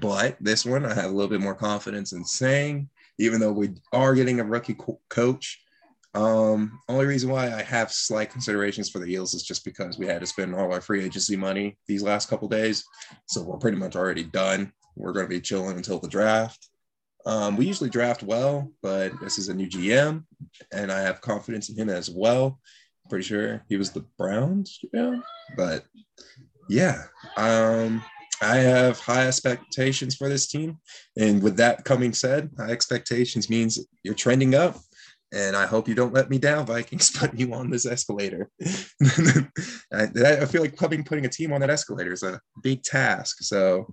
But 0.00 0.36
this 0.40 0.64
one, 0.64 0.84
I 0.84 0.94
have 0.94 1.10
a 1.10 1.14
little 1.14 1.30
bit 1.30 1.40
more 1.40 1.54
confidence 1.54 2.12
in 2.12 2.24
saying, 2.24 2.88
even 3.18 3.40
though 3.40 3.52
we 3.52 3.70
are 3.92 4.14
getting 4.14 4.40
a 4.40 4.44
rookie 4.44 4.74
co- 4.74 5.00
coach. 5.08 5.62
Um, 6.12 6.80
only 6.88 7.06
reason 7.06 7.30
why 7.30 7.52
I 7.52 7.62
have 7.62 7.92
slight 7.92 8.30
considerations 8.30 8.90
for 8.90 8.98
the 8.98 9.06
Eels 9.06 9.32
is 9.32 9.44
just 9.44 9.64
because 9.64 9.96
we 9.96 10.06
had 10.06 10.20
to 10.20 10.26
spend 10.26 10.54
all 10.54 10.72
our 10.72 10.80
free 10.80 11.04
agency 11.04 11.36
money 11.36 11.78
these 11.86 12.02
last 12.02 12.28
couple 12.28 12.48
days, 12.48 12.84
so 13.26 13.42
we're 13.42 13.58
pretty 13.58 13.76
much 13.76 13.94
already 13.94 14.24
done. 14.24 14.72
We're 14.96 15.12
going 15.12 15.26
to 15.26 15.30
be 15.30 15.40
chilling 15.40 15.76
until 15.76 16.00
the 16.00 16.08
draft. 16.08 16.69
Um, 17.26 17.56
we 17.56 17.66
usually 17.66 17.90
draft 17.90 18.22
well, 18.22 18.72
but 18.82 19.12
this 19.20 19.38
is 19.38 19.48
a 19.48 19.54
new 19.54 19.68
GM, 19.68 20.24
and 20.72 20.90
I 20.90 21.00
have 21.00 21.20
confidence 21.20 21.68
in 21.68 21.76
him 21.76 21.88
as 21.88 22.10
well 22.10 22.58
pretty 23.10 23.24
sure 23.24 23.62
he 23.68 23.76
was 23.76 23.90
the 23.90 24.06
Browns, 24.16 24.78
yeah. 24.94 25.16
But 25.56 25.84
yeah, 26.68 27.02
um, 27.36 28.02
I 28.40 28.56
have 28.56 28.98
high 28.98 29.26
expectations 29.26 30.14
for 30.14 30.28
this 30.30 30.46
team, 30.46 30.78
and 31.18 31.42
with 31.42 31.56
that 31.56 31.84
coming 31.84 32.14
said, 32.14 32.50
high 32.56 32.70
expectations 32.70 33.50
means 33.50 33.84
you're 34.04 34.14
trending 34.14 34.54
up, 34.54 34.78
and 35.34 35.56
I 35.56 35.66
hope 35.66 35.88
you 35.88 35.94
don't 35.94 36.14
let 36.14 36.30
me 36.30 36.38
down, 36.38 36.64
Vikings. 36.64 37.10
Put 37.18 37.38
you 37.38 37.52
on 37.52 37.68
this 37.68 37.84
escalator. 37.84 38.48
I, 39.92 40.08
I, 40.14 40.46
feel 40.46 40.62
like 40.62 40.76
putting 40.76 41.04
putting 41.04 41.26
a 41.26 41.28
team 41.28 41.52
on 41.52 41.60
that 41.60 41.70
escalator 41.70 42.12
is 42.12 42.22
a 42.22 42.40
big 42.62 42.82
task. 42.82 43.38
So 43.40 43.92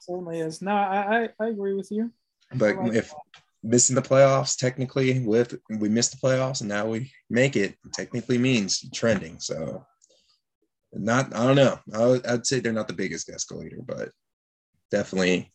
certainly 0.00 0.40
is. 0.40 0.62
No, 0.62 0.72
I 0.72 1.24
I, 1.24 1.28
I 1.40 1.48
agree 1.48 1.74
with 1.74 1.88
you. 1.90 2.12
But 2.54 2.76
like 2.76 2.94
if 2.94 3.08
that 3.10 3.16
missing 3.66 3.96
the 3.96 4.02
playoffs 4.02 4.56
technically 4.56 5.18
with 5.20 5.58
we 5.68 5.88
missed 5.88 6.12
the 6.12 6.26
playoffs 6.26 6.60
and 6.60 6.68
now 6.68 6.86
we 6.86 7.10
make 7.28 7.56
it 7.56 7.76
technically 7.92 8.38
means 8.38 8.88
trending. 8.94 9.38
So 9.40 9.84
not 10.92 11.34
i 11.34 11.44
don't 11.44 11.56
know. 11.56 11.78
I 11.92 12.06
would, 12.06 12.26
i'd 12.26 12.46
say 12.46 12.60
they're 12.60 12.72
not 12.72 12.88
the 12.88 12.94
biggest 12.94 13.28
escalator 13.28 13.80
but 13.84 14.10
definitely 14.90 15.52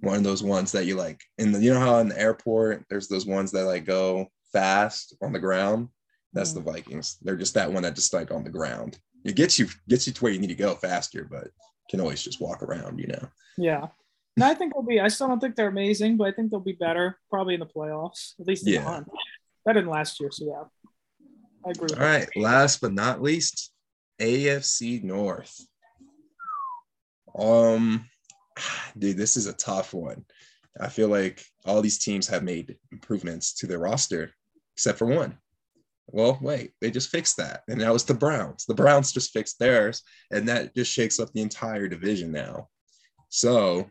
one 0.00 0.16
of 0.16 0.24
those 0.24 0.42
ones 0.42 0.72
that 0.72 0.86
you 0.86 0.96
like. 0.96 1.20
In 1.38 1.52
the 1.52 1.60
you 1.60 1.72
know 1.72 1.80
how 1.80 1.98
in 1.98 2.08
the 2.08 2.20
airport 2.20 2.84
there's 2.90 3.08
those 3.08 3.26
ones 3.26 3.52
that 3.52 3.64
like 3.64 3.86
go 3.86 4.26
fast 4.52 5.16
on 5.22 5.32
the 5.32 5.38
ground? 5.38 5.88
That's 6.32 6.50
mm. 6.50 6.56
the 6.56 6.72
vikings. 6.72 7.16
They're 7.22 7.36
just 7.36 7.54
that 7.54 7.72
one 7.72 7.84
that 7.84 7.94
just 7.94 8.12
like 8.12 8.32
on 8.32 8.44
the 8.44 8.50
ground. 8.50 8.98
It 9.24 9.36
gets 9.36 9.58
you 9.58 9.68
gets 9.88 10.06
you 10.06 10.12
to 10.12 10.22
where 10.22 10.32
you 10.32 10.40
need 10.40 10.48
to 10.48 10.54
go 10.54 10.74
faster 10.74 11.26
but 11.30 11.48
can 11.90 12.00
always 12.00 12.22
just 12.22 12.40
walk 12.40 12.62
around 12.62 12.98
you 12.98 13.06
know? 13.06 13.28
Yeah 13.56 13.88
no, 14.36 14.46
I 14.46 14.54
think 14.54 14.72
they'll 14.72 14.82
be. 14.82 15.00
I 15.00 15.08
still 15.08 15.28
don't 15.28 15.40
think 15.40 15.56
they're 15.56 15.68
amazing, 15.68 16.16
but 16.16 16.28
I 16.28 16.32
think 16.32 16.50
they'll 16.50 16.60
be 16.60 16.72
better, 16.72 17.18
probably 17.30 17.54
in 17.54 17.60
the 17.60 17.66
playoffs, 17.66 18.32
at 18.40 18.46
least 18.46 18.66
in 18.66 18.74
yeah. 18.74 19.00
Better 19.64 19.80
than 19.80 19.90
last 19.90 20.20
year. 20.20 20.30
So 20.32 20.44
yeah, 20.46 20.90
I 21.66 21.70
agree. 21.70 21.88
All 21.94 22.00
right. 22.00 22.28
That. 22.34 22.40
Last 22.40 22.80
but 22.80 22.92
not 22.92 23.22
least, 23.22 23.72
AFC 24.20 25.02
North. 25.02 25.58
Um, 27.38 28.06
dude, 28.98 29.16
this 29.16 29.36
is 29.36 29.46
a 29.46 29.52
tough 29.52 29.94
one. 29.94 30.24
I 30.80 30.88
feel 30.88 31.08
like 31.08 31.44
all 31.64 31.80
these 31.80 31.98
teams 31.98 32.26
have 32.28 32.42
made 32.42 32.76
improvements 32.90 33.54
to 33.54 33.66
their 33.66 33.78
roster, 33.78 34.32
except 34.76 34.98
for 34.98 35.06
one. 35.06 35.38
Well, 36.08 36.38
wait, 36.42 36.72
they 36.80 36.90
just 36.90 37.10
fixed 37.10 37.36
that. 37.38 37.62
And 37.68 37.80
that 37.80 37.92
was 37.92 38.04
the 38.04 38.14
Browns. 38.14 38.66
The 38.66 38.74
Browns 38.74 39.12
just 39.12 39.32
fixed 39.32 39.58
theirs, 39.58 40.02
and 40.30 40.48
that 40.48 40.74
just 40.74 40.92
shakes 40.92 41.18
up 41.18 41.32
the 41.32 41.42
entire 41.42 41.88
division 41.88 42.32
now. 42.32 42.68
So 43.28 43.88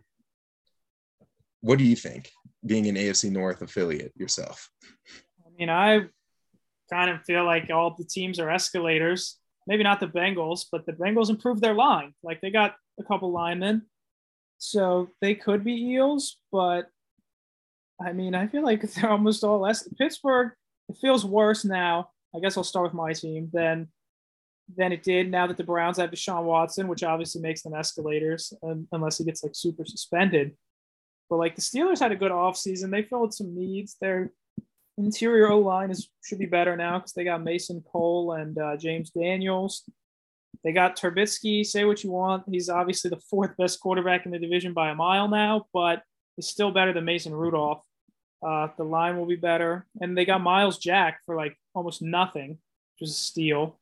what 1.64 1.80
do 1.80 1.86
you 1.86 1.96
think 1.96 2.30
being 2.66 2.88
an 2.88 2.96
AFC 2.96 3.32
North 3.32 3.62
affiliate 3.62 4.12
yourself? 4.18 4.70
I 5.46 5.50
mean, 5.58 5.70
I 5.70 6.08
kind 6.92 7.10
of 7.10 7.24
feel 7.24 7.46
like 7.46 7.70
all 7.72 7.96
the 7.98 8.04
teams 8.04 8.38
are 8.38 8.50
escalators. 8.50 9.38
Maybe 9.66 9.82
not 9.82 10.02
the 10.02 10.08
Bengals, 10.08 10.66
but 10.70 10.86
the 10.86 10.92
Bengals 10.92 11.30
improved 11.30 11.62
their 11.62 11.74
line. 11.74 12.14
Like 12.22 12.42
they 12.42 12.52
got 12.52 12.76
a 13.00 13.04
couple 13.04 13.32
linemen. 13.32 13.84
So 14.58 15.10
they 15.22 15.36
could 15.36 15.64
be 15.64 15.92
Eels, 15.92 16.38
but 16.52 16.90
I 18.06 18.12
mean, 18.12 18.36
I 18.36 18.48
feel 18.48 18.64
like 18.64 18.82
they're 18.94 19.10
almost 19.10 19.46
all 19.46 19.60
less. 19.60 19.88
Pittsburgh, 19.98 20.52
it 20.90 20.98
feels 21.00 21.26
worse 21.26 21.64
now. 21.64 22.10
I 22.36 22.40
guess 22.40 22.58
I'll 22.58 22.66
start 22.66 22.86
with 22.86 22.94
my 22.94 23.14
team 23.14 23.50
than 23.54 23.88
than 24.76 24.92
it 24.92 25.04
did 25.04 25.32
now 25.32 25.48
that 25.48 25.58
the 25.58 25.64
Browns 25.64 25.98
have 25.98 26.12
Deshaun 26.12 26.44
Watson, 26.44 26.90
which 26.90 27.04
obviously 27.04 27.42
makes 27.42 27.62
them 27.62 27.74
escalators, 27.74 28.54
unless 28.92 29.18
he 29.18 29.24
gets 29.24 29.44
like 29.44 29.56
super 29.56 29.86
suspended. 29.86 30.58
But 31.30 31.38
like 31.38 31.56
the 31.56 31.62
Steelers 31.62 32.00
had 32.00 32.12
a 32.12 32.18
good 32.18 32.32
offseason. 32.32 32.92
They 32.92 33.04
filled 33.04 33.34
some 33.34 33.56
needs. 33.56 33.96
They're 34.00 34.32
interior 34.98 35.50
O 35.52 35.60
line 35.60 35.90
is 35.92 36.10
should 36.24 36.40
be 36.40 36.46
better 36.46 36.78
now 36.78 37.00
because 37.00 37.14
they 37.14 37.24
got 37.24 37.44
Mason 37.44 37.84
Cole 37.92 38.34
and 38.34 38.58
uh, 38.58 38.78
James 38.78 39.10
Daniels. 39.10 39.84
They 40.64 40.72
got 40.72 40.98
Trubisky. 40.98 41.66
Say 41.66 41.86
what 41.86 42.04
you 42.04 42.12
want, 42.12 42.44
he's 42.50 42.70
obviously 42.70 43.10
the 43.10 43.22
fourth 43.30 43.56
best 43.58 43.80
quarterback 43.80 44.26
in 44.26 44.32
the 44.32 44.40
division 44.40 44.74
by 44.74 44.90
a 44.90 44.96
mile 44.96 45.28
now, 45.28 45.66
but 45.74 46.04
he's 46.36 46.48
still 46.48 46.72
better 46.72 46.94
than 46.94 47.06
Mason 47.06 47.34
Rudolph. 47.34 47.84
Uh, 48.46 48.68
the 48.78 48.84
line 48.84 49.18
will 49.18 49.26
be 49.26 49.36
better, 49.36 49.86
and 50.02 50.18
they 50.18 50.26
got 50.26 50.42
Myles 50.42 50.78
Jack 50.78 51.20
for 51.26 51.36
like 51.36 51.58
almost 51.74 52.02
nothing, 52.02 52.58
which 53.00 53.10
is 53.10 53.12
a 53.12 53.14
steal. 53.14 53.80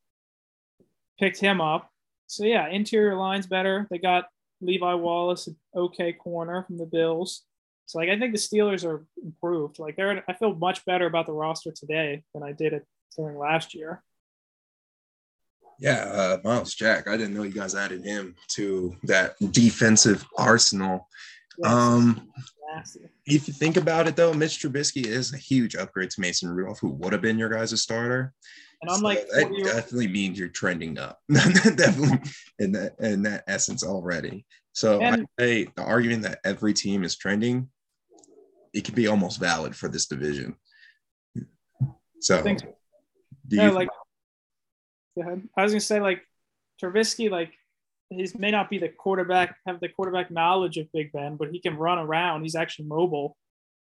Picked 1.19 1.39
him 1.39 1.61
up. 1.61 1.89
So 2.27 2.45
yeah, 2.45 2.67
interior 2.69 3.15
line's 3.15 3.47
better. 3.47 3.87
They 3.89 3.97
got 3.97 4.25
Levi 4.61 4.93
Wallace, 4.93 5.47
an 5.47 5.55
okay 5.75 6.13
corner 6.13 6.63
from 6.63 6.77
the 6.77 6.85
Bills. 6.85 7.43
So 7.85 7.99
like 7.99 8.09
I 8.09 8.17
think 8.17 8.33
the 8.33 8.39
Steelers 8.39 8.85
are 8.85 9.05
improved. 9.23 9.79
Like 9.79 9.95
they're 9.95 10.23
I 10.27 10.33
feel 10.33 10.55
much 10.55 10.85
better 10.85 11.07
about 11.07 11.25
the 11.25 11.33
roster 11.33 11.71
today 11.71 12.23
than 12.33 12.43
I 12.43 12.51
did 12.53 12.73
it 12.73 12.85
during 13.17 13.37
last 13.37 13.73
year. 13.73 14.03
Yeah, 15.79 16.03
uh, 16.03 16.37
Myles 16.43 16.75
Jack. 16.75 17.07
I 17.07 17.17
didn't 17.17 17.33
know 17.33 17.43
you 17.43 17.51
guys 17.51 17.73
added 17.73 18.05
him 18.05 18.35
to 18.49 18.95
that 19.03 19.33
defensive 19.51 20.23
arsenal. 20.37 21.07
Yes. 21.57 21.71
Um, 21.71 22.29
if 23.25 23.47
you 23.47 23.53
think 23.53 23.77
about 23.77 24.07
it, 24.07 24.15
though, 24.15 24.33
Mitch 24.33 24.59
Trubisky 24.59 25.05
is 25.05 25.33
a 25.33 25.37
huge 25.37 25.75
upgrade 25.75 26.11
to 26.11 26.21
Mason 26.21 26.49
Rudolph, 26.49 26.79
who 26.79 26.89
would 26.89 27.13
have 27.13 27.21
been 27.21 27.39
your 27.39 27.49
guys' 27.49 27.81
starter. 27.81 28.33
And 28.81 28.89
I'm 28.89 28.99
so 28.99 29.05
like, 29.05 29.27
that 29.29 29.51
definitely 29.63 30.07
means 30.07 30.39
you're 30.39 30.47
trending 30.47 30.97
up, 30.97 31.19
definitely 31.31 32.19
in 32.57 32.71
that 32.71 32.95
in 32.99 33.21
that 33.23 33.43
essence 33.47 33.83
already. 33.83 34.45
So 34.73 34.99
and, 34.99 35.27
I 35.37 35.43
say 35.43 35.67
the 35.75 35.83
argument 35.83 36.23
that 36.23 36.39
every 36.43 36.73
team 36.73 37.03
is 37.03 37.15
trending, 37.15 37.69
it 38.73 38.83
can 38.83 38.95
be 38.95 39.07
almost 39.07 39.39
valid 39.39 39.75
for 39.75 39.87
this 39.87 40.07
division. 40.07 40.55
So, 42.21 42.43
do 42.43 43.55
you 43.55 43.71
like? 43.71 43.89
Go 45.15 45.23
ahead. 45.23 45.47
I 45.55 45.63
was 45.63 45.73
gonna 45.73 45.81
say 45.81 45.99
like 45.99 46.23
Trubisky, 46.81 47.29
like 47.29 47.51
he 48.09 48.27
may 48.37 48.51
not 48.51 48.69
be 48.69 48.79
the 48.79 48.89
quarterback, 48.89 49.57
have 49.67 49.79
the 49.79 49.89
quarterback 49.89 50.31
knowledge 50.31 50.77
of 50.77 50.91
Big 50.91 51.11
Ben, 51.11 51.35
but 51.35 51.49
he 51.51 51.59
can 51.59 51.77
run 51.77 51.99
around. 51.99 52.43
He's 52.43 52.55
actually 52.55 52.85
mobile. 52.85 53.37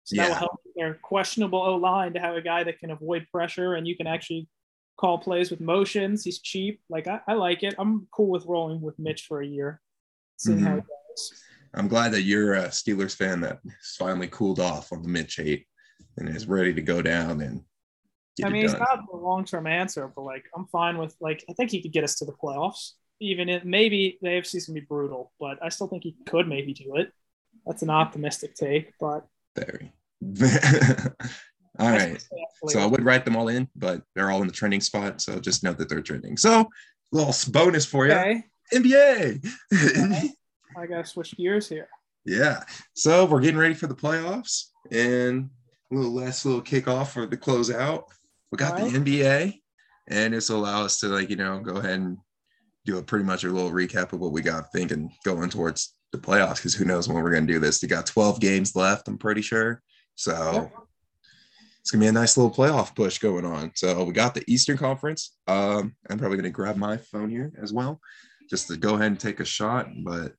So 0.04 0.16
yeah. 0.16 0.22
that 0.22 0.28
will 0.28 0.36
help 0.36 0.60
their 0.74 0.94
questionable 0.94 1.60
O 1.60 1.76
line 1.76 2.14
to 2.14 2.20
have 2.20 2.34
a 2.34 2.42
guy 2.42 2.64
that 2.64 2.78
can 2.78 2.90
avoid 2.90 3.26
pressure 3.30 3.74
and 3.74 3.86
you 3.86 3.96
can 3.96 4.06
actually 4.06 4.48
call 4.98 5.18
plays 5.18 5.50
with 5.50 5.60
motions. 5.60 6.24
He's 6.24 6.40
cheap. 6.40 6.80
Like 6.90 7.06
I, 7.06 7.20
I 7.26 7.34
like 7.34 7.62
it. 7.62 7.74
I'm 7.78 8.06
cool 8.10 8.28
with 8.28 8.44
rolling 8.44 8.80
with 8.80 8.98
Mitch 8.98 9.22
for 9.26 9.40
a 9.40 9.46
year, 9.46 9.80
seeing 10.36 10.58
mm-hmm. 10.58 10.66
how 10.66 10.76
it 10.76 10.84
goes. 10.84 11.42
I'm 11.74 11.88
glad 11.88 12.12
that 12.12 12.22
you're 12.22 12.54
a 12.54 12.68
Steelers 12.68 13.14
fan 13.14 13.40
that 13.42 13.60
finally 13.98 14.28
cooled 14.28 14.60
off 14.60 14.92
on 14.92 15.02
the 15.02 15.08
Mitch 15.08 15.36
hate 15.36 15.66
and 16.16 16.28
is 16.28 16.46
ready 16.46 16.74
to 16.74 16.82
go 16.82 17.00
down 17.00 17.40
and. 17.40 17.62
I 18.44 18.50
mean, 18.50 18.64
it's 18.64 18.74
not 18.74 19.00
the 19.10 19.16
long 19.16 19.44
term 19.44 19.66
answer, 19.66 20.12
but 20.14 20.22
like 20.22 20.44
I'm 20.54 20.66
fine 20.66 20.96
with 20.96 21.16
like 21.20 21.44
I 21.50 21.54
think 21.54 21.72
he 21.72 21.82
could 21.82 21.92
get 21.92 22.04
us 22.04 22.14
to 22.16 22.24
the 22.24 22.32
playoffs. 22.32 22.92
Even 23.20 23.48
if 23.48 23.64
maybe 23.64 24.16
the 24.22 24.28
AFC 24.28 24.54
is 24.54 24.66
gonna 24.66 24.78
be 24.78 24.86
brutal, 24.86 25.32
but 25.40 25.58
I 25.60 25.70
still 25.70 25.88
think 25.88 26.04
he 26.04 26.14
could 26.24 26.46
maybe 26.46 26.72
do 26.72 26.94
it. 26.94 27.12
That's 27.66 27.82
an 27.82 27.90
optimistic 27.90 28.54
take, 28.54 28.92
but 29.00 29.26
very. 29.56 29.92
All 31.78 31.90
right. 31.90 32.22
So 32.68 32.80
I 32.80 32.86
would 32.86 33.04
write 33.04 33.24
them 33.24 33.36
all 33.36 33.48
in, 33.48 33.68
but 33.76 34.02
they're 34.14 34.30
all 34.30 34.40
in 34.40 34.48
the 34.48 34.52
trending 34.52 34.80
spot. 34.80 35.20
So 35.20 35.38
just 35.38 35.62
note 35.62 35.78
that 35.78 35.88
they're 35.88 36.02
trending. 36.02 36.36
So 36.36 36.68
little 37.12 37.34
bonus 37.52 37.86
for 37.86 38.06
you. 38.06 38.12
Okay. 38.12 38.42
NBA. 38.72 39.46
Okay. 39.72 40.30
I 40.76 40.86
gotta 40.86 41.06
switch 41.06 41.36
gears 41.36 41.68
here. 41.68 41.88
Yeah. 42.24 42.62
So 42.94 43.24
we're 43.24 43.40
getting 43.40 43.58
ready 43.58 43.74
for 43.74 43.86
the 43.86 43.94
playoffs 43.94 44.66
and 44.90 45.50
a 45.90 45.94
little 45.94 46.12
last 46.12 46.44
little 46.44 46.62
kickoff 46.62 47.08
for 47.08 47.26
the 47.26 47.36
closeout. 47.36 48.04
We 48.50 48.56
got 48.56 48.78
right. 48.78 48.92
the 48.92 48.98
NBA, 48.98 49.60
and 50.08 50.34
this 50.34 50.48
will 50.48 50.58
allow 50.58 50.84
us 50.84 50.98
to 51.00 51.08
like, 51.08 51.30
you 51.30 51.36
know, 51.36 51.60
go 51.60 51.76
ahead 51.76 52.00
and 52.00 52.18
do 52.84 52.98
a 52.98 53.02
pretty 53.02 53.24
much 53.24 53.44
a 53.44 53.50
little 53.50 53.70
recap 53.70 54.12
of 54.12 54.20
what 54.20 54.32
we 54.32 54.40
got 54.40 54.72
thinking 54.72 55.10
going 55.24 55.50
towards 55.50 55.94
the 56.12 56.18
playoffs 56.18 56.56
because 56.56 56.74
who 56.74 56.84
knows 56.84 57.08
when 57.08 57.22
we're 57.22 57.32
gonna 57.32 57.46
do 57.46 57.60
this. 57.60 57.82
We 57.82 57.88
got 57.88 58.06
12 58.06 58.40
games 58.40 58.76
left, 58.76 59.08
I'm 59.08 59.18
pretty 59.18 59.42
sure. 59.42 59.82
So 60.14 60.70
it's 61.88 61.92
gonna 61.94 62.02
be 62.02 62.08
a 62.08 62.12
nice 62.12 62.36
little 62.36 62.52
playoff 62.52 62.94
push 62.94 63.16
going 63.16 63.46
on. 63.46 63.72
So 63.74 64.04
we 64.04 64.12
got 64.12 64.34
the 64.34 64.44
Eastern 64.46 64.76
Conference. 64.76 65.38
Um, 65.46 65.96
I'm 66.10 66.18
probably 66.18 66.36
gonna 66.36 66.50
grab 66.50 66.76
my 66.76 66.98
phone 66.98 67.30
here 67.30 67.50
as 67.62 67.72
well, 67.72 67.98
just 68.50 68.68
to 68.68 68.76
go 68.76 68.96
ahead 68.96 69.06
and 69.06 69.18
take 69.18 69.40
a 69.40 69.44
shot. 69.46 69.88
But 70.04 70.34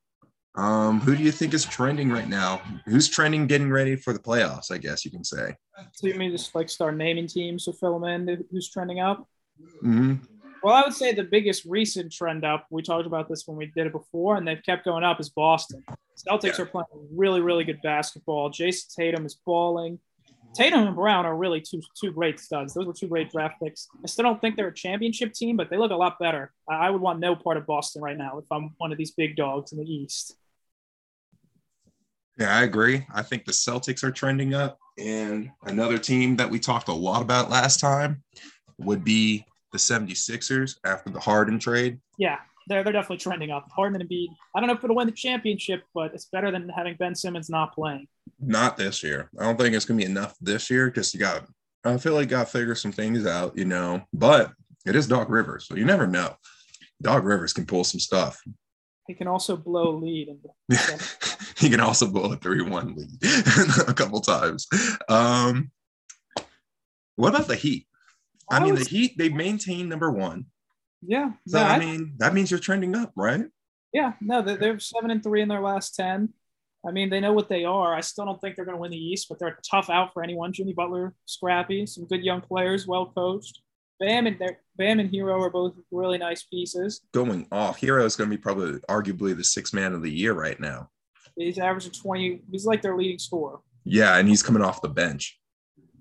um, 0.54 1.00
who 1.00 1.16
do 1.16 1.24
you 1.24 1.32
think 1.32 1.56
is 1.56 1.66
trending 1.66 2.12
right 2.12 2.30
now? 2.30 2.62
Who's 2.86 3.10
trending, 3.10 3.48
getting 3.48 3.72
ready 3.72 3.96
for 3.96 4.14
the 4.14 4.20
playoffs? 4.20 4.72
I 4.72 4.78
guess 4.78 5.04
you 5.04 5.10
can 5.10 5.24
say. 5.24 5.56
So 5.94 6.06
you 6.06 6.14
mean 6.14 6.30
just 6.30 6.54
like 6.54 6.70
start 6.70 6.96
naming 6.96 7.26
teams 7.26 7.66
to 7.66 7.74
fill 7.74 8.00
them 8.00 8.28
in? 8.28 8.46
Who's 8.52 8.70
trending 8.70 9.00
up? 9.00 9.28
Mm-hmm. 9.84 10.18
Well, 10.62 10.76
I 10.76 10.84
would 10.84 10.94
say 10.94 11.16
the 11.16 11.24
biggest 11.24 11.66
recent 11.66 12.14
trend 12.14 12.46
up. 12.46 12.68
We 12.70 12.84
talked 12.84 13.08
about 13.08 13.28
this 13.28 13.48
when 13.48 13.58
we 13.58 13.72
did 13.76 13.88
it 13.88 13.92
before, 13.92 14.38
and 14.38 14.48
they've 14.48 14.62
kept 14.64 14.86
going 14.86 15.04
up. 15.04 15.20
Is 15.20 15.30
Boston 15.30 15.84
Celtics 16.30 16.60
yeah. 16.60 16.62
are 16.62 16.68
playing 16.68 16.86
really, 17.12 17.42
really 17.42 17.64
good 17.64 17.82
basketball. 17.82 18.52
Jayson 18.52 18.96
Tatum 18.96 19.26
is 19.26 19.34
balling. 19.44 19.98
Tatum 20.56 20.88
and 20.88 20.96
Brown 20.96 21.26
are 21.26 21.36
really 21.36 21.62
two 21.62 21.82
two 22.00 22.12
great 22.12 22.40
studs. 22.40 22.74
Those 22.74 22.86
were 22.86 22.94
two 22.94 23.08
great 23.08 23.32
draft 23.32 23.56
picks. 23.62 23.88
I 24.04 24.08
still 24.08 24.24
don't 24.24 24.42
think 24.42 24.56
they're 24.56 24.68
a 24.68 24.74
championship 24.74 25.34
team, 25.34 25.58
but 25.58 25.70
they 25.70 25.78
look 25.78 25.92
a 25.92 25.96
lot 25.96 26.20
better. 26.20 26.52
I 26.68 26.90
would 26.90 27.02
want 27.02 27.20
no 27.20 27.36
part 27.36 27.58
of 27.58 27.66
Boston 27.66 28.02
right 28.02 28.18
now 28.18 28.38
if 28.40 28.46
I'm 28.52 28.74
one 28.78 28.92
of 28.92 28.98
these 28.98 29.12
big 29.12 29.36
dogs 29.36 29.72
in 29.72 29.80
the 29.80 29.86
East. 29.86 30.36
Yeah, 32.38 32.58
I 32.58 32.64
agree. 32.64 33.06
I 33.14 33.22
think 33.22 33.46
the 33.46 33.52
Celtics 33.52 34.04
are 34.04 34.12
trending 34.12 34.54
up. 34.54 34.80
And 34.98 35.52
another 35.64 35.98
team 35.98 36.38
that 36.38 36.50
we 36.50 36.60
talked 36.60 36.88
a 36.88 36.94
lot 36.94 37.22
about 37.22 37.50
last 37.50 37.80
time 37.80 38.24
would 38.78 39.04
be 39.04 39.46
the 39.72 39.78
76ers 39.78 40.78
after 40.86 41.10
the 41.10 41.20
Harden 41.20 41.60
trade. 41.60 42.00
Yeah, 42.18 42.40
they're, 42.68 42.84
they're 42.84 42.94
definitely 42.94 43.18
trending 43.18 43.52
up. 43.52 43.68
Harden 43.76 44.00
and 44.00 44.10
Embiid. 44.10 44.28
I 44.56 44.60
don't 44.60 44.68
know 44.68 44.76
if 44.76 44.84
it'll 44.84 44.96
win 44.96 45.08
the 45.08 45.14
championship, 45.14 45.84
but 45.94 46.14
it's 46.14 46.26
better 46.26 46.52
than 46.52 46.70
having 46.70 46.96
Ben 46.96 47.16
Simmons 47.16 47.50
not 47.50 47.74
playing. 47.74 48.08
Not 48.40 48.78
this 48.78 49.04
year. 49.04 49.30
I 49.40 49.44
don't 49.44 49.58
think 49.58 49.76
it's 49.76 49.86
gonna 49.86 49.98
be 49.98 50.06
enough 50.06 50.36
this 50.42 50.70
year 50.70 50.88
because 50.88 51.14
you 51.14 51.20
got. 51.20 51.46
I 51.86 51.98
feel 51.98 52.14
like 52.14 52.28
got 52.28 52.48
to 52.48 52.52
figure 52.52 52.76
some 52.76 52.92
things 52.92 53.26
out, 53.26 53.58
you 53.58 53.64
know. 53.64 54.02
But 54.14 54.52
it 54.86 54.96
is 54.96 55.08
Doc 55.08 55.30
Rivers, 55.30 55.66
so 55.66 55.76
you 55.76 55.86
never 55.86 56.06
know. 56.06 56.36
Doc 57.02 57.24
Rivers 57.24 57.54
can 57.54 57.66
pull 57.66 57.84
some 57.84 58.00
stuff. 58.00 58.42
He 59.08 59.16
can 59.16 59.28
also 59.28 59.56
blow 59.58 59.96
a 59.96 59.98
lead. 59.98 60.38
he 61.58 61.70
can 61.70 61.80
also 61.80 62.08
blow 62.08 62.32
a 62.32 62.36
three-one 62.36 62.96
lead 62.96 63.10
a 63.88 63.94
couple 63.94 64.22
times. 64.22 64.68
Um, 65.08 65.72
what 67.16 67.30
about 67.34 67.48
the 67.48 67.56
Heat? 67.56 67.88
I, 68.52 68.60
mean, 68.60 68.76
the 68.76 68.84
Heat 68.84 69.18
they 69.18 69.30
maintain 69.30 69.90
number 69.90 70.12
one. 70.12 70.46
Yeah. 71.02 71.32
So 71.48 71.60
I 71.60 71.80
mean, 71.80 72.14
that 72.18 72.34
means 72.34 72.52
you're 72.52 72.60
trending 72.60 72.96
up, 72.96 73.12
right? 73.16 73.46
Yeah. 73.94 74.14
No, 74.22 74.42
they're 74.42 74.80
seven 74.80 75.12
and 75.12 75.24
three 75.24 75.42
in 75.42 75.48
their 75.48 75.62
last 75.62 75.96
ten. 75.96 76.34
I 76.88 76.92
mean, 76.92 77.10
they 77.10 77.20
know 77.20 77.34
what 77.34 77.50
they 77.50 77.66
are. 77.66 77.94
I 77.94 78.02
still 78.02 78.26
don't 78.26 78.40
think 78.40 78.56
they're 78.56 78.66
going 78.66 78.78
to 78.78 78.82
win 78.82 78.92
the 78.92 78.98
East, 78.98 79.28
but 79.28 79.38
they're 79.38 79.50
a 79.50 79.58
tough 79.70 79.90
out 79.90 80.14
for 80.14 80.24
anyone. 80.24 80.54
Jimmy 80.54 80.72
Butler, 80.74 81.14
scrappy, 81.26 81.86
some 81.86 82.06
good 82.06 82.24
young 82.24 82.40
players, 82.40 82.88
well 82.88 83.08
coached. 83.08 83.62
Bam 84.00 84.28
and 84.28 84.40
Bam 84.78 85.00
and 85.02 85.12
Herro 85.12 85.42
are 85.42 85.50
both 85.50 85.74
really 85.92 86.18
nice 86.18 86.44
pieces. 86.44 87.02
Going 87.14 87.48
off, 87.52 87.82
Herro 87.82 88.06
is 88.06 88.16
going 88.16 88.30
to 88.30 88.36
be 88.38 88.42
probably 88.42 88.80
arguably 88.90 89.36
the 89.36 89.44
sixth 89.44 89.74
man 89.74 89.94
of 89.94 90.02
the 90.02 90.12
year 90.12 90.34
right 90.34 90.58
now. 90.60 90.90
He's 91.36 91.60
averaging 91.60 91.92
twenty. 91.92 92.42
He's 92.50 92.66
like 92.66 92.82
their 92.82 92.96
leading 92.96 93.20
scorer. 93.20 93.60
Yeah, 93.84 94.18
and 94.18 94.28
he's 94.28 94.44
coming 94.44 94.62
off 94.62 94.82
the 94.82 94.88
bench. 94.88 95.38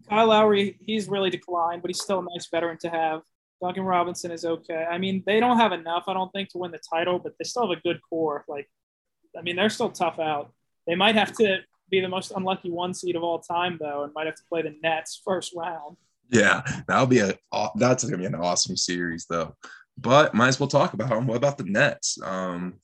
Kyle 0.09 0.29
Lowry, 0.29 0.79
he's 0.81 1.09
really 1.09 1.31
declined, 1.31 1.83
but 1.83 1.91
he's 1.91 2.01
still 2.01 2.21
a 2.21 2.27
nice 2.35 2.49
veteran 2.49 2.79
to 2.79 2.89
have. 2.89 3.23
Duncan 3.61 3.83
Robinson 3.83 4.31
is 4.31 4.45
okay. 4.45 4.87
I 4.89 4.99
mean, 4.99 5.23
they 5.27 5.41
don't 5.41 5.59
have 5.59 5.73
enough, 5.73 6.05
I 6.07 6.15
don't 6.15 6.33
think, 6.33 6.51
to 6.51 6.59
win 6.59 6.71
the 6.71 6.79
title, 6.79 7.19
but 7.19 7.35
they 7.39 7.45
still 7.45 7.69
have 7.69 7.77
a 7.77 7.81
good 7.81 8.01
core. 8.09 8.45
Like, 8.49 8.71
I 9.37 9.43
mean, 9.43 9.57
they're 9.57 9.71
still 9.71 9.91
tough 9.91 10.19
out. 10.19 10.53
They 10.87 10.95
might 10.95 11.17
have 11.17 11.33
to 11.39 11.59
be 11.91 12.01
the 12.01 12.09
most 12.09 12.33
unlucky 12.35 12.71
one 12.71 12.95
seed 12.95 13.17
of 13.17 13.23
all 13.23 13.41
time, 13.41 13.79
though, 13.81 14.05
and 14.05 14.13
might 14.15 14.27
have 14.27 14.37
to 14.37 14.43
play 14.49 14.63
the 14.63 14.77
Nets 14.83 15.21
first 15.25 15.55
round. 15.57 15.97
Yeah, 16.31 16.63
that'll 16.87 17.07
be 17.07 17.21
a 17.21 17.35
that's 17.77 18.05
gonna 18.05 18.19
be 18.19 18.27
an 18.27 18.35
awesome 18.35 18.77
series, 18.77 19.27
though. 19.29 19.55
But 19.97 20.35
might 20.35 20.49
as 20.49 20.61
well 20.61 20.69
talk 20.69 20.93
about 20.93 21.09
them. 21.09 21.27
What 21.27 21.37
about 21.37 21.59
the 21.59 21.65
Nets? 21.65 22.19
Um, 22.23 22.75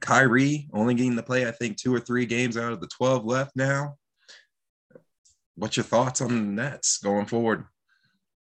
Kyrie 0.00 0.68
only 0.72 0.94
getting 0.94 1.16
to 1.16 1.22
play, 1.22 1.48
I 1.48 1.50
think, 1.50 1.76
two 1.76 1.94
or 1.94 2.00
three 2.00 2.26
games 2.26 2.56
out 2.56 2.72
of 2.72 2.80
the 2.80 2.88
12 2.88 3.24
left 3.24 3.56
now. 3.56 3.96
What's 5.56 5.76
your 5.76 5.84
thoughts 5.84 6.20
on 6.20 6.28
the 6.28 6.62
Nets 6.62 6.98
going 6.98 7.26
forward? 7.26 7.64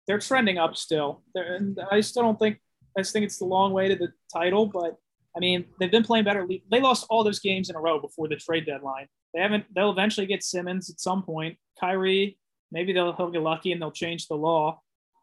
They're 0.08 0.18
trending 0.18 0.58
up 0.58 0.76
still. 0.76 1.22
They're, 1.34 1.54
and 1.54 1.78
I 1.92 2.00
still 2.00 2.22
don't 2.22 2.38
think 2.38 2.58
I 2.96 3.02
just 3.02 3.12
think 3.12 3.26
it's 3.26 3.38
the 3.38 3.44
long 3.44 3.72
way 3.72 3.88
to 3.88 3.94
the 3.94 4.08
title, 4.32 4.66
but 4.66 4.96
I 5.36 5.38
mean 5.38 5.66
they've 5.78 5.92
been 5.92 6.02
playing 6.02 6.24
better. 6.24 6.48
They 6.70 6.80
lost 6.80 7.06
all 7.10 7.22
those 7.22 7.38
games 7.38 7.70
in 7.70 7.76
a 7.76 7.80
row 7.80 8.00
before 8.00 8.26
the 8.26 8.36
trade 8.36 8.66
deadline. 8.66 9.06
They 9.34 9.40
haven't. 9.40 9.66
They'll 9.72 9.92
eventually 9.92 10.26
get 10.26 10.42
Simmons 10.42 10.90
at 10.90 10.98
some 10.98 11.22
point. 11.22 11.58
Kyrie, 11.78 12.38
maybe 12.72 12.92
they'll 12.92 13.12
he'll 13.12 13.30
get 13.30 13.42
lucky 13.42 13.70
and 13.70 13.80
they'll 13.80 13.92
change 13.92 14.26
the 14.26 14.34
law. 14.34 14.80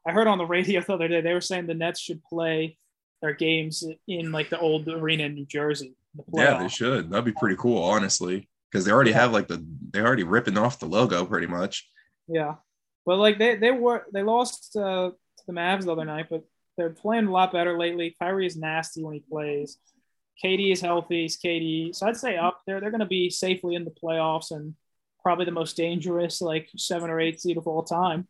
I 0.07 0.11
heard 0.11 0.27
on 0.27 0.37
the 0.37 0.45
radio 0.45 0.79
the 0.87 0.93
other 0.93 1.07
day 1.07 1.19
they 1.19 1.33
were 1.33 1.41
saying 1.41 1.65
the 1.65 1.73
Nets 1.73 1.99
should 1.99 2.23
play 2.23 2.77
their 3.21 3.33
games 3.33 3.83
in 4.07 4.31
like 4.31 4.51
the 4.51 4.59
old 4.59 4.87
arena 4.87 5.23
in 5.23 5.33
New 5.33 5.47
Jersey. 5.47 5.95
The 6.15 6.23
yeah, 6.33 6.59
they 6.59 6.69
should. 6.69 7.09
That'd 7.09 7.25
be 7.25 7.33
pretty 7.33 7.55
cool, 7.57 7.81
honestly, 7.83 8.47
because 8.71 8.85
they 8.85 8.91
already 8.91 9.11
have 9.13 9.33
like 9.33 9.47
the 9.47 9.65
they 9.91 9.99
already 9.99 10.23
ripping 10.23 10.59
off 10.59 10.79
the 10.79 10.85
logo 10.85 11.25
pretty 11.25 11.47
much. 11.47 11.89
Yeah. 12.27 12.55
But 13.05 13.17
like 13.17 13.37
they 13.37 13.55
they 13.55 13.71
were 13.71 14.05
they 14.13 14.23
lost 14.23 14.75
uh, 14.75 15.11
to 15.11 15.45
the 15.45 15.53
Mavs 15.53 15.85
the 15.85 15.91
other 15.91 16.05
night, 16.05 16.27
but 16.29 16.43
they're 16.77 16.89
playing 16.89 17.27
a 17.27 17.31
lot 17.31 17.53
better 17.53 17.77
lately. 17.77 18.15
Kyrie 18.19 18.47
is 18.47 18.57
nasty 18.57 19.03
when 19.03 19.13
he 19.13 19.19
plays. 19.19 19.77
KD 20.43 20.73
is 20.73 20.81
healthy. 20.81 21.21
He's 21.23 21.37
KD. 21.37 21.95
So 21.95 22.07
I'd 22.07 22.17
say 22.17 22.35
up 22.35 22.61
there, 22.65 22.81
they're 22.81 22.91
going 22.91 22.99
to 22.99 23.05
be 23.05 23.29
safely 23.29 23.75
in 23.75 23.85
the 23.85 23.91
playoffs 23.91 24.51
and 24.51 24.75
probably 25.23 25.45
the 25.45 25.51
most 25.51 25.77
dangerous, 25.77 26.41
like 26.41 26.69
seven 26.75 27.09
or 27.09 27.19
eight 27.19 27.39
seed 27.39 27.57
of 27.57 27.67
all 27.67 27.83
time. 27.83 28.27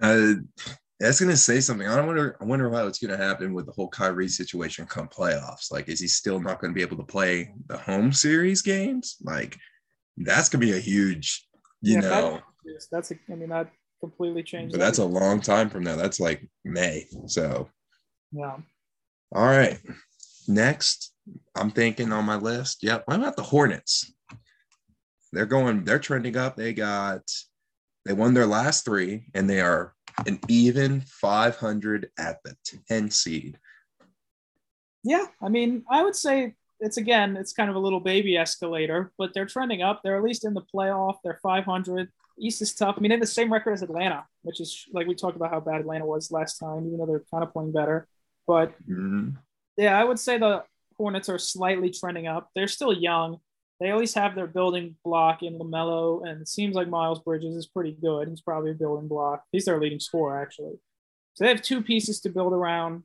Uh, 0.00 0.34
that's 1.00 1.20
going 1.20 1.30
to 1.30 1.36
say 1.36 1.60
something. 1.60 1.86
I 1.86 2.00
wonder. 2.00 2.36
I 2.40 2.44
wonder 2.44 2.68
what's 2.68 2.98
going 2.98 3.16
to 3.16 3.24
happen 3.24 3.54
with 3.54 3.66
the 3.66 3.72
whole 3.72 3.88
Kyrie 3.88 4.28
situation 4.28 4.86
come 4.86 5.08
playoffs. 5.08 5.72
Like, 5.72 5.88
is 5.88 6.00
he 6.00 6.08
still 6.08 6.40
not 6.40 6.60
going 6.60 6.72
to 6.72 6.74
be 6.74 6.82
able 6.82 6.96
to 6.98 7.04
play 7.04 7.52
the 7.66 7.78
home 7.78 8.12
series 8.12 8.62
games? 8.62 9.16
Like, 9.22 9.56
that's 10.16 10.48
going 10.48 10.60
to 10.60 10.66
be 10.66 10.76
a 10.76 10.80
huge, 10.80 11.46
you 11.80 11.94
yeah, 11.94 12.00
know. 12.00 12.40
That's, 12.72 12.88
that's 12.88 13.10
a, 13.10 13.14
I 13.30 13.34
mean, 13.34 13.48
that 13.50 13.70
completely 14.00 14.42
changed. 14.42 14.72
But 14.72 14.80
that's 14.80 14.98
a 14.98 15.04
long 15.04 15.40
time 15.40 15.68
from 15.70 15.84
now. 15.84 15.96
That's 15.96 16.20
like 16.20 16.48
May. 16.64 17.06
So. 17.26 17.68
Yeah. 18.32 18.56
All 19.34 19.46
right. 19.46 19.78
Next, 20.46 21.12
I'm 21.56 21.70
thinking 21.70 22.12
on 22.12 22.24
my 22.24 22.36
list. 22.36 22.82
Yep. 22.82 23.04
What 23.06 23.18
about 23.18 23.36
the 23.36 23.42
Hornets? 23.42 24.12
They're 25.32 25.46
going, 25.46 25.84
they're 25.84 25.98
trending 25.98 26.36
up. 26.36 26.56
They 26.56 26.72
got, 26.72 27.22
they 28.06 28.14
won 28.14 28.32
their 28.32 28.46
last 28.46 28.84
three 28.84 29.26
and 29.34 29.48
they 29.48 29.60
are 29.60 29.94
an 30.26 30.40
even 30.48 31.02
500 31.02 32.10
at 32.18 32.38
the 32.44 32.56
10 32.88 33.10
seed. 33.10 33.58
Yeah. 35.04 35.26
I 35.42 35.48
mean, 35.48 35.84
I 35.90 36.02
would 36.02 36.16
say 36.16 36.54
it's 36.80 36.96
again, 36.96 37.36
it's 37.36 37.52
kind 37.52 37.68
of 37.68 37.76
a 37.76 37.80
little 37.80 38.00
baby 38.00 38.36
escalator, 38.36 39.12
but 39.18 39.34
they're 39.34 39.46
trending 39.46 39.82
up. 39.82 40.00
They're 40.02 40.16
at 40.16 40.22
least 40.22 40.44
in 40.44 40.54
the 40.54 40.64
playoff. 40.74 41.16
They're 41.22 41.40
500. 41.42 42.08
East 42.40 42.62
is 42.62 42.74
tough. 42.74 42.94
I 42.96 43.00
mean, 43.00 43.10
they 43.10 43.14
have 43.14 43.20
the 43.20 43.26
same 43.26 43.52
record 43.52 43.72
as 43.72 43.82
Atlanta, 43.82 44.24
which 44.42 44.60
is 44.60 44.84
like 44.92 45.06
we 45.06 45.14
talked 45.14 45.36
about 45.36 45.50
how 45.50 45.60
bad 45.60 45.80
Atlanta 45.80 46.06
was 46.06 46.30
last 46.30 46.58
time, 46.58 46.86
even 46.86 46.98
though 46.98 47.06
they're 47.06 47.24
kind 47.30 47.44
of 47.44 47.52
playing 47.52 47.72
better. 47.72 48.08
But 48.46 48.70
mm-hmm. 48.88 49.30
Yeah, 49.78 49.98
I 49.98 50.02
would 50.02 50.18
say 50.18 50.38
the 50.38 50.64
Hornets 50.96 51.28
are 51.28 51.38
slightly 51.38 51.90
trending 51.90 52.26
up. 52.26 52.50
They're 52.54 52.66
still 52.66 52.92
young. 52.92 53.38
They 53.80 53.92
least 53.92 54.16
have 54.16 54.34
their 54.34 54.48
building 54.48 54.96
block 55.04 55.44
in 55.44 55.56
LaMelo, 55.56 56.28
and 56.28 56.42
it 56.42 56.48
seems 56.48 56.74
like 56.74 56.88
Miles 56.88 57.20
Bridges 57.20 57.54
is 57.54 57.68
pretty 57.68 57.92
good. 57.92 58.28
He's 58.28 58.40
probably 58.40 58.72
a 58.72 58.74
building 58.74 59.06
block. 59.06 59.44
He's 59.52 59.66
their 59.66 59.80
leading 59.80 60.00
scorer, 60.00 60.42
actually. 60.42 60.80
So 61.34 61.44
they 61.44 61.50
have 61.50 61.62
two 61.62 61.80
pieces 61.80 62.20
to 62.22 62.30
build 62.30 62.52
around. 62.52 63.04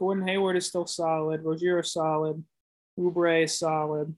Gordon 0.00 0.26
Hayward 0.26 0.56
is 0.56 0.66
still 0.66 0.88
solid. 0.88 1.44
Rozier 1.44 1.78
is 1.78 1.92
solid. 1.92 2.44
Oubre 2.98 3.44
is 3.44 3.56
solid. 3.56 4.12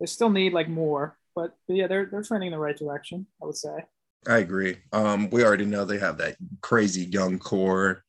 They 0.00 0.06
still 0.06 0.30
need 0.30 0.54
like 0.54 0.70
more, 0.70 1.18
but, 1.34 1.54
but 1.66 1.76
yeah, 1.76 1.86
they're 1.86 2.06
they're 2.06 2.22
trending 2.22 2.48
in 2.48 2.52
the 2.52 2.58
right 2.58 2.76
direction. 2.76 3.26
I 3.42 3.46
would 3.46 3.56
say. 3.56 3.84
I 4.28 4.38
agree. 4.38 4.76
Um, 4.92 5.30
we 5.30 5.44
already 5.44 5.64
know 5.64 5.84
they 5.84 5.98
have 5.98 6.18
that 6.18 6.36
crazy 6.60 7.04
young 7.04 7.38
core 7.38 8.04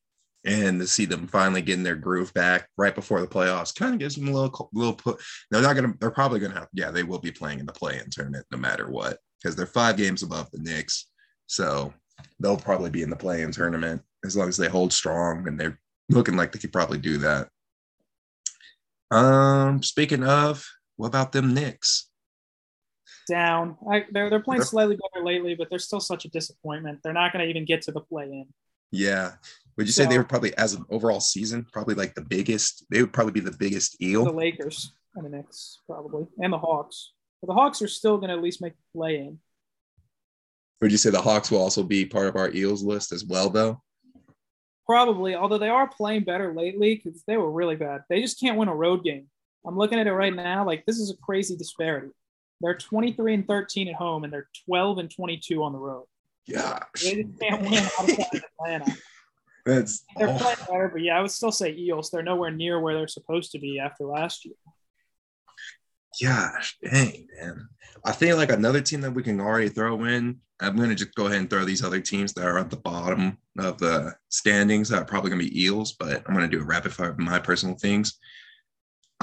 and 0.46 0.80
to 0.80 0.88
see 0.88 1.06
them 1.06 1.28
finally 1.28 1.62
getting 1.62 1.84
their 1.84 1.96
groove 1.96 2.34
back 2.34 2.68
right 2.78 2.94
before 2.94 3.22
the 3.22 3.28
playoffs 3.28 3.74
kind 3.74 3.94
of 3.94 4.00
gives 4.00 4.16
them 4.16 4.28
a 4.28 4.32
little 4.32 4.70
little 4.74 4.94
put. 4.94 5.20
They're 5.50 5.62
not 5.62 5.76
gonna. 5.76 5.94
They're 6.00 6.12
probably 6.12 6.40
gonna 6.40 6.54
have. 6.54 6.68
Yeah, 6.74 6.92
they 6.92 7.04
will 7.04 7.20
be 7.20 7.32
playing 7.32 7.60
in 7.60 7.66
the 7.66 7.74
play-in 7.74 8.10
tournament 8.10 8.46
no 8.52 8.58
matter 8.58 8.90
what 8.90 9.20
because 9.42 9.56
they're 9.56 9.66
five 9.66 9.98
games 9.98 10.24
above 10.24 10.50
the 10.52 10.60
Knicks, 10.60 11.08
so 11.48 11.94
they'll 12.40 12.58
probably 12.58 12.90
be 12.90 13.02
in 13.02 13.10
the 13.10 13.16
play-in 13.16 13.52
tournament 13.52 14.02
as 14.26 14.36
long 14.36 14.48
as 14.48 14.58
they 14.58 14.70
hold 14.70 14.94
strong 14.94 15.48
and 15.48 15.60
they're 15.60 15.80
looking 16.10 16.36
like 16.36 16.52
they 16.52 16.60
could 16.60 16.74
probably 16.74 16.98
do 16.98 17.18
that. 17.18 17.50
Um, 19.12 19.84
speaking 19.84 20.24
of, 20.24 20.66
what 20.98 21.08
about 21.08 21.32
them 21.32 21.54
Knicks? 21.54 22.10
Down. 23.28 23.78
I, 23.90 24.06
they're 24.12 24.30
they're 24.30 24.42
playing 24.42 24.64
slightly 24.64 24.98
better 24.98 25.26
lately, 25.26 25.56
but 25.56 25.70
they're 25.70 25.80
still 25.80 26.00
such 26.00 26.26
a 26.26 26.30
disappointment. 26.30 27.00
They're 27.04 27.14
not 27.14 27.32
going 27.32 27.44
to 27.44 27.50
even 27.50 27.66
get 27.66 27.82
to 27.84 27.92
the 27.92 28.02
play-in. 28.02 28.48
Yeah, 28.92 29.34
would 29.78 29.88
you 29.88 29.94
so, 29.94 30.04
say 30.04 30.10
they 30.10 30.18
were 30.18 30.24
probably 30.24 30.56
as 30.58 30.74
an 30.74 30.86
overall 30.90 31.20
season, 31.20 31.66
probably 31.72 31.96
like 31.96 32.16
the 32.16 32.22
biggest? 32.22 32.86
They 32.90 33.02
would 33.02 33.14
probably 33.14 33.34
be 33.34 33.40
the 33.40 33.58
biggest 33.58 34.02
eel. 34.02 34.26
The 34.26 34.32
Lakers 34.32 34.92
and 35.16 35.26
the 35.26 35.30
Knicks, 35.30 35.80
probably, 35.88 36.28
and 36.40 36.54
the 36.54 36.60
Hawks. 36.60 37.14
But 37.42 37.48
the 37.48 37.54
Hawks 37.54 37.82
are 37.82 37.88
still 37.88 38.18
going 38.18 38.30
to 38.30 38.36
at 38.36 38.44
least 38.44 38.62
make 38.62 38.74
the 38.74 39.00
play 39.00 39.18
in. 39.18 39.40
Would 40.82 40.92
you 40.92 40.98
say 40.98 41.10
the 41.10 41.22
Hawks 41.22 41.50
will 41.50 41.62
also 41.62 41.84
be 41.84 42.06
part 42.06 42.28
of 42.28 42.36
our 42.36 42.52
Eels 42.52 42.84
list 42.84 43.12
as 43.12 43.24
well, 43.24 43.50
though? 43.50 43.82
Probably, 44.86 45.34
although 45.34 45.58
they 45.58 45.70
are 45.70 45.88
playing 45.88 46.26
better 46.26 46.54
lately 46.54 46.96
because 46.96 47.24
they 47.26 47.38
were 47.38 47.52
really 47.52 47.78
bad. 47.78 48.02
They 48.10 48.22
just 48.22 48.40
can't 48.40 48.58
win 48.58 48.68
a 48.68 48.76
road 48.76 49.04
game. 49.04 49.28
I'm 49.66 49.78
looking 49.78 49.98
at 50.00 50.08
it 50.08 50.14
right 50.14 50.36
now. 50.36 50.66
Like 50.66 50.86
this 50.86 51.00
is 51.00 51.10
a 51.10 51.18
crazy 51.24 51.56
disparity. 51.56 52.10
They're 52.64 52.78
23 52.78 53.34
and 53.34 53.48
13 53.48 53.90
at 53.90 53.96
home, 53.96 54.24
and 54.24 54.32
they're 54.32 54.48
12 54.66 54.98
and 55.00 55.12
22 55.12 55.62
on 55.62 55.74
the 55.74 55.78
road. 55.78 56.06
Yeah, 56.48 56.80
they 57.04 57.24
just 57.24 57.40
can't 57.40 57.62
win 57.62 57.74
outside 57.74 58.28
of 58.34 58.44
Atlanta. 58.60 58.98
That's 59.66 60.04
they're 60.18 60.30
oh. 60.30 60.38
playing 60.38 60.58
better, 60.68 60.90
but 60.92 61.02
yeah, 61.02 61.18
I 61.18 61.22
would 61.22 61.32
still 61.32 61.52
say 61.52 61.74
Eels. 61.74 62.10
They're 62.10 62.24
nowhere 62.24 62.52
near 62.52 62.80
where 62.80 62.96
they're 62.96 63.08
supposed 63.08 63.52
to 63.52 63.60
be 63.60 63.80
after 63.80 64.06
last 64.06 64.46
year. 64.46 64.56
Gosh, 66.22 66.78
dang, 66.84 67.28
man. 67.38 67.68
I 68.06 68.12
think 68.12 68.36
like 68.38 68.52
another 68.52 68.82
team 68.82 69.02
that 69.02 69.12
we 69.12 69.24
can 69.24 69.42
already 69.42 69.70
throw 69.70 70.04
in. 70.06 70.40
I'm 70.62 70.78
gonna 70.78 70.96
just 70.96 71.16
go 71.16 71.26
ahead 71.26 71.40
and 71.40 71.50
throw 71.50 71.66
these 71.66 71.84
other 71.84 72.00
teams 72.00 72.34
that 72.34 72.46
are 72.46 72.60
at 72.60 72.70
the 72.70 72.78
bottom 72.78 73.38
of 73.58 73.78
the 73.78 74.16
standings 74.30 74.90
that 74.90 75.02
are 75.02 75.06
probably 75.06 75.32
gonna 75.32 75.44
be 75.44 75.64
Eels, 75.64 75.94
but 75.94 76.24
I'm 76.28 76.34
gonna 76.34 76.48
do 76.48 76.62
a 76.62 76.66
rapid 76.66 76.94
fire 76.94 77.10
of 77.10 77.20
my 77.20 77.40
personal 77.40 77.76
things. 77.76 78.20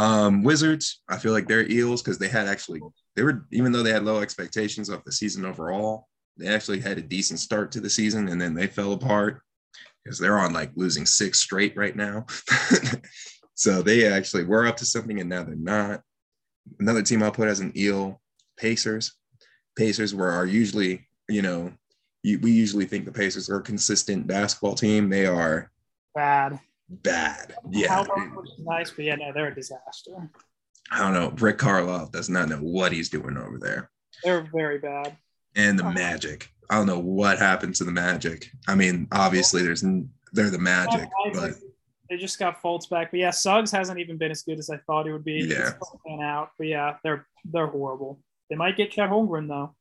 Um, 0.00 0.42
Wizards, 0.42 1.02
I 1.10 1.18
feel 1.18 1.32
like 1.32 1.46
they're 1.46 1.70
Eels 1.70 2.00
because 2.00 2.16
they 2.16 2.28
had 2.28 2.48
actually 2.48 2.80
they 3.16 3.22
were 3.22 3.46
even 3.52 3.70
though 3.70 3.82
they 3.82 3.92
had 3.92 4.02
low 4.02 4.20
expectations 4.20 4.88
of 4.88 5.04
the 5.04 5.12
season 5.12 5.44
overall, 5.44 6.08
they 6.38 6.46
actually 6.46 6.80
had 6.80 6.96
a 6.96 7.02
decent 7.02 7.38
start 7.38 7.70
to 7.72 7.80
the 7.80 7.90
season 7.90 8.28
and 8.28 8.40
then 8.40 8.54
they 8.54 8.66
fell 8.66 8.94
apart 8.94 9.42
because 10.02 10.18
they're 10.18 10.38
on 10.38 10.54
like 10.54 10.70
losing 10.74 11.04
six 11.04 11.38
straight 11.42 11.76
right 11.76 11.96
now. 11.96 12.24
so 13.54 13.82
they 13.82 14.10
actually 14.10 14.44
were 14.44 14.66
up 14.66 14.78
to 14.78 14.86
something 14.86 15.20
and 15.20 15.28
now 15.28 15.44
they're 15.44 15.54
not. 15.54 16.00
Another 16.78 17.02
team 17.02 17.22
I'll 17.22 17.30
put 17.30 17.48
as 17.48 17.60
an 17.60 17.74
eel, 17.76 18.22
Pacers. 18.56 19.12
Pacers 19.76 20.14
were 20.14 20.30
are 20.30 20.46
usually, 20.46 21.06
you 21.28 21.42
know, 21.42 21.74
we 22.24 22.52
usually 22.52 22.86
think 22.86 23.04
the 23.04 23.12
Pacers 23.12 23.50
are 23.50 23.58
a 23.58 23.62
consistent 23.62 24.26
basketball 24.26 24.74
team. 24.74 25.10
They 25.10 25.26
are 25.26 25.70
bad. 26.14 26.58
Bad. 26.90 27.54
Yeah. 27.70 28.04
nice, 28.58 28.90
but 28.90 29.04
yeah, 29.04 29.14
no, 29.14 29.32
they're 29.32 29.48
a 29.48 29.54
disaster. 29.54 30.28
I 30.90 30.98
don't 30.98 31.14
know. 31.14 31.30
Rick 31.38 31.58
Carlisle 31.58 32.10
does 32.12 32.28
not 32.28 32.48
know 32.48 32.56
what 32.56 32.90
he's 32.92 33.08
doing 33.08 33.36
over 33.36 33.58
there. 33.58 33.90
They're 34.24 34.48
very 34.52 34.78
bad. 34.78 35.16
And 35.54 35.78
the 35.78 35.86
um, 35.86 35.94
Magic. 35.94 36.50
I 36.68 36.76
don't 36.76 36.86
know 36.86 36.98
what 36.98 37.38
happened 37.38 37.76
to 37.76 37.84
the 37.84 37.92
Magic. 37.92 38.50
I 38.66 38.74
mean, 38.74 39.06
obviously 39.12 39.62
there's 39.62 39.84
they're 40.32 40.50
the 40.50 40.58
Magic, 40.58 41.08
but 41.32 41.54
they 42.08 42.16
just 42.16 42.38
got 42.38 42.60
Fultz 42.60 42.88
back. 42.88 43.12
But 43.12 43.20
yeah, 43.20 43.30
Suggs 43.30 43.70
hasn't 43.70 43.98
even 43.98 44.18
been 44.18 44.30
as 44.32 44.42
good 44.42 44.58
as 44.58 44.68
I 44.68 44.78
thought 44.78 45.06
he 45.06 45.12
would 45.12 45.24
be. 45.24 45.46
Yeah, 45.48 45.72
out. 46.22 46.50
But 46.58 46.66
yeah, 46.66 46.96
they're 47.04 47.26
they're 47.44 47.66
horrible. 47.66 48.20
They 48.48 48.56
might 48.56 48.76
get 48.76 48.90
Chet 48.90 49.10
Holmgren 49.10 49.48
though. 49.48 49.74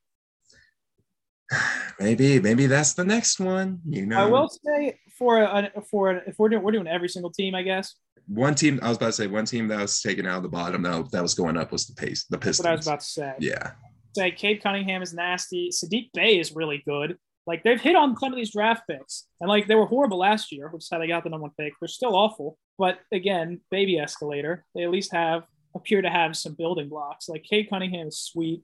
Maybe, 2.00 2.40
maybe 2.40 2.66
that's 2.66 2.94
the 2.94 3.04
next 3.04 3.42
one. 3.42 3.82
You 3.86 4.06
know, 4.06 4.22
I 4.22 4.26
will 4.26 4.48
say 4.48 4.98
for 5.20 5.44
a, 5.44 5.72
for 5.92 6.12
a, 6.12 6.22
if 6.26 6.40
we're 6.40 6.50
doing 6.50 6.64
we're 6.64 6.72
doing 6.72 6.88
every 6.88 7.10
single 7.10 7.30
team, 7.30 7.54
I 7.54 7.62
guess. 7.62 7.96
One 8.28 8.56
team 8.56 8.80
I 8.82 8.88
was 8.88 8.98
about 8.98 9.08
to 9.08 9.14
say 9.14 9.28
one 9.28 9.46
team 9.46 9.68
that 9.68 9.80
was 9.80 10.02
taken 10.02 10.26
out 10.26 10.38
of 10.38 10.44
the 10.44 10.50
bottom 10.50 10.82
that 10.84 11.12
that 11.12 11.22
was 11.22 11.34
going 11.34 11.58
up 11.58 11.72
was 11.72 11.86
the 11.86 11.94
pace 11.94 12.26
the 12.30 12.38
Pistons. 12.38 12.66
what 12.66 12.72
I 12.72 12.76
was 12.76 12.88
about 12.88 13.02
to 13.02 13.06
say. 13.06 13.34
Yeah, 13.40 13.72
say 14.16 14.32
Cade 14.32 14.64
Cunningham 14.64 15.02
is 15.02 15.14
nasty. 15.14 15.70
Saddiq 15.70 16.10
Bey 16.14 16.40
is 16.40 16.56
really 16.56 16.82
good. 16.88 17.18
Like 17.46 17.64
they've 17.64 17.82
hit 17.82 17.96
on 17.96 18.16
some 18.18 18.32
of 18.32 18.38
these 18.38 18.54
draft 18.54 18.84
picks, 18.88 19.26
and 19.42 19.50
like 19.50 19.68
they 19.68 19.76
were 19.76 19.86
horrible 19.86 20.20
last 20.20 20.52
year, 20.52 20.70
which 20.70 20.84
is 20.84 20.90
how 20.92 21.00
they 21.00 21.08
got 21.08 21.24
the 21.24 21.30
number 21.30 21.44
one 21.44 21.52
pick. 21.60 21.74
They're 21.82 21.88
still 21.88 22.16
awful, 22.16 22.58
but 22.78 23.00
again, 23.12 23.62
baby 23.72 23.98
escalator. 23.98 24.66
They 24.76 24.84
at 24.84 24.92
least 24.92 25.12
have 25.14 25.44
appear 25.76 26.02
to 26.02 26.10
have 26.10 26.36
some 26.36 26.54
building 26.54 26.90
blocks. 26.90 27.30
Like 27.30 27.44
Cade 27.44 27.70
Cunningham 27.70 28.08
is 28.08 28.20
sweet. 28.20 28.64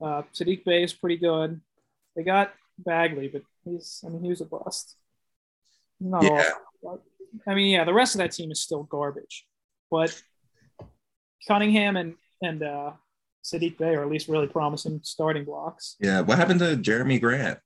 Uh, 0.00 0.22
Saddiq 0.34 0.64
Bey 0.64 0.82
is 0.82 0.92
pretty 0.92 1.16
good. 1.16 1.60
They 2.16 2.22
got 2.22 2.52
Bagley, 2.78 3.28
but 3.28 3.42
he's 3.64 4.02
I 4.06 4.08
mean 4.08 4.22
he 4.22 4.30
was 4.30 4.40
a 4.40 4.46
bust. 4.46 4.96
Not 6.02 6.24
yeah. 6.24 6.50
Awful, 6.82 7.02
I 7.46 7.54
mean, 7.54 7.70
yeah, 7.70 7.84
the 7.84 7.94
rest 7.94 8.14
of 8.14 8.18
that 8.18 8.32
team 8.32 8.50
is 8.50 8.60
still 8.60 8.82
garbage, 8.84 9.46
but 9.90 10.20
Cunningham 11.46 11.96
and 11.96 12.14
and 12.42 12.62
uh, 12.62 12.92
Saddiq 13.44 13.78
Bey 13.78 13.94
are 13.94 14.02
at 14.02 14.10
least 14.10 14.28
really 14.28 14.46
promising 14.46 15.00
starting 15.02 15.44
blocks. 15.44 15.96
Yeah. 16.00 16.20
What 16.20 16.38
happened 16.38 16.60
to 16.60 16.76
Jerami 16.76 17.20
Grant? 17.20 17.58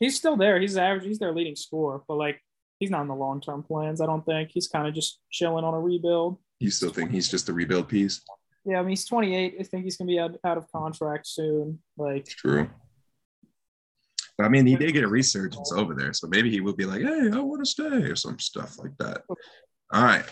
He's 0.00 0.16
still 0.16 0.36
there. 0.36 0.60
He's 0.60 0.76
average. 0.76 1.04
He's 1.04 1.18
their 1.18 1.32
leading 1.32 1.56
scorer, 1.56 2.02
but 2.06 2.14
like 2.14 2.40
he's 2.78 2.90
not 2.90 3.02
in 3.02 3.08
the 3.08 3.14
long 3.14 3.40
term 3.40 3.62
plans. 3.62 4.00
I 4.00 4.06
don't 4.06 4.24
think 4.24 4.50
he's 4.52 4.68
kind 4.68 4.86
of 4.86 4.94
just 4.94 5.20
chilling 5.30 5.64
on 5.64 5.74
a 5.74 5.80
rebuild. 5.80 6.38
You 6.60 6.70
still 6.70 6.90
think 6.90 7.10
he's 7.10 7.28
just 7.28 7.48
a 7.48 7.52
rebuild 7.52 7.88
piece? 7.88 8.22
Yeah, 8.64 8.78
I 8.78 8.82
mean 8.82 8.90
he's 8.90 9.04
28. 9.06 9.56
I 9.58 9.62
think 9.62 9.84
he's 9.84 9.96
gonna 9.96 10.08
be 10.08 10.18
out, 10.18 10.36
out 10.44 10.58
of 10.58 10.70
contract 10.70 11.26
soon. 11.26 11.80
Like 11.96 12.26
true. 12.26 12.70
I 14.40 14.48
mean, 14.48 14.66
he 14.66 14.76
did 14.76 14.92
get 14.92 15.04
a 15.04 15.08
resurgence 15.08 15.72
over 15.72 15.94
there, 15.94 16.12
so 16.12 16.28
maybe 16.28 16.50
he 16.50 16.60
will 16.60 16.74
be 16.76 16.84
like, 16.84 17.02
"Hey, 17.02 17.30
I 17.32 17.40
want 17.40 17.64
to 17.64 17.70
stay" 17.70 17.84
or 17.84 18.14
some 18.14 18.38
stuff 18.38 18.78
like 18.78 18.96
that. 18.98 19.22
All 19.92 20.04
right, 20.04 20.24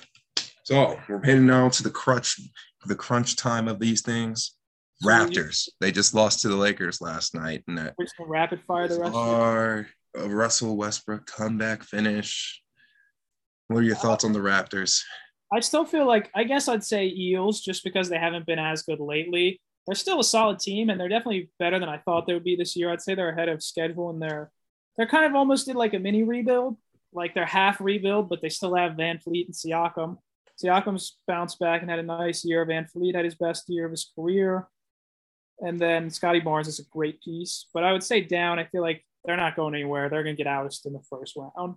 so 0.64 0.98
we're 1.08 1.24
heading 1.24 1.46
now 1.46 1.68
to 1.68 1.82
the 1.82 1.90
crunch, 1.90 2.40
the 2.84 2.94
crunch 2.94 3.36
time 3.36 3.68
of 3.68 3.80
these 3.80 4.02
things. 4.02 4.56
Raptors. 5.04 5.68
They 5.80 5.92
just 5.92 6.14
lost 6.14 6.40
to 6.40 6.48
the 6.48 6.56
Lakers 6.56 7.00
last 7.00 7.34
night. 7.34 7.62
And 7.68 7.76
that 7.78 7.94
We're 7.98 8.06
just 8.06 8.16
gonna 8.16 8.30
rapid 8.30 8.62
fire 8.66 8.88
the 8.88 8.98
rest. 8.98 9.14
of 9.14 9.28
it. 9.28 9.34
are 9.34 9.88
Russell 10.26 10.76
Westbrook 10.76 11.26
comeback 11.26 11.82
finish. 11.82 12.62
What 13.68 13.80
are 13.80 13.82
your 13.82 13.96
thoughts 13.96 14.24
on 14.24 14.32
the 14.32 14.38
Raptors? 14.38 15.02
I 15.52 15.60
still 15.60 15.84
feel 15.84 16.06
like 16.06 16.30
I 16.34 16.44
guess 16.44 16.68
I'd 16.68 16.84
say 16.84 17.06
Eels 17.06 17.60
just 17.60 17.84
because 17.84 18.08
they 18.08 18.18
haven't 18.18 18.46
been 18.46 18.58
as 18.58 18.82
good 18.82 19.00
lately. 19.00 19.60
They're 19.86 19.94
still 19.94 20.20
a 20.20 20.24
solid 20.24 20.58
team 20.58 20.90
and 20.90 21.00
they're 21.00 21.08
definitely 21.08 21.50
better 21.58 21.78
than 21.78 21.88
I 21.88 21.98
thought 21.98 22.26
they 22.26 22.34
would 22.34 22.44
be 22.44 22.56
this 22.56 22.74
year. 22.76 22.90
I'd 22.90 23.00
say 23.02 23.14
they're 23.14 23.30
ahead 23.30 23.48
of 23.48 23.62
schedule 23.62 24.10
and 24.10 24.20
they're 24.20 24.50
they're 24.96 25.06
kind 25.06 25.24
of 25.26 25.34
almost 25.34 25.66
did 25.66 25.76
like 25.76 25.94
a 25.94 25.98
mini 25.98 26.22
rebuild. 26.22 26.76
Like 27.12 27.34
they're 27.34 27.44
half 27.46 27.80
rebuild, 27.80 28.28
but 28.28 28.40
they 28.42 28.48
still 28.48 28.74
have 28.74 28.92
VanVleet 28.92 29.46
and 29.46 29.54
Siakam. 29.54 30.18
Siakam's 30.62 31.16
bounced 31.26 31.58
back 31.58 31.82
and 31.82 31.90
had 31.90 31.98
a 31.98 32.02
nice 32.02 32.44
year. 32.44 32.64
VanVleet 32.66 33.14
had 33.14 33.24
his 33.24 33.34
best 33.34 33.68
year 33.68 33.84
of 33.84 33.90
his 33.90 34.10
career. 34.14 34.66
And 35.60 35.78
then 35.78 36.10
Scottie 36.10 36.40
Barnes 36.40 36.68
is 36.68 36.80
a 36.80 36.84
great 36.90 37.22
piece. 37.22 37.66
But 37.72 37.84
I 37.84 37.92
would 37.92 38.02
say 38.02 38.22
down, 38.22 38.58
I 38.58 38.64
feel 38.64 38.82
like 38.82 39.04
they're 39.24 39.36
not 39.36 39.56
going 39.56 39.74
anywhere. 39.74 40.08
They're 40.08 40.22
gonna 40.22 40.34
get 40.36 40.46
ousted 40.46 40.90
in 40.90 40.92
the 40.94 41.04
first 41.08 41.36
round. 41.36 41.76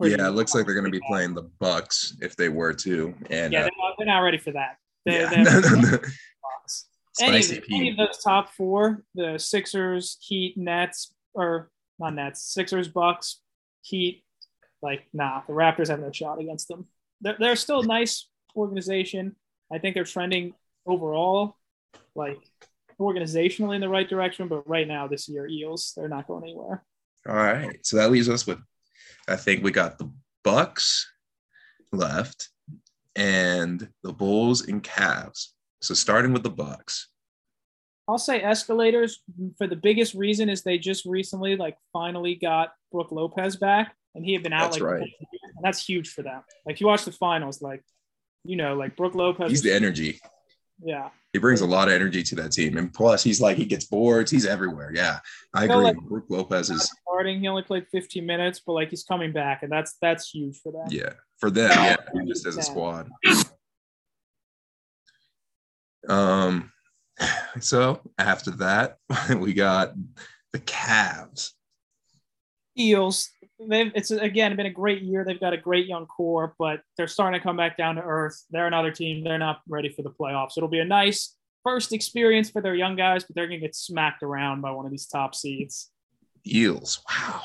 Yeah, 0.00 0.28
it 0.28 0.30
looks 0.30 0.54
like 0.54 0.66
they're 0.66 0.74
going 0.74 0.90
to 0.90 0.90
be 0.90 1.04
playing 1.06 1.34
the 1.34 1.42
Bucks 1.60 2.16
if 2.20 2.34
they 2.36 2.48
were 2.48 2.72
to. 2.72 3.14
And 3.30 3.52
Yeah, 3.52 3.60
uh, 3.60 3.62
they're 3.64 3.70
not, 3.78 3.94
they're 3.98 4.06
not 4.06 4.18
ready 4.20 4.38
for 4.38 4.52
that. 4.52 4.76
They, 5.04 5.20
yeah, 5.20 5.28
they're- 5.44 6.00
spicy 7.18 7.58
of, 7.58 7.64
any 7.70 7.90
of 7.90 7.96
those 7.96 8.18
top 8.18 8.52
four, 8.52 9.04
the 9.14 9.38
Sixers, 9.38 10.18
Heat, 10.20 10.56
Nets, 10.56 11.14
or 11.34 11.70
not 11.98 12.14
Nets, 12.14 12.42
Sixers, 12.42 12.88
Bucks, 12.88 13.40
Heat, 13.82 14.24
like 14.82 15.06
nah, 15.12 15.42
the 15.46 15.52
Raptors 15.52 15.88
have 15.88 16.00
no 16.00 16.12
shot 16.12 16.40
against 16.40 16.68
them. 16.68 16.86
They're, 17.20 17.36
they're 17.38 17.56
still 17.56 17.80
a 17.80 17.86
nice 17.86 18.28
organization. 18.54 19.36
I 19.72 19.78
think 19.78 19.94
they're 19.94 20.04
trending 20.04 20.54
overall, 20.86 21.56
like 22.14 22.38
organizationally 23.00 23.74
in 23.74 23.80
the 23.80 23.88
right 23.88 24.08
direction. 24.08 24.48
But 24.48 24.68
right 24.68 24.86
now, 24.86 25.08
this 25.08 25.28
year, 25.28 25.46
Eels, 25.46 25.92
they're 25.96 26.08
not 26.08 26.26
going 26.26 26.44
anywhere. 26.44 26.84
All 27.28 27.34
right, 27.34 27.84
so 27.84 27.96
that 27.96 28.10
leaves 28.10 28.28
us 28.28 28.46
with, 28.46 28.58
I 29.26 29.36
think 29.36 29.64
we 29.64 29.72
got 29.72 29.98
the 29.98 30.10
Bucks 30.44 31.10
left, 31.92 32.50
and 33.16 33.88
the 34.04 34.12
Bulls 34.12 34.68
and 34.68 34.82
Cavs. 34.82 35.48
So 35.80 35.94
starting 35.94 36.32
with 36.32 36.42
the 36.42 36.50
Bucks. 36.50 37.08
I'll 38.08 38.18
say 38.18 38.40
escalators 38.40 39.20
for 39.58 39.66
the 39.66 39.76
biggest 39.76 40.14
reason 40.14 40.48
is 40.48 40.62
they 40.62 40.78
just 40.78 41.04
recently 41.06 41.56
like 41.56 41.76
finally 41.92 42.36
got 42.36 42.72
Brook 42.92 43.10
Lopez 43.10 43.56
back 43.56 43.96
and 44.14 44.24
he 44.24 44.32
had 44.32 44.42
been 44.44 44.52
out 44.52 44.70
That's 44.72 44.80
like 44.80 44.90
right. 44.92 45.02
and 45.02 45.62
that's 45.62 45.84
huge 45.84 46.10
for 46.10 46.22
them. 46.22 46.42
Like 46.64 46.80
you 46.80 46.86
watch 46.86 47.04
the 47.04 47.12
finals, 47.12 47.60
like 47.60 47.82
you 48.44 48.56
know, 48.56 48.74
like 48.74 48.96
Brook 48.96 49.14
Lopez 49.16 49.50
He's 49.50 49.62
the 49.62 49.74
energy. 49.74 50.20
yeah. 50.82 51.08
He 51.32 51.38
brings 51.40 51.60
a 51.60 51.66
lot 51.66 51.88
of 51.88 51.94
energy 51.94 52.22
to 52.22 52.34
that 52.36 52.52
team, 52.52 52.78
and 52.78 52.90
plus 52.94 53.22
he's 53.22 53.42
like 53.42 53.58
he 53.58 53.66
gets 53.66 53.84
boards. 53.84 54.30
He's 54.30 54.46
everywhere. 54.46 54.90
Yeah, 54.94 55.18
I 55.52 55.64
agree. 55.64 55.76
like- 55.76 55.96
Brook 55.98 56.24
Lopez 56.30 56.70
is 56.70 56.90
starting. 57.02 57.40
He 57.40 57.48
only 57.48 57.62
played 57.62 57.86
15 57.92 58.24
minutes, 58.24 58.62
but 58.64 58.72
like 58.72 58.88
he's 58.88 59.04
coming 59.04 59.32
back 59.32 59.62
and 59.62 59.70
that's 59.70 59.96
that's 60.00 60.30
huge 60.30 60.58
for 60.62 60.72
them. 60.72 60.86
yeah 60.90 61.12
for 61.38 61.50
them. 61.50 61.70
Yeah, 61.72 61.96
just 62.26 62.46
as 62.46 62.56
a 62.56 62.62
squad. 62.62 63.10
Um, 66.08 66.72
so 67.60 68.00
after 68.18 68.50
that, 68.52 68.98
we 69.38 69.52
got 69.52 69.94
the 70.52 70.58
Cavs. 70.60 71.52
Eels, 72.78 73.30
they've 73.58 73.90
it's 73.94 74.10
again 74.10 74.54
been 74.56 74.66
a 74.66 74.70
great 74.70 75.02
year. 75.02 75.24
They've 75.24 75.40
got 75.40 75.54
a 75.54 75.58
great 75.58 75.86
young 75.86 76.06
core, 76.06 76.54
but 76.58 76.80
they're 76.96 77.08
starting 77.08 77.40
to 77.40 77.42
come 77.42 77.56
back 77.56 77.76
down 77.76 77.96
to 77.96 78.02
earth. 78.02 78.44
They're 78.50 78.66
another 78.66 78.90
team. 78.90 79.24
They're 79.24 79.38
not 79.38 79.62
ready 79.68 79.88
for 79.88 80.02
the 80.02 80.10
playoffs. 80.10 80.52
It'll 80.56 80.68
be 80.68 80.80
a 80.80 80.84
nice 80.84 81.34
first 81.64 81.92
experience 81.92 82.50
for 82.50 82.60
their 82.60 82.74
young 82.74 82.96
guys, 82.96 83.24
but 83.24 83.34
they're 83.34 83.46
gonna 83.46 83.60
get 83.60 83.74
smacked 83.74 84.22
around 84.22 84.60
by 84.60 84.70
one 84.70 84.84
of 84.84 84.90
these 84.90 85.06
top 85.06 85.34
seeds. 85.34 85.90
Eels. 86.46 87.00
Wow. 87.08 87.42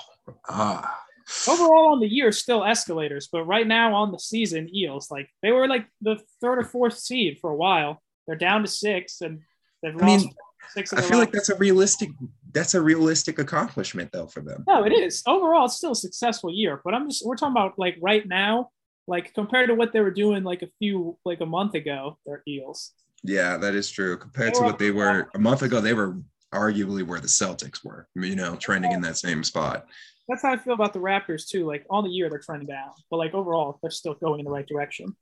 Ah. 0.49 1.01
Overall 1.47 1.93
on 1.93 1.99
the 1.99 2.07
year, 2.07 2.31
still 2.31 2.63
escalators, 2.63 3.29
but 3.31 3.45
right 3.45 3.65
now 3.65 3.93
on 3.95 4.11
the 4.11 4.19
season, 4.19 4.73
Eels 4.75 5.09
like 5.09 5.29
they 5.41 5.51
were 5.51 5.67
like 5.67 5.87
the 6.01 6.19
third 6.41 6.59
or 6.59 6.63
fourth 6.63 6.97
seed 6.97 7.39
for 7.39 7.49
a 7.49 7.55
while. 7.55 8.01
They're 8.27 8.35
down 8.35 8.61
to 8.61 8.67
six, 8.67 9.21
and 9.21 9.39
they've 9.81 9.95
I 10.01 10.05
mean, 10.05 10.31
six. 10.73 10.91
Of 10.91 10.99
I 10.99 11.01
their 11.01 11.09
feel 11.09 11.19
like 11.19 11.31
that's 11.31 11.49
a 11.49 11.55
realistic. 11.55 12.09
That's 12.53 12.73
a 12.73 12.81
realistic 12.81 13.39
accomplishment 13.39 14.11
though 14.11 14.27
for 14.27 14.41
them. 14.41 14.63
No, 14.67 14.83
it 14.85 14.93
is. 14.93 15.23
Overall, 15.25 15.65
it's 15.65 15.75
still 15.75 15.91
a 15.91 15.95
successful 15.95 16.53
year. 16.53 16.81
But 16.83 16.93
I'm 16.93 17.09
just 17.09 17.25
we're 17.25 17.35
talking 17.35 17.53
about 17.53 17.77
like 17.77 17.97
right 18.01 18.27
now, 18.27 18.69
like 19.07 19.33
compared 19.33 19.69
to 19.69 19.75
what 19.75 19.93
they 19.93 20.01
were 20.01 20.11
doing 20.11 20.43
like 20.43 20.61
a 20.61 20.69
few 20.79 21.17
like 21.25 21.41
a 21.41 21.45
month 21.45 21.73
ago, 21.73 22.17
they're 22.25 22.43
Eels. 22.47 22.91
Yeah, 23.23 23.57
that 23.57 23.75
is 23.75 23.89
true. 23.89 24.17
Compared 24.17 24.53
to 24.55 24.63
what 24.63 24.79
they 24.79 24.91
were 24.91 25.29
a 25.35 25.39
month 25.39 25.61
ago, 25.61 25.79
they 25.79 25.93
were 25.93 26.17
arguably 26.53 27.05
where 27.05 27.19
the 27.19 27.27
Celtics 27.27 27.83
were. 27.83 28.07
You 28.15 28.35
know, 28.35 28.55
trending 28.55 28.91
in 28.91 29.01
that 29.01 29.17
same 29.17 29.43
spot. 29.43 29.85
That's 30.27 30.43
how 30.43 30.53
I 30.53 30.57
feel 30.57 30.73
about 30.73 30.93
the 30.93 30.99
Raptors 30.99 31.47
too. 31.47 31.65
Like 31.65 31.85
all 31.89 32.01
the 32.01 32.09
year 32.09 32.29
they're 32.29 32.39
trending 32.39 32.67
down, 32.67 32.91
but 33.09 33.17
like 33.17 33.33
overall 33.33 33.79
they're 33.81 33.91
still 33.91 34.13
going 34.13 34.39
in 34.39 34.45
the 34.45 34.51
right 34.51 34.67
direction. 34.67 35.15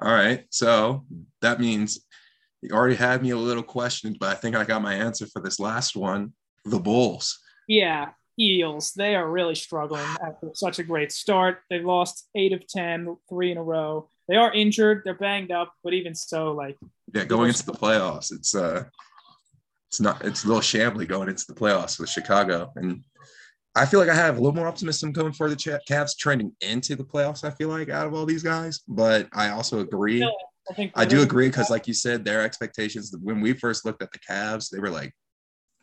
All 0.00 0.12
right. 0.12 0.44
So 0.50 1.04
that 1.40 1.60
means 1.60 2.00
you 2.68 2.76
already 2.76 2.96
had 2.96 3.22
me 3.22 3.30
a 3.30 3.36
little 3.36 3.62
questioned, 3.62 4.18
but 4.18 4.30
I 4.30 4.34
think 4.34 4.56
I 4.56 4.64
got 4.64 4.82
my 4.82 4.94
answer 4.94 5.26
for 5.26 5.40
this 5.40 5.60
last 5.60 5.96
one. 5.96 6.32
The 6.64 6.80
Bulls. 6.80 7.38
Yeah, 7.68 8.10
Eels. 8.38 8.92
They 8.92 9.14
are 9.14 9.30
really 9.30 9.54
struggling 9.54 10.06
after 10.20 10.50
such 10.54 10.78
a 10.78 10.82
great 10.82 11.12
start. 11.12 11.60
They've 11.70 11.84
lost 11.84 12.28
eight 12.34 12.52
of 12.52 12.66
10, 12.66 13.16
three 13.28 13.52
in 13.52 13.58
a 13.58 13.62
row. 13.62 14.08
They 14.28 14.36
are 14.36 14.52
injured. 14.52 15.02
They're 15.04 15.14
banged 15.14 15.52
up, 15.52 15.72
but 15.84 15.94
even 15.94 16.14
so, 16.14 16.52
like 16.52 16.76
Yeah, 17.14 17.24
going 17.24 17.48
into 17.48 17.64
the 17.64 17.72
playoffs, 17.72 18.32
it's 18.32 18.54
uh 18.54 18.84
it's 19.88 20.00
not 20.00 20.24
it's 20.24 20.44
a 20.44 20.48
little 20.48 20.62
shambly 20.62 21.06
going 21.06 21.28
into 21.28 21.46
the 21.46 21.54
playoffs 21.54 22.00
with 22.00 22.10
Chicago. 22.10 22.72
And 22.74 23.04
I 23.76 23.86
feel 23.86 24.00
like 24.00 24.08
I 24.08 24.14
have 24.14 24.36
a 24.36 24.40
little 24.40 24.56
more 24.56 24.66
optimism 24.66 25.12
going 25.12 25.32
for 25.32 25.48
the 25.48 25.54
Cavs 25.54 26.16
trending 26.18 26.52
into 26.62 26.96
the 26.96 27.04
playoffs, 27.04 27.44
I 27.44 27.50
feel 27.50 27.68
like, 27.68 27.90
out 27.90 28.06
of 28.06 28.14
all 28.14 28.26
these 28.26 28.42
guys. 28.42 28.80
But 28.88 29.28
I 29.32 29.50
also 29.50 29.80
agree. 29.80 30.28
I 30.70 30.74
I 30.94 31.04
do 31.04 31.22
agree 31.22 31.48
because, 31.48 31.70
like 31.70 31.86
you 31.86 31.94
said, 31.94 32.24
their 32.24 32.42
expectations 32.42 33.14
when 33.22 33.40
we 33.40 33.52
first 33.52 33.84
looked 33.84 34.02
at 34.02 34.10
the 34.12 34.18
Cavs, 34.18 34.70
they 34.70 34.78
were 34.78 34.90
like 34.90 35.12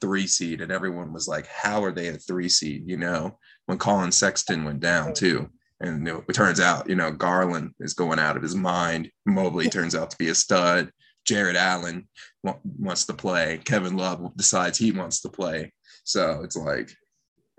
three 0.02 0.28
seed, 0.28 0.62
and 0.62 0.72
everyone 0.72 1.14
was 1.14 1.28
like, 1.28 1.48
"How 1.48 1.84
are 1.84 1.92
they 1.92 2.10
a 2.10 2.18
three 2.18 2.50
seed?" 2.50 2.84
You 2.86 2.98
know, 2.98 3.38
when 3.66 3.78
Collin 3.78 4.12
Sexton 4.12 4.66
went 4.66 4.82
down 4.82 5.14
too, 5.14 5.50
and 5.80 6.08
it 6.08 6.34
turns 6.34 6.60
out, 6.60 6.90
you 6.90 6.96
know, 6.96 7.12
Garland 7.12 7.72
is 7.80 7.94
going 7.94 8.20
out 8.20 8.38
of 8.38 8.44
his 8.44 8.56
mind. 8.56 9.10
Mobley 9.26 9.70
turns 9.70 9.96
out 9.96 10.10
to 10.12 10.18
be 10.18 10.30
a 10.30 10.36
stud. 10.36 10.92
Jarrett 11.26 11.56
Allen 11.56 12.08
wa- 12.44 12.58
wants 12.64 13.06
to 13.06 13.14
play. 13.14 13.60
Kevin 13.64 13.96
Love 13.96 14.36
decides 14.36 14.78
he 14.78 14.92
wants 14.92 15.22
to 15.22 15.30
play. 15.30 15.74
So 16.04 16.42
it's 16.44 16.56
like 16.56 16.92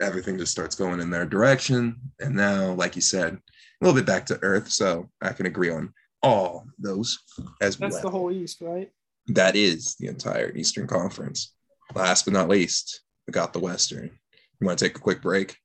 everything 0.01 0.39
just 0.39 0.53
starts 0.53 0.75
going 0.75 1.01
in 1.01 1.11
their 1.11 1.27
direction. 1.27 1.97
And 2.21 2.35
now, 2.35 2.73
like 2.75 2.97
you 2.97 3.03
said, 3.03 3.35
a 3.35 3.85
little 3.85 3.99
bit 3.99 4.07
back 4.07 4.27
to 4.27 4.39
earth. 4.43 4.71
So 4.71 5.11
I 5.23 5.33
can 5.33 5.47
agree 5.47 5.71
on 5.71 5.93
all 6.25 6.67
those 6.79 7.19
as 7.61 7.77
that's 7.77 7.95
well. 7.95 8.03
the 8.03 8.11
whole 8.11 8.33
East, 8.33 8.61
right? 8.61 8.91
that 9.29 9.57
is 9.57 9.95
the 9.97 10.09
entire 10.09 10.55
Eastern 10.55 10.87
Conference. 10.87 11.55
Last 11.95 12.25
but 12.25 12.35
not 12.35 12.49
least, 12.49 13.03
we 13.27 13.33
got 13.33 13.53
the 13.53 13.59
Western. 13.59 14.11
You 14.61 14.67
want 14.67 14.79
to 14.79 14.85
take 14.85 14.97
a 14.97 15.01
quick 15.01 15.23
break? 15.23 15.57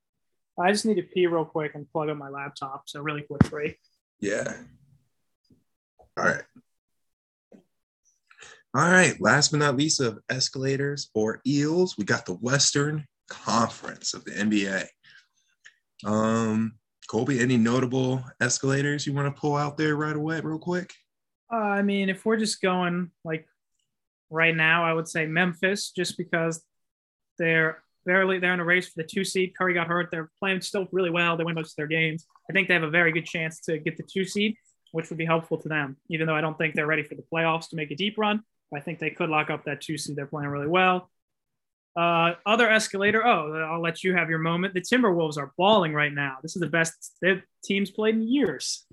I 0.60 0.72
just 0.72 0.86
need 0.86 0.96
to 0.96 1.04
pee 1.04 1.28
real 1.28 1.46
quick 1.46 1.76
and 1.76 1.90
plug 1.90 2.10
up 2.10 2.18
my 2.18 2.30
laptop. 2.30 2.84
So 2.88 3.02
really 3.02 3.22
quick 3.22 3.50
break. 3.50 3.78
Yeah. 4.20 4.54
All 6.18 6.26
right. 6.26 6.44
All 8.76 8.90
right. 8.90 9.16
Last 9.22 9.52
but 9.52 9.60
not 9.60 9.78
least 9.78 10.02
of 10.02 10.20
escalators 10.30 11.10
or 11.14 11.42
eels, 11.48 11.98
we 11.98 12.04
got 12.04 12.26
the 12.26 12.34
Western 12.34 13.06
Conference 13.30 14.14
of 14.14 14.26
the 14.26 14.32
NBA. 14.32 14.86
Um, 16.06 16.74
Colby, 17.10 17.40
any 17.40 17.58
notable 17.58 18.24
escalators 18.40 19.08
you 19.08 19.14
want 19.14 19.34
to 19.34 19.42
pull 19.42 19.56
out 19.56 19.78
there 19.78 19.96
right 19.96 20.16
away, 20.16 20.40
real 20.42 20.60
quick? 20.60 20.94
Uh, 21.52 21.56
I 21.56 21.82
mean, 21.82 22.08
if 22.08 22.24
we're 22.24 22.38
just 22.38 22.62
going 22.62 23.10
like 23.26 23.48
right 24.30 24.56
now, 24.56 24.86
I 24.86 24.94
would 24.94 25.08
say 25.08 25.26
Memphis, 25.26 25.90
just 25.90 26.20
because 26.20 26.64
they're 27.40 27.82
barely 28.06 28.38
they're 28.38 28.54
in 28.54 28.60
a 28.60 28.66
race 28.66 28.90
for 28.90 29.02
the 29.02 29.08
two 29.08 29.24
seed. 29.24 29.54
Curry 29.58 29.74
got 29.74 29.88
hurt. 29.88 30.10
They're 30.12 30.30
playing 30.38 30.62
still 30.62 30.88
really 30.92 31.10
well. 31.10 31.36
They 31.36 31.44
win 31.44 31.56
most 31.56 31.72
of 31.72 31.78
their 31.78 31.88
games. 31.88 32.28
I 32.48 32.54
think 32.54 32.68
they 32.68 32.76
have 32.76 32.84
a 32.84 32.92
very 32.92 33.12
good 33.12 33.26
chance 33.26 33.60
to 33.62 33.80
get 33.80 33.98
the 33.98 34.04
two 34.04 34.24
seed, 34.24 34.56
which 34.92 35.10
would 35.10 35.18
be 35.18 35.26
helpful 35.26 35.58
to 35.58 35.68
them. 35.68 35.98
Even 36.10 36.28
though 36.28 36.36
I 36.36 36.42
don't 36.42 36.60
think 36.60 36.76
they're 36.76 36.86
ready 36.86 37.04
for 37.04 37.16
the 37.16 37.26
playoffs 37.34 37.70
to 37.70 37.76
make 37.76 37.90
a 37.90 37.96
deep 37.96 38.20
run, 38.20 38.44
I 38.72 38.82
think 38.82 39.00
they 39.00 39.10
could 39.10 39.30
lock 39.30 39.50
up 39.50 39.66
that 39.66 39.82
two 39.82 39.98
seed. 39.98 40.16
They're 40.16 40.28
playing 40.28 40.50
really 40.50 40.68
well. 40.68 41.10
Uh, 41.96 42.34
other 42.46 42.70
escalator. 42.70 43.26
Oh, 43.26 43.54
I'll 43.72 43.82
let 43.82 44.04
you 44.04 44.16
have 44.16 44.30
your 44.30 44.40
moment. 44.40 44.74
The 44.74 44.82
Timberwolves 44.82 45.38
are 45.38 45.52
balling 45.58 45.94
right 45.94 46.14
now. 46.14 46.38
This 46.42 46.56
is 46.56 46.62
the 46.62 46.70
best 46.70 47.16
their 47.22 47.44
teams 47.64 47.92
played 47.92 48.16
in 48.16 48.28
years. 48.28 48.86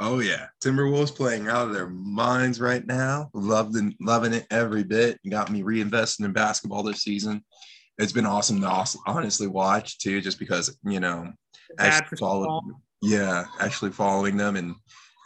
Oh 0.00 0.18
yeah, 0.18 0.46
Timberwolves 0.62 1.14
playing 1.14 1.48
out 1.48 1.68
of 1.68 1.74
their 1.74 1.88
minds 1.88 2.60
right 2.60 2.84
now. 2.84 3.30
Loving 3.32 3.94
loving 4.00 4.34
it 4.34 4.46
every 4.50 4.82
bit. 4.82 5.20
Got 5.28 5.50
me 5.50 5.62
reinvesting 5.62 6.24
in 6.24 6.32
basketball 6.32 6.82
this 6.82 7.02
season. 7.02 7.44
It's 7.98 8.12
been 8.12 8.26
awesome 8.26 8.60
to 8.60 8.86
honestly 9.06 9.46
watch 9.46 9.98
too, 9.98 10.20
just 10.20 10.40
because 10.40 10.76
you 10.84 10.98
know, 10.98 11.32
actually 11.78 12.18
follow, 12.18 12.60
yeah, 13.02 13.44
actually 13.60 13.92
following 13.92 14.36
them 14.36 14.56
and 14.56 14.74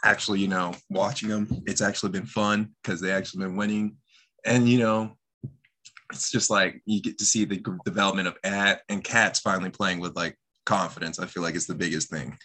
actually 0.05 0.39
you 0.39 0.47
know 0.47 0.73
watching 0.91 1.29
them. 1.29 1.47
It's 1.65 1.81
actually 1.81 2.11
been 2.11 2.27
fun 2.27 2.75
because 2.83 3.01
they 3.01 3.11
actually 3.11 3.45
been 3.45 3.55
winning, 3.55 3.97
and 4.45 4.69
you 4.69 4.77
know, 4.77 5.17
it's 6.11 6.31
just 6.31 6.49
like 6.49 6.81
you 6.85 7.01
get 7.01 7.17
to 7.19 7.25
see 7.25 7.45
the 7.45 7.63
development 7.85 8.27
of 8.27 8.37
at 8.43 8.81
and 8.89 9.03
cats 9.03 9.39
finally 9.39 9.69
playing 9.69 9.99
with 9.99 10.15
like 10.15 10.37
confidence. 10.65 11.19
I 11.19 11.25
feel 11.25 11.43
like 11.43 11.55
it's 11.55 11.67
the 11.67 11.75
biggest 11.75 12.09
thing. 12.09 12.37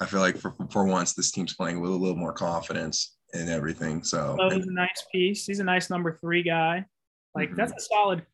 I 0.00 0.06
feel 0.06 0.20
like 0.20 0.38
for, 0.38 0.54
for 0.70 0.84
once 0.84 1.12
this 1.12 1.30
team's 1.30 1.54
playing 1.54 1.80
with 1.80 1.90
a 1.90 1.94
little 1.94 2.16
more 2.16 2.32
confidence 2.32 3.16
and 3.34 3.48
everything. 3.48 4.02
So 4.02 4.36
oh, 4.40 4.50
he's 4.50 4.66
a 4.66 4.72
nice 4.72 5.04
piece. 5.12 5.46
He's 5.46 5.60
a 5.60 5.64
nice 5.64 5.90
number 5.90 6.18
three 6.20 6.42
guy. 6.42 6.86
Like 7.34 7.50
mm-hmm. 7.50 7.58
that's 7.58 7.72
a 7.72 7.80
solid 7.80 8.24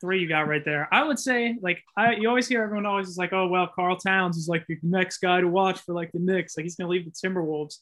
three 0.00 0.20
you 0.20 0.28
got 0.28 0.48
right 0.48 0.64
there. 0.64 0.88
I 0.92 1.02
would 1.02 1.18
say 1.18 1.56
like 1.62 1.82
I 1.96 2.12
you 2.12 2.28
always 2.28 2.46
hear 2.46 2.62
everyone 2.62 2.86
always 2.86 3.08
is 3.08 3.16
like, 3.16 3.32
oh 3.32 3.48
well, 3.48 3.68
Karl 3.74 3.96
Towns 3.96 4.36
is 4.36 4.48
like 4.48 4.66
the 4.66 4.78
next 4.82 5.18
guy 5.18 5.40
to 5.40 5.48
watch 5.48 5.80
for 5.80 5.94
like 5.94 6.12
the 6.12 6.18
Knicks. 6.18 6.56
Like 6.56 6.64
he's 6.64 6.76
gonna 6.76 6.90
leave 6.90 7.06
the 7.06 7.10
Timberwolves. 7.10 7.78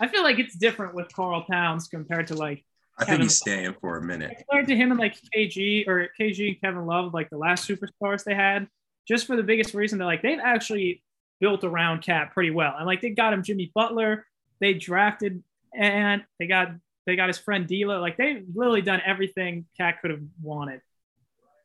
I 0.00 0.06
feel 0.06 0.22
like 0.22 0.38
it's 0.38 0.56
different 0.56 0.94
with 0.94 1.12
Karl 1.12 1.44
Towns 1.44 1.88
compared 1.88 2.28
to 2.28 2.34
like 2.34 2.64
I 2.98 3.04
Kevin 3.04 3.20
think 3.20 3.22
he's 3.30 3.38
staying 3.38 3.74
for 3.80 3.96
a 3.96 4.02
minute. 4.02 4.44
Compared 4.48 4.66
to 4.68 4.76
him 4.76 4.90
and 4.90 4.98
like 4.98 5.16
KG 5.34 5.86
or 5.86 6.08
KG 6.18 6.48
and 6.48 6.60
Kevin 6.60 6.86
Love, 6.86 7.14
like 7.14 7.30
the 7.30 7.38
last 7.38 7.68
superstars 7.68 8.24
they 8.24 8.34
had, 8.34 8.66
just 9.06 9.26
for 9.26 9.36
the 9.36 9.42
biggest 9.42 9.74
reason 9.74 9.98
that 9.98 10.04
like 10.04 10.22
they've 10.22 10.40
actually 10.42 11.02
built 11.40 11.64
around 11.64 12.02
Cat 12.02 12.32
pretty 12.32 12.50
well. 12.50 12.74
And 12.76 12.86
like 12.86 13.00
they 13.00 13.10
got 13.10 13.32
him 13.32 13.42
Jimmy 13.42 13.70
Butler, 13.74 14.26
they 14.60 14.74
drafted 14.74 15.42
and 15.74 16.24
they 16.38 16.46
got 16.46 16.72
they 17.06 17.16
got 17.16 17.28
his 17.28 17.38
friend 17.38 17.66
D'Lo. 17.66 18.00
Like 18.00 18.16
they've 18.16 18.44
literally 18.54 18.82
done 18.82 19.00
everything 19.04 19.66
Cat 19.76 20.00
could 20.00 20.10
have 20.10 20.22
wanted. 20.42 20.80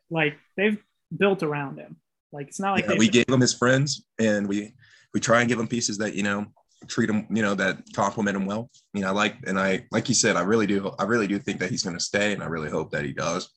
Like 0.10 0.38
they've 0.56 0.82
built 1.16 1.44
around 1.44 1.80
him. 1.80 1.98
Like 2.32 2.48
it's 2.48 2.60
not 2.60 2.74
like 2.74 2.86
yeah, 2.88 2.96
we 2.98 3.10
gave 3.10 3.28
him 3.28 3.42
his 3.42 3.54
friends 3.54 4.04
and 4.20 4.48
we 4.48 4.74
we 5.14 5.20
try 5.20 5.42
and 5.42 5.50
give 5.50 5.60
him 5.60 5.68
pieces 5.68 5.98
that 6.00 6.16
you 6.16 6.24
know 6.24 6.46
treat 6.88 7.10
him, 7.10 7.28
you 7.30 7.42
know, 7.42 7.56
that 7.56 7.84
compliment 7.94 8.38
him 8.38 8.46
well. 8.46 8.70
You 8.94 9.02
know, 9.02 9.10
I 9.10 9.12
like, 9.12 9.36
and 9.46 9.60
I, 9.60 9.86
like 9.92 10.10
you 10.10 10.16
said, 10.16 10.36
I 10.36 10.42
really 10.42 10.68
do, 10.68 10.92
I 11.00 11.04
really 11.04 11.28
do 11.28 11.40
think 11.40 11.60
that 11.60 11.70
he's 11.70 11.84
going 11.84 11.98
to 11.98 12.04
stay, 12.04 12.34
and 12.34 12.44
I 12.44 12.48
really 12.48 12.70
hope 12.70 12.92
that 12.92 13.06
he 13.06 13.14
does. 13.14 13.50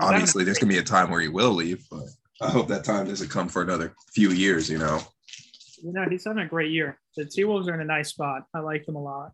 Obviously, 0.00 0.44
there's 0.44 0.58
going 0.58 0.70
to 0.70 0.74
be 0.74 0.80
a 0.80 0.84
time 0.84 1.10
where 1.10 1.20
he 1.20 1.28
will 1.28 1.52
leave, 1.52 1.84
but 1.90 2.04
I 2.40 2.48
hope 2.50 2.68
that 2.68 2.84
time 2.84 3.06
doesn't 3.06 3.28
come 3.28 3.48
for 3.48 3.62
another 3.62 3.94
few 4.14 4.30
years. 4.30 4.68
You 4.68 4.78
know. 4.78 5.00
You 5.82 5.92
know, 5.92 6.06
he's 6.08 6.24
having 6.24 6.42
a 6.42 6.48
great 6.48 6.70
year. 6.70 6.98
The 7.16 7.24
T 7.24 7.44
Wolves 7.44 7.68
are 7.68 7.74
in 7.74 7.80
a 7.80 7.84
nice 7.84 8.10
spot. 8.10 8.44
I 8.54 8.60
like 8.60 8.86
them 8.86 8.96
a 8.96 9.02
lot. 9.02 9.32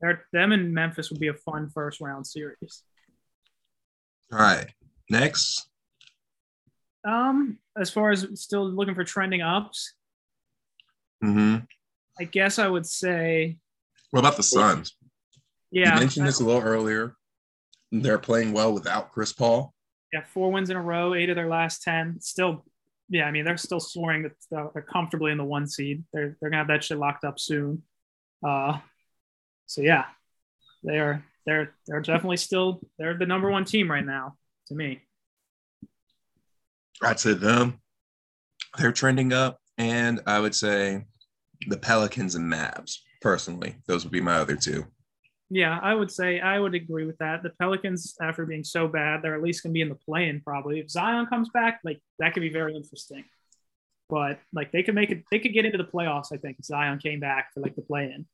They're, 0.00 0.24
them 0.32 0.52
and 0.52 0.72
Memphis 0.74 1.10
would 1.10 1.20
be 1.20 1.28
a 1.28 1.34
fun 1.34 1.70
first 1.70 2.00
round 2.00 2.26
series. 2.26 2.82
All 4.32 4.38
right, 4.38 4.66
next. 5.10 5.68
Um, 7.06 7.58
as 7.78 7.90
far 7.90 8.10
as 8.10 8.26
still 8.34 8.64
looking 8.64 8.94
for 8.94 9.04
trending 9.04 9.42
ups. 9.42 9.94
Mm-hmm. 11.22 11.64
I 12.18 12.24
guess 12.24 12.58
I 12.58 12.68
would 12.68 12.86
say. 12.86 13.58
What 14.10 14.20
about 14.20 14.36
the 14.36 14.42
Suns? 14.42 14.96
Yeah, 15.70 15.94
you 15.94 16.00
mentioned 16.00 16.26
this 16.26 16.40
a 16.40 16.44
little 16.44 16.62
earlier. 16.62 17.16
They're 17.90 18.18
playing 18.18 18.52
well 18.52 18.72
without 18.72 19.12
Chris 19.12 19.32
Paul. 19.32 19.74
Yeah, 20.12 20.24
four 20.24 20.52
wins 20.52 20.70
in 20.70 20.76
a 20.76 20.82
row, 20.82 21.14
eight 21.14 21.30
of 21.30 21.36
their 21.36 21.48
last 21.48 21.82
ten. 21.82 22.20
Still, 22.20 22.64
yeah, 23.08 23.24
I 23.24 23.30
mean 23.30 23.44
they're 23.44 23.56
still 23.56 23.80
soaring. 23.80 24.30
They're 24.50 24.86
comfortably 24.90 25.32
in 25.32 25.38
the 25.38 25.44
one 25.44 25.66
seed. 25.66 26.04
They're 26.12 26.36
they're 26.40 26.50
gonna 26.50 26.60
have 26.60 26.68
that 26.68 26.84
shit 26.84 26.98
locked 26.98 27.24
up 27.24 27.40
soon. 27.40 27.82
Uh, 28.46 28.78
so 29.66 29.80
yeah, 29.80 30.04
they 30.84 30.98
are 30.98 31.24
they're 31.46 31.74
they're 31.86 32.00
definitely 32.00 32.36
still 32.36 32.80
they're 32.98 33.16
the 33.16 33.26
number 33.26 33.50
one 33.50 33.64
team 33.64 33.90
right 33.90 34.04
now 34.04 34.36
to 34.66 34.74
me. 34.74 35.00
I'd 37.02 37.18
say 37.18 37.32
them. 37.32 37.80
They're 38.78 38.92
trending 38.92 39.32
up, 39.32 39.58
and 39.78 40.20
I 40.26 40.40
would 40.40 40.54
say 40.54 41.04
the 41.68 41.76
Pelicans 41.76 42.34
and 42.34 42.50
Mavs. 42.50 42.98
Personally, 43.20 43.76
those 43.86 44.04
would 44.04 44.12
be 44.12 44.20
my 44.20 44.36
other 44.36 44.56
two. 44.56 44.84
Yeah, 45.54 45.78
I 45.82 45.94
would 45.94 46.10
say 46.10 46.40
I 46.40 46.58
would 46.58 46.74
agree 46.74 47.04
with 47.04 47.18
that. 47.18 47.42
The 47.42 47.50
Pelicans, 47.50 48.16
after 48.22 48.46
being 48.46 48.64
so 48.64 48.88
bad, 48.88 49.20
they're 49.20 49.34
at 49.34 49.42
least 49.42 49.62
gonna 49.62 49.74
be 49.74 49.82
in 49.82 49.90
the 49.90 49.94
play-in 49.94 50.40
probably. 50.40 50.80
If 50.80 50.90
Zion 50.90 51.26
comes 51.26 51.50
back, 51.50 51.80
like 51.84 52.00
that 52.18 52.32
could 52.32 52.40
be 52.40 52.48
very 52.48 52.74
interesting. 52.74 53.24
But 54.08 54.40
like 54.52 54.72
they 54.72 54.82
could 54.82 54.94
make 54.94 55.10
it, 55.10 55.24
they 55.30 55.38
could 55.38 55.52
get 55.52 55.66
into 55.66 55.76
the 55.76 55.84
playoffs. 55.84 56.32
I 56.32 56.38
think 56.38 56.58
if 56.58 56.64
Zion 56.64 56.98
came 56.98 57.20
back 57.20 57.52
for 57.52 57.60
like 57.60 57.76
the 57.76 57.82
play-in. 57.82 58.26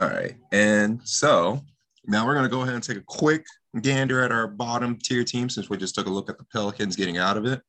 All 0.00 0.08
right, 0.08 0.36
and 0.52 1.00
so 1.02 1.60
now 2.06 2.24
we're 2.24 2.34
gonna 2.34 2.48
go 2.48 2.62
ahead 2.62 2.74
and 2.74 2.84
take 2.84 2.98
a 2.98 3.04
quick 3.04 3.44
gander 3.82 4.22
at 4.22 4.30
our 4.30 4.46
bottom 4.46 4.96
tier 4.96 5.24
team 5.24 5.48
since 5.48 5.68
we 5.68 5.76
just 5.76 5.96
took 5.96 6.06
a 6.06 6.10
look 6.10 6.30
at 6.30 6.38
the 6.38 6.46
Pelicans 6.52 6.94
getting 6.94 7.18
out 7.18 7.36
of 7.36 7.46
it 7.46 7.60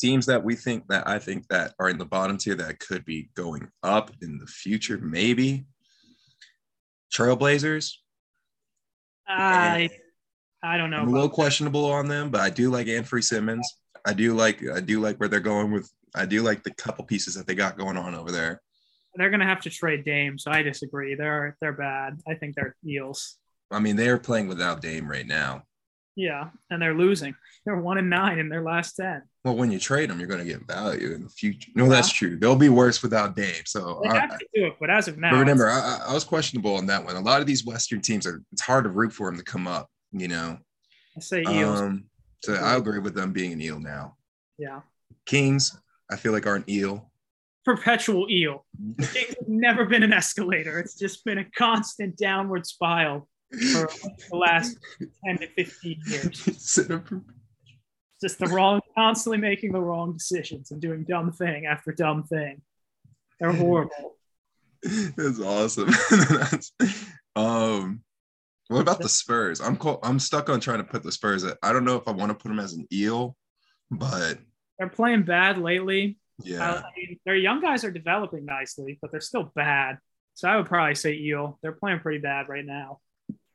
teams 0.00 0.26
that 0.26 0.42
we 0.42 0.56
think 0.56 0.86
that 0.88 1.06
I 1.06 1.18
think 1.18 1.46
that 1.48 1.74
are 1.78 1.88
in 1.88 1.98
the 1.98 2.04
bottom 2.04 2.38
tier 2.38 2.54
that 2.56 2.80
could 2.80 3.04
be 3.04 3.30
going 3.34 3.68
up 3.82 4.10
in 4.22 4.38
the 4.38 4.46
future, 4.46 4.98
maybe 4.98 5.66
Trailblazers. 7.12 7.92
I 9.28 9.90
I 10.62 10.76
don't 10.76 10.90
know. 10.90 10.98
I'm 10.98 11.08
a 11.08 11.12
little 11.12 11.28
questionable 11.28 11.86
on 11.86 12.08
them, 12.08 12.30
but 12.30 12.40
I 12.40 12.50
do 12.50 12.70
like 12.70 12.86
Anfernee 12.86 13.24
Simons. 13.24 13.68
I 14.06 14.12
do 14.12 14.34
like 14.34 14.66
I 14.68 14.80
do 14.80 15.00
like 15.00 15.18
where 15.18 15.28
they're 15.28 15.40
going 15.40 15.72
with. 15.72 15.90
I 16.14 16.26
do 16.26 16.42
like 16.42 16.62
the 16.62 16.74
couple 16.74 17.04
pieces 17.04 17.34
that 17.34 17.46
they 17.46 17.54
got 17.54 17.78
going 17.78 17.96
on 17.96 18.14
over 18.14 18.32
there. 18.32 18.60
They're 19.14 19.30
gonna 19.30 19.46
have 19.46 19.60
to 19.62 19.70
trade 19.70 20.04
Dame, 20.04 20.38
so 20.38 20.50
I 20.50 20.62
disagree. 20.62 21.14
They're 21.14 21.56
they're 21.60 21.72
bad. 21.72 22.20
I 22.28 22.34
think 22.34 22.54
they're 22.54 22.76
eels. 22.86 23.38
I 23.70 23.78
mean, 23.78 23.96
they 23.96 24.08
are 24.08 24.18
playing 24.18 24.48
without 24.48 24.82
Dame 24.82 25.08
right 25.08 25.26
now. 25.26 25.62
Yeah, 26.16 26.50
and 26.70 26.82
they're 26.82 26.94
losing. 26.94 27.34
They're 27.64 27.80
one 27.80 27.98
and 27.98 28.10
nine 28.10 28.38
in 28.38 28.48
their 28.48 28.62
last 28.62 28.94
ten. 28.94 29.22
Well, 29.44 29.56
when 29.56 29.70
you 29.70 29.78
trade 29.78 30.10
them, 30.10 30.18
you're 30.18 30.28
going 30.28 30.44
to 30.44 30.50
get 30.50 30.66
value 30.66 31.14
in 31.14 31.22
the 31.22 31.30
future. 31.30 31.70
No, 31.74 31.84
yeah. 31.84 31.90
that's 31.90 32.12
true. 32.12 32.38
They'll 32.38 32.56
be 32.56 32.68
worse 32.68 33.02
without 33.02 33.34
Dame. 33.34 33.62
So 33.64 34.00
they 34.02 34.10
have 34.10 34.38
to 34.38 34.46
do 34.54 34.66
it, 34.66 34.76
but 34.78 34.90
as 34.90 35.08
of 35.08 35.16
now, 35.16 35.38
remember, 35.38 35.68
I, 35.68 36.00
I, 36.08 36.12
was 36.12 36.24
questionable 36.24 36.76
on 36.76 36.84
that 36.86 37.02
one. 37.02 37.16
A 37.16 37.20
lot 37.20 37.40
of 37.40 37.46
these 37.46 37.64
Western 37.64 38.02
teams 38.02 38.26
are. 38.26 38.42
It's 38.52 38.60
hard 38.60 38.84
to 38.84 38.90
root 38.90 39.12
for 39.12 39.30
them 39.30 39.38
to 39.38 39.44
come 39.44 39.66
up. 39.66 39.88
You 40.12 40.28
know. 40.28 40.58
I 41.16 41.20
say 41.20 41.42
eels. 41.48 41.80
Um, 41.80 42.04
so 42.42 42.54
I 42.54 42.76
agree 42.76 42.98
with 42.98 43.14
them 43.14 43.32
being 43.32 43.52
an 43.52 43.60
eel 43.62 43.80
now. 43.80 44.16
Yeah. 44.58 44.80
Kings, 45.24 45.76
I 46.10 46.16
feel 46.16 46.32
like 46.32 46.46
are 46.46 46.56
an 46.56 46.64
eel. 46.68 47.10
Perpetual 47.64 48.28
eel. 48.30 48.66
Kings 48.98 49.34
have 49.38 49.48
never 49.48 49.86
been 49.86 50.02
an 50.02 50.12
escalator. 50.12 50.78
It's 50.78 50.94
just 50.94 51.24
been 51.24 51.38
a 51.38 51.44
constant 51.56 52.16
downward 52.16 52.66
spiral 52.66 53.28
for 53.50 53.90
the 54.30 54.36
last 54.36 54.78
10 55.26 55.38
to 55.38 55.46
15 55.48 56.00
years. 56.06 56.78
Just 58.20 58.38
the 58.38 58.46
wrong, 58.46 58.80
constantly 58.94 59.38
making 59.38 59.72
the 59.72 59.80
wrong 59.80 60.12
decisions 60.12 60.70
and 60.70 60.80
doing 60.80 61.04
dumb 61.04 61.32
thing 61.32 61.66
after 61.66 61.92
dumb 61.92 62.24
thing. 62.24 62.60
They're 63.38 63.52
horrible. 63.52 64.16
That's 65.16 65.40
awesome. 65.40 65.90
That's, 66.10 66.72
um, 67.34 68.02
what 68.68 68.80
about 68.82 69.00
the 69.00 69.08
Spurs? 69.08 69.60
I'm 69.60 69.76
co- 69.76 69.98
I'm 70.02 70.18
stuck 70.18 70.48
on 70.48 70.60
trying 70.60 70.78
to 70.78 70.84
put 70.84 71.02
the 71.02 71.12
Spurs. 71.12 71.44
At, 71.44 71.58
I 71.62 71.72
don't 71.72 71.84
know 71.84 71.96
if 71.96 72.06
I 72.06 72.12
want 72.12 72.30
to 72.30 72.34
put 72.34 72.48
them 72.48 72.60
as 72.60 72.74
an 72.74 72.86
eel, 72.92 73.36
but 73.90 74.38
they're 74.78 74.88
playing 74.88 75.24
bad 75.24 75.58
lately. 75.58 76.18
Yeah, 76.44 76.62
I 76.62 76.82
mean, 76.96 77.18
their 77.26 77.34
young 77.34 77.60
guys 77.60 77.84
are 77.84 77.90
developing 77.90 78.44
nicely, 78.44 78.98
but 79.02 79.10
they're 79.10 79.20
still 79.20 79.50
bad. 79.54 79.98
So 80.34 80.48
I 80.48 80.56
would 80.56 80.66
probably 80.66 80.94
say 80.94 81.14
eel. 81.14 81.58
They're 81.62 81.72
playing 81.72 82.00
pretty 82.00 82.20
bad 82.20 82.48
right 82.48 82.64
now. 82.64 83.00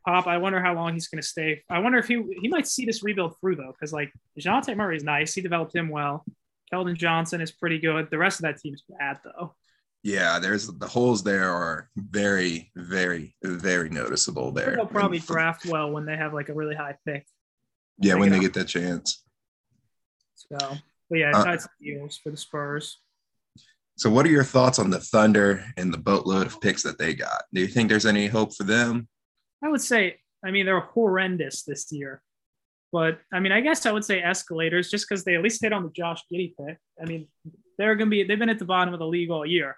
Pop. 0.05 0.27
I 0.27 0.37
wonder 0.37 0.59
how 0.61 0.75
long 0.75 0.93
he's 0.93 1.07
going 1.07 1.21
to 1.21 1.27
stay. 1.27 1.63
I 1.69 1.79
wonder 1.79 1.97
if 1.97 2.07
he 2.07 2.23
he 2.41 2.47
might 2.47 2.67
see 2.67 2.85
this 2.85 3.03
rebuild 3.03 3.35
through 3.39 3.55
though, 3.55 3.71
because 3.71 3.91
like 3.91 4.11
Dejounte 4.37 4.75
Murray 4.75 4.97
is 4.97 5.03
nice. 5.03 5.33
He 5.33 5.41
developed 5.41 5.75
him 5.75 5.89
well. 5.89 6.23
Keldon 6.71 6.95
Johnson 6.95 7.41
is 7.41 7.51
pretty 7.51 7.79
good. 7.79 8.09
The 8.09 8.17
rest 8.17 8.39
of 8.39 8.43
that 8.43 8.59
team 8.59 8.73
is 8.73 8.83
bad 8.87 9.19
though. 9.23 9.55
Yeah, 10.03 10.37
there's 10.37 10.67
the 10.67 10.87
holes 10.87 11.23
there 11.23 11.49
are 11.49 11.89
very, 11.95 12.71
very, 12.75 13.35
very 13.43 13.89
noticeable 13.89 14.51
there. 14.51 14.75
They'll 14.75 14.85
probably 14.85 15.17
and, 15.17 15.25
draft 15.25 15.65
well 15.65 15.89
when 15.89 16.05
they 16.05 16.15
have 16.15 16.31
like 16.31 16.49
a 16.49 16.53
really 16.53 16.75
high 16.75 16.95
pick. 17.07 17.25
Yeah, 17.97 18.13
when 18.15 18.29
they 18.29 18.39
get 18.39 18.53
that 18.53 18.67
chance. 18.67 19.23
So, 20.35 20.57
but 21.09 21.17
yeah, 21.17 21.31
uh, 21.33 21.43
the 21.43 21.67
deals 21.81 22.17
for 22.17 22.29
the 22.29 22.37
Spurs. 22.37 22.99
So, 23.97 24.11
what 24.11 24.27
are 24.27 24.29
your 24.29 24.43
thoughts 24.43 24.77
on 24.77 24.91
the 24.91 24.99
Thunder 24.99 25.65
and 25.75 25.91
the 25.91 25.97
boatload 25.97 26.45
of 26.45 26.61
picks 26.61 26.83
that 26.83 26.99
they 26.99 27.15
got? 27.15 27.43
Do 27.51 27.61
you 27.61 27.67
think 27.67 27.89
there's 27.89 28.05
any 28.05 28.27
hope 28.27 28.53
for 28.53 28.63
them? 28.63 29.07
I 29.63 29.69
would 29.69 29.81
say, 29.81 30.19
I 30.43 30.51
mean, 30.51 30.65
they're 30.65 30.79
horrendous 30.79 31.63
this 31.63 31.91
year. 31.91 32.21
But 32.91 33.19
I 33.33 33.39
mean, 33.39 33.51
I 33.51 33.61
guess 33.61 33.85
I 33.85 33.91
would 33.91 34.05
say 34.05 34.21
escalators 34.21 34.89
just 34.89 35.07
because 35.09 35.23
they 35.23 35.35
at 35.35 35.43
least 35.43 35.61
hit 35.61 35.73
on 35.73 35.83
the 35.83 35.89
Josh 35.89 36.21
Giddey 36.31 36.53
pick. 36.55 36.77
I 37.01 37.05
mean, 37.05 37.27
they're 37.77 37.95
going 37.95 38.09
to 38.09 38.11
be, 38.11 38.23
they've 38.23 38.39
been 38.39 38.49
at 38.49 38.59
the 38.59 38.65
bottom 38.65 38.93
of 38.93 38.99
the 38.99 39.07
league 39.07 39.31
all 39.31 39.45
year. 39.45 39.75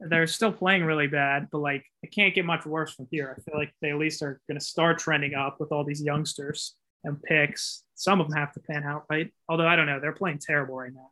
They're 0.00 0.26
still 0.26 0.52
playing 0.52 0.84
really 0.84 1.06
bad, 1.06 1.48
but 1.50 1.58
like, 1.58 1.84
it 2.02 2.12
can't 2.12 2.34
get 2.34 2.44
much 2.44 2.66
worse 2.66 2.92
from 2.92 3.06
here. 3.10 3.34
I 3.34 3.40
feel 3.40 3.58
like 3.58 3.72
they 3.80 3.90
at 3.90 3.96
least 3.96 4.22
are 4.22 4.40
going 4.48 4.58
to 4.58 4.64
start 4.64 4.98
trending 4.98 5.34
up 5.34 5.58
with 5.60 5.72
all 5.72 5.84
these 5.84 6.02
youngsters 6.02 6.74
and 7.04 7.22
picks. 7.22 7.84
Some 7.94 8.20
of 8.20 8.28
them 8.28 8.36
have 8.36 8.52
to 8.52 8.60
pan 8.60 8.84
out, 8.84 9.04
right? 9.08 9.32
Although 9.48 9.66
I 9.66 9.76
don't 9.76 9.86
know, 9.86 10.00
they're 10.00 10.12
playing 10.12 10.40
terrible 10.40 10.76
right 10.76 10.92
now. 10.92 11.10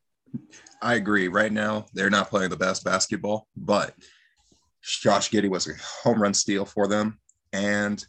I 0.82 0.96
agree. 0.96 1.28
Right 1.28 1.52
now, 1.52 1.86
they're 1.94 2.10
not 2.10 2.28
playing 2.28 2.50
the 2.50 2.56
best 2.56 2.84
basketball, 2.84 3.46
but 3.56 3.94
Josh 4.82 5.30
Giddey 5.30 5.48
was 5.48 5.68
a 5.68 5.72
home 6.02 6.20
run 6.20 6.34
steal 6.34 6.66
for 6.66 6.86
them 6.86 7.18
and 7.54 8.04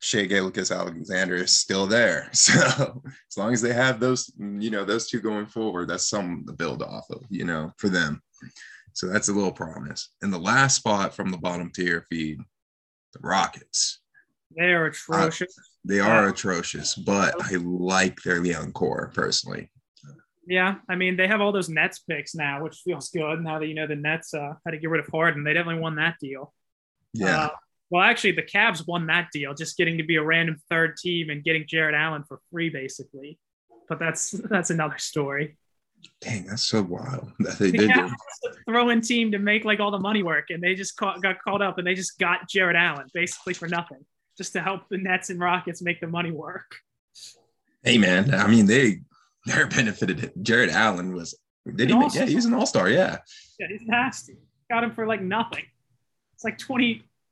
Shai 0.00 0.26
Gilgeous-Alexander 0.26 1.36
is 1.36 1.56
still 1.56 1.86
there. 1.86 2.30
So 2.34 3.02
as 3.06 3.36
long 3.38 3.52
as 3.54 3.62
they 3.62 3.72
have 3.72 3.98
those, 3.98 4.30
you 4.38 4.70
know, 4.70 4.84
those 4.84 5.08
two 5.08 5.20
going 5.20 5.46
forward, 5.46 5.88
that's 5.88 6.08
some 6.08 6.44
to 6.46 6.52
build 6.52 6.82
off 6.82 7.08
of, 7.10 7.22
you 7.30 7.44
know, 7.44 7.72
for 7.78 7.88
them. 7.88 8.22
So 8.92 9.06
that's 9.06 9.28
a 9.28 9.32
little 9.32 9.52
promise. 9.52 10.10
And 10.20 10.32
the 10.32 10.38
last 10.38 10.76
spot 10.76 11.14
from 11.14 11.30
the 11.30 11.38
bottom 11.38 11.70
tier 11.74 12.06
feed, 12.10 12.38
the 13.14 13.18
Rockets. 13.20 14.00
They 14.56 14.72
are 14.72 14.86
atrocious. 14.86 15.56
They 15.84 16.00
are 16.00 16.28
atrocious, 16.28 16.94
but 16.94 17.34
I 17.40 17.56
like 17.56 18.22
their 18.22 18.44
young 18.44 18.72
core 18.72 19.10
personally. 19.14 19.70
Yeah, 20.46 20.76
I 20.88 20.94
mean 20.94 21.16
they 21.16 21.26
have 21.26 21.40
all 21.40 21.52
those 21.52 21.70
Nets 21.70 22.00
picks 22.00 22.34
now, 22.34 22.62
which 22.62 22.82
feels 22.84 23.08
good. 23.08 23.42
Now 23.42 23.58
that 23.58 23.66
you 23.66 23.74
know 23.74 23.86
the 23.86 23.96
Nets 23.96 24.34
uh, 24.34 24.52
had 24.64 24.72
to 24.72 24.78
get 24.78 24.90
rid 24.90 25.00
of 25.00 25.10
Harden, 25.10 25.42
they 25.42 25.54
definitely 25.54 25.80
won 25.80 25.96
that 25.96 26.16
deal. 26.20 26.52
Yeah. 27.14 27.46
Uh, 27.46 27.48
well, 27.90 28.02
actually, 28.02 28.32
the 28.32 28.42
Cavs 28.42 28.86
won 28.86 29.06
that 29.06 29.28
deal, 29.32 29.54
just 29.54 29.76
getting 29.76 29.98
to 29.98 30.04
be 30.04 30.16
a 30.16 30.22
random 30.22 30.56
third 30.70 30.96
team 30.96 31.30
and 31.30 31.44
getting 31.44 31.66
Jarrett 31.66 31.94
Allen 31.94 32.24
for 32.26 32.40
free, 32.50 32.70
basically. 32.70 33.38
But 33.88 33.98
that's 33.98 34.30
that's 34.50 34.70
another 34.70 34.98
story. 34.98 35.56
Dang, 36.20 36.44
that's 36.46 36.62
so 36.62 36.82
wild 36.82 37.32
that 37.40 37.58
they 37.58 37.70
The 37.70 37.78
did. 37.78 37.90
Cavs 37.90 38.08
do- 38.08 38.14
was 38.42 38.56
a 38.56 38.70
throw-in 38.70 39.00
team 39.00 39.32
to 39.32 39.38
make 39.38 39.64
like 39.64 39.80
all 39.80 39.90
the 39.90 39.98
money 39.98 40.22
work, 40.22 40.50
and 40.50 40.62
they 40.62 40.74
just 40.74 40.96
caught, 40.96 41.22
got 41.22 41.36
called 41.42 41.62
up, 41.62 41.78
and 41.78 41.86
they 41.86 41.94
just 41.94 42.18
got 42.18 42.48
Jarrett 42.48 42.76
Allen 42.76 43.06
basically 43.14 43.54
for 43.54 43.68
nothing, 43.68 44.04
just 44.36 44.52
to 44.54 44.60
help 44.60 44.88
the 44.90 44.98
Nets 44.98 45.30
and 45.30 45.38
Rockets 45.40 45.80
make 45.82 46.00
the 46.00 46.06
money 46.06 46.30
work. 46.30 46.76
Hey 47.82 47.98
man, 47.98 48.34
I 48.34 48.46
mean 48.48 48.66
they 48.66 49.00
they're 49.46 49.66
benefited. 49.66 50.32
Jarrett 50.42 50.70
Allen 50.70 51.14
was 51.14 51.34
did 51.74 51.88
he? 51.90 51.96
Make, 51.98 52.14
yeah, 52.14 52.24
he 52.26 52.34
was 52.34 52.44
an 52.46 52.54
all 52.54 52.66
star. 52.66 52.88
Yeah. 52.90 53.18
Yeah, 53.58 53.66
he's 53.70 53.82
nasty. 53.86 54.36
Got 54.70 54.84
him 54.84 54.92
for 54.94 55.06
like 55.06 55.22
nothing. 55.22 55.64
It's 56.34 56.44
like 56.44 56.58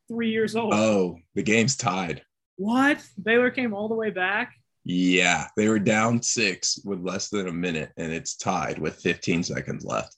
23 0.09 0.31
years 0.31 0.57
old. 0.57 0.73
Oh, 0.75 1.19
the 1.35 1.43
game's 1.43 1.77
tied. 1.77 2.23
what? 2.57 3.03
Baylor 3.23 3.51
came 3.51 3.73
all 3.75 3.89
the 3.89 3.95
way 3.95 4.11
back. 4.11 4.53
Yeah, 4.85 5.47
they 5.57 5.69
were 5.69 5.79
down 5.79 6.23
six 6.23 6.81
with 6.85 7.01
less 7.01 7.29
than 7.29 7.47
a 7.47 7.53
minute, 7.53 7.91
and 7.97 8.13
it's 8.13 8.37
tied 8.37 8.79
with 8.79 8.97
15 8.97 9.45
seconds 9.45 9.85
left 9.85 10.17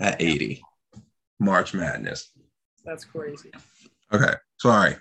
at 0.00 0.20
80. 0.22 0.62
March 1.40 1.74
Madness. 1.74 2.30
That's 2.84 3.04
crazy. 3.04 3.50
Okay, 4.12 4.34
sorry, 4.58 4.96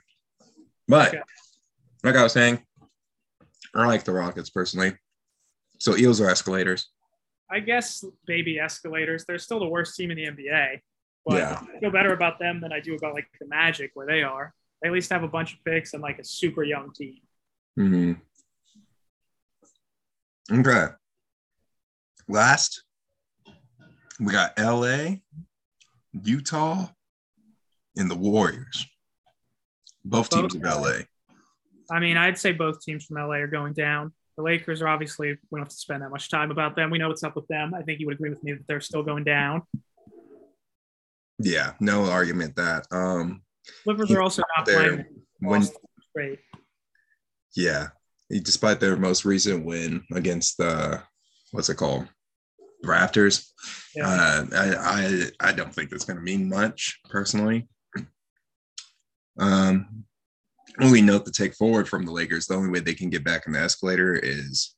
but 0.87 1.09
Okay. 1.09 1.21
like 2.03 2.15
I 2.15 2.23
was 2.23 2.33
saying, 2.33 2.63
I 3.75 3.87
like 3.87 4.03
the 4.03 4.11
Rockets 4.13 4.49
personally. 4.49 4.97
So 5.79 5.95
eels 5.95 6.19
are 6.21 6.29
escalators. 6.29 6.89
I 7.49 7.59
guess 7.59 8.03
baby 8.25 8.59
escalators. 8.59 9.25
They're 9.25 9.37
still 9.39 9.59
the 9.59 9.67
worst 9.67 9.95
team 9.95 10.11
in 10.11 10.17
the 10.17 10.25
NBA. 10.25 10.81
But 11.27 11.35
Yeah. 11.35 11.61
I 11.75 11.79
feel 11.79 11.91
better 11.91 12.13
about 12.13 12.39
them 12.39 12.61
than 12.61 12.71
I 12.71 12.79
do 12.79 12.95
about 12.95 13.13
like 13.13 13.27
the 13.39 13.47
Magic, 13.47 13.91
where 13.93 14.07
they 14.07 14.23
are. 14.23 14.53
They 14.81 14.87
at 14.87 14.93
least 14.93 15.11
have 15.11 15.23
a 15.23 15.27
bunch 15.27 15.53
of 15.53 15.63
picks 15.65 15.93
and 15.93 16.01
like 16.01 16.19
a 16.19 16.23
super 16.23 16.63
young 16.63 16.93
team. 16.93 17.17
Mm-hmm. 17.77 18.13
Okay. 20.59 20.93
Last, 22.29 22.83
we 24.19 24.31
got 24.31 24.57
LA, 24.57 25.15
Utah, 26.13 26.87
and 27.97 28.09
the 28.09 28.15
Warriors. 28.15 28.85
Both 30.05 30.29
teams 30.29 30.55
of 30.55 30.61
LA. 30.61 30.99
I 31.91 31.99
mean, 31.99 32.15
I'd 32.15 32.37
say 32.37 32.53
both 32.53 32.81
teams 32.81 33.05
from 33.05 33.17
LA 33.17 33.35
are 33.35 33.47
going 33.47 33.73
down. 33.73 34.13
The 34.37 34.43
Lakers 34.43 34.81
are 34.81 34.87
obviously, 34.87 35.29
we 35.29 35.37
don't 35.57 35.65
have 35.65 35.69
to 35.69 35.75
spend 35.75 36.03
that 36.03 36.09
much 36.09 36.29
time 36.29 36.51
about 36.51 36.75
them. 36.75 36.89
We 36.89 36.99
know 36.99 37.09
what's 37.09 37.23
up 37.23 37.35
with 37.35 37.47
them. 37.47 37.73
I 37.73 37.81
think 37.81 37.99
you 37.99 38.05
would 38.05 38.15
agree 38.15 38.29
with 38.29 38.43
me 38.43 38.53
that 38.53 38.67
they're 38.67 38.81
still 38.81 39.03
going 39.03 39.23
down. 39.25 39.63
Yeah, 41.39 41.73
no 41.79 42.05
argument 42.05 42.55
that. 42.55 42.87
Um, 42.91 43.43
Clippers 43.83 44.11
are 44.11 44.21
also 44.21 44.43
not 44.57 44.65
playing 44.65 45.05
when 45.39 45.67
great. 46.15 46.39
yeah, 47.55 47.87
despite 48.29 48.79
their 48.79 48.95
most 48.97 49.25
recent 49.25 49.65
win 49.65 50.03
against 50.13 50.57
the 50.57 51.01
what's 51.51 51.69
it 51.69 51.75
called, 51.75 52.07
Raptors, 52.85 53.45
Yeah. 53.95 54.07
uh, 54.07 54.45
I, 54.53 54.75
I 55.39 55.49
I 55.49 55.51
don't 55.51 55.73
think 55.73 55.89
that's 55.89 56.05
going 56.05 56.17
to 56.17 56.23
mean 56.23 56.49
much 56.49 56.99
personally. 57.09 57.67
Um, 59.39 60.05
only 60.81 61.01
note 61.01 61.25
to 61.25 61.31
take 61.31 61.53
forward 61.53 61.87
from 61.87 62.05
the 62.05 62.11
Lakers: 62.11 62.47
the 62.47 62.55
only 62.55 62.69
way 62.69 62.79
they 62.79 62.95
can 62.95 63.11
get 63.11 63.23
back 63.23 63.45
in 63.45 63.53
the 63.53 63.59
escalator 63.59 64.15
is 64.15 64.75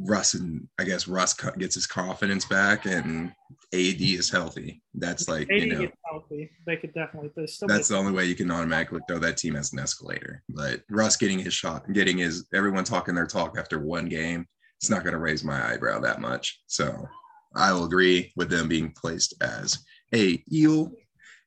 Russ 0.00 0.34
and 0.34 0.68
I 0.78 0.84
guess 0.84 1.08
Russ 1.08 1.34
gets 1.34 1.74
his 1.74 1.86
confidence 1.86 2.44
back 2.44 2.86
and 2.86 3.32
AD 3.72 4.00
is 4.00 4.30
healthy. 4.30 4.82
That's 4.94 5.28
like 5.28 5.50
AD 5.50 5.58
you 5.58 5.66
know 5.66 5.88
healthy. 6.08 6.50
They 6.66 6.76
could 6.76 6.94
definitely. 6.94 7.30
They 7.36 7.46
still 7.46 7.68
that's 7.68 7.88
the 7.88 7.96
only 7.96 8.12
way 8.12 8.24
you 8.24 8.34
can 8.34 8.50
automatically 8.50 9.00
throw 9.08 9.18
that 9.18 9.36
team 9.36 9.56
as 9.56 9.72
an 9.72 9.78
escalator. 9.80 10.42
But 10.48 10.82
Russ 10.88 11.16
getting 11.16 11.38
his 11.38 11.54
shot, 11.54 11.92
getting 11.92 12.18
his 12.18 12.46
everyone 12.54 12.84
talking 12.84 13.14
their 13.14 13.26
talk 13.26 13.58
after 13.58 13.78
one 13.80 14.08
game, 14.08 14.46
it's 14.80 14.90
not 14.90 15.02
going 15.02 15.12
to 15.12 15.18
raise 15.18 15.42
my 15.42 15.72
eyebrow 15.72 16.00
that 16.00 16.20
much. 16.20 16.60
So 16.66 17.08
I 17.54 17.72
will 17.72 17.84
agree 17.84 18.32
with 18.36 18.50
them 18.50 18.68
being 18.68 18.92
placed 18.92 19.34
as 19.40 19.78
a 20.14 20.42
eel. 20.52 20.92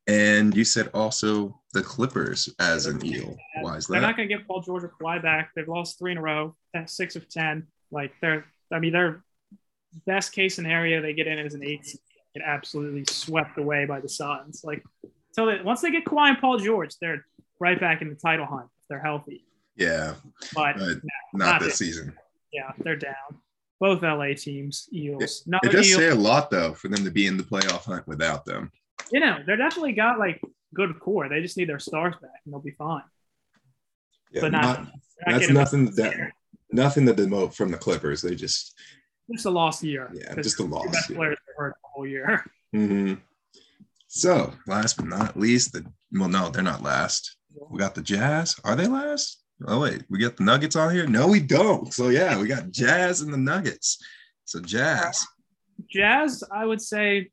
And 0.07 0.55
you 0.55 0.65
said 0.65 0.89
also 0.93 1.59
the 1.73 1.83
Clippers 1.83 2.49
as 2.59 2.85
an 2.87 3.05
eel. 3.05 3.37
Why 3.61 3.77
is 3.77 3.87
that? 3.87 3.93
They're 3.93 4.01
not 4.01 4.17
going 4.17 4.27
to 4.27 4.35
get 4.35 4.45
Paul 4.47 4.61
George 4.61 4.83
or 4.83 4.91
Kawhi 5.01 5.21
back. 5.21 5.51
They've 5.55 5.67
lost 5.67 5.97
three 5.99 6.11
in 6.11 6.17
a 6.17 6.21
row. 6.21 6.55
That's 6.73 6.97
six 6.97 7.15
of 7.15 7.29
ten. 7.29 7.67
Like 7.91 8.13
they're, 8.21 8.45
I 8.71 8.79
mean, 8.79 8.93
their 8.93 9.23
best 10.05 10.31
case 10.31 10.55
scenario 10.55 11.01
they 11.01 11.13
get 11.13 11.27
in 11.27 11.37
as 11.39 11.53
an 11.53 11.63
eight. 11.63 11.85
seed, 11.85 11.99
Get 12.33 12.43
absolutely 12.45 13.03
swept 13.09 13.57
away 13.57 13.83
by 13.85 13.99
the 13.99 14.07
Suns. 14.07 14.61
Like 14.63 14.81
so 15.33 15.47
that 15.47 15.65
once 15.65 15.81
they 15.81 15.91
get 15.91 16.05
Kawhi 16.05 16.29
and 16.29 16.37
Paul 16.39 16.57
George, 16.59 16.95
they're 17.01 17.25
right 17.59 17.77
back 17.77 18.01
in 18.01 18.07
the 18.09 18.15
title 18.15 18.45
hunt. 18.45 18.67
If 18.81 18.87
they're 18.87 19.01
healthy. 19.01 19.43
yeah, 19.75 20.13
But 20.55 20.77
but 20.77 20.87
not 20.87 21.03
not 21.33 21.59
this. 21.59 21.71
this 21.71 21.77
season. 21.79 22.13
yeah, 22.53 22.71
they're 22.79 22.95
down. 22.95 23.13
Both 23.81 24.01
LA 24.01 24.33
teams, 24.37 24.87
Eels. 24.93 25.43
Not 25.45 25.65
It 25.65 25.73
does 25.73 25.89
Eels. 25.89 25.97
say 25.99 26.07
a 26.07 26.15
lot 26.15 26.49
though 26.49 26.73
for 26.73 26.87
them 26.87 27.03
to 27.03 27.11
be 27.11 27.27
in 27.27 27.35
the 27.35 27.43
playoff 27.43 27.83
hunt 27.83 28.07
without 28.07 28.45
them. 28.45 28.71
you 29.11 29.19
know, 29.19 29.39
they're 29.45 29.57
definitely 29.57 29.91
got 29.91 30.17
like 30.17 30.39
good 30.73 30.97
core. 31.01 31.27
They 31.27 31.41
just 31.41 31.57
need 31.57 31.67
their 31.67 31.79
stars 31.79 32.15
back, 32.21 32.31
and 32.45 32.53
they'll 32.53 32.61
be 32.61 32.71
fine. 32.71 33.03
Yeah, 34.31 34.41
But 34.41 34.51
not- 34.53 34.61
not- 34.63 34.79
not 35.27 35.39
that's 35.39 35.49
nothing 35.49 35.85
that 35.95 36.31
nothing 36.73 37.05
to 37.05 37.13
demote 37.13 37.53
from 37.53 37.71
the 37.71 37.77
Clippers. 37.77 38.21
They 38.21 38.35
just 38.35 38.75
Just 39.31 39.45
a 39.45 39.49
lost 39.49 39.83
year. 39.83 40.09
Yeah, 40.13 40.35
just 40.35 40.59
a 40.59 40.63
the 40.63 40.69
two 40.69 40.89
Best 40.91 41.09
year. 41.09 41.17
players 41.17 41.37
hurt 41.57 41.73
the 41.81 41.87
whole 41.93 42.07
year. 42.07 42.45
hmm 42.73 43.13
So, 44.07 44.53
last 44.67 44.97
but 44.97 45.07
not 45.07 45.37
least, 45.37 45.73
the 45.73 45.85
well, 46.11 46.29
no, 46.29 46.49
they're 46.49 46.63
not 46.63 46.83
last. 46.83 47.37
We 47.69 47.79
got 47.79 47.95
the 47.95 48.01
Jazz. 48.01 48.59
Are 48.63 48.75
they 48.75 48.87
last? 48.87 49.41
Oh 49.67 49.79
wait, 49.81 50.03
we 50.09 50.17
got 50.19 50.37
the 50.37 50.43
Nuggets 50.43 50.75
on 50.75 50.93
here. 50.93 51.05
No, 51.07 51.27
we 51.27 51.39
don't. 51.39 51.93
So 51.93 52.09
yeah, 52.09 52.39
we 52.39 52.47
got 52.47 52.71
Jazz 52.71 53.21
and 53.21 53.31
the 53.33 53.37
Nuggets. 53.37 53.97
So 54.45 54.59
Jazz. 54.59 55.23
Jazz, 55.89 56.43
I 56.51 56.65
would 56.65 56.81
say, 56.81 57.29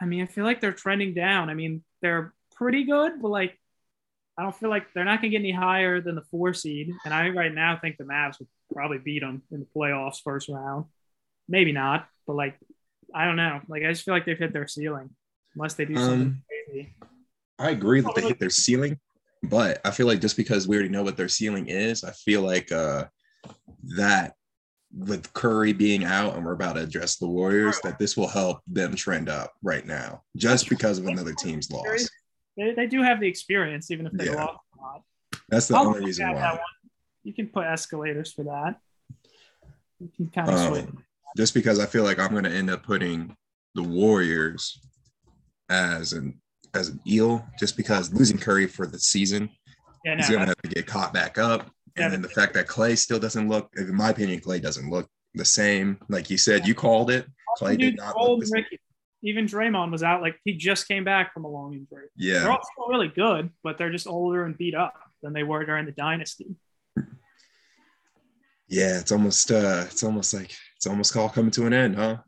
I 0.00 0.04
mean, 0.06 0.22
I 0.22 0.26
feel 0.26 0.44
like 0.44 0.60
they're 0.60 0.72
trending 0.72 1.12
down. 1.14 1.50
I 1.50 1.54
mean, 1.54 1.82
they're 2.02 2.32
pretty 2.56 2.84
good, 2.84 3.20
but 3.20 3.28
like, 3.28 3.59
I 4.38 4.42
don't 4.42 4.56
feel 4.56 4.70
like 4.70 4.92
they're 4.94 5.04
not 5.04 5.20
going 5.20 5.32
to 5.32 5.38
get 5.38 5.44
any 5.44 5.52
higher 5.52 6.00
than 6.00 6.14
the 6.14 6.24
four 6.30 6.54
seed. 6.54 6.92
And 7.04 7.12
I 7.12 7.28
right 7.28 7.52
now 7.52 7.76
think 7.76 7.96
the 7.98 8.04
Mavs 8.04 8.38
would 8.38 8.48
probably 8.72 8.98
beat 8.98 9.20
them 9.20 9.42
in 9.50 9.60
the 9.60 9.66
playoffs 9.66 10.22
first 10.22 10.48
round. 10.48 10.86
Maybe 11.48 11.72
not, 11.72 12.06
but 12.26 12.36
like, 12.36 12.56
I 13.14 13.26
don't 13.26 13.36
know. 13.36 13.60
Like, 13.68 13.82
I 13.82 13.88
just 13.90 14.04
feel 14.04 14.14
like 14.14 14.24
they've 14.24 14.38
hit 14.38 14.52
their 14.52 14.68
ceiling 14.68 15.10
unless 15.54 15.74
they 15.74 15.84
do 15.84 15.96
something 15.96 16.20
Um, 16.20 16.42
crazy. 16.68 16.94
I 17.58 17.70
agree 17.70 18.00
that 18.00 18.14
they 18.14 18.22
hit 18.22 18.38
their 18.38 18.50
ceiling, 18.50 18.98
but 19.42 19.80
I 19.84 19.90
feel 19.90 20.06
like 20.06 20.20
just 20.20 20.36
because 20.36 20.66
we 20.66 20.76
already 20.76 20.88
know 20.88 21.02
what 21.02 21.16
their 21.16 21.28
ceiling 21.28 21.66
is, 21.66 22.04
I 22.04 22.12
feel 22.12 22.42
like 22.42 22.72
uh 22.72 23.06
that 23.96 24.34
with 24.96 25.32
Curry 25.34 25.72
being 25.72 26.04
out 26.04 26.34
and 26.36 26.44
we're 26.44 26.52
about 26.52 26.74
to 26.74 26.82
address 26.82 27.16
the 27.16 27.28
Warriors, 27.28 27.78
that 27.82 27.98
this 27.98 28.16
will 28.16 28.28
help 28.28 28.60
them 28.66 28.94
trend 28.94 29.28
up 29.28 29.52
right 29.62 29.86
now, 29.86 30.22
just 30.36 30.68
because 30.68 30.98
of 30.98 31.06
another 31.06 31.32
team's 31.34 31.70
loss. 31.70 32.08
They, 32.56 32.72
they 32.74 32.86
do 32.86 33.02
have 33.02 33.20
the 33.20 33.28
experience, 33.28 33.90
even 33.90 34.06
if 34.06 34.12
they 34.12 34.26
Yeah. 34.26 34.34
lost 34.34 34.58
a 34.78 34.82
lot. 34.82 35.02
That's 35.48 35.68
the 35.68 35.76
I'll 35.76 35.88
only 35.88 36.04
reason 36.04 36.32
why. 36.32 36.58
You 37.22 37.32
can 37.32 37.48
put 37.48 37.66
escalators 37.66 38.32
for 38.32 38.44
that. 38.44 38.76
You 39.98 40.10
can 40.16 40.28
kind 40.28 40.48
of 40.48 40.58
switch. 40.58 40.84
Um, 40.84 41.04
just 41.36 41.54
because 41.54 41.78
I 41.78 41.86
feel 41.86 42.02
like 42.04 42.18
I'm 42.18 42.30
going 42.32 42.44
to 42.44 42.50
end 42.50 42.70
up 42.70 42.82
putting 42.82 43.36
the 43.74 43.82
Warriors 43.82 44.80
as 45.68 46.12
an 46.12 46.40
as 46.74 46.88
an 46.88 47.00
eel, 47.06 47.44
just 47.58 47.76
because 47.76 48.12
losing 48.12 48.38
Curry 48.38 48.66
for 48.66 48.86
the 48.86 48.98
season, 48.98 49.50
Yeah, 50.04 50.14
no, 50.14 50.16
he's 50.18 50.28
going 50.28 50.40
to 50.42 50.46
have 50.46 50.56
to 50.62 50.68
get 50.68 50.86
caught 50.86 51.12
back 51.12 51.36
up, 51.36 51.68
Yeah, 51.96 52.04
and 52.04 52.12
then 52.12 52.22
the 52.22 52.28
fact 52.28 52.54
that 52.54 52.68
Clay 52.68 52.94
still 52.94 53.18
doesn't 53.18 53.48
look, 53.48 53.68
in 53.76 53.92
my 53.94 54.10
opinion, 54.10 54.38
Clay 54.40 54.60
doesn't 54.60 54.88
look 54.88 55.08
the 55.34 55.44
same. 55.44 55.98
Like 56.08 56.30
you 56.30 56.38
said, 56.38 56.66
you 56.68 56.74
called 56.76 57.10
it. 57.10 57.26
Clay 57.56 57.76
did 57.76 57.96
not 57.96 58.16
look 58.16 58.40
the 58.40 58.46
same. 58.46 58.62
Ricky. 58.62 58.78
Even 59.22 59.46
Draymond 59.46 59.90
was 59.90 60.02
out. 60.02 60.22
Like 60.22 60.38
he 60.44 60.54
just 60.54 60.88
came 60.88 61.04
back 61.04 61.34
from 61.34 61.44
a 61.44 61.48
long 61.48 61.74
injury. 61.74 62.08
Yeah, 62.16 62.40
they're 62.40 62.52
all 62.52 62.66
still 62.72 62.88
really 62.88 63.08
good, 63.08 63.50
but 63.62 63.78
they're 63.78 63.90
just 63.90 64.06
older 64.06 64.44
and 64.44 64.56
beat 64.56 64.74
up 64.74 64.94
than 65.22 65.32
they 65.32 65.42
were 65.42 65.64
during 65.64 65.86
the 65.86 65.92
dynasty. 65.92 66.56
yeah. 68.68 68.98
It's 68.98 69.12
almost 69.12 69.50
uh, 69.50 69.84
it's 69.86 70.02
almost 70.02 70.32
like 70.32 70.54
it's 70.76 70.86
almost 70.86 71.16
all 71.16 71.28
coming 71.28 71.50
to 71.52 71.66
an 71.66 71.72
end, 71.72 71.96
huh? 71.96 72.18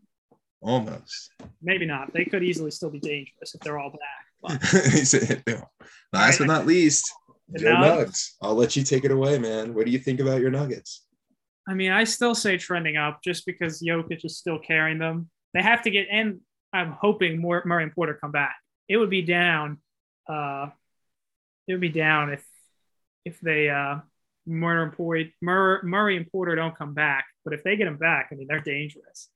Almost. 0.60 1.31
Maybe 1.60 1.86
not. 1.86 2.12
They 2.12 2.24
could 2.24 2.44
easily 2.44 2.70
still 2.70 2.90
be 2.90 3.01
dangerous 3.01 3.55
if 3.55 3.60
they're 3.62 3.78
all 3.78 3.90
black. 3.90 4.60
But 4.60 5.62
Last 6.12 6.39
but 6.39 6.47
not 6.47 6.66
least, 6.66 7.10
Joe 7.59 7.73
Nuggets. 7.73 7.97
Nuggets. 7.97 8.36
I'll 8.43 8.55
let 8.55 8.77
you 8.77 8.82
take 8.82 9.05
it 9.05 9.10
away, 9.10 9.39
man. 9.39 9.74
What 9.74 9.86
do 9.86 9.93
you 9.93 9.98
think 9.98 10.20
about 10.20 10.40
your 10.40 10.51
Nuggets? 10.51 11.05
I 11.69 11.74
mean, 11.74 11.93
I 11.93 12.05
still 12.05 12.35
say 12.35 12.56
trending 12.56 12.97
up 12.97 13.20
just 13.23 13.47
because 13.47 13.81
Jokic 13.81 14.24
is 14.24 14.36
still 14.39 14.59
carrying 14.59 14.98
them. 14.98 15.31
They 15.55 15.62
have 15.62 15.82
to 15.82 15.90
get 15.90 16.09
and 16.10 16.40
I'm 16.73 16.93
hoping 16.93 17.40
more 17.40 17.62
Murray 17.65 17.85
and 17.85 17.93
Porter 17.93 18.19
come 18.20 18.32
back. 18.32 18.57
It 18.89 18.97
would 18.97 19.11
be 19.11 19.23
down. 19.23 19.78
Uh, 20.28 20.69
it 21.66 21.73
would 21.73 21.81
be 21.81 21.89
down 21.89 22.32
if 22.32 22.44
if 23.24 23.40
they 23.40 23.69
uh, 23.70 23.99
Murray 24.47 24.85
and, 24.85 24.93
Porter, 24.93 25.81
Murray 25.85 26.16
and 26.16 26.31
Porter 26.31 26.57
don't 26.57 26.77
come 26.77 26.94
back. 26.94 27.27
But 27.44 27.55
if 27.55 27.62
they 27.62 27.77
get 27.77 27.85
them 27.85 27.97
back, 27.97 28.28
I 28.32 28.35
mean, 28.35 28.47
they're 28.49 28.61
dangerous, 28.61 29.28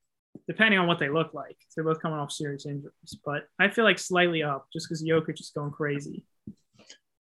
depending 0.49 0.79
on 0.79 0.87
what 0.87 0.99
they 0.99 1.09
look 1.09 1.35
like. 1.35 1.57
They're 1.75 1.85
both 1.85 2.01
coming 2.01 2.19
off 2.19 2.33
serious 2.33 2.67
injuries. 2.67 3.19
But 3.25 3.45
I 3.59 3.69
feel 3.69 3.85
like 3.85 3.99
slightly 3.99 4.43
up 4.43 4.67
just 4.73 4.89
because 4.89 5.05
Jokic 5.05 5.41
is 5.41 5.53
going 5.55 5.73
crazy. 5.73 6.25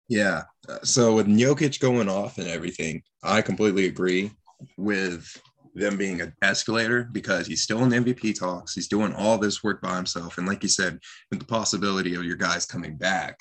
Yeah. 0.07 0.43
So 0.83 1.15
with 1.15 1.27
Jokic 1.27 1.79
going 1.79 2.09
off 2.09 2.37
and 2.37 2.47
everything, 2.47 3.03
I 3.23 3.41
completely 3.41 3.87
agree 3.87 4.31
with 4.77 5.41
them 5.73 5.97
being 5.97 6.21
an 6.21 6.33
escalator 6.41 7.09
because 7.11 7.47
he's 7.47 7.63
still 7.63 7.83
in 7.83 7.89
MVP 7.89 8.39
talks. 8.39 8.73
He's 8.73 8.87
doing 8.87 9.13
all 9.13 9.37
this 9.37 9.63
work 9.63 9.81
by 9.81 9.95
himself. 9.95 10.37
And 10.37 10.47
like 10.47 10.63
you 10.63 10.69
said, 10.69 10.99
with 11.29 11.39
the 11.39 11.45
possibility 11.45 12.15
of 12.15 12.23
your 12.23 12.35
guys 12.35 12.65
coming 12.65 12.95
back, 12.95 13.39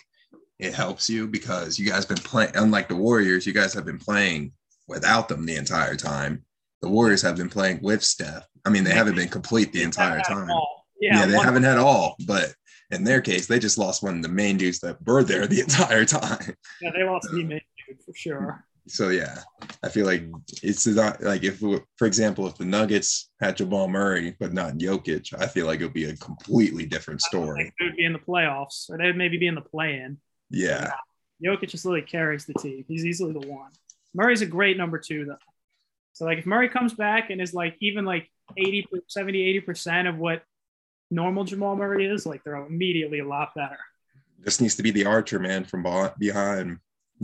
it 0.59 0.75
helps 0.75 1.11
you 1.11 1.27
because 1.27 1.79
you 1.79 1.89
guys 1.89 2.07
been 2.07 2.17
playing 2.19 2.53
unlike 2.55 2.89
the 2.89 2.97
Warriors, 2.97 3.47
you 3.47 3.53
guys 3.53 3.75
have 3.75 3.85
been 3.85 3.99
playing 3.99 4.53
without 4.89 5.29
them 5.29 5.45
the 5.45 5.57
entire 5.57 5.97
time. 5.97 6.45
The 6.81 6.89
Warriors 6.89 7.23
have 7.23 7.37
been 7.37 7.49
playing 7.49 7.81
with 7.83 8.03
Steph. 8.03 8.47
I 8.65 8.71
mean, 8.71 8.85
they 8.85 8.95
haven't 8.95 9.17
been 9.17 9.29
complete 9.29 9.73
the 9.73 9.83
entire 9.83 10.21
time. 10.21 10.49
Yeah, 11.01 11.21
yeah, 11.21 11.27
they 11.27 11.39
haven't 11.39 11.65
had 11.65 11.79
all, 11.79 12.17
but 12.27 12.55
in 12.93 13.03
their 13.03 13.21
case, 13.21 13.47
they 13.47 13.59
just 13.59 13.79
lost 13.79 14.03
one 14.03 14.17
of 14.17 14.23
the 14.23 14.29
main 14.29 14.57
dudes 14.57 14.79
that 14.81 15.05
were 15.05 15.25
there 15.25 15.47
the 15.47 15.61
entire 15.67 16.05
time. 16.05 16.55
Yeah, 16.81 16.91
they 16.95 17.03
lost 17.03 17.29
the 17.31 17.43
main 17.43 17.61
dude 17.89 18.03
for 18.05 18.15
sure. 18.15 18.65
So 18.89 19.11
yeah, 19.11 19.39
I 19.85 19.89
feel 19.89 20.07
like 20.07 20.25
it's 20.63 20.87
not 20.87 21.23
like 21.23 21.45
if, 21.45 21.61
for 21.61 22.07
example, 22.07 22.49
if 22.49 22.57
the 22.57 22.65
Nuggets 22.65 23.31
had 23.41 23.57
Jamal 23.57 23.87
Murray 23.87 24.37
but 24.41 24.53
not 24.53 24.75
Jokic, 24.75 25.33
I 25.39 25.47
feel 25.47 25.67
like 25.67 25.81
it 25.81 25.85
would 25.85 25.93
be 25.93 26.07
a 26.07 26.17
completely 26.17 26.87
different 26.87 27.21
story. 27.21 27.73
They 27.79 27.87
would 27.87 27.97
be 27.97 28.05
in 28.05 28.13
the 28.13 28.19
playoffs, 28.19 28.91
or 28.91 28.99
they'd 28.99 29.17
maybe 29.17 29.39
be 29.39 29.47
in 29.47 29.55
the 29.55 29.61
play-in. 29.61 30.19
Yeah. 30.51 30.93
Jokic 31.45 31.69
just 31.69 31.85
literally 31.85 32.07
carries 32.07 32.45
the 32.45 32.55
team. 32.55 32.85
He's 32.89 33.05
easily 33.05 33.33
the 33.33 33.47
one. 33.47 33.71
Murray's 34.15 34.43
a 34.43 34.47
great 34.47 34.77
number 34.77 34.99
two, 34.99 35.27
though. 35.27 35.37
So, 36.13 36.25
like, 36.25 36.39
if 36.39 36.47
Murray 36.47 36.69
comes 36.69 36.93
back 36.93 37.31
and 37.31 37.41
is 37.41 37.55
like 37.55 37.77
even 37.81 38.05
like 38.05 38.29
80, 38.57 38.87
70, 39.09 39.63
80% 39.67 40.09
of 40.09 40.19
what 40.19 40.43
normal 41.11 41.45
Jamal 41.45 41.77
Murray 41.77 42.07
is, 42.07 42.27
like, 42.27 42.43
they're 42.45 42.57
immediately 42.57 43.21
a 43.21 43.27
lot 43.27 43.55
better. 43.55 43.79
This 44.39 44.61
needs 44.61 44.75
to 44.75 44.83
be 44.83 44.91
the 44.91 45.07
archer, 45.07 45.39
man, 45.39 45.65
from 45.65 45.85
behind. 46.19 46.79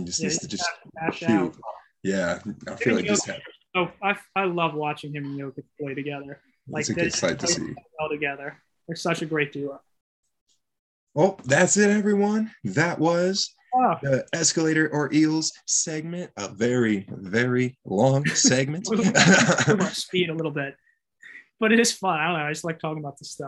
Just 0.04 0.20
yeah, 0.20 0.28
needs 0.28 0.38
to 0.38 0.48
just 0.48 0.68
shoot. 1.12 1.30
Out. 1.30 1.56
Yeah. 2.02 2.38
I 2.66 2.74
feel 2.76 2.94
like 2.94 3.06
just. 3.06 3.28
Oh, 3.74 3.90
I, 4.02 4.16
I 4.34 4.44
love 4.44 4.74
watching 4.74 5.14
him 5.14 5.24
and 5.24 5.38
Jokic 5.38 5.64
play 5.80 5.94
together. 5.94 6.40
Like, 6.68 6.82
it's 6.82 6.90
a 6.90 6.94
good 6.94 7.12
sight 7.12 7.38
to 7.40 7.46
see. 7.46 7.74
Well 7.98 8.08
together. 8.08 8.56
They're 8.86 8.96
such 8.96 9.22
a 9.22 9.26
great 9.26 9.52
duo. 9.52 9.80
Well, 11.14 11.40
that's 11.44 11.76
it, 11.76 11.90
everyone. 11.90 12.50
That 12.64 12.98
was 12.98 13.54
oh. 13.74 13.94
the 14.02 14.26
escalator 14.32 14.88
or 14.88 15.12
eels 15.12 15.52
segment. 15.66 16.30
A 16.36 16.48
very, 16.48 17.06
very 17.08 17.78
long 17.84 18.24
segment. 18.26 18.86
speed 19.92 20.30
a 20.30 20.34
little 20.34 20.52
bit, 20.52 20.74
but 21.60 21.72
it 21.72 21.80
is 21.80 21.92
fun. 21.92 22.18
I 22.18 22.28
don't 22.28 22.38
know. 22.38 22.44
I 22.46 22.52
just 22.52 22.64
like 22.64 22.78
talking 22.78 23.02
about 23.02 23.18
this 23.18 23.32
stuff. 23.32 23.47